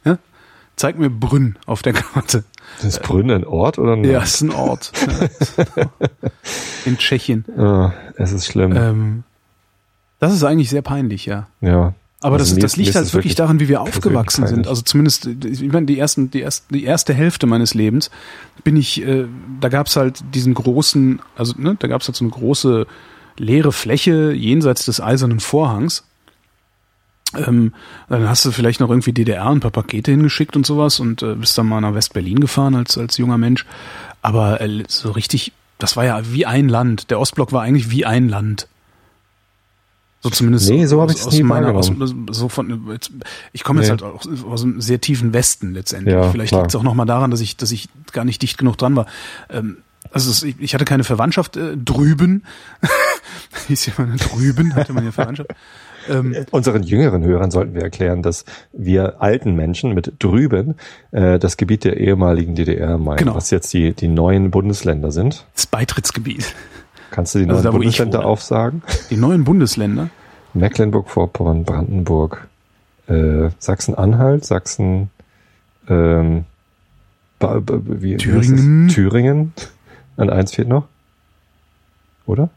Ja? 0.05 0.17
Zeig 0.75 0.97
mir 0.97 1.09
Brünn 1.09 1.57
auf 1.65 1.81
der 1.81 1.93
Karte. 1.93 2.43
Ist 2.81 3.01
Brünn 3.03 3.29
ein 3.29 3.45
Ort 3.45 3.77
oder 3.77 3.93
ein 3.93 4.03
Ja, 4.03 4.21
ist 4.23 4.41
ein 4.41 4.51
Ort. 4.51 4.91
Ja. 5.07 5.85
In 6.85 6.97
Tschechien. 6.97 7.45
Ah, 7.57 7.93
es 8.15 8.31
ist 8.31 8.47
schlimm. 8.47 8.75
Ähm, 8.75 9.23
das 10.19 10.33
ist 10.33 10.43
eigentlich 10.43 10.69
sehr 10.69 10.81
peinlich, 10.81 11.25
ja. 11.25 11.47
ja. 11.61 11.93
Aber 12.21 12.35
Also 12.35 12.45
das, 12.45 12.55
mir 12.55 12.61
das 12.61 12.77
liegt 12.77 12.95
halt 12.95 13.07
es 13.07 13.13
wirklich 13.15 13.33
daran, 13.33 13.59
wie 13.59 13.67
wir 13.67 13.81
aufgewachsen 13.81 14.45
sind. 14.45 14.67
Also 14.67 14.83
zumindest, 14.83 15.25
ich 15.25 15.71
meine, 15.71 15.87
die 15.87 15.97
ersten, 15.97 16.29
die 16.29 16.41
erste, 16.41 16.71
die 16.71 16.83
erste 16.83 17.15
Hälfte 17.15 17.47
meines 17.47 17.73
Lebens 17.73 18.11
bin 18.63 18.77
ich, 18.77 19.01
äh, 19.01 19.25
da 19.59 19.69
gab's 19.69 19.95
halt 19.95 20.21
diesen 20.35 20.53
großen, 20.53 21.19
also 21.35 21.55
ne, 21.57 21.75
da 21.79 21.87
gab's 21.87 22.07
halt 22.07 22.15
so 22.15 22.23
eine 22.23 22.31
große 22.31 22.85
leere 23.37 23.71
Fläche 23.71 24.33
jenseits 24.33 24.85
des 24.85 25.01
eisernen 25.01 25.39
Vorhangs. 25.39 26.03
Ähm, 27.35 27.73
dann 28.09 28.27
hast 28.27 28.43
du 28.45 28.51
vielleicht 28.51 28.79
noch 28.79 28.89
irgendwie 28.89 29.13
DDR 29.13 29.47
ein 29.47 29.59
paar 29.61 29.71
Pakete 29.71 30.11
hingeschickt 30.11 30.55
und 30.55 30.65
sowas 30.65 30.99
und 30.99 31.21
äh, 31.21 31.35
bist 31.35 31.57
dann 31.57 31.67
mal 31.67 31.79
nach 31.81 31.93
West-Berlin 31.93 32.39
gefahren 32.39 32.75
als, 32.75 32.97
als 32.97 33.17
junger 33.17 33.37
Mensch. 33.37 33.65
Aber 34.21 34.59
äh, 34.61 34.83
so 34.87 35.11
richtig, 35.11 35.53
das 35.79 35.95
war 35.95 36.05
ja 36.05 36.21
wie 36.31 36.45
ein 36.45 36.67
Land. 36.69 37.09
Der 37.09 37.19
Ostblock 37.19 37.51
war 37.53 37.61
eigentlich 37.61 37.89
wie 37.89 38.05
ein 38.05 38.27
Land. 38.29 38.67
So 40.23 40.29
zumindest 40.29 40.69
Nee, 40.69 40.85
so 40.85 41.01
hab 41.01 41.09
aus- 41.09 41.15
ich 41.15 41.25
aus 41.25 41.33
nie 41.33 41.41
meiner, 41.43 41.73
aus, 41.73 41.91
so 42.29 42.47
von, 42.47 42.89
jetzt, 42.91 43.11
ich 43.53 43.63
komme 43.63 43.81
jetzt 43.81 43.87
Nee. 43.89 44.03
halt 44.03 44.03
auch 44.03 44.51
aus 44.51 44.61
einem 44.63 44.79
sehr 44.79 45.01
tiefen 45.01 45.33
Westen 45.33 45.73
letztendlich. 45.73 46.13
Ja, 46.13 46.29
Vielleicht 46.31 46.53
liegt 46.53 46.67
es 46.67 46.75
auch 46.75 46.83
nochmal 46.83 47.07
daran, 47.07 47.31
dass 47.31 47.39
ich, 47.41 47.57
dass 47.57 47.71
ich 47.71 47.89
gar 48.11 48.23
nicht 48.25 48.41
dicht 48.43 48.57
genug 48.59 48.77
dran 48.77 48.95
war. 48.95 49.07
Ähm, 49.49 49.77
also 50.11 50.29
es, 50.29 50.43
ich, 50.43 50.55
ich 50.59 50.73
hatte 50.75 50.85
keine 50.85 51.03
Verwandtschaft 51.03 51.57
äh, 51.57 51.75
drüben. 51.75 52.43
Hieß 53.67 53.87
ja 53.87 53.93
mal 53.97 54.15
drüben, 54.17 54.75
hatte 54.75 54.93
man 54.93 55.05
ja 55.05 55.11
Verwandtschaft. 55.11 55.49
Ähm, 56.09 56.35
Unseren 56.51 56.83
jüngeren 56.83 57.23
Hörern 57.23 57.51
sollten 57.51 57.73
wir 57.75 57.81
erklären, 57.83 58.21
dass 58.21 58.45
wir 58.73 59.21
alten 59.21 59.55
Menschen 59.55 59.93
mit 59.93 60.13
drüben 60.19 60.75
äh, 61.11 61.37
das 61.39 61.57
Gebiet 61.57 61.83
der 61.83 61.97
ehemaligen 61.97 62.55
DDR 62.55 62.97
meinen, 62.97 63.17
Genau. 63.17 63.35
was 63.35 63.51
jetzt 63.51 63.73
die, 63.73 63.93
die 63.93 64.07
neuen 64.07 64.51
Bundesländer 64.51 65.11
sind. 65.11 65.45
das 65.55 65.67
Beitrittsgebiet. 65.67 66.53
Kannst 67.11 67.35
du 67.35 67.39
die 67.39 67.45
Also 67.45 67.55
neuen 67.55 67.63
da, 67.65 67.71
Bundesländer 67.71 68.25
aufsagen? 68.25 68.81
Die 69.09 69.17
neuen 69.17 69.43
Bundesländer. 69.43 70.09
Mecklenburg-Vorpommern, 70.53 71.63
Brandenburg, 71.65 72.47
äh, 73.07 73.49
Sachsen-Anhalt, 73.59 74.45
Sachsen, 74.45 75.09
ähm, 75.89 76.45
wie, 77.39 78.01
wie 78.01 78.17
Thüringen. 78.17 78.87
das? 78.87 78.95
Thüringen. 78.95 79.53
An 80.17 80.29
eins 80.29 80.53
fehlt 80.53 80.67
noch. 80.67 80.87
Oder? 82.25 82.49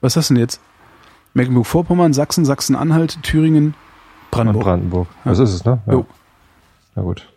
Was 0.00 0.16
hast 0.16 0.30
du 0.30 0.34
denn 0.34 0.42
jetzt? 0.42 0.60
Mecklenburg-Vorpommern, 1.36 2.12
Sachsen, 2.12 2.44
Sachsen-Anhalt, 2.44 3.22
Thüringen, 3.22 3.74
Brandenburg. 4.30 4.64
Brandenburg. 4.64 5.08
Ja. 5.24 5.30
Das 5.30 5.38
ist 5.38 5.52
es, 5.54 5.64
ne? 5.64 5.78
Ja. 5.86 5.92
Jo. 5.92 6.06
Na 6.94 7.02
gut. 7.02 7.28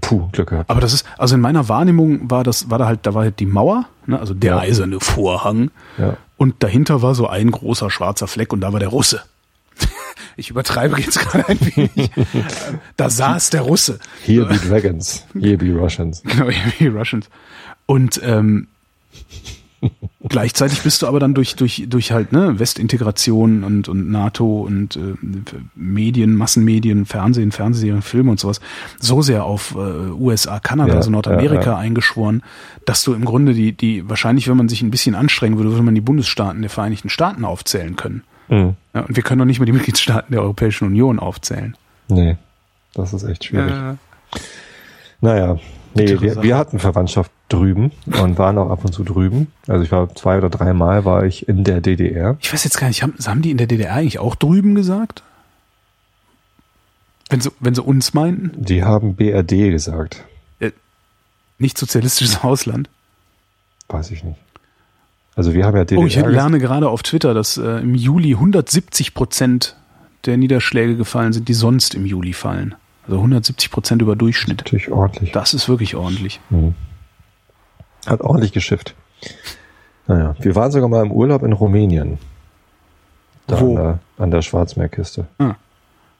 Puh, 0.00 0.28
Glück 0.32 0.48
gehabt. 0.48 0.70
Aber 0.70 0.80
das 0.80 0.94
ist, 0.94 1.04
also 1.18 1.34
in 1.34 1.42
meiner 1.42 1.68
Wahrnehmung 1.68 2.30
war 2.30 2.42
das, 2.42 2.70
war 2.70 2.78
da 2.78 2.86
halt, 2.86 3.00
da 3.02 3.12
war 3.12 3.24
halt 3.24 3.38
die 3.38 3.44
Mauer, 3.44 3.84
ne, 4.06 4.18
also 4.18 4.32
der 4.32 4.52
Ja. 4.54 4.58
eiserne 4.60 4.98
Vorhang. 5.00 5.70
Ja. 5.98 6.16
Und 6.38 6.62
dahinter 6.62 7.02
war 7.02 7.14
so 7.14 7.26
ein 7.26 7.50
großer 7.50 7.90
schwarzer 7.90 8.28
Fleck 8.28 8.52
und 8.54 8.60
da 8.62 8.72
war 8.72 8.80
der 8.80 8.88
Russe. 8.88 9.22
Ich 10.36 10.50
übertreibe 10.50 10.98
jetzt 11.00 11.18
gerade 11.18 11.48
ein 11.48 11.58
wenig. 11.60 12.10
Da 12.96 13.10
saß 13.10 13.50
der 13.50 13.62
Russe. 13.62 13.98
Here 14.24 14.46
be 14.46 14.54
Dragons, 14.56 15.26
here 15.38 15.56
be 15.58 15.72
Russians. 15.76 16.22
Genau, 16.22 16.46
wie 16.78 16.86
Russians. 16.86 17.28
Und 17.86 18.20
ähm, 18.24 18.68
gleichzeitig 20.28 20.82
bist 20.82 21.02
du 21.02 21.06
aber 21.06 21.20
dann 21.20 21.34
durch, 21.34 21.56
durch, 21.56 21.86
durch 21.88 22.12
halt 22.12 22.32
ne, 22.32 22.58
Westintegration 22.58 23.64
und, 23.64 23.88
und 23.88 24.10
NATO 24.10 24.62
und 24.62 24.96
äh, 24.96 25.14
Medien, 25.74 26.36
Massenmedien, 26.36 27.06
Fernsehen, 27.06 27.52
Fernsehserien, 27.52 28.02
Filme 28.02 28.30
und 28.30 28.40
sowas 28.40 28.60
so 28.98 29.22
sehr 29.22 29.44
auf 29.44 29.74
äh, 29.74 29.78
USA, 29.78 30.60
Kanada, 30.60 30.90
Ja, 30.92 30.96
also 30.96 31.10
Nordamerika 31.10 31.62
ja, 31.62 31.72
ja. 31.72 31.78
eingeschworen, 31.78 32.42
dass 32.84 33.02
du 33.04 33.14
im 33.14 33.24
Grunde 33.24 33.54
die, 33.54 33.72
die, 33.72 34.08
wahrscheinlich, 34.08 34.48
wenn 34.48 34.56
man 34.56 34.68
sich 34.68 34.82
ein 34.82 34.90
bisschen 34.90 35.14
anstrengen 35.14 35.56
würde, 35.56 35.70
würde 35.70 35.82
man 35.84 35.94
die 35.94 36.00
Bundesstaaten 36.00 36.60
der 36.62 36.70
Vereinigten 36.70 37.08
Staaten 37.08 37.44
aufzählen 37.44 37.96
können. 37.96 38.24
Hm. 38.48 38.74
Ja, 38.94 39.02
und 39.02 39.14
wir 39.14 39.22
können 39.22 39.38
doch 39.38 39.46
nicht 39.46 39.58
mal 39.58 39.66
die 39.66 39.72
Mitgliedstaaten 39.78 40.32
der 40.32 40.42
Europäischen 40.42 40.86
Union 40.86 41.18
aufzählen. 41.18 41.76
Nee, 42.08 42.36
das 42.94 43.12
ist 43.12 43.24
echt 43.24 43.44
schwierig. 43.44 43.72
Äh, 43.72 43.94
Naja, 45.20 45.58
nee, 45.98 46.20
wir, 46.20 46.42
wir 46.42 46.56
hatten 46.56 46.78
Verwandtschaft 46.78 47.30
drüben 47.48 47.92
und 48.06 48.38
waren 48.38 48.58
auch 48.58 48.70
ab 48.70 48.84
und 48.84 48.92
zu 48.92 49.04
drüben. 49.04 49.48
Also 49.66 49.84
ich 49.84 49.92
war 49.92 50.14
zwei 50.14 50.38
oder 50.38 50.50
dreimal 50.50 51.04
war 51.04 51.24
ich 51.24 51.48
in 51.48 51.64
der 51.64 51.80
DDR. 51.80 52.36
Ich 52.40 52.52
weiß 52.52 52.64
jetzt 52.64 52.78
gar 52.78 52.88
nicht, 52.88 53.02
haben, 53.02 53.14
haben 53.24 53.42
die 53.42 53.50
in 53.50 53.56
der 53.56 53.66
DDR 53.66 53.94
eigentlich 53.94 54.18
auch 54.18 54.34
drüben 54.34 54.74
gesagt? 54.74 55.22
Wenn 57.30 57.40
sie, 57.40 57.50
wenn 57.60 57.74
sie 57.74 57.82
uns 57.82 58.14
meinten? 58.14 58.64
Die 58.64 58.84
haben 58.84 59.14
BRD 59.14 59.70
gesagt. 59.70 60.24
Nicht 61.58 61.76
sozialistisches 61.76 62.40
Ausland. 62.44 62.88
Weiß 63.88 64.10
ich 64.10 64.22
nicht. 64.22 64.38
Also 65.34 65.54
wir 65.54 65.64
haben 65.64 65.76
ja 65.76 65.84
DDR 65.84 66.02
Oh, 66.02 66.06
ich 66.06 66.16
lerne 66.16 66.58
gerade 66.58 66.88
auf 66.88 67.02
Twitter, 67.02 67.34
dass 67.34 67.56
äh, 67.56 67.80
im 67.80 67.94
Juli 67.94 68.32
170 68.32 69.14
Prozent 69.14 69.76
der 70.26 70.36
Niederschläge 70.36 70.96
gefallen 70.96 71.32
sind, 71.32 71.48
die 71.48 71.54
sonst 71.54 71.94
im 71.94 72.06
Juli 72.06 72.32
fallen. 72.32 72.74
Also 73.08 73.16
170 73.18 73.70
Prozent 73.70 74.02
über 74.02 74.14
Durchschnitt. 74.14 74.58
Natürlich 74.58 74.90
ordentlich. 74.92 75.32
Das 75.32 75.54
ist 75.54 75.68
wirklich 75.68 75.96
ordentlich. 75.96 76.40
Mhm. 76.50 76.74
Hat 78.06 78.20
ordentlich 78.20 78.52
geschifft. 78.52 78.94
Naja, 80.06 80.36
wir 80.38 80.54
waren 80.54 80.70
sogar 80.70 80.88
mal 80.88 81.04
im 81.04 81.10
Urlaub 81.10 81.42
in 81.42 81.52
Rumänien. 81.52 82.18
Da 83.46 83.60
Wo? 83.60 83.70
An 83.70 83.82
der, 83.82 83.98
an 84.18 84.30
der 84.30 84.42
Schwarzmeerküste. 84.42 85.26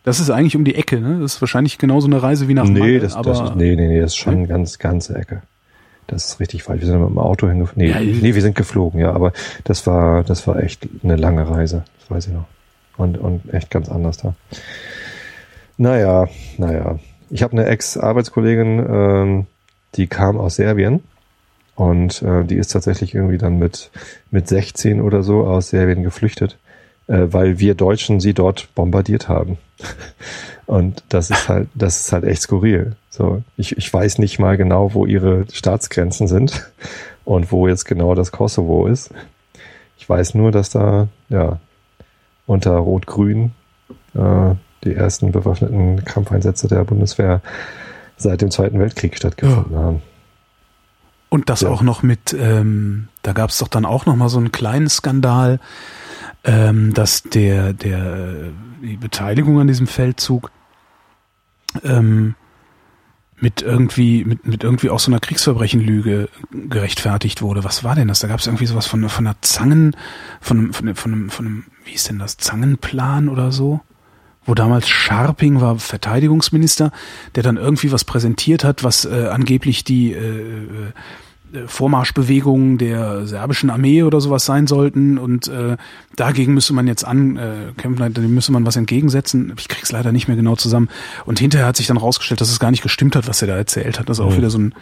Das 0.04 0.20
ist 0.20 0.30
eigentlich 0.30 0.56
um 0.56 0.64
die 0.64 0.74
Ecke, 0.74 1.00
ne? 1.00 1.20
Das 1.20 1.34
ist 1.34 1.42
wahrscheinlich 1.42 1.76
genauso 1.76 2.06
eine 2.06 2.22
Reise 2.22 2.48
wie 2.48 2.54
nach 2.54 2.64
nee, 2.64 2.78
Malle, 2.78 3.00
das, 3.00 3.14
aber 3.14 3.30
das 3.30 3.40
ist, 3.40 3.56
nee, 3.56 3.76
nee, 3.76 3.88
nee, 3.88 4.00
das 4.00 4.12
ist 4.12 4.16
schon 4.16 4.48
ganz, 4.48 4.78
ganze 4.78 5.14
Ecke. 5.14 5.42
Das 6.06 6.24
ist 6.24 6.40
richtig 6.40 6.66
weit. 6.66 6.80
Wir 6.80 6.86
sind 6.86 6.98
mit 6.98 7.10
dem 7.10 7.18
Auto 7.18 7.46
hingeflogen. 7.46 7.82
Nee, 7.82 7.90
Ja, 7.90 8.00
nee, 8.00 8.34
wir 8.34 8.40
sind 8.40 8.54
geflogen, 8.54 8.98
ja, 8.98 9.12
aber 9.12 9.34
das 9.64 9.86
war, 9.86 10.24
das 10.24 10.46
war 10.46 10.62
echt 10.62 10.88
eine 11.02 11.16
lange 11.16 11.50
Reise. 11.50 11.84
Das 12.00 12.10
weiß 12.10 12.26
ich 12.28 12.32
noch. 12.32 12.46
Und, 12.96 13.18
und 13.18 13.52
echt 13.52 13.70
ganz 13.70 13.90
anders 13.90 14.16
da. 14.16 14.34
Naja, 15.78 16.26
naja. 16.58 16.98
Ich 17.30 17.42
habe 17.42 17.52
eine 17.52 17.66
Ex-Arbeitskollegin, 17.66 18.86
ähm, 18.90 19.46
die 19.94 20.08
kam 20.08 20.36
aus 20.36 20.56
Serbien 20.56 21.02
und 21.76 22.20
äh, 22.22 22.44
die 22.44 22.56
ist 22.56 22.72
tatsächlich 22.72 23.14
irgendwie 23.14 23.38
dann 23.38 23.58
mit, 23.58 23.90
mit 24.30 24.48
16 24.48 25.00
oder 25.00 25.22
so 25.22 25.46
aus 25.46 25.70
Serbien 25.70 26.02
geflüchtet, 26.02 26.58
äh, 27.06 27.26
weil 27.30 27.60
wir 27.60 27.74
Deutschen 27.74 28.18
sie 28.18 28.34
dort 28.34 28.74
bombardiert 28.74 29.28
haben. 29.28 29.56
Und 30.66 31.02
das 31.08 31.30
ist 31.30 31.48
halt, 31.48 31.68
das 31.74 31.98
ist 32.00 32.12
halt 32.12 32.24
echt 32.24 32.42
skurril. 32.42 32.94
So, 33.08 33.42
ich, 33.56 33.78
ich 33.78 33.90
weiß 33.90 34.18
nicht 34.18 34.38
mal 34.38 34.58
genau, 34.58 34.92
wo 34.92 35.06
ihre 35.06 35.46
Staatsgrenzen 35.50 36.28
sind 36.28 36.70
und 37.24 37.50
wo 37.50 37.66
jetzt 37.66 37.86
genau 37.86 38.14
das 38.14 38.32
Kosovo 38.32 38.86
ist. 38.86 39.10
Ich 39.96 40.06
weiß 40.06 40.34
nur, 40.34 40.52
dass 40.52 40.68
da, 40.68 41.08
ja, 41.30 41.58
unter 42.46 42.72
Rot-Grün 42.72 43.52
äh, 44.14 44.54
die 44.84 44.94
ersten 44.94 45.32
bewaffneten 45.32 46.04
Kampfeinsätze 46.04 46.68
der 46.68 46.84
Bundeswehr 46.84 47.40
seit 48.16 48.40
dem 48.40 48.50
Zweiten 48.50 48.78
Weltkrieg 48.78 49.16
stattgefunden 49.16 49.76
haben. 49.76 50.02
Und 51.28 51.50
das 51.50 51.60
Ja. 51.60 51.68
auch 51.68 51.82
noch 51.82 52.02
mit, 52.02 52.34
ähm, 52.38 53.08
da 53.22 53.32
gab 53.32 53.50
es 53.50 53.58
doch 53.58 53.68
dann 53.68 53.84
auch 53.84 54.06
noch 54.06 54.16
mal 54.16 54.28
so 54.28 54.38
einen 54.38 54.50
kleinen 54.52 54.88
Skandal, 54.88 55.60
ähm, 56.44 56.94
dass 56.94 57.22
der, 57.22 57.72
der, 57.74 57.98
äh, 57.98 58.50
die 58.82 58.96
Beteiligung 58.96 59.60
an 59.60 59.66
diesem 59.66 59.86
Feldzug 59.86 60.50
ähm, 61.84 62.34
mit 63.40 63.62
irgendwie, 63.62 64.24
mit, 64.24 64.46
mit 64.46 64.64
irgendwie 64.64 64.90
auch 64.90 64.98
so 64.98 65.10
einer 65.10 65.20
Kriegsverbrechenlüge 65.20 66.28
gerechtfertigt 66.50 67.42
wurde. 67.42 67.62
Was 67.62 67.84
war 67.84 67.94
denn 67.94 68.08
das? 68.08 68.20
Da 68.20 68.28
gab 68.28 68.40
es 68.40 68.46
irgendwie 68.46 68.66
sowas 68.66 68.86
von, 68.86 69.08
von 69.08 69.26
einer 69.26 69.36
Zangen, 69.42 69.94
von 70.40 70.72
von 70.72 70.94
von 70.94 71.12
einem, 71.12 71.30
von 71.30 71.46
einem, 71.46 71.64
wie 71.84 71.92
ist 71.92 72.08
denn 72.08 72.18
das, 72.18 72.36
Zangenplan 72.38 73.28
oder 73.28 73.52
so? 73.52 73.80
Wo 74.48 74.54
damals 74.54 74.88
Scharping 74.88 75.60
war 75.60 75.78
Verteidigungsminister, 75.78 76.90
der 77.36 77.42
dann 77.44 77.56
irgendwie 77.58 77.92
was 77.92 78.02
präsentiert 78.04 78.64
hat, 78.64 78.82
was 78.82 79.04
äh, 79.04 79.28
angeblich 79.30 79.84
die 79.84 80.12
äh, 80.12 80.18
äh, 81.52 81.66
Vormarschbewegungen 81.66 82.76
der 82.78 83.26
serbischen 83.26 83.70
Armee 83.70 84.02
oder 84.02 84.20
sowas 84.20 84.44
sein 84.44 84.66
sollten 84.66 85.16
und 85.18 85.48
äh, 85.48 85.76
dagegen 86.16 86.52
müsste 86.54 86.72
man 86.74 86.86
jetzt 86.86 87.04
ankämpfen, 87.06 88.02
äh, 88.06 88.10
dem 88.10 88.34
müsste 88.34 88.52
man 88.52 88.66
was 88.66 88.76
entgegensetzen. 88.76 89.52
Ich 89.58 89.68
krieg's 89.68 89.90
leider 89.92 90.12
nicht 90.12 90.28
mehr 90.28 90.36
genau 90.36 90.56
zusammen. 90.56 90.88
Und 91.24 91.38
hinterher 91.38 91.66
hat 91.66 91.76
sich 91.76 91.86
dann 91.86 91.96
rausgestellt, 91.96 92.40
dass 92.40 92.50
es 92.50 92.58
gar 92.60 92.70
nicht 92.70 92.82
gestimmt 92.82 93.16
hat, 93.16 93.28
was 93.28 93.40
er 93.42 93.48
da 93.48 93.56
erzählt 93.56 93.98
hat. 93.98 94.08
Das 94.08 94.18
ist 94.18 94.24
auch 94.24 94.32
Mhm. 94.32 94.36
wieder 94.36 94.50
so 94.50 94.58
ein, 94.58 94.74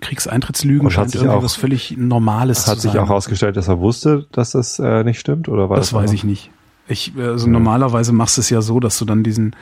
Kriegseintrittlügen 0.00 0.80
Und 0.80 0.86
hat 0.86 0.94
scheint 0.94 1.10
sich 1.12 1.20
irgendwie 1.20 1.36
auch- 1.38 1.42
was 1.42 1.54
völlig 1.54 1.94
Normales 1.98 2.66
Hat 2.66 2.76
zu 2.76 2.80
sich 2.82 2.92
sein. 2.92 3.00
auch 3.02 3.08
herausgestellt, 3.08 3.56
dass 3.56 3.68
er 3.68 3.78
wusste, 3.78 4.26
dass 4.32 4.52
das 4.52 4.78
äh, 4.78 5.04
nicht 5.04 5.20
stimmt? 5.20 5.48
Oder 5.48 5.68
war 5.68 5.76
Das 5.76 5.90
das, 5.90 5.92
weiß 5.94 6.12
ich 6.12 6.24
nicht. 6.24 6.50
Ich, 6.90 7.12
also 7.18 7.48
normalerweise 7.48 8.12
machst 8.12 8.36
du 8.36 8.40
es 8.40 8.50
ja 8.50 8.60
so, 8.62 8.80
dass 8.80 8.98
du 8.98 9.04
dann 9.04 9.22
diesen, 9.22 9.54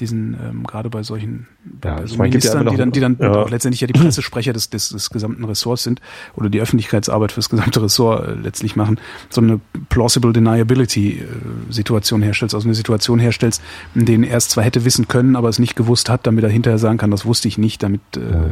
diesen, 0.00 0.34
ähm, 0.34 0.64
gerade 0.64 0.90
bei 0.90 1.02
solchen 1.02 1.48
Ja, 1.84 1.96
bei 1.96 2.06
so 2.06 2.16
meine, 2.16 2.28
ja 2.28 2.38
Ministern, 2.38 2.60
immer 2.62 2.70
die 2.70 2.76
dann, 2.76 2.92
die 2.92 3.00
dann 3.00 3.16
ja. 3.20 3.32
auch 3.34 3.50
letztendlich 3.50 3.80
ja 3.80 3.86
die 3.88 3.94
Pressesprecher 3.94 4.52
des, 4.52 4.70
des, 4.70 4.90
des 4.90 5.10
gesamten 5.10 5.44
Ressorts 5.44 5.82
sind 5.82 6.00
oder 6.36 6.48
die 6.48 6.60
Öffentlichkeitsarbeit 6.60 7.32
fürs 7.32 7.50
gesamte 7.50 7.82
Ressort 7.82 8.28
äh, 8.28 8.34
letztlich 8.34 8.76
machen, 8.76 9.00
so 9.28 9.40
eine 9.40 9.60
plausible 9.88 10.32
deniability 10.32 11.18
äh, 11.18 11.24
Situation 11.72 12.22
herstellst, 12.22 12.54
also 12.54 12.68
eine 12.68 12.74
Situation 12.76 13.18
herstellst, 13.18 13.60
in 13.96 14.04
denen 14.04 14.22
er 14.24 14.36
es 14.36 14.48
zwar 14.48 14.62
hätte 14.64 14.84
wissen 14.84 15.08
können, 15.08 15.34
aber 15.34 15.48
es 15.48 15.58
nicht 15.58 15.74
gewusst 15.74 16.08
hat, 16.08 16.26
damit 16.28 16.44
er 16.44 16.50
hinterher 16.50 16.78
sagen 16.78 16.98
kann, 16.98 17.10
das 17.10 17.24
wusste 17.26 17.48
ich 17.48 17.58
nicht, 17.58 17.82
damit 17.82 18.00
äh, 18.16 18.20
Ja. 18.20 18.50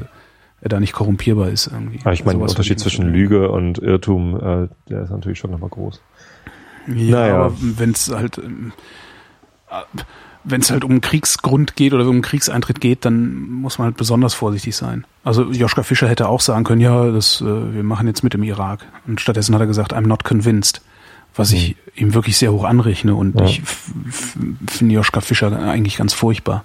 er 0.63 0.69
da 0.69 0.81
nicht 0.81 0.95
korrumpierbar 0.95 1.51
ist 1.51 1.69
irgendwie. 1.69 2.01
Aber 2.03 2.13
ich 2.13 2.25
meine, 2.25 2.41
der 2.41 2.49
Unterschied 2.49 2.81
zwischen 2.81 3.07
Lüge 3.07 3.51
und 3.51 3.79
Irrtum, 3.79 4.35
äh, 4.35 4.69
der 4.89 5.03
ist 5.05 5.11
natürlich 5.11 5.39
schon 5.39 5.53
nochmal 5.53 5.71
groß. 5.71 6.01
Ja, 6.89 6.95
Naja. 7.21 7.35
aber 7.37 7.55
wenn 7.61 7.91
es 7.91 8.11
halt 8.11 8.39
ähm, 8.39 8.73
wenn 10.45 10.61
es 10.61 10.71
halt 10.71 10.85
um 10.85 10.93
einen 10.93 11.01
Kriegsgrund 11.01 11.75
geht 11.75 11.93
oder 11.93 12.07
um 12.09 12.23
Kriegseintritt 12.23 12.81
geht, 12.81 13.05
dann 13.05 13.49
muss 13.51 13.79
man 13.79 13.87
halt 13.87 13.97
besonders 13.97 14.33
vorsichtig 14.35 14.77
sein. 14.77 15.05
Also 15.25 15.51
Joschka 15.51 15.83
Fischer 15.83 16.09
hätte 16.09 16.29
auch 16.29 16.41
sagen 16.41 16.63
können, 16.63 16.81
ja, 16.81 17.11
das, 17.11 17.41
äh, 17.41 17.75
wir 17.75 17.83
machen 17.83 18.07
jetzt 18.07 18.23
mit 18.23 18.33
im 18.35 18.45
Irak. 18.45 18.87
Und 19.09 19.21
stattdessen 19.21 19.55
hat 19.55 19.61
er 19.61 19.67
gesagt, 19.67 19.93
I'm 19.93 20.07
not 20.07 20.23
convinced. 20.25 20.83
Was 21.35 21.53
ich 21.53 21.77
ihm 21.97 22.15
wirklich 22.15 22.39
sehr 22.39 22.53
hoch 22.53 22.65
anrechne 22.65 23.15
und. 23.15 23.39
Ja. 23.39 23.45
ich 23.47 23.61
finde 24.69 24.95
Joschka 24.95 25.21
Fischer 25.21 25.53
eigentlich 25.69 25.97
ganz 25.99 26.15
furchtbar. 26.15 26.65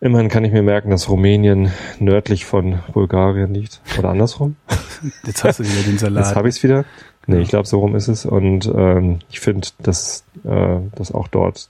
Immerhin 0.00 0.28
kann 0.28 0.44
ich 0.44 0.52
mir 0.52 0.62
merken, 0.62 0.90
dass 0.90 1.08
Rumänien 1.08 1.72
nördlich 1.98 2.44
von 2.44 2.80
Bulgarien 2.92 3.54
liegt. 3.54 3.80
Oder 3.98 4.10
andersrum. 4.10 4.56
Jetzt 5.26 5.42
hast 5.42 5.58
du 5.58 5.64
wieder 5.64 5.82
den 5.82 5.92
Jetzt 5.92 6.00
Salat. 6.00 6.36
habe 6.36 6.48
ich 6.48 6.56
es 6.56 6.62
wieder. 6.62 6.84
Nee, 7.26 7.40
ich 7.40 7.48
glaube, 7.48 7.66
so 7.66 7.80
rum 7.80 7.96
ist 7.96 8.08
es. 8.08 8.24
Und 8.24 8.70
ähm, 8.74 9.18
ich 9.30 9.40
finde, 9.40 9.68
dass, 9.80 10.24
äh, 10.44 10.78
dass 10.94 11.12
auch 11.12 11.28
dort 11.28 11.68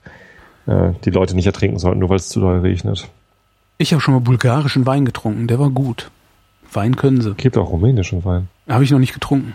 äh, 0.67 0.91
die 1.05 1.11
Leute 1.11 1.35
nicht 1.35 1.47
ertrinken 1.47 1.79
sollten, 1.79 2.01
nur 2.01 2.11
weil 2.11 2.17
es 2.17 2.29
zu 2.29 2.41
doll 2.41 2.61
regnet. 2.61 3.09
Ich 3.79 3.93
habe 3.93 4.01
schon 4.01 4.15
mal 4.15 4.21
bulgarischen 4.21 4.87
Wein 4.87 5.05
getrunken, 5.05 5.47
der 5.47 5.59
war 5.59 5.71
gut. 5.71 6.11
Wein 6.73 6.97
können 6.97 7.21
sie. 7.21 7.35
Gibt 7.35 7.57
auch 7.57 7.71
rumänischen 7.71 8.25
Wein. 8.25 8.49
Habe 8.69 8.85
ich 8.85 8.91
noch 8.91 8.99
nicht 8.99 9.15
getrunken. 9.15 9.55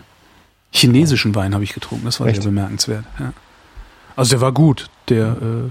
Chinesischen 0.70 1.34
Wein 1.34 1.54
habe 1.54 1.64
ich 1.64 1.74
getrunken, 1.74 2.04
das 2.04 2.18
war 2.18 2.26
Echt? 2.26 2.42
sehr 2.42 2.50
bemerkenswert. 2.50 3.04
Ja. 3.18 3.32
Also 4.16 4.30
der 4.30 4.40
war 4.40 4.52
gut, 4.52 4.88
der 5.08 5.26
äh, 5.26 5.70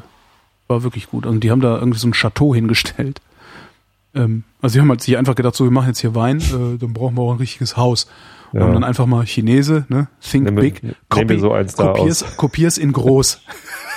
war 0.68 0.84
wirklich 0.84 1.08
gut. 1.10 1.26
Und 1.26 1.44
die 1.44 1.52
haben 1.52 1.62
da 1.62 1.78
irgendwie 1.78 2.00
so 2.00 2.08
ein 2.08 2.14
Chateau 2.14 2.54
hingestellt. 2.54 3.20
Ähm, 4.14 4.44
also 4.62 4.74
die 4.74 4.82
haben 4.82 4.90
halt 4.90 5.02
sich 5.02 5.18
einfach 5.18 5.36
gedacht, 5.36 5.56
so 5.56 5.64
wir 5.64 5.72
machen 5.72 5.88
jetzt 5.88 6.00
hier 6.00 6.16
Wein, 6.16 6.40
äh, 6.40 6.78
dann 6.78 6.94
brauchen 6.94 7.16
wir 7.16 7.22
auch 7.22 7.32
ein 7.32 7.38
richtiges 7.38 7.78
Haus. 7.78 8.08
Und 8.52 8.60
Ja. 8.60 8.66
haben 8.66 8.74
dann 8.74 8.84
einfach 8.84 9.06
mal 9.06 9.26
Chinese, 9.26 9.86
ne? 9.90 10.08
Think 10.22 10.46
wir- 10.46 10.52
big, 10.62 10.82
copy, 11.10 11.30
wir 11.30 11.40
so 11.40 11.50
kopier's, 11.84 12.26
kopier's 12.38 12.78
in 12.78 12.92
groß. 12.92 13.42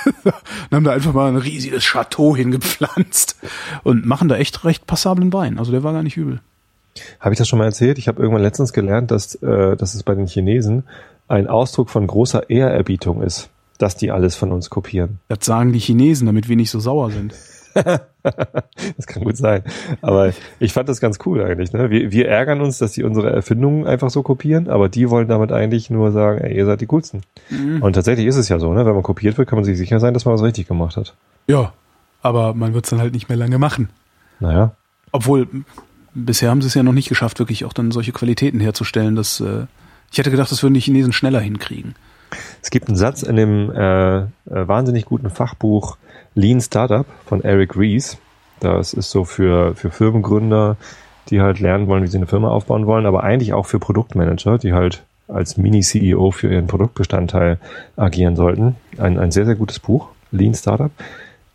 und 0.23 0.33
haben 0.75 0.83
da 0.83 0.91
einfach 0.91 1.13
mal 1.13 1.27
ein 1.29 1.35
riesiges 1.37 1.83
Chateau 1.83 2.35
hingepflanzt 2.35 3.37
und 3.83 4.05
machen 4.05 4.29
da 4.29 4.37
echt 4.37 4.63
recht 4.63 4.85
passablen 4.87 5.33
Wein. 5.33 5.59
Also 5.59 5.71
der 5.71 5.83
war 5.83 5.93
gar 5.93 6.03
nicht 6.03 6.15
übel. 6.17 6.39
Habe 7.19 7.33
ich 7.33 7.37
das 7.37 7.47
schon 7.49 7.59
mal 7.59 7.65
erzählt? 7.65 7.97
Ich 7.97 8.07
habe 8.07 8.21
irgendwann 8.21 8.43
letztens 8.43 8.71
gelernt, 8.71 9.11
dass, 9.11 9.35
äh, 9.35 9.75
dass 9.75 9.95
es 9.95 10.03
bei 10.03 10.15
den 10.15 10.27
Chinesen 10.27 10.83
ein 11.27 11.47
Ausdruck 11.47 11.89
von 11.89 12.07
großer 12.07 12.49
Ehrerbietung 12.49 13.21
ist, 13.21 13.49
dass 13.79 13.97
die 13.97 14.11
alles 14.11 14.35
von 14.35 14.51
uns 14.53 14.69
kopieren. 14.69 15.19
Das 15.27 15.39
sagen 15.41 15.73
die 15.73 15.79
Chinesen, 15.79 16.27
damit 16.27 16.47
wir 16.47 16.55
nicht 16.55 16.69
so 16.71 16.79
sauer 16.79 17.11
sind. 17.11 17.33
Das 18.97 19.07
kann 19.07 19.23
gut 19.23 19.37
sein. 19.37 19.63
Aber 20.01 20.31
ich 20.59 20.73
fand 20.73 20.89
das 20.89 20.99
ganz 20.99 21.19
cool 21.25 21.43
eigentlich. 21.43 21.73
Ne? 21.73 21.89
Wir, 21.89 22.11
wir 22.11 22.27
ärgern 22.27 22.61
uns, 22.61 22.77
dass 22.77 22.91
die 22.91 23.03
unsere 23.03 23.31
Erfindungen 23.31 23.87
einfach 23.87 24.09
so 24.09 24.21
kopieren, 24.21 24.69
aber 24.69 24.89
die 24.89 25.09
wollen 25.09 25.27
damit 25.27 25.51
eigentlich 25.51 25.89
nur 25.89 26.11
sagen, 26.11 26.39
ey, 26.39 26.55
ihr 26.55 26.65
seid 26.65 26.81
die 26.81 26.85
coolsten. 26.85 27.21
Und 27.81 27.93
tatsächlich 27.93 28.27
ist 28.27 28.35
es 28.35 28.49
ja 28.49 28.59
so, 28.59 28.73
ne? 28.73 28.85
wenn 28.85 28.93
man 28.93 29.03
kopiert 29.03 29.37
wird, 29.37 29.49
kann 29.49 29.57
man 29.57 29.65
sich 29.65 29.77
sicher 29.77 29.99
sein, 29.99 30.13
dass 30.13 30.25
man 30.25 30.33
was 30.33 30.43
richtig 30.43 30.67
gemacht 30.67 30.97
hat. 30.97 31.15
Ja, 31.47 31.73
aber 32.21 32.53
man 32.53 32.73
wird 32.73 32.85
es 32.85 32.89
dann 32.89 32.99
halt 32.99 33.13
nicht 33.13 33.29
mehr 33.29 33.37
lange 33.37 33.57
machen. 33.59 33.89
Naja, 34.39 34.75
Obwohl, 35.11 35.47
bisher 36.13 36.49
haben 36.49 36.61
sie 36.61 36.67
es 36.67 36.73
ja 36.73 36.83
noch 36.83 36.93
nicht 36.93 37.09
geschafft, 37.09 37.39
wirklich 37.39 37.65
auch 37.65 37.73
dann 37.73 37.91
solche 37.91 38.11
Qualitäten 38.11 38.59
herzustellen, 38.59 39.15
dass 39.15 39.39
äh, 39.39 39.65
ich 40.11 40.17
hätte 40.17 40.31
gedacht, 40.31 40.51
das 40.51 40.63
würden 40.63 40.73
die 40.73 40.79
Chinesen 40.79 41.13
schneller 41.13 41.39
hinkriegen. 41.39 41.95
es 42.61 42.69
gibt 42.69 42.87
einen 42.87 42.97
Satz 42.97 43.23
in 43.23 43.35
dem 43.35 43.71
äh, 43.71 44.17
äh, 44.17 44.25
wahnsinnig 44.45 45.05
guten 45.05 45.29
Fachbuch 45.29 45.97
Lean 46.35 46.61
Startup 46.61 47.05
von 47.25 47.43
Eric 47.43 47.75
Ries. 47.77 48.17
Das 48.59 48.93
ist 48.93 49.09
so 49.09 49.25
für, 49.25 49.75
für 49.75 49.89
Firmengründer, 49.89 50.77
die 51.29 51.41
halt 51.41 51.59
lernen 51.59 51.87
wollen, 51.87 52.03
wie 52.03 52.07
sie 52.07 52.17
eine 52.17 52.27
Firma 52.27 52.49
aufbauen 52.49 52.85
wollen, 52.85 53.05
aber 53.05 53.23
eigentlich 53.23 53.53
auch 53.53 53.65
für 53.65 53.79
Produktmanager, 53.79 54.57
die 54.57 54.73
halt 54.73 55.03
als 55.27 55.57
Mini-CEO 55.57 56.31
für 56.31 56.51
ihren 56.51 56.67
Produktbestandteil 56.67 57.57
agieren 57.95 58.35
sollten. 58.35 58.75
Ein, 58.97 59.17
ein 59.17 59.31
sehr, 59.31 59.45
sehr 59.45 59.55
gutes 59.55 59.79
Buch, 59.79 60.09
Lean 60.31 60.53
Startup. 60.53 60.91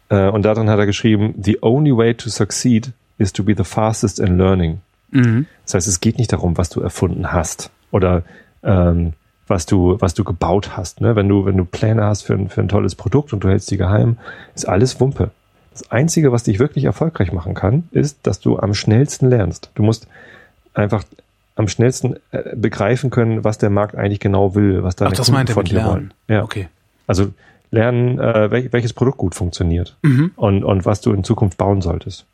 Äh, 0.09 0.29
und 0.29 0.43
darin 0.43 0.69
hat 0.69 0.79
er 0.79 0.87
geschrieben, 0.87 1.35
The 1.41 1.59
only 1.63 1.97
way 1.97 2.15
to 2.15 2.29
succeed 2.29 2.93
is 3.19 3.33
to 3.33 3.45
be 3.45 3.55
the 3.57 3.65
fastest 3.65 4.19
in 4.19 4.37
learning. 4.39 4.81
Mhm. 5.11 5.47
Das 5.65 5.75
heißt, 5.75 5.89
es 5.89 6.01
geht 6.01 6.19
nicht 6.19 6.33
darum, 6.33 6.57
was 6.59 6.69
du 6.71 6.81
erfunden 6.81 7.33
hast 7.33 7.71
oder 7.91 8.23
ähm, 8.63 9.13
was 9.51 9.67
du, 9.67 9.97
was 10.01 10.15
du 10.15 10.25
gebaut 10.25 10.77
hast. 10.77 11.01
Ne? 11.01 11.17
Wenn 11.17 11.29
du, 11.29 11.45
wenn 11.45 11.57
du 11.57 11.65
Pläne 11.65 12.05
hast 12.05 12.23
für 12.23 12.35
ein, 12.35 12.49
für 12.49 12.61
ein 12.61 12.69
tolles 12.69 12.95
Produkt 12.95 13.33
und 13.33 13.45
du 13.45 13.49
hältst 13.49 13.71
die 13.71 13.77
geheim, 13.77 14.17
ist 14.55 14.69
alles 14.69 15.01
Wumpe. 15.01 15.31
Das 15.73 15.91
Einzige, 15.91 16.33
was 16.33 16.45
dich 16.45 16.59
wirklich 16.59 16.85
erfolgreich 16.85 17.33
machen 17.33 17.55
kann, 17.55 17.85
ist, 17.91 18.19
dass 18.27 18.41
du 18.41 18.59
am 18.59 18.75
schnellsten 18.75 19.29
lernst. 19.29 19.71
Du 19.75 19.83
musst 19.83 20.07
einfach 20.75 21.05
am 21.57 21.69
schnellsten 21.69 22.17
äh, 22.33 22.57
begreifen 22.57 23.11
können, 23.11 23.45
was 23.45 23.59
der 23.59 23.71
Markt 23.71 23.95
eigentlich 23.95 24.21
genau 24.21 24.55
will, 24.55 24.83
was 24.83 24.97
deine 24.97 25.11
Ach, 25.11 25.17
das 25.17 25.31
meint 25.31 25.49
er 25.51 25.55
von 25.55 25.63
mit 25.65 25.73
dir 25.73 25.77
Lernen. 25.77 25.91
wollen. 25.93 26.15
Ja. 26.29 26.43
Okay. 26.45 26.69
Also 27.07 27.29
lernen, 27.73 28.19
äh, 28.19 28.51
wel 28.51 28.73
welches 28.73 28.93
Produkt 28.93 29.19
gut 29.19 29.35
funktioniert 29.35 29.97
Mhm. 30.03 30.33
und, 30.37 30.65
und 30.65 30.87
was 30.87 31.01
du 31.03 31.13
in 31.13 31.23
Zukunft 31.25 31.59
bauen 31.59 31.83
solltest. 31.83 32.25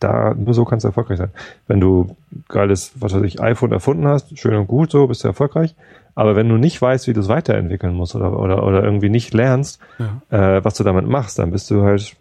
Da, 0.00 0.34
nur 0.34 0.54
so 0.54 0.64
kannst 0.64 0.84
du 0.84 0.88
erfolgreich 0.88 1.18
sein. 1.18 1.30
Wenn 1.68 1.80
du 1.80 2.16
geiles, 2.48 2.92
was 2.96 3.14
weiß 3.14 3.22
ich, 3.22 3.40
iPhone 3.40 3.72
erfunden 3.72 4.06
hast, 4.06 4.38
schön 4.38 4.54
und 4.54 4.66
gut, 4.66 4.90
so 4.90 5.06
bist 5.06 5.22
du 5.24 5.28
erfolgreich. 5.28 5.74
Aber 6.16 6.34
wenn 6.34 6.48
du 6.48 6.56
nicht 6.56 6.80
weißt, 6.82 7.06
wie 7.06 7.12
du 7.12 7.20
es 7.20 7.28
weiterentwickeln 7.28 7.94
musst 7.94 8.16
oder, 8.16 8.36
oder, 8.40 8.64
oder 8.64 8.82
irgendwie 8.82 9.10
nicht 9.10 9.32
lernst, 9.34 9.78
Ja. 9.98 10.56
äh, 10.56 10.64
was 10.64 10.74
du 10.74 10.82
damit 10.82 11.06
machst, 11.06 11.38
dann 11.38 11.50
bist 11.52 11.70
du 11.70 11.82
halt 11.84 12.16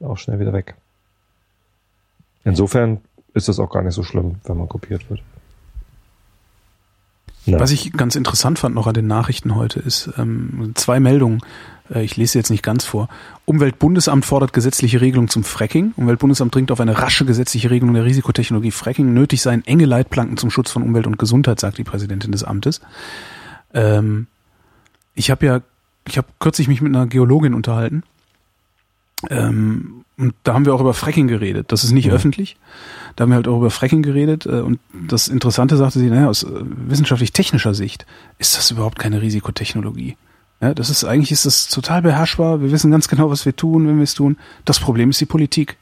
auch 0.00 0.18
schnell 0.18 0.38
wieder 0.38 0.52
weg. 0.52 0.74
Insofern 2.44 2.98
ist 3.34 3.48
das 3.48 3.58
auch 3.58 3.70
gar 3.70 3.82
nicht 3.82 3.94
so 3.94 4.02
schlimm, 4.04 4.36
wenn 4.44 4.56
man 4.58 4.68
kopiert 4.68 5.08
wird. 5.10 5.20
Na, 7.46 7.58
Was 7.60 7.70
ich 7.70 7.92
ganz 7.92 8.14
interessant 8.16 8.58
fand 8.58 8.74
noch 8.74 8.86
an 8.86 8.94
den 8.94 9.06
Nachrichten 9.06 9.54
heute 9.54 9.80
ist 9.80 10.10
ähm, 10.18 10.72
zwei 10.74 11.00
Meldungen. 11.00 11.40
Äh, 11.90 12.02
ich 12.04 12.16
lese 12.18 12.32
sie 12.32 12.38
jetzt 12.38 12.50
nicht 12.50 12.62
ganz 12.62 12.84
vor. 12.84 13.08
Umweltbundesamt 13.46 14.26
fordert 14.26 14.52
gesetzliche 14.52 15.00
Regelung 15.00 15.28
zum 15.28 15.44
Fracking. 15.44 15.92
Umweltbundesamt 15.96 16.54
dringt 16.54 16.70
auf 16.70 16.80
eine 16.80 16.98
rasche 16.98 17.24
gesetzliche 17.24 17.70
Regelung 17.70 17.94
der 17.94 18.04
Risikotechnologie 18.04 18.70
Fracking. 18.72 19.14
Nötig 19.14 19.40
seien 19.40 19.66
enge 19.66 19.86
Leitplanken 19.86 20.36
zum 20.36 20.50
Schutz 20.50 20.70
von 20.70 20.82
Umwelt 20.82 21.06
und 21.06 21.18
Gesundheit, 21.18 21.58
sagt 21.58 21.78
die 21.78 21.84
Präsidentin 21.84 22.32
des 22.32 22.44
Amtes. 22.44 22.82
Ähm, 23.74 24.26
ich 25.14 25.30
habe 25.30 25.46
ja, 25.46 25.60
ich 26.06 26.16
habe 26.18 26.28
kürzlich 26.38 26.68
mich 26.68 26.80
mit 26.80 26.94
einer 26.94 27.06
Geologin 27.06 27.54
unterhalten. 27.54 28.02
Ähm, 29.30 30.04
und 30.16 30.34
da 30.42 30.54
haben 30.54 30.64
wir 30.64 30.74
auch 30.74 30.80
über 30.80 30.94
Fracking 30.94 31.28
geredet. 31.28 31.70
Das 31.70 31.84
ist 31.84 31.92
nicht 31.92 32.06
Ja. 32.06 32.12
öffentlich. 32.12 32.56
Da 33.16 33.22
haben 33.22 33.30
wir 33.30 33.36
halt 33.36 33.48
auch 33.48 33.58
über 33.58 33.70
Fracking 33.70 34.02
geredet. 34.02 34.46
äh, 34.46 34.60
Und 34.60 34.80
das 35.08 35.28
Interessante 35.28 35.76
sagte 35.76 35.98
sie, 35.98 36.08
naja, 36.08 36.28
aus 36.28 36.42
äh, 36.44 36.48
wissenschaftlich-technischer 36.52 37.74
Sicht 37.74 38.06
ist 38.38 38.56
das 38.56 38.70
überhaupt 38.70 38.98
keine 38.98 39.22
Risikotechnologie. 39.22 40.16
Ja, 40.60 40.74
das 40.74 40.90
ist 40.90 41.04
eigentlich 41.04 41.30
ist 41.30 41.46
das 41.46 41.68
total 41.68 42.02
beherrschbar. 42.02 42.60
Wir 42.60 42.72
wissen 42.72 42.90
ganz 42.90 43.06
genau, 43.06 43.30
was 43.30 43.44
wir 43.46 43.54
tun, 43.54 43.86
wenn 43.86 43.96
wir 43.96 44.02
es 44.04 44.14
tun. 44.14 44.36
Das 44.64 44.80
Problem 44.80 45.10
ist 45.10 45.20
die 45.20 45.26
Politik. 45.26 45.76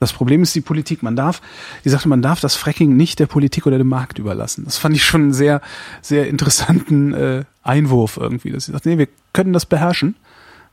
Das 0.00 0.12
Problem 0.14 0.42
ist 0.42 0.54
die 0.54 0.62
Politik. 0.62 1.02
Man 1.02 1.14
darf, 1.14 1.42
die 1.84 1.90
sagte, 1.90 2.08
man 2.08 2.22
darf 2.22 2.40
das 2.40 2.56
Fracking 2.56 2.96
nicht 2.96 3.18
der 3.20 3.26
Politik 3.26 3.66
oder 3.66 3.76
dem 3.78 3.88
Markt 3.88 4.18
überlassen. 4.18 4.64
Das 4.64 4.78
fand 4.78 4.96
ich 4.96 5.04
schon 5.04 5.20
einen 5.22 5.32
sehr, 5.34 5.60
sehr 6.00 6.26
interessanten 6.28 7.12
äh, 7.12 7.44
Einwurf 7.62 8.16
irgendwie. 8.16 8.50
Dass 8.50 8.64
sie 8.64 8.72
sagt, 8.72 8.86
nee, 8.86 8.96
wir 8.98 9.08
können 9.34 9.52
das 9.52 9.66
beherrschen, 9.66 10.16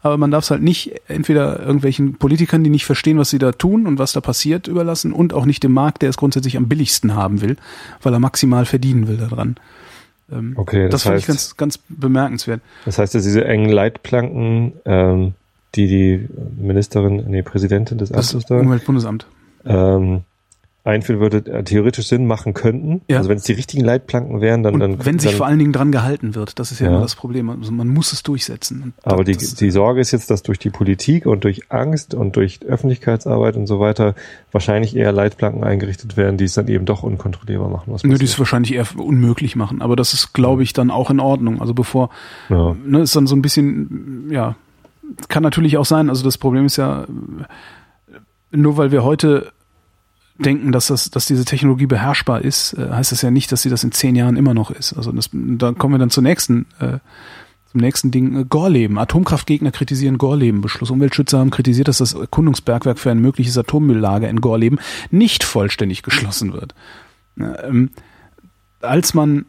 aber 0.02 0.18
man 0.18 0.32
darf 0.32 0.46
es 0.46 0.52
halt 0.52 0.62
nicht 0.64 0.94
entweder 1.10 1.60
irgendwelchen 1.60 2.14
Politikern, 2.16 2.64
die 2.64 2.70
nicht 2.70 2.86
verstehen, 2.86 3.18
was 3.18 3.30
sie 3.30 3.40
da 3.40 3.52
tun 3.52 3.86
und 3.86 4.00
was 4.00 4.14
da 4.14 4.22
passiert, 4.22 4.68
überlassen 4.70 5.12
und 5.12 5.34
auch 5.34 5.46
nicht 5.46 5.62
dem 5.62 5.74
Markt, 5.74 6.02
der 6.04 6.10
es 6.10 6.18
grundsätzlich 6.18 6.56
am 6.56 6.70
billigsten 6.70 7.14
haben 7.14 7.42
will, 7.42 7.58
weil 8.02 8.14
er 8.14 8.20
maximal 8.20 8.66
verdienen 8.66 9.08
will 9.10 9.18
daran. 9.18 9.58
Ähm, 10.32 10.54
Okay, 10.56 10.84
das 10.90 10.92
das 10.92 11.04
finde 11.04 11.18
ich 11.20 11.24
heißt- 11.26 11.28
ganz, 11.28 11.58
ganz 11.58 11.80
bemerkenswert. 11.90 12.62
Das 12.86 12.98
heißt, 12.98 13.14
dass 13.14 13.24
diese 13.24 13.44
engen 13.44 13.70
Leitplanken, 13.70 14.74
ähm, 14.86 15.34
die 15.76 15.88
die 15.88 16.28
Ministerin, 16.59 17.24
nee, 17.28 17.41
Präsidentin 17.43 17.97
des 17.97 18.11
Amtes 18.11 18.45
da 18.45 18.59
Umweltbundesamt. 18.59 19.28
ähm, 19.65 20.22
einführen 20.84 21.20
würde, 21.20 21.39
äh, 21.51 21.63
theoretisch 21.65 22.07
Sinn 22.07 22.26
machen 22.28 22.53
könnten. 22.53 23.01
Ja. 23.09 23.18
Also 23.18 23.30
wenn 23.30 23.36
es 23.38 23.43
die 23.43 23.51
richtigen 23.51 23.84
Leitplanken 23.84 24.39
wären, 24.39 24.63
dann, 24.63 24.76
Und 24.76 24.80
dann 24.80 25.05
wenn 25.05 25.20
sich 25.20 25.32
dann, 25.32 25.38
vor 25.39 25.45
allen 25.45 25.59
Dingen 25.59 25.74
dran 25.74 25.91
gehalten 25.91 26.34
wird, 26.34 26.57
das 26.59 26.72
ist 26.72 26.80
ja, 26.80 26.86
Ja. 26.86 26.91
immer 26.93 27.01
das 27.01 27.15
Problem. 27.15 27.49
Also 27.49 27.74
man 27.74 27.89
muss 27.89 28.13
es 28.13 28.24
durchsetzen. 28.24 28.93
Aber 29.03 29.26
die, 29.26 29.36
die 29.36 29.70
Sorge 29.72 29.99
ist 29.99 30.11
jetzt, 30.11 30.30
dass 30.32 30.43
durch 30.43 30.59
die 30.59 30.70
Politik 30.70 31.26
und 31.26 31.43
durch 31.43 31.63
Angst 31.70 32.13
und 32.13 32.38
durch 32.38 32.61
Öffentlichkeitsarbeit 32.65 33.57
und 33.57 33.68
so 33.68 33.82
weiter 33.82 34.15
wahrscheinlich 34.53 34.95
eher 34.95 35.11
Leitplanken 35.11 35.61
eingerichtet 35.65 36.15
werden, 36.15 36.38
die 36.38 36.45
es 36.45 36.53
dann 36.53 36.70
eben 36.70 36.86
doch 36.86 37.03
unkontrollierbar 37.03 37.68
machen. 37.70 37.91
Was 37.91 38.05
Nö, 38.05 38.18
die 38.18 38.24
es 38.24 38.39
wahrscheinlich 38.39 38.74
eher 38.74 38.86
unmöglich 38.95 39.57
machen. 39.57 39.82
Aber 39.82 39.97
das 39.97 40.13
ist, 40.13 40.32
glaube 40.32 40.63
ich, 40.63 40.72
dann 40.72 40.89
auch 40.89 41.11
in 41.11 41.20
Ordnung. 41.20 41.59
Also 41.59 41.74
bevor, 41.74 42.11
ja. 42.47 42.78
ne, 42.86 43.01
ist 43.01 43.13
dann 43.13 43.28
so 43.28 43.36
ein 43.36 43.41
bisschen, 43.41 44.30
ja, 44.32 44.55
kann 45.28 45.43
natürlich 45.43 45.78
auch 45.78 45.86
sein. 45.86 46.10
Also 46.10 46.24
das 46.24 46.38
Problem 46.38 46.66
ist 46.66 46.78
ja, 46.78 47.05
nur 48.51 48.78
weil 48.78 48.91
wir 48.91 49.03
heute 49.03 49.51
denken, 50.38 50.72
dass 50.72 50.88
das, 50.88 51.10
dass 51.10 51.26
diese 51.26 51.45
Technologie 51.45 51.88
beherrschbar 51.88 52.41
ist, 52.41 52.74
äh, 52.74 52.89
heißt 52.91 53.12
das 53.12 53.22
ja 53.22 53.32
nicht, 53.32 53.51
dass 53.51 53.62
sie 53.62 53.70
das 53.70 53.84
in 53.84 53.91
zehn 53.91 54.16
Jahren 54.16 54.36
immer 54.38 54.53
noch 54.53 54.72
ist. 54.72 54.93
Also 54.93 55.12
das, 55.12 55.30
da 55.34 55.72
kommen 55.72 55.95
wir 55.95 55.99
dann 55.99 56.10
zur 56.10 56.24
nächsten, 56.24 56.66
äh, 56.80 56.99
zum 57.72 57.82
nächsten 57.82 58.12
Ding, 58.12 58.41
äh, 58.41 58.45
Gorleben. 58.45 58.97
Atomkraftgegner 58.97 59.72
kritisieren 59.72 60.18
Gorleben-Beschluss. 60.18 60.91
Umweltschützer 60.91 61.39
haben 61.39 61.49
kritisiert, 61.49 61.88
dass 61.88 61.97
das 61.97 62.14
Erkundungsbergwerk 62.14 62.99
für 62.99 63.12
ein 63.12 63.20
mögliches 63.20 63.58
Atommülllager 63.58 64.30
in 64.30 64.41
Gorleben 64.41 64.80
nicht 65.10 65.43
vollständig 65.43 66.03
geschlossen 66.03 66.53
wird. 66.53 66.76
Ähm, 67.39 67.89
als 68.82 69.14
man 69.14 69.45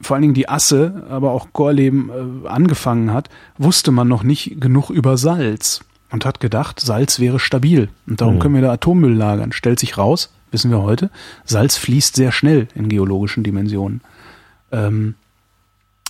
vor 0.00 0.14
allen 0.14 0.22
Dingen 0.22 0.34
die 0.34 0.48
Asse, 0.48 1.04
aber 1.10 1.32
auch 1.32 1.48
Gorleben 1.52 2.42
äh, 2.44 2.48
angefangen 2.48 3.12
hat, 3.12 3.28
wusste 3.58 3.90
man 3.92 4.08
noch 4.08 4.22
nicht 4.22 4.60
genug 4.60 4.90
über 4.90 5.16
Salz 5.16 5.80
und 6.10 6.24
hat 6.24 6.40
gedacht, 6.40 6.80
Salz 6.80 7.20
wäre 7.20 7.38
stabil 7.38 7.88
und 8.06 8.20
darum 8.20 8.36
Mhm. 8.36 8.38
können 8.40 8.54
wir 8.54 8.62
da 8.62 8.72
Atommüll 8.72 9.14
lagern. 9.14 9.52
Stellt 9.52 9.78
sich 9.78 9.98
raus, 9.98 10.32
wissen 10.50 10.70
wir 10.70 10.82
heute, 10.82 11.10
Salz 11.44 11.76
fließt 11.76 12.16
sehr 12.16 12.32
schnell 12.32 12.66
in 12.74 12.88
geologischen 12.88 13.44
Dimensionen. 13.44 14.00
Ähm, 14.72 15.14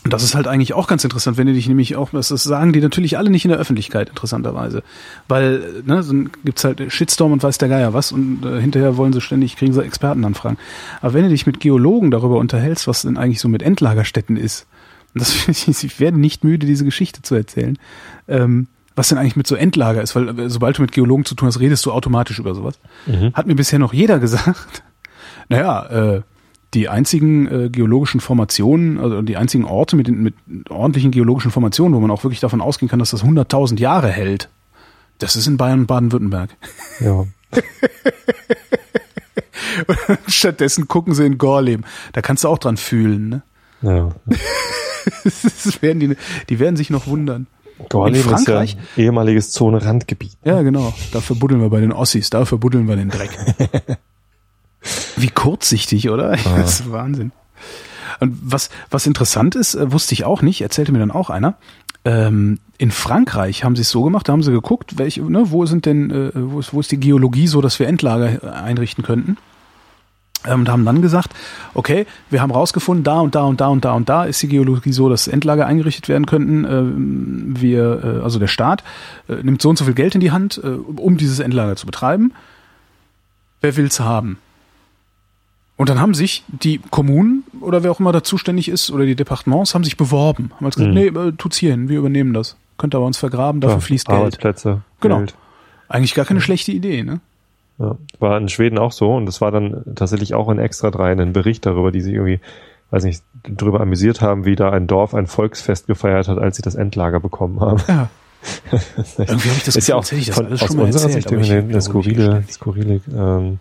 das 0.05 0.22
ist 0.22 0.34
halt 0.34 0.48
eigentlich 0.48 0.72
auch 0.72 0.86
ganz 0.86 1.05
interessant, 1.05 1.36
wenn 1.36 1.46
du 1.46 1.53
dich 1.53 1.68
nämlich 1.68 1.96
auch, 1.96 2.11
das 2.11 2.28
sagen 2.28 2.72
die 2.72 2.80
natürlich 2.80 3.18
alle 3.18 3.28
nicht 3.28 3.44
in 3.44 3.51
der 3.51 3.59
Öffentlichkeit, 3.59 4.09
interessanterweise. 4.09 4.82
Weil, 5.28 5.82
ne, 5.84 6.03
dann 6.07 6.30
gibt's 6.44 6.64
halt 6.64 6.90
Shitstorm 6.90 7.32
und 7.32 7.42
weiß 7.42 7.59
der 7.59 7.68
Geier 7.68 7.92
was 7.92 8.11
und 8.11 8.44
äh, 8.44 8.61
hinterher 8.61 8.96
wollen 8.96 9.12
sie 9.12 9.20
ständig, 9.20 9.57
kriegen 9.57 9.74
sie 9.74 9.84
Expertenanfragen. 9.84 10.59
Aber 11.03 11.12
wenn 11.12 11.24
du 11.24 11.28
dich 11.28 11.46
mit 11.46 11.61
Geologen 11.61 12.11
darüber 12.11 12.38
unterhältst, 12.38 12.88
was 12.88 13.03
denn 13.03 13.18
eigentlich 13.18 13.40
so 13.40 13.48
mit 13.48 13.62
Endlagerstätten 13.62 14.36
ist, 14.36 14.66
und 15.14 15.20
das 15.20 15.48
ich, 15.48 15.84
ich 15.84 16.01
werde 16.01 16.18
nicht 16.18 16.44
müde, 16.44 16.66
diese 16.66 16.84
Geschichte 16.84 17.20
zu 17.20 17.34
erzählen, 17.34 17.78
ähm, 18.26 18.68
was 18.96 19.09
denn 19.09 19.18
eigentlich 19.18 19.36
mit 19.36 19.46
so 19.46 19.55
Endlager 19.55 20.03
ist, 20.03 20.16
weil 20.16 20.38
äh, 20.38 20.48
sobald 20.48 20.78
du 20.78 20.82
mit 20.82 20.92
Geologen 20.92 21.26
zu 21.26 21.34
tun 21.34 21.48
hast, 21.48 21.61
redest 21.61 21.84
du 21.84 21.92
automatisch 21.92 22.38
über 22.38 22.55
sowas. 22.55 22.78
Mhm. 23.07 23.34
Hat 23.34 23.46
mir 23.46 23.55
bisher 23.55 23.78
noch 23.78 23.92
jeder 23.92 24.18
gesagt. 24.20 24.82
Naja, 25.48 25.86
äh, 25.86 26.22
die 26.75 26.89
einzigen 26.89 27.47
äh, 27.47 27.68
geologischen 27.68 28.21
Formationen, 28.21 28.99
also 28.99 29.23
die 29.23 29.37
einzigen 29.37 29.64
Orte 29.64 29.97
mit, 29.97 30.09
mit 30.09 30.35
ordentlichen 30.71 31.11
geologischen 31.11 31.51
Formationen, 31.51 31.95
wo 31.95 32.01
man 32.01 32.11
auch 32.11 32.23
wirklich 32.25 32.41
davon 32.41 32.61
ausgehen 32.61 32.89
kann, 32.89 32.99
dass 33.01 33.11
das 33.11 33.25
100.000 33.25 33.79
Jahre 33.79 34.09
hält, 34.09 34.49
das 35.18 35.37
ist 35.37 35.47
in 35.47 35.57
Bayern 35.57 35.81
und 35.81 35.87
Baden-Württemberg. 35.87 36.57
ja. 37.01 37.25
Stattdessen 40.29 40.89
gucken 40.89 41.14
sie 41.14 41.27
in 41.27 41.39
Gorleben. 41.39 41.85
Da 42.12 42.23
kannst 42.23 42.45
du 42.45 42.49
auch 42.49 42.59
dran 42.59 42.77
fühlen. 42.77 43.29
Ne? 43.29 43.43
ja. 43.83 44.11
Das 45.25 45.81
werden 45.81 45.99
die, 45.99 46.16
die 46.51 46.59
werden 46.59 46.77
sich 46.77 46.91
noch 46.91 47.07
wundern. 47.07 47.47
Gorleben 47.89 48.35
ist 48.35 48.47
ja 48.47 48.62
ehemaliges 48.99 49.51
Zone-Randgebiet. 49.51 50.37
Ja, 50.45 50.61
genau. 50.61 50.93
Dafür 51.12 51.37
buddeln 51.37 51.62
wir 51.62 51.71
bei 51.71 51.81
den 51.81 51.93
Ossis, 51.93 52.29
dafür 52.29 52.59
buddeln 52.59 52.87
wir 52.87 52.97
den 52.97 53.09
Dreck. 53.09 53.31
Wie 55.16 55.28
kurzsichtig, 55.28 56.11
oder? 56.11 56.37
Das 56.57 56.81
ist 56.81 56.93
Wahnsinn. 56.93 57.33
Und 58.18 58.37
was, 58.43 58.70
was 58.91 59.07
interessant 59.07 59.55
ist, 59.55 59.74
äh, 59.74 59.93
wusste 59.93 60.14
ich 60.14 60.24
auch 60.24 60.43
nicht, 60.43 60.61
erzählte 60.61 60.93
mir 60.93 60.99
dann 60.99 61.11
auch 61.11 61.31
einer. 61.31 61.55
Ähm, 62.05 62.59
in 62.78 62.91
Frankreich 62.91 63.62
haben 63.62 63.76
sie 63.76 63.83
es 63.83 63.91
so 63.91 64.03
gemacht, 64.03 64.28
da 64.28 64.33
haben 64.33 64.43
sie 64.43 64.53
geguckt, 64.53 64.99
welche, 64.99 65.22
ne, 65.22 65.51
wo 65.51 65.66
sind 65.66 65.87
denn, 65.87 66.11
äh, 66.11 66.31
wo 66.35 66.61
ist, 66.61 66.72
wo 66.72 66.81
ist 66.81 66.91
die 66.91 67.01
Geologie 67.01 67.47
so, 67.47 67.61
dass 67.61 67.78
wir 67.78 67.89
Endlager 67.89 68.43
äh, 68.43 68.49
einrichten 68.49 69.05
könnten. 69.05 69.37
Ähm, 70.47 70.61
und 70.61 70.68
haben 70.70 70.85
dann 70.87 71.03
gesagt, 71.03 71.35
okay, 71.74 72.07
wir 72.31 72.41
haben 72.41 72.51
rausgefunden, 72.51 73.05
da 73.05 73.20
und 73.20 73.35
da 73.35 73.45
und 73.45 73.61
da 73.61 73.68
und 73.68 73.85
da 73.85 73.93
und 73.93 74.09
da 74.09 74.24
ist 74.24 74.43
die 74.43 74.49
Geologie 74.49 74.93
so, 74.93 75.11
dass 75.11 75.28
Endlager 75.28 75.66
eingerichtet 75.66 76.09
werden 76.09 76.24
könnten. 76.24 76.64
Ähm, 76.64 77.55
wir, 77.61 78.03
äh, 78.03 78.22
also 78.22 78.39
der 78.39 78.47
Staat, 78.47 78.83
äh, 79.28 79.43
nimmt 79.43 79.61
so 79.61 79.68
und 79.68 79.76
so 79.76 79.85
viel 79.85 79.95
Geld 79.95 80.14
in 80.14 80.20
die 80.22 80.31
Hand, 80.31 80.59
äh, 80.62 80.68
um 80.68 81.18
dieses 81.18 81.39
Endlager 81.39 81.76
zu 81.76 81.85
betreiben. 81.85 82.33
Wer 83.61 83.76
will's 83.76 84.01
haben? 84.01 84.39
Und 85.81 85.89
dann 85.89 85.99
haben 85.99 86.12
sich 86.12 86.45
die 86.49 86.78
Kommunen 86.91 87.43
oder 87.62 87.83
wer 87.83 87.91
auch 87.91 88.01
immer 88.01 88.12
da 88.12 88.22
zuständig 88.22 88.68
ist 88.68 88.91
oder 88.91 89.07
die 89.07 89.14
Departements 89.14 89.74
haben 89.74 89.83
sich 89.83 89.97
beworben. 89.97 90.51
Haben 90.57 90.66
halt 90.66 90.74
gesagt, 90.74 90.95
Mhm. 90.95 91.01
nee, 91.01 91.07
äh, 91.07 91.33
tut's 91.33 91.57
hier 91.57 91.70
hin, 91.70 91.89
wir 91.89 92.01
übernehmen 92.01 92.35
das. 92.35 92.57
Könnt 92.76 92.95
ihr 92.95 92.99
bei 92.99 93.07
uns 93.07 93.16
vergraben, 93.16 93.62
dafür 93.62 93.76
Ja, 93.76 93.81
fließt 93.81 94.07
Geld. 94.07 94.18
Arbeitsplätze. 94.18 94.83
Genau. 95.01 95.16
Geld. 95.20 95.35
Eigentlich 95.89 96.14
gar 96.14 96.26
keine 96.26 96.43
schlechte 96.43 96.70
Idee, 96.70 97.03
ne? 97.03 97.20
Ja, 97.78 97.97
war 98.18 98.37
in 98.37 98.51
Schweden 98.51 98.76
auch 98.76 98.93
so 98.93 99.14
und 99.14 99.24
das 99.24 99.41
war 99.41 99.53
dann 99.53 99.83
tatsächlich 99.95 100.35
auch 100.35 100.51
in 100.51 100.59
Extra 100.59 100.91
3 100.91 101.12
ein 101.12 101.33
Bericht 101.33 101.64
darüber, 101.64 101.91
die 101.93 102.03
sich 102.03 102.12
irgendwie, 102.12 102.41
weiß 102.91 103.05
nicht, 103.05 103.22
darüber 103.49 103.81
amüsiert 103.81 104.20
haben, 104.20 104.45
wie 104.45 104.57
da 104.57 104.68
ein 104.68 104.87
Dorf 104.87 105.14
ein 105.14 105.26
Volksfest 105.28 105.87
gefeiert 105.87 106.28
hat, 106.28 106.37
als 106.37 106.57
sie 106.57 106.62
das 106.62 106.74
Endlager 106.74 107.20
bekommen 107.20 107.59
haben. 107.61 107.81
Ja. 107.89 108.11
Irgendwie 109.16 109.49
habe 109.49 109.57
ich 109.57 109.64
das 109.64 109.76
ist 109.76 109.89
ja 109.89 109.95
auch 109.97 110.12
ich 110.12 110.26
das 110.26 110.37
von, 110.37 110.45
alles 110.45 110.61
aus 110.61 110.68
schon 110.68 110.76
mal 110.76 110.83
unserer 110.85 111.05
erzählt, 111.11 111.43
Sicht 111.43 111.53
eine, 111.55 111.81
skurrile, 111.81 112.45
skurrile 112.51 113.01
ähm, 113.16 113.61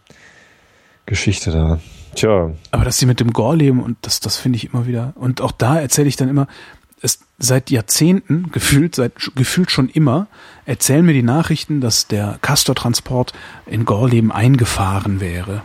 Geschichte 1.05 1.51
da. 1.51 1.80
Tja, 2.16 2.51
Aber 2.72 2.86
dass 2.86 2.97
sie 2.97 3.05
mit 3.05 3.20
dem 3.20 3.32
Gorleben 3.32 3.82
und 3.82 3.97
das, 4.01 4.20
das 4.20 4.38
finde 4.38 4.57
ich 4.57 4.74
immer 4.74 4.88
wieder. 4.88 5.14
Und 5.16 5.41
auch 5.41 5.51
da 5.51 5.80
erzähle 5.80 6.07
ich 6.07 6.16
dann 6.16 6.30
immer, 6.30 6.47
es 7.01 7.20
seit 7.38 7.72
Jahrzehnten, 7.72 8.51
gefühlt, 8.51 8.95
seit 8.95 9.14
gefühlt 9.36 9.72
schon 9.72 9.88
immer, 9.89 10.28
erzählen 10.66 11.05
mir 11.05 11.14
die 11.14 11.24
Nachrichten, 11.24 11.80
dass 11.82 12.07
der 12.07 12.38
Castortransport 12.41 13.34
in 13.66 13.86
Gorleben 13.86 14.32
eingefahren 14.32 15.22
wäre. 15.22 15.62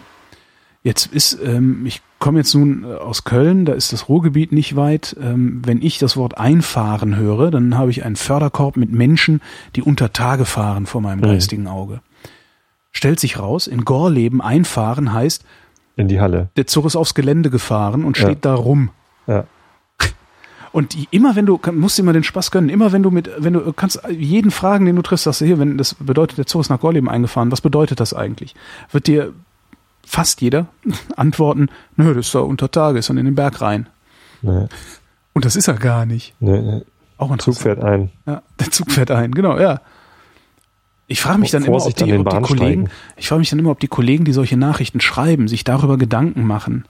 Jetzt 0.85 1.07
ist, 1.07 1.39
ähm, 1.43 1.87
ich 1.87 2.03
komme 2.19 2.39
jetzt 2.39 2.55
nun 2.55 2.85
äh, 2.85 2.95
aus 2.95 3.25
Köln, 3.25 3.65
da 3.65 3.73
ist 3.73 3.93
das 3.93 4.09
Ruhrgebiet 4.09 4.53
nicht 4.53 4.77
weit. 4.77 5.17
Ähm, 5.21 5.63
wenn 5.65 5.81
ich 5.83 5.99
das 5.99 6.17
Wort 6.17 6.37
einfahren 6.39 7.17
höre, 7.17 7.51
dann 7.51 7.77
habe 7.77 7.91
ich 7.91 8.05
einen 8.05 8.17
Förderkorb 8.17 8.77
mit 8.77 8.93
Menschen, 8.93 9.41
die 9.77 9.83
unter 9.83 10.13
Tage 10.13 10.45
fahren 10.45 10.85
vor 10.87 11.01
meinem 11.01 11.21
Mhm. 11.21 11.25
geistigen 11.25 11.67
Auge. 11.67 12.01
Stellt 12.93 13.19
sich 13.19 13.39
raus, 13.39 13.67
in 13.67 13.85
Gorleben 13.85 14.41
einfahren 14.41 15.13
heißt, 15.13 15.45
in 15.97 16.09
die 16.09 16.21
Halle. 16.21 16.49
der 16.57 16.67
Zug 16.67 16.85
ist 16.87 16.97
aufs 16.97 17.15
Gelände 17.15 17.51
gefahren 17.51 18.05
und 18.05 18.19
Ja. 18.19 18.27
steht 18.27 18.45
da 18.45 18.55
rum. 18.55 18.91
Ja. 19.27 19.45
Und 20.73 20.95
die, 20.95 21.07
immer 21.13 21.37
wenn 21.37 21.47
du, 21.47 21.61
musst 21.73 21.97
dir 21.99 22.03
mal 22.03 22.13
den 22.13 22.25
Spaß 22.25 22.51
gönnen, 22.51 22.69
immer 22.69 22.91
wenn 22.91 23.03
du 23.05 23.11
mit, 23.13 23.31
wenn 23.39 23.53
du 23.53 23.73
kannst 23.73 24.01
jeden 24.11 24.51
fragen, 24.51 24.87
den 24.87 24.97
du 24.97 25.03
triffst, 25.03 25.23
sagst 25.25 25.41
du 25.41 25.45
hier, 25.45 25.61
wenn 25.61 25.79
das 25.79 25.95
bedeutet, 25.95 26.37
der 26.37 26.47
Zug 26.47 26.63
ist 26.63 26.69
nach 26.69 26.81
Gorleben 26.81 27.09
eingefahren, 27.09 27.53
was 27.53 27.61
bedeutet 27.61 28.01
das 28.01 28.13
eigentlich? 28.13 28.57
Wird 28.91 29.07
dir 29.07 29.33
fast 30.05 30.41
jeder 30.41 30.67
antworten, 31.17 31.69
nö, 31.97 32.13
das 32.13 32.27
ist 32.27 32.35
da 32.35 32.41
unter 32.41 32.71
Tage, 32.73 32.99
ist 32.99 33.09
dann 33.09 33.19
in 33.19 33.25
den 33.25 33.37
Berg 33.37 33.61
rein. 33.61 33.89
Nee, 34.43 34.67
Und 35.33 35.45
das 35.45 35.55
ist 35.55 35.69
er 35.69 35.75
gar 35.75 36.07
nicht. 36.07 36.35
nee, 36.41 36.61
nee. 36.61 36.83
Auch 37.19 37.29
Zug 37.29 37.55
interessant. 37.55 37.63
fährt 37.63 37.85
ein. 37.85 38.11
Ja, 38.27 38.43
der 38.59 38.71
Zug 38.73 38.91
fährt 38.91 39.11
ein, 39.13 39.31
genau, 39.33 39.57
ja. 39.61 39.81
Ich 41.07 41.21
frage 41.21 41.39
mich 41.39 41.51
dann 41.51 41.65
immer, 41.65 41.77
ob 41.77 41.83
Vorsicht 41.83 42.01
die, 42.01 42.13
ob 42.15 42.31
die. 42.31 42.41
Kollegen, 42.41 42.89
ich 43.17 43.29
frage 43.29 43.41
mich 43.41 43.51
dann 43.51 43.59
immer, 43.59 43.71
ob 43.71 43.81
die 43.81 43.89
Kollegen, 43.89 44.25
die 44.25 44.33
solche 44.33 44.57
Nachrichten 44.57 45.01
schreiben, 45.01 45.49
sich 45.49 45.63
darüber 45.65 45.99
Gedanken 45.99 46.45
machen. 46.45 46.85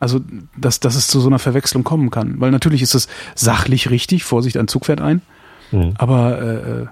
Also, 0.00 0.20
dass, 0.56 0.80
dass 0.80 0.96
es 0.96 1.06
zu 1.06 1.20
so 1.20 1.28
einer 1.28 1.38
Verwechslung 1.38 1.84
kommen 1.84 2.10
kann. 2.10 2.40
Weil 2.40 2.50
natürlich 2.50 2.82
ist 2.82 2.94
es 2.94 3.08
sachlich 3.36 3.90
richtig, 3.90 4.24
Vorsicht, 4.24 4.56
ein 4.56 4.68
Zug 4.68 4.86
fährt 4.86 5.00
ein, 5.00 5.22
Hm. 5.70 5.94
aber 5.96 6.42
äh, 6.42 6.54
äh, 6.82 6.86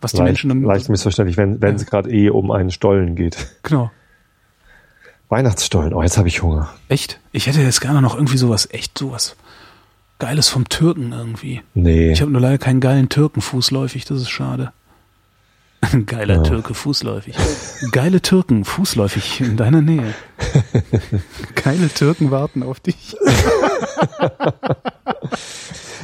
was 0.00 0.12
die 0.12 0.18
Leicht, 0.18 0.26
Menschen 0.28 0.48
dann. 0.48 0.62
leicht 0.62 0.88
missverständlich, 0.88 1.36
wenn 1.36 1.60
wenn 1.60 1.76
es 1.76 1.86
gerade 1.86 2.10
eh 2.10 2.30
um 2.30 2.50
einen 2.50 2.70
Stollen 2.70 3.14
geht. 3.14 3.36
Genau. 3.62 3.90
Weihnachtsstollen. 5.28 5.94
Oh, 5.94 6.02
jetzt 6.02 6.18
habe 6.18 6.26
ich 6.28 6.42
Hunger. 6.42 6.70
Echt? 6.88 7.20
Ich 7.32 7.46
hätte 7.46 7.60
jetzt 7.62 7.80
gerne 7.80 8.02
noch 8.02 8.16
irgendwie 8.16 8.38
sowas, 8.38 8.68
echt 8.72 8.98
sowas 8.98 9.36
Geiles 10.18 10.48
vom 10.48 10.68
Türken 10.68 11.12
irgendwie. 11.12 11.62
Nee. 11.74 12.10
Ich 12.12 12.20
habe 12.20 12.30
nur 12.32 12.40
leider 12.40 12.58
keinen 12.58 12.80
geilen 12.80 13.08
Türken 13.08 13.40
fußläufig, 13.40 14.04
das 14.04 14.20
ist 14.20 14.30
schade. 14.30 14.72
Geiler 16.06 16.36
Ja. 16.36 16.42
Türke 16.42 16.74
fußläufig. 16.74 17.36
Geile 17.92 18.20
Türken 18.20 18.64
fußläufig 18.64 19.40
in 19.40 19.56
deiner 19.56 19.80
Nähe. 19.80 20.14
Geile 21.54 21.88
Türken 21.88 22.30
warten 22.30 22.62
auf 22.62 22.80
dich. 22.80 23.16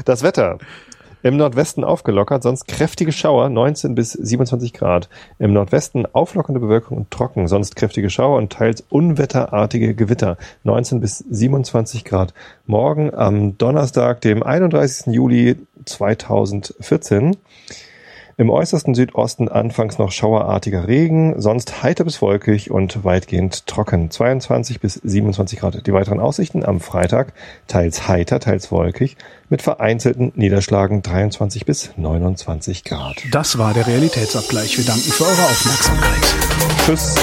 Das 0.04 0.22
Wetter. 0.22 0.58
Im 1.22 1.36
Nordwesten 1.36 1.82
aufgelockert, 1.82 2.44
sonst 2.44 2.68
kräftige 2.68 3.10
Schauer, 3.10 3.48
19 3.48 3.96
bis 3.96 4.12
27 4.12 4.72
Grad. 4.72 5.08
Im 5.40 5.52
Nordwesten 5.52 6.06
auflockernde 6.06 6.60
Bewölkung 6.60 6.98
und 6.98 7.10
trocken, 7.10 7.48
sonst 7.48 7.74
kräftige 7.74 8.10
Schauer 8.10 8.38
und 8.38 8.52
teils 8.52 8.84
unwetterartige 8.88 9.94
Gewitter, 9.94 10.36
19 10.62 11.00
bis 11.00 11.18
27 11.18 12.04
Grad. 12.04 12.32
Morgen 12.66 13.12
am 13.12 13.58
Donnerstag, 13.58 14.20
dem 14.20 14.44
31. 14.44 15.12
Juli 15.12 15.56
2014. 15.84 17.36
Im 18.38 18.50
äußersten 18.50 18.94
Südosten 18.94 19.48
anfangs 19.48 19.96
noch 19.96 20.12
schauerartiger 20.12 20.86
Regen, 20.86 21.40
sonst 21.40 21.82
heiter 21.82 22.04
bis 22.04 22.20
wolkig 22.20 22.70
und 22.70 23.02
weitgehend 23.02 23.66
trocken. 23.66 24.10
22 24.10 24.78
bis 24.78 24.94
27 24.94 25.58
Grad. 25.58 25.86
Die 25.86 25.92
weiteren 25.94 26.20
Aussichten 26.20 26.62
am 26.62 26.80
Freitag 26.80 27.32
teils 27.66 28.08
heiter, 28.08 28.38
teils 28.38 28.70
wolkig 28.70 29.16
mit 29.48 29.62
vereinzelten 29.62 30.32
Niederschlagen 30.34 31.00
23 31.00 31.64
bis 31.64 31.92
29 31.96 32.84
Grad. 32.84 33.22
Das 33.32 33.56
war 33.56 33.72
der 33.72 33.86
Realitätsabgleich. 33.86 34.76
Wir 34.76 34.84
danken 34.84 35.10
für 35.10 35.24
eure 35.24 35.42
Aufmerksamkeit. 35.42 36.34
Tschüss. 36.84 37.14